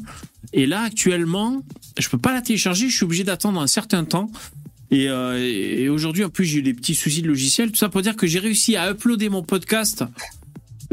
et 0.54 0.66
là 0.66 0.82
actuellement 0.82 1.62
je 2.00 2.08
peux 2.10 2.18
pas 2.18 2.34
la 2.34 2.42
télécharger, 2.42 2.90
je 2.90 2.96
suis 2.96 3.04
obligé 3.06 3.24
d'attendre 3.24 3.60
un 3.60 3.68
certain 3.68 4.04
temps. 4.06 4.30
Et, 4.92 5.10
euh, 5.10 5.38
et 5.40 5.88
aujourd'hui, 5.90 6.24
en 6.26 6.30
plus, 6.30 6.46
j'ai 6.46 6.60
eu 6.60 6.62
des 6.62 6.74
petits 6.74 6.96
soucis 6.96 7.22
de 7.22 7.28
logiciel. 7.28 7.72
Tout 7.72 7.78
ça 7.78 7.90
pour 7.90 8.02
dire 8.02 8.16
que 8.16 8.28
j'ai 8.28 8.40
réussi 8.40 8.76
à 8.76 8.92
uploader 8.92 9.30
mon 9.30 9.42
podcast 9.42 10.04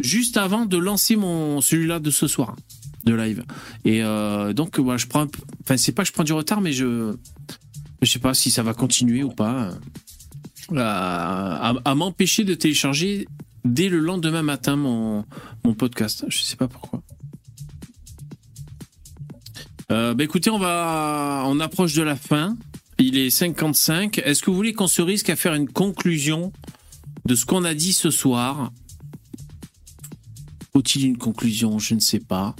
juste 0.00 0.36
avant 0.36 0.66
de 0.66 0.76
lancer 0.76 1.16
mon 1.16 1.60
celui-là 1.60 1.98
de 1.98 2.10
ce 2.10 2.28
soir 2.28 2.54
de 3.04 3.14
live. 3.14 3.44
Et 3.84 4.02
euh, 4.04 4.52
donc, 4.52 4.78
voilà, 4.78 4.98
je 4.98 5.06
prends. 5.06 5.26
Enfin, 5.62 5.76
c'est 5.76 5.92
pas 5.92 6.02
que 6.02 6.08
je 6.08 6.12
prends 6.12 6.24
du 6.24 6.32
retard, 6.32 6.60
mais 6.60 6.72
je 6.72 7.14
je 8.00 8.08
sais 8.10 8.20
pas 8.20 8.34
si 8.34 8.50
ça 8.52 8.62
va 8.62 8.74
continuer 8.74 9.24
ou 9.24 9.30
pas. 9.30 9.70
euh, 10.72 10.76
à 10.78 11.94
m'empêcher 11.96 12.44
de 12.44 12.54
télécharger 12.54 13.26
dès 13.64 13.88
le 13.88 13.98
lendemain 13.98 14.42
matin 14.42 14.76
mon 14.76 15.24
mon 15.64 15.74
podcast. 15.74 16.24
Je 16.28 16.38
sais 16.38 16.56
pas 16.56 16.68
pourquoi. 16.68 17.02
Euh, 19.90 20.12
bah 20.14 20.22
écoutez, 20.24 20.50
on 20.50 20.58
va, 20.58 21.44
on 21.46 21.60
approche 21.60 21.94
de 21.94 22.02
la 22.02 22.14
fin. 22.14 22.56
Il 22.98 23.16
est 23.16 23.30
55. 23.30 24.18
Est-ce 24.18 24.42
que 24.42 24.50
vous 24.50 24.56
voulez 24.56 24.72
qu'on 24.72 24.88
se 24.88 25.02
risque 25.02 25.30
à 25.30 25.36
faire 25.36 25.54
une 25.54 25.68
conclusion 25.68 26.52
de 27.26 27.36
ce 27.36 27.46
qu'on 27.46 27.64
a 27.64 27.74
dit 27.74 27.92
ce 27.92 28.10
soir? 28.10 28.72
Faut-il 30.72 31.06
une 31.06 31.18
conclusion? 31.18 31.78
Je 31.78 31.94
ne 31.94 32.00
sais 32.00 32.18
pas. 32.18 32.56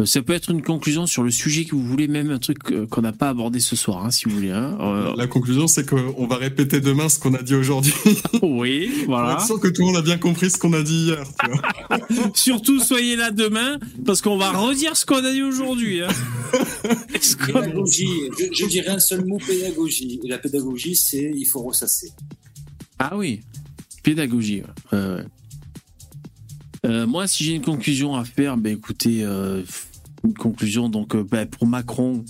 Euh, 0.00 0.04
Ça 0.06 0.22
peut 0.22 0.32
être 0.32 0.50
une 0.50 0.62
conclusion 0.62 1.06
sur 1.06 1.22
le 1.22 1.30
sujet 1.30 1.64
que 1.64 1.74
vous 1.74 1.82
voulez, 1.86 2.08
même 2.08 2.30
un 2.30 2.38
truc 2.38 2.58
euh, 2.72 2.86
qu'on 2.86 3.02
n'a 3.02 3.12
pas 3.12 3.28
abordé 3.28 3.60
ce 3.60 3.76
soir, 3.76 4.04
hein, 4.04 4.10
si 4.10 4.24
vous 4.28 4.34
voulez. 4.34 4.50
hein. 4.50 4.76
Euh, 4.80 5.14
La 5.16 5.26
conclusion, 5.26 5.66
c'est 5.66 5.88
qu'on 5.88 6.26
va 6.26 6.36
répéter 6.36 6.80
demain 6.80 7.08
ce 7.08 7.18
qu'on 7.18 7.34
a 7.34 7.42
dit 7.42 7.54
aujourd'hui. 7.54 7.92
oui, 8.42 8.90
voilà. 9.06 9.34
être 9.34 9.46
sûr 9.46 9.60
que 9.60 9.68
tout 9.68 9.82
le 9.82 9.86
monde 9.88 9.96
a 9.96 10.02
bien 10.02 10.18
compris 10.18 10.50
ce 10.50 10.58
qu'on 10.58 10.72
a 10.72 10.82
dit 10.82 11.04
hier. 11.06 11.22
Tu 11.44 11.50
vois. 11.50 12.30
Surtout, 12.34 12.80
soyez 12.80 13.16
là 13.16 13.30
demain, 13.30 13.78
parce 14.04 14.20
qu'on 14.22 14.36
va 14.38 14.50
redire 14.50 14.96
ce 14.96 15.04
qu'on 15.06 15.24
a 15.24 15.32
dit 15.32 15.42
aujourd'hui. 15.42 16.02
hein. 16.02 16.08
Pédagogie. 17.46 18.08
Je, 18.38 18.44
je 18.52 18.66
dirais 18.66 18.88
un 18.88 18.98
seul 18.98 19.24
mot 19.24 19.38
pédagogie. 19.38 20.20
Et 20.24 20.28
la 20.28 20.38
pédagogie, 20.38 20.96
c'est 20.96 21.30
il 21.34 21.44
faut 21.44 21.62
ressasser. 21.62 22.10
Ah 22.98 23.16
oui, 23.16 23.40
pédagogie. 24.02 24.62
Euh, 24.92 25.22
moi, 27.06 27.26
si 27.26 27.44
j'ai 27.44 27.52
une 27.54 27.62
conclusion 27.62 28.16
à 28.16 28.24
faire, 28.24 28.56
ben 28.56 28.72
écoutez, 28.76 29.22
euh, 29.22 29.62
une 30.24 30.34
conclusion 30.34 30.88
donc 30.88 31.14
euh, 31.14 31.24
ben, 31.24 31.46
pour 31.46 31.66
Macron, 31.66 32.24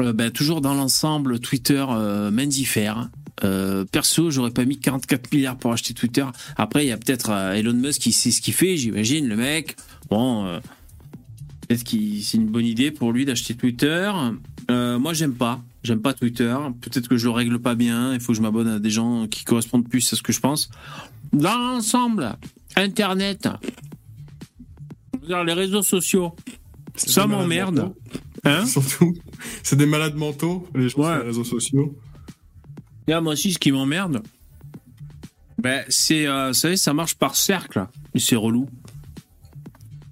euh, 0.00 0.12
ben, 0.12 0.30
toujours 0.30 0.60
dans 0.60 0.74
l'ensemble, 0.74 1.40
Twitter 1.40 1.84
euh, 1.88 2.30
mendifère. 2.30 3.10
Euh, 3.42 3.84
perso, 3.84 4.30
j'aurais 4.30 4.50
pas 4.50 4.64
mis 4.64 4.78
44 4.78 5.32
milliards 5.32 5.56
pour 5.56 5.72
acheter 5.72 5.94
Twitter. 5.94 6.26
Après, 6.56 6.84
il 6.84 6.88
y 6.88 6.92
a 6.92 6.98
peut-être 6.98 7.30
Elon 7.30 7.72
Musk 7.72 8.02
qui 8.02 8.12
sait 8.12 8.30
ce 8.30 8.40
qu'il 8.40 8.54
fait, 8.54 8.76
j'imagine, 8.76 9.28
le 9.28 9.36
mec. 9.36 9.76
Bon, 10.10 10.44
euh, 10.44 10.60
peut-être 11.66 11.84
que 11.84 11.96
c'est 12.22 12.36
une 12.36 12.48
bonne 12.48 12.66
idée 12.66 12.90
pour 12.90 13.12
lui 13.12 13.24
d'acheter 13.24 13.54
Twitter. 13.54 14.10
Moi, 14.68 15.14
j'aime 15.14 15.34
pas. 15.34 15.60
J'aime 15.82 16.00
pas 16.00 16.12
Twitter. 16.12 16.54
Peut-être 16.80 17.08
que 17.08 17.16
je 17.16 17.24
le 17.24 17.30
règle 17.30 17.58
pas 17.58 17.74
bien. 17.74 18.12
Il 18.14 18.20
faut 18.20 18.32
que 18.32 18.36
je 18.36 18.42
m'abonne 18.42 18.68
à 18.68 18.78
des 18.78 18.90
gens 18.90 19.26
qui 19.26 19.44
correspondent 19.44 19.88
plus 19.88 20.12
à 20.12 20.16
ce 20.16 20.22
que 20.22 20.32
je 20.32 20.40
pense. 20.40 20.70
Dans 21.32 21.58
l'ensemble, 21.58 22.36
Internet, 22.76 23.48
les 25.44 25.52
réseaux 25.52 25.82
sociaux, 25.82 26.34
ça 26.94 27.26
m'emmerde. 27.26 27.92
Hein 28.44 28.64
Surtout, 28.66 29.14
c'est 29.62 29.76
des 29.76 29.86
malades 29.86 30.16
mentaux, 30.16 30.66
les 30.74 30.88
gens 30.88 31.02
sur 31.02 31.10
les 31.10 31.24
réseaux 31.26 31.44
sociaux. 31.44 31.96
Là, 33.06 33.20
moi 33.20 33.32
aussi, 33.32 33.52
ce 33.52 33.58
qui 33.58 33.72
m'emmerde, 33.72 34.22
ben, 35.58 35.84
c'est, 35.88 36.26
euh, 36.26 36.48
vous 36.48 36.54
savez, 36.54 36.76
ça 36.76 36.94
marche 36.94 37.14
par 37.14 37.36
cercle. 37.36 37.86
C'est 38.16 38.36
relou. 38.36 38.68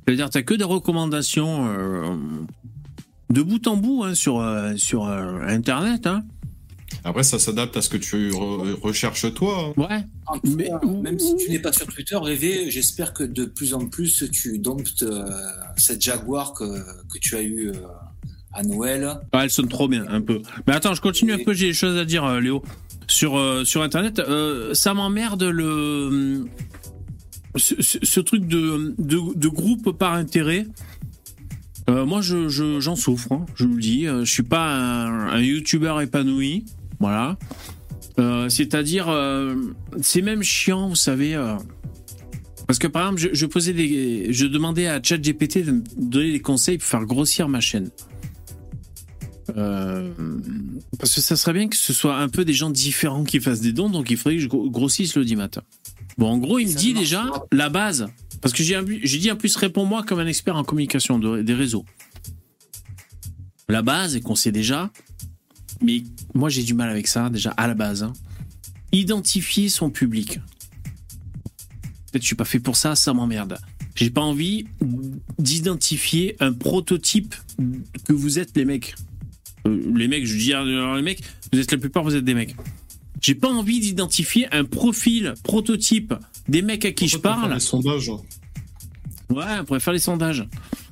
C'est-à-dire, 0.06 0.30
t'as 0.30 0.42
que 0.42 0.54
des 0.54 0.64
recommandations 0.64 1.66
euh, 1.68 2.16
de 3.30 3.42
bout 3.42 3.66
en 3.66 3.76
bout 3.76 4.04
hein, 4.04 4.14
sur, 4.14 4.40
euh, 4.40 4.74
sur 4.76 5.04
euh, 5.06 5.40
Internet. 5.46 6.06
Hein. 6.06 6.24
Après, 7.04 7.22
ça 7.22 7.38
s'adapte 7.38 7.76
à 7.76 7.82
ce 7.82 7.88
que 7.88 7.96
tu 7.96 8.30
re- 8.30 8.74
recherches 8.80 9.32
toi. 9.34 9.72
hein. 9.76 9.80
Ouais. 9.80 10.66
Cas, 10.66 10.80
même 10.86 11.18
si 11.18 11.36
tu 11.36 11.50
n'es 11.50 11.58
pas 11.58 11.72
sur 11.72 11.86
Twitter, 11.86 12.16
rêver, 12.16 12.70
j'espère 12.70 13.12
que 13.14 13.24
de 13.24 13.44
plus 13.44 13.72
en 13.74 13.86
plus 13.86 14.24
tu 14.32 14.58
domptes 14.58 15.02
euh, 15.04 15.24
cette 15.76 16.02
Jaguar 16.02 16.52
que, 16.54 16.64
que 16.64 17.18
tu 17.20 17.36
as 17.36 17.42
eue 17.42 17.68
euh, 17.70 17.72
à 18.52 18.62
Noël. 18.62 19.08
Ah, 19.32 19.44
elle 19.44 19.50
sonne 19.50 19.68
trop 19.68 19.88
bien, 19.88 20.04
un 20.08 20.20
peu. 20.20 20.42
Mais 20.66 20.74
attends, 20.74 20.92
je 20.94 21.00
continue 21.00 21.32
un 21.32 21.38
peu, 21.44 21.54
j'ai 21.54 21.68
des 21.68 21.72
choses 21.72 21.96
à 21.96 22.04
dire, 22.04 22.24
euh, 22.24 22.40
Léo. 22.40 22.62
Sur, 23.06 23.38
euh, 23.38 23.64
sur 23.64 23.82
Internet, 23.82 24.18
euh, 24.18 24.74
ça 24.74 24.92
m'emmerde 24.92 25.42
le. 25.44 26.44
Ce, 27.56 27.80
ce- 27.80 27.98
ce 28.02 28.20
truc 28.20 28.46
de, 28.46 28.94
de, 28.98 29.18
de 29.34 29.48
groupe 29.48 29.92
par 29.96 30.12
intérêt. 30.12 30.66
Euh, 31.88 32.04
moi, 32.04 32.20
je, 32.20 32.48
je- 32.50 32.80
j'en 32.80 32.96
souffre, 32.96 33.32
hein, 33.32 33.46
je 33.54 33.64
vous 33.64 33.74
le 33.76 33.80
dis. 33.80 34.04
Je 34.04 34.24
suis 34.30 34.42
pas 34.42 34.74
un, 34.76 35.28
un 35.30 35.40
youtubeur 35.40 36.00
épanoui. 36.02 36.66
Voilà. 37.00 37.38
Euh, 38.18 38.48
c'est-à-dire, 38.48 39.08
euh, 39.08 39.54
c'est 40.02 40.22
même 40.22 40.42
chiant, 40.42 40.88
vous 40.88 40.96
savez. 40.96 41.34
euh, 41.34 41.56
parce 42.66 42.78
que 42.78 42.86
par 42.86 43.02
exemple, 43.02 43.20
je, 43.20 43.28
je 43.32 43.46
posais 43.46 43.72
des, 43.72 44.32
je 44.32 44.44
demandais 44.46 44.88
à 44.88 45.00
ChatGPT 45.02 45.64
de 45.64 45.72
me 45.72 45.82
donner 45.96 46.32
des 46.32 46.40
conseils 46.40 46.78
pour 46.78 46.86
faire 46.88 47.04
grossir 47.06 47.48
ma 47.48 47.60
chaîne. 47.60 47.90
Parce 50.98 51.14
que 51.14 51.20
ça 51.20 51.36
serait 51.36 51.52
bien 51.52 51.68
que 51.68 51.76
ce 51.76 51.92
soit 51.92 52.16
un 52.16 52.28
peu 52.28 52.44
des 52.44 52.52
gens 52.52 52.70
différents 52.70 53.24
qui 53.24 53.40
fassent 53.40 53.60
des 53.60 53.72
dons, 53.72 53.88
donc 53.88 54.10
il 54.10 54.16
faudrait 54.16 54.36
que 54.36 54.42
je 54.42 54.48
gro- 54.48 54.68
grossisse 54.70 55.16
le 55.16 55.24
dimanche. 55.24 55.58
Bon, 56.18 56.28
en 56.28 56.38
gros, 56.38 56.58
il 56.58 56.68
me 56.68 56.74
dit 56.74 56.92
déjà 56.94 57.24
la 57.52 57.68
base. 57.68 58.06
Parce 58.40 58.52
que 58.54 58.62
j'ai 58.62 59.18
dit 59.18 59.30
en 59.32 59.36
plus, 59.36 59.56
réponds-moi 59.56 60.02
comme 60.04 60.18
un 60.18 60.26
expert 60.26 60.56
en 60.56 60.64
communication 60.64 61.18
de- 61.18 61.42
des 61.42 61.54
réseaux. 61.54 61.84
La 63.68 63.82
base, 63.82 64.16
et 64.16 64.20
qu'on 64.20 64.34
sait 64.34 64.52
déjà, 64.52 64.90
mais 65.82 66.02
moi 66.34 66.48
j'ai 66.48 66.62
du 66.62 66.74
mal 66.74 66.88
avec 66.90 67.06
ça, 67.08 67.30
déjà 67.30 67.50
à 67.52 67.66
la 67.66 67.74
base. 67.74 68.02
hein. 68.02 68.12
Identifier 68.92 69.68
son 69.68 69.90
public. 69.90 70.40
Peut-être 72.10 72.12
que 72.14 72.20
je 72.22 72.26
suis 72.26 72.36
pas 72.36 72.44
fait 72.46 72.60
pour 72.60 72.76
ça, 72.76 72.94
ça 72.94 73.12
m'emmerde. 73.12 73.58
J'ai 73.94 74.10
pas 74.10 74.22
envie 74.22 74.66
d'identifier 75.38 76.36
un 76.40 76.52
prototype 76.52 77.34
que 78.04 78.12
vous 78.12 78.38
êtes 78.38 78.56
les 78.56 78.64
mecs. 78.64 78.94
Euh, 79.66 79.92
les 79.94 80.08
mecs, 80.08 80.24
je 80.26 80.36
dis 80.36 80.52
alors 80.54 80.96
les 80.96 81.02
mecs, 81.02 81.22
vous 81.52 81.58
êtes 81.58 81.72
la 81.72 81.78
plupart, 81.78 82.04
vous 82.04 82.14
êtes 82.14 82.24
des 82.24 82.34
mecs. 82.34 82.54
J'ai 83.20 83.34
pas 83.34 83.48
envie 83.48 83.80
d'identifier 83.80 84.46
un 84.54 84.64
profil 84.64 85.34
prototype 85.42 86.14
des 86.48 86.62
mecs 86.62 86.84
à 86.84 86.92
qui 86.92 87.08
je 87.08 87.18
parle. 87.18 87.52
Les 87.52 87.60
sondages. 87.60 88.08
Ouais, 89.30 89.44
on 89.60 89.64
pourrait 89.64 89.80
faire 89.80 89.92
les 89.92 89.98
sondages. 89.98 90.46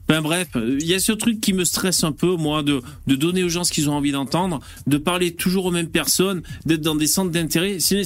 Enfin 0.08 0.22
bref, 0.22 0.48
il 0.54 0.86
y 0.86 0.94
a 0.94 1.00
ce 1.00 1.12
truc 1.12 1.40
qui 1.40 1.52
me 1.52 1.64
stresse 1.64 2.04
un 2.04 2.12
peu, 2.12 2.36
moi, 2.36 2.62
de, 2.62 2.80
de 3.08 3.14
donner 3.16 3.42
aux 3.42 3.48
gens 3.48 3.64
ce 3.64 3.72
qu'ils 3.72 3.90
ont 3.90 3.94
envie 3.94 4.12
d'entendre, 4.12 4.60
de 4.86 4.98
parler 4.98 5.34
toujours 5.34 5.66
aux 5.66 5.70
mêmes 5.72 5.88
personnes, 5.88 6.42
d'être 6.64 6.82
dans 6.82 6.94
des 6.94 7.08
centres 7.08 7.32
d'intérêt. 7.32 7.80
C'est 7.80 8.00
une, 8.00 8.04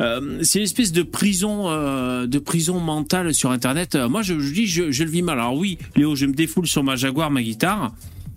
euh, 0.00 0.40
espèce 0.40 0.92
de 0.92 1.02
prison, 1.02 1.68
euh, 1.68 2.26
de 2.26 2.38
prison 2.38 2.78
mentale 2.78 3.34
sur 3.34 3.50
Internet. 3.50 3.96
Euh, 3.96 4.08
moi, 4.08 4.22
je, 4.22 4.38
je 4.38 4.52
dis, 4.52 4.66
je, 4.66 4.92
je 4.92 5.02
le 5.02 5.10
vis 5.10 5.22
mal. 5.22 5.40
Alors 5.40 5.56
oui, 5.56 5.78
Léo, 5.96 6.14
je 6.14 6.26
me 6.26 6.34
défoule 6.34 6.68
sur 6.68 6.84
ma 6.84 6.94
Jaguar, 6.94 7.30
ma 7.30 7.42
guitare. 7.42 7.92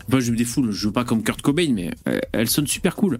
Enfin, 0.07 0.19
je 0.19 0.31
me 0.31 0.37
défoule, 0.37 0.71
je 0.71 0.77
joue 0.77 0.91
pas 0.91 1.05
comme 1.05 1.23
Kurt 1.23 1.41
Cobain, 1.41 1.71
mais 1.73 1.91
euh, 2.07 2.19
elle 2.31 2.49
sonne 2.49 2.67
super 2.67 2.95
cool. 2.95 3.19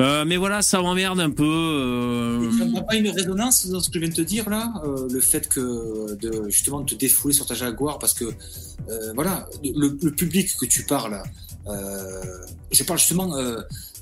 Euh, 0.00 0.24
mais 0.24 0.36
voilà, 0.36 0.62
ça 0.62 0.80
m'emmerde 0.80 1.20
un 1.20 1.30
peu. 1.30 1.44
euh, 1.44 2.58
Ça 2.58 2.64
n'a 2.66 2.82
pas 2.82 2.96
une 2.96 3.08
résonance 3.08 3.66
dans 3.66 3.80
ce 3.80 3.88
que 3.88 3.94
je 3.94 4.00
viens 4.00 4.08
de 4.08 4.14
te 4.14 4.22
dire 4.22 4.48
là 4.50 4.72
euh, 4.84 5.08
Le 5.10 5.20
fait 5.20 5.48
que 5.48 6.14
de 6.16 6.48
justement 6.48 6.80
de 6.80 6.90
te 6.90 6.94
défouler 6.94 7.34
sur 7.34 7.46
ta 7.46 7.54
Jaguar 7.54 7.98
parce 7.98 8.14
que 8.14 8.24
voilà, 9.14 9.48
le, 9.62 10.10
public 10.10 10.54
que 10.60 10.66
tu 10.66 10.84
parles, 10.84 11.22
je 12.70 12.82
parle 12.84 12.98
justement, 12.98 13.34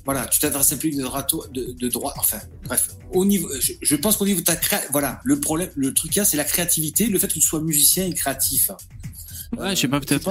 voilà, 0.05 0.25
tu 0.25 0.39
t'adresses 0.39 0.71
à 0.73 0.75
un 0.75 0.77
public 0.77 0.99
de, 0.99 1.87
droit, 1.87 2.13
enfin 2.17 2.39
bref, 2.65 2.89
au 3.13 3.23
niveau, 3.23 3.49
je, 3.59 3.95
pense 3.95 4.17
qu'au 4.17 4.25
niveau 4.25 4.41
de 4.41 4.45
ta 4.45 4.57
cré... 4.57 4.77
voilà, 4.91 5.21
le 5.23 5.39
problème, 5.39 5.69
le 5.75 5.93
truc 5.93 6.17
a, 6.17 6.25
c'est 6.25 6.35
la 6.35 6.43
créativité, 6.43 7.07
le 7.07 7.17
fait 7.19 7.27
que 7.27 7.33
tu 7.33 7.41
sois 7.41 7.61
musicien 7.61 8.05
et 8.05 8.13
créatif. 8.13 8.71
Ouais, 9.57 9.75
je 9.75 9.81
sais 9.81 9.87
pas, 9.87 9.99
peut-être. 9.99 10.29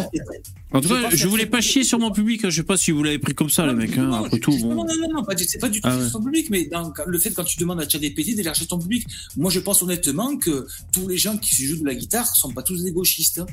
En 0.73 0.81
tout 0.81 0.89
cas, 0.89 1.11
je 1.11 1.29
voulais 1.29 1.47
pas 1.47 1.61
chier 1.61 1.85
sur 1.85 1.99
mon 1.99 2.11
public. 2.11 2.45
hein. 2.45 2.51
Je 2.51 2.57
sais 2.57 2.63
pas 2.63 2.77
si 2.77 2.91
vous 2.91 3.03
l'avez 3.03 3.19
pris 3.19 3.35
comme 3.35 3.51
ça, 3.51 3.67
les 3.67 3.75
mecs. 3.75 3.97
hein. 3.99 4.11
Après 4.25 4.39
tout, 4.39 4.57
bon. 4.59 4.75
Non, 4.75 4.85
non, 4.85 5.09
non, 5.15 5.25
pas 5.25 5.35
du- 5.35 5.45
c'est 5.45 5.59
pas 5.59 5.69
du 5.69 5.81
tout 5.81 5.89
Ah 5.91 5.97
ouais. 5.97 6.03
sur 6.09 6.13
ton 6.19 6.25
public, 6.25 6.49
mais 6.51 6.67
dans 6.67 6.93
le 7.07 7.19
fait 7.19 7.31
quand 7.33 7.45
tu 7.45 7.59
demandes 7.59 7.81
à 7.81 7.89
ChatGPT 7.89 8.35
d'élargir 8.35 8.67
ton 8.67 8.79
public, 8.79 9.07
moi 9.37 9.51
je 9.51 9.61
pense 9.61 9.83
honnêtement 9.83 10.37
que 10.37 10.67
tous 10.93 11.07
les 11.09 11.17
gens 11.19 11.37
qui 11.37 11.65
jouent 11.67 11.81
de 11.81 11.87
la 11.87 11.95
guitare 11.95 12.27
sont 12.37 12.53
pas 12.53 12.63
tous 12.63 12.83
des 12.83 12.93
gauchistes. 12.93 13.39
hein. 13.41 13.47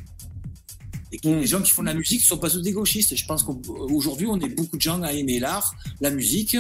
Et 1.11 1.17
que 1.17 1.27
Hmm. 1.27 1.39
les 1.39 1.47
gens 1.47 1.61
qui 1.61 1.71
font 1.71 1.81
de 1.81 1.87
la 1.87 1.95
musique 1.95 2.21
sont 2.21 2.37
pas 2.37 2.49
tous 2.51 2.61
des 2.61 2.71
gauchistes. 2.71 3.15
Je 3.15 3.25
pense 3.25 3.41
qu'aujourd'hui 3.43 4.27
on 4.27 4.39
est 4.39 4.49
beaucoup 4.49 4.77
de 4.77 4.81
gens 4.81 5.01
à 5.01 5.11
aimer 5.11 5.39
l'art, 5.39 5.73
la 6.01 6.11
musique. 6.11 6.55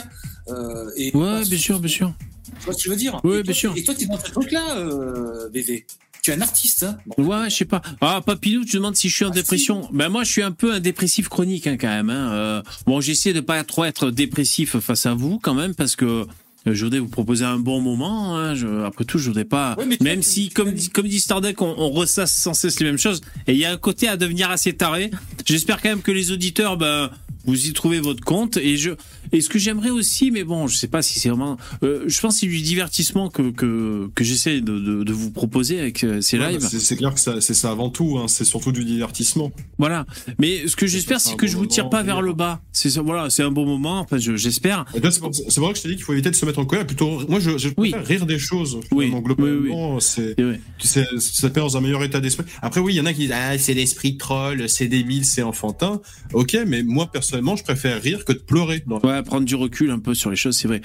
Euh, 0.49 0.89
et 0.97 1.15
Ouais, 1.15 1.43
bien 1.45 1.57
sûr, 1.57 1.79
bien 1.79 1.89
sûr. 1.89 2.13
Tu 2.59 2.65
vois 2.65 2.73
ce 2.73 2.77
que 2.79 2.83
je 2.85 2.89
veux 2.89 2.95
dire? 2.95 3.13
Ouais, 3.23 3.31
et 3.31 3.33
toi, 3.35 3.43
bien 3.43 3.53
sûr. 3.53 3.73
Et 3.77 3.83
toi, 3.83 3.93
tu 3.93 4.05
es 4.05 4.07
dans 4.07 4.17
ce 4.19 4.31
truc-là, 4.31 4.77
euh, 4.79 5.49
BV. 5.49 5.85
Tu 6.21 6.31
es 6.31 6.33
un 6.33 6.41
artiste. 6.41 6.83
Hein 6.83 6.97
Ouais, 7.17 7.49
je 7.49 7.55
sais 7.55 7.65
pas. 7.65 7.81
Ah, 8.01 8.21
Papinou, 8.25 8.65
tu 8.65 8.75
demandes 8.77 8.95
si 8.95 9.09
je 9.09 9.15
suis 9.15 9.25
en 9.25 9.29
dépression. 9.29 9.87
Ben 9.93 10.09
moi, 10.09 10.23
je 10.23 10.31
suis 10.31 10.41
un 10.43 10.51
peu 10.51 10.73
un 10.73 10.79
dépressif 10.79 11.29
chronique 11.29 11.65
hein, 11.67 11.77
quand 11.79 11.87
même. 11.87 12.09
Hein. 12.09 12.31
Euh, 12.33 12.61
bon, 12.85 12.99
j'essaie 13.01 13.33
de 13.33 13.39
pas 13.41 13.63
trop 13.63 13.85
être 13.85 14.11
dépressif 14.11 14.77
face 14.79 15.05
à 15.05 15.13
vous 15.13 15.39
quand 15.39 15.53
même 15.53 15.75
parce 15.75 15.95
que 15.95 16.05
euh, 16.05 16.25
je 16.65 16.83
voudrais 16.83 16.99
vous 16.99 17.07
proposer 17.07 17.45
un 17.45 17.57
bon 17.57 17.79
moment. 17.79 18.37
Hein. 18.37 18.53
Je- 18.55 18.83
après 18.83 19.05
tout, 19.05 19.17
je 19.17 19.27
voudrais 19.29 19.45
pas. 19.45 19.75
Ouais, 19.77 19.85
même 20.01 20.21
si, 20.21 20.49
comme 20.49 20.71
dit, 20.73 20.89
comme 20.89 21.07
dit 21.07 21.19
Stardeck, 21.21 21.61
on, 21.61 21.73
on 21.77 21.89
ressasse 21.91 22.33
sans 22.33 22.53
cesse 22.53 22.79
les 22.81 22.85
mêmes 22.85 22.97
choses. 22.97 23.21
Et 23.47 23.53
il 23.53 23.57
y 23.57 23.63
a 23.65 23.71
un 23.71 23.77
côté 23.77 24.07
à 24.09 24.17
devenir 24.17 24.51
assez 24.51 24.73
taré. 24.73 25.11
J'espère 25.45 25.81
quand 25.81 25.89
même 25.89 26.01
que 26.01 26.11
les 26.11 26.31
auditeurs, 26.31 26.75
ben 26.75 27.09
vous 27.49 27.67
y 27.67 27.73
trouvez 27.73 27.99
votre 27.99 28.23
compte. 28.23 28.57
Et 28.57 28.77
je, 28.77 28.91
et 29.31 29.41
ce 29.41 29.49
que 29.49 29.59
j'aimerais 29.59 29.89
aussi, 29.89 30.31
mais 30.31 30.43
bon, 30.43 30.67
je 30.67 30.75
sais 30.75 30.87
pas 30.87 31.01
si 31.01 31.19
c'est 31.19 31.29
vraiment. 31.29 31.57
euh, 31.83 32.03
je 32.07 32.19
pense 32.19 32.35
que 32.35 32.39
c'est 32.41 32.47
du 32.47 32.61
divertissement 32.61 33.29
que 33.29 33.51
que, 33.51 34.09
que 34.15 34.23
j'essaie 34.23 34.61
de, 34.61 34.79
de, 34.79 35.03
de 35.03 35.13
vous 35.13 35.31
proposer 35.31 35.79
avec 35.79 36.03
euh, 36.03 36.21
ces 36.21 36.39
Ouais, 36.39 36.51
lives. 36.51 36.61
bah, 36.61 36.67
c'est 36.69 36.95
clair 36.95 37.13
que 37.13 37.19
c'est 37.41 37.53
ça 37.53 37.71
avant 37.71 37.89
tout, 37.89 38.17
hein, 38.17 38.27
c'est 38.27 38.45
surtout 38.45 38.71
du 38.71 38.83
divertissement. 38.85 39.51
Voilà. 39.77 40.05
Mais 40.39 40.67
ce 40.67 40.75
que 40.75 40.87
j'espère, 40.87 41.19
c'est 41.21 41.35
que 41.35 41.45
bon 41.45 41.51
je 41.51 41.57
vous 41.57 41.65
tire 41.65 41.85
moment, 41.85 41.91
pas 41.97 42.03
vers 42.03 42.21
le 42.21 42.33
bas. 42.33 42.61
C'est 42.71 42.89
ça, 42.89 43.01
voilà, 43.01 43.29
c'est 43.29 43.43
un 43.43 43.51
bon 43.51 43.65
moment. 43.65 43.99
Enfin, 43.99 44.17
je- 44.17 44.35
j'espère. 44.37 44.85
C'est 44.93 45.19
pour, 45.19 45.31
pour 45.31 45.51
ça 45.51 45.61
que 45.71 45.77
je 45.77 45.81
t'ai 45.81 45.89
dit 45.89 45.95
qu'il 45.95 46.03
faut 46.03 46.13
éviter 46.13 46.29
de 46.31 46.35
se 46.35 46.45
mettre 46.45 46.59
en 46.59 46.65
colère. 46.65 46.85
Plutôt, 46.87 47.27
moi, 47.27 47.39
je, 47.39 47.57
je 47.57 47.69
préfère 47.69 48.05
rire 48.05 48.25
des 48.25 48.39
choses. 48.39 48.79
finalement, 48.89 49.19
globalement, 49.21 49.99
c'est, 49.99 50.35
c'est, 50.79 51.05
ça 51.19 51.49
te 51.49 51.59
met 51.59 51.65
dans 51.65 51.77
un 51.77 51.81
meilleur 51.81 52.03
état 52.03 52.19
d'esprit. 52.19 52.45
Après, 52.61 52.79
oui, 52.81 52.93
il 52.93 52.97
y 52.97 53.01
en 53.01 53.05
a 53.05 53.13
qui 53.13 53.21
disent, 53.21 53.33
ah, 53.33 53.57
c'est 53.57 53.73
l'esprit 53.73 54.17
troll, 54.17 54.67
c'est 54.69 54.87
débile, 54.87 55.25
c'est 55.25 55.41
enfantin. 55.43 56.01
Ok, 56.33 56.57
mais 56.67 56.83
moi, 56.83 57.07
personnellement, 57.11 57.38
je 57.55 57.63
préfère 57.63 58.01
rire 58.01 58.25
que 58.25 58.33
de 58.33 58.39
pleurer. 58.39 58.83
Ouais, 58.87 59.23
prendre 59.23 59.45
du 59.45 59.55
recul 59.55 59.91
un 59.91 59.99
peu 59.99 60.13
sur 60.13 60.29
les 60.29 60.35
choses, 60.35 60.57
c'est 60.57 60.67
vrai. 60.67 60.81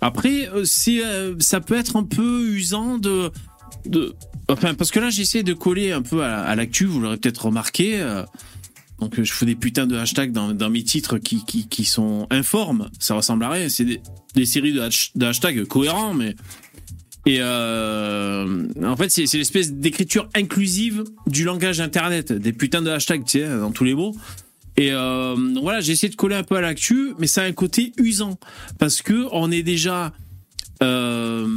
Après, 0.00 0.48
euh, 0.48 0.64
c'est, 0.64 1.04
euh, 1.04 1.34
ça 1.38 1.60
peut 1.60 1.76
être 1.76 1.96
un 1.96 2.04
peu 2.04 2.48
usant 2.48 2.98
de, 2.98 3.30
enfin, 4.48 4.74
parce 4.74 4.90
que 4.90 5.00
là, 5.00 5.10
j'essaie 5.10 5.42
de 5.42 5.54
coller 5.54 5.92
un 5.92 6.02
peu 6.02 6.22
à, 6.22 6.54
l'actu. 6.54 6.84
Vous 6.86 7.00
l'aurez 7.00 7.16
peut-être 7.16 7.46
remarqué. 7.46 8.00
euh, 8.00 8.24
donc, 9.00 9.22
je 9.22 9.32
fais 9.32 9.46
des 9.46 9.54
putains 9.54 9.86
de 9.86 9.96
hashtags 9.96 10.32
dans, 10.32 10.70
mes 10.70 10.82
titres 10.82 11.18
qui, 11.18 11.44
qui, 11.44 11.84
sont 11.84 12.26
informes. 12.30 12.90
Ça 12.98 13.14
ressemble 13.14 13.44
à 13.44 13.50
rien. 13.50 13.68
C'est 13.68 13.86
des, 14.34 14.46
séries 14.46 14.72
de, 14.72 14.80
hash- 14.80 15.12
hashtags 15.20 15.64
cohérents, 15.66 16.14
mais 16.14 16.34
et 17.26 17.42
en 17.42 18.96
fait, 18.96 19.10
c'est 19.10 19.26
c'est 19.26 19.38
l'espèce 19.38 19.72
d'écriture 19.72 20.28
inclusive 20.34 21.04
du 21.26 21.44
langage 21.44 21.80
internet, 21.80 22.32
des 22.32 22.52
putains 22.52 22.82
de 22.82 22.90
hashtags, 22.90 23.24
tu 23.24 23.38
sais, 23.38 23.48
dans 23.48 23.70
tous 23.70 23.84
les 23.84 23.94
mots. 23.94 24.16
Et 24.78 24.92
euh, 24.92 25.34
voilà, 25.60 25.80
j'ai 25.80 25.90
essayé 25.90 26.08
de 26.08 26.14
coller 26.14 26.36
un 26.36 26.44
peu 26.44 26.54
à 26.54 26.60
l'actu, 26.60 27.12
mais 27.18 27.26
ça 27.26 27.42
a 27.42 27.44
un 27.46 27.52
côté 27.52 27.92
usant 27.98 28.38
parce 28.78 29.02
que 29.02 29.26
on 29.32 29.50
est 29.50 29.64
déjà, 29.64 30.12
euh, 30.84 31.48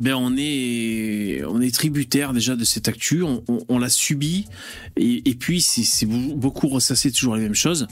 ben 0.00 0.14
on 0.14 0.36
est, 0.38 1.42
on 1.48 1.60
est 1.60 1.74
tributaire 1.74 2.32
déjà 2.32 2.54
de 2.54 2.62
cette 2.62 2.86
actu, 2.86 3.24
on, 3.24 3.78
l'a 3.80 3.88
subi, 3.88 4.46
et, 4.96 5.34
puis 5.34 5.60
c'est 5.60 6.06
beaucoup 6.06 6.68
ressasser 6.68 7.10
toujours 7.10 7.34
les 7.34 7.42
mêmes 7.42 7.54
choses. 7.54 7.88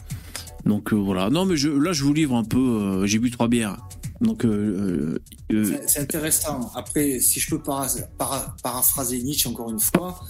Donc 0.65 0.93
euh, 0.93 0.97
voilà. 0.97 1.29
Non, 1.29 1.45
mais 1.45 1.57
là, 1.57 1.93
je 1.93 2.05
vous 2.05 2.15
livre 2.15 2.37
un 2.37 2.45
peu. 2.45 3.05
J'ai 3.05 3.19
bu 3.19 3.33
trois 3.33 3.49
bières. 3.49 3.79
Donc 4.21 4.45
euh, 4.45 4.49
euh, 4.49 5.19
euh, 5.53 5.65
C'est- 5.65 5.89
C'est 5.89 6.01
intéressant. 6.01 6.71
Après, 6.75 7.21
si 7.21 7.39
je 7.41 7.51
peux 7.51 7.63
para- 7.63 7.87
para- 8.19 8.55
paraphraser 8.63 9.23
Nietzsche 9.23 9.49
encore 9.49 9.71
une 9.71 9.79
fois, 9.81 10.21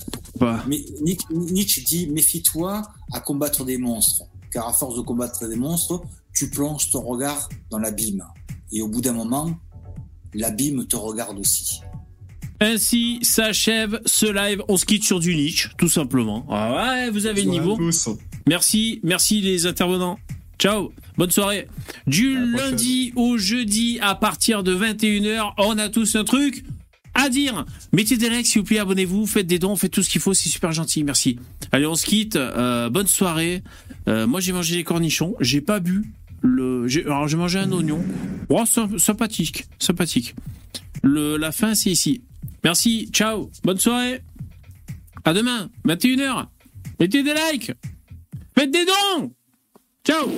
Bah. 0.40 0.64
mais 0.68 0.84
Nietzsche, 1.02 1.26
Nietzsche 1.32 1.82
dit 1.82 2.08
méfie-toi 2.08 2.82
à 3.12 3.20
combattre 3.20 3.64
des 3.64 3.78
monstres, 3.78 4.24
car 4.50 4.68
à 4.68 4.72
force 4.72 4.96
de 4.96 5.02
combattre 5.02 5.46
des 5.48 5.56
monstres, 5.56 6.02
tu 6.34 6.50
plonges 6.50 6.90
ton 6.90 7.00
regard 7.02 7.48
dans 7.70 7.78
l'abîme. 7.78 8.24
Et 8.72 8.82
au 8.82 8.88
bout 8.88 9.00
d'un 9.00 9.12
moment, 9.12 9.56
l'abîme 10.34 10.86
te 10.86 10.96
regarde 10.96 11.38
aussi. 11.38 11.80
Ainsi 12.60 13.18
s'achève 13.22 14.00
ce 14.06 14.26
live. 14.26 14.62
On 14.68 14.76
se 14.78 14.86
quitte 14.86 15.04
sur 15.04 15.20
du 15.20 15.34
niche, 15.36 15.70
tout 15.76 15.88
simplement. 15.90 16.46
Ah 16.50 16.74
ouais, 16.74 17.10
vous 17.10 17.26
avez 17.26 17.42
le 17.42 17.50
niveau. 17.50 17.78
Merci, 18.48 19.00
merci 19.02 19.40
les 19.42 19.66
intervenants. 19.66 20.18
Ciao, 20.58 20.92
bonne 21.18 21.30
soirée. 21.30 21.68
Du 22.06 22.34
lundi 22.52 23.12
au 23.14 23.36
jeudi 23.36 23.98
à 24.00 24.14
partir 24.14 24.62
de 24.62 24.74
21h, 24.74 25.52
on 25.58 25.76
a 25.78 25.88
tous 25.88 26.16
un 26.16 26.24
truc 26.24 26.64
à 27.14 27.28
dire. 27.28 27.64
Mettez 27.92 28.16
des 28.16 28.30
likes 28.30 28.46
s'il 28.46 28.60
vous 28.62 28.66
plaît, 28.66 28.78
abonnez-vous, 28.78 29.26
faites 29.26 29.46
des 29.46 29.58
dons, 29.58 29.76
faites 29.76 29.92
tout 29.92 30.02
ce 30.02 30.08
qu'il 30.08 30.20
faut, 30.20 30.32
c'est 30.34 30.48
super 30.48 30.72
gentil, 30.72 31.04
merci. 31.04 31.38
Allez, 31.72 31.86
on 31.86 31.94
se 31.94 32.06
quitte. 32.06 32.36
euh, 32.36 32.88
bonne 32.88 33.06
soirée. 33.06 33.62
Euh, 34.08 34.26
moi 34.26 34.40
j'ai 34.40 34.52
mangé 34.52 34.76
des 34.76 34.84
cornichons, 34.84 35.34
j'ai 35.40 35.60
pas 35.60 35.78
bu 35.80 36.04
le. 36.42 36.86
Alors 37.06 37.28
j'ai 37.28 37.36
mangé 37.36 37.58
un 37.58 37.70
oignon. 37.72 38.02
Oh, 38.48 38.64
symp- 38.64 38.98
sympathique, 38.98 39.64
sympathique. 39.78 40.34
Le, 41.02 41.36
la 41.36 41.52
fin 41.52 41.74
c'est 41.74 41.90
ici. 41.90 42.22
Merci, 42.64 43.08
ciao, 43.12 43.50
bonne 43.62 43.78
soirée. 43.78 44.22
À 45.24 45.34
demain, 45.34 45.68
21h. 45.86 46.46
Mettez 46.98 47.22
des 47.22 47.34
likes. 47.52 47.72
Faites 48.56 48.70
des 48.70 48.84
dons. 48.86 49.32
Ciao 50.06 50.30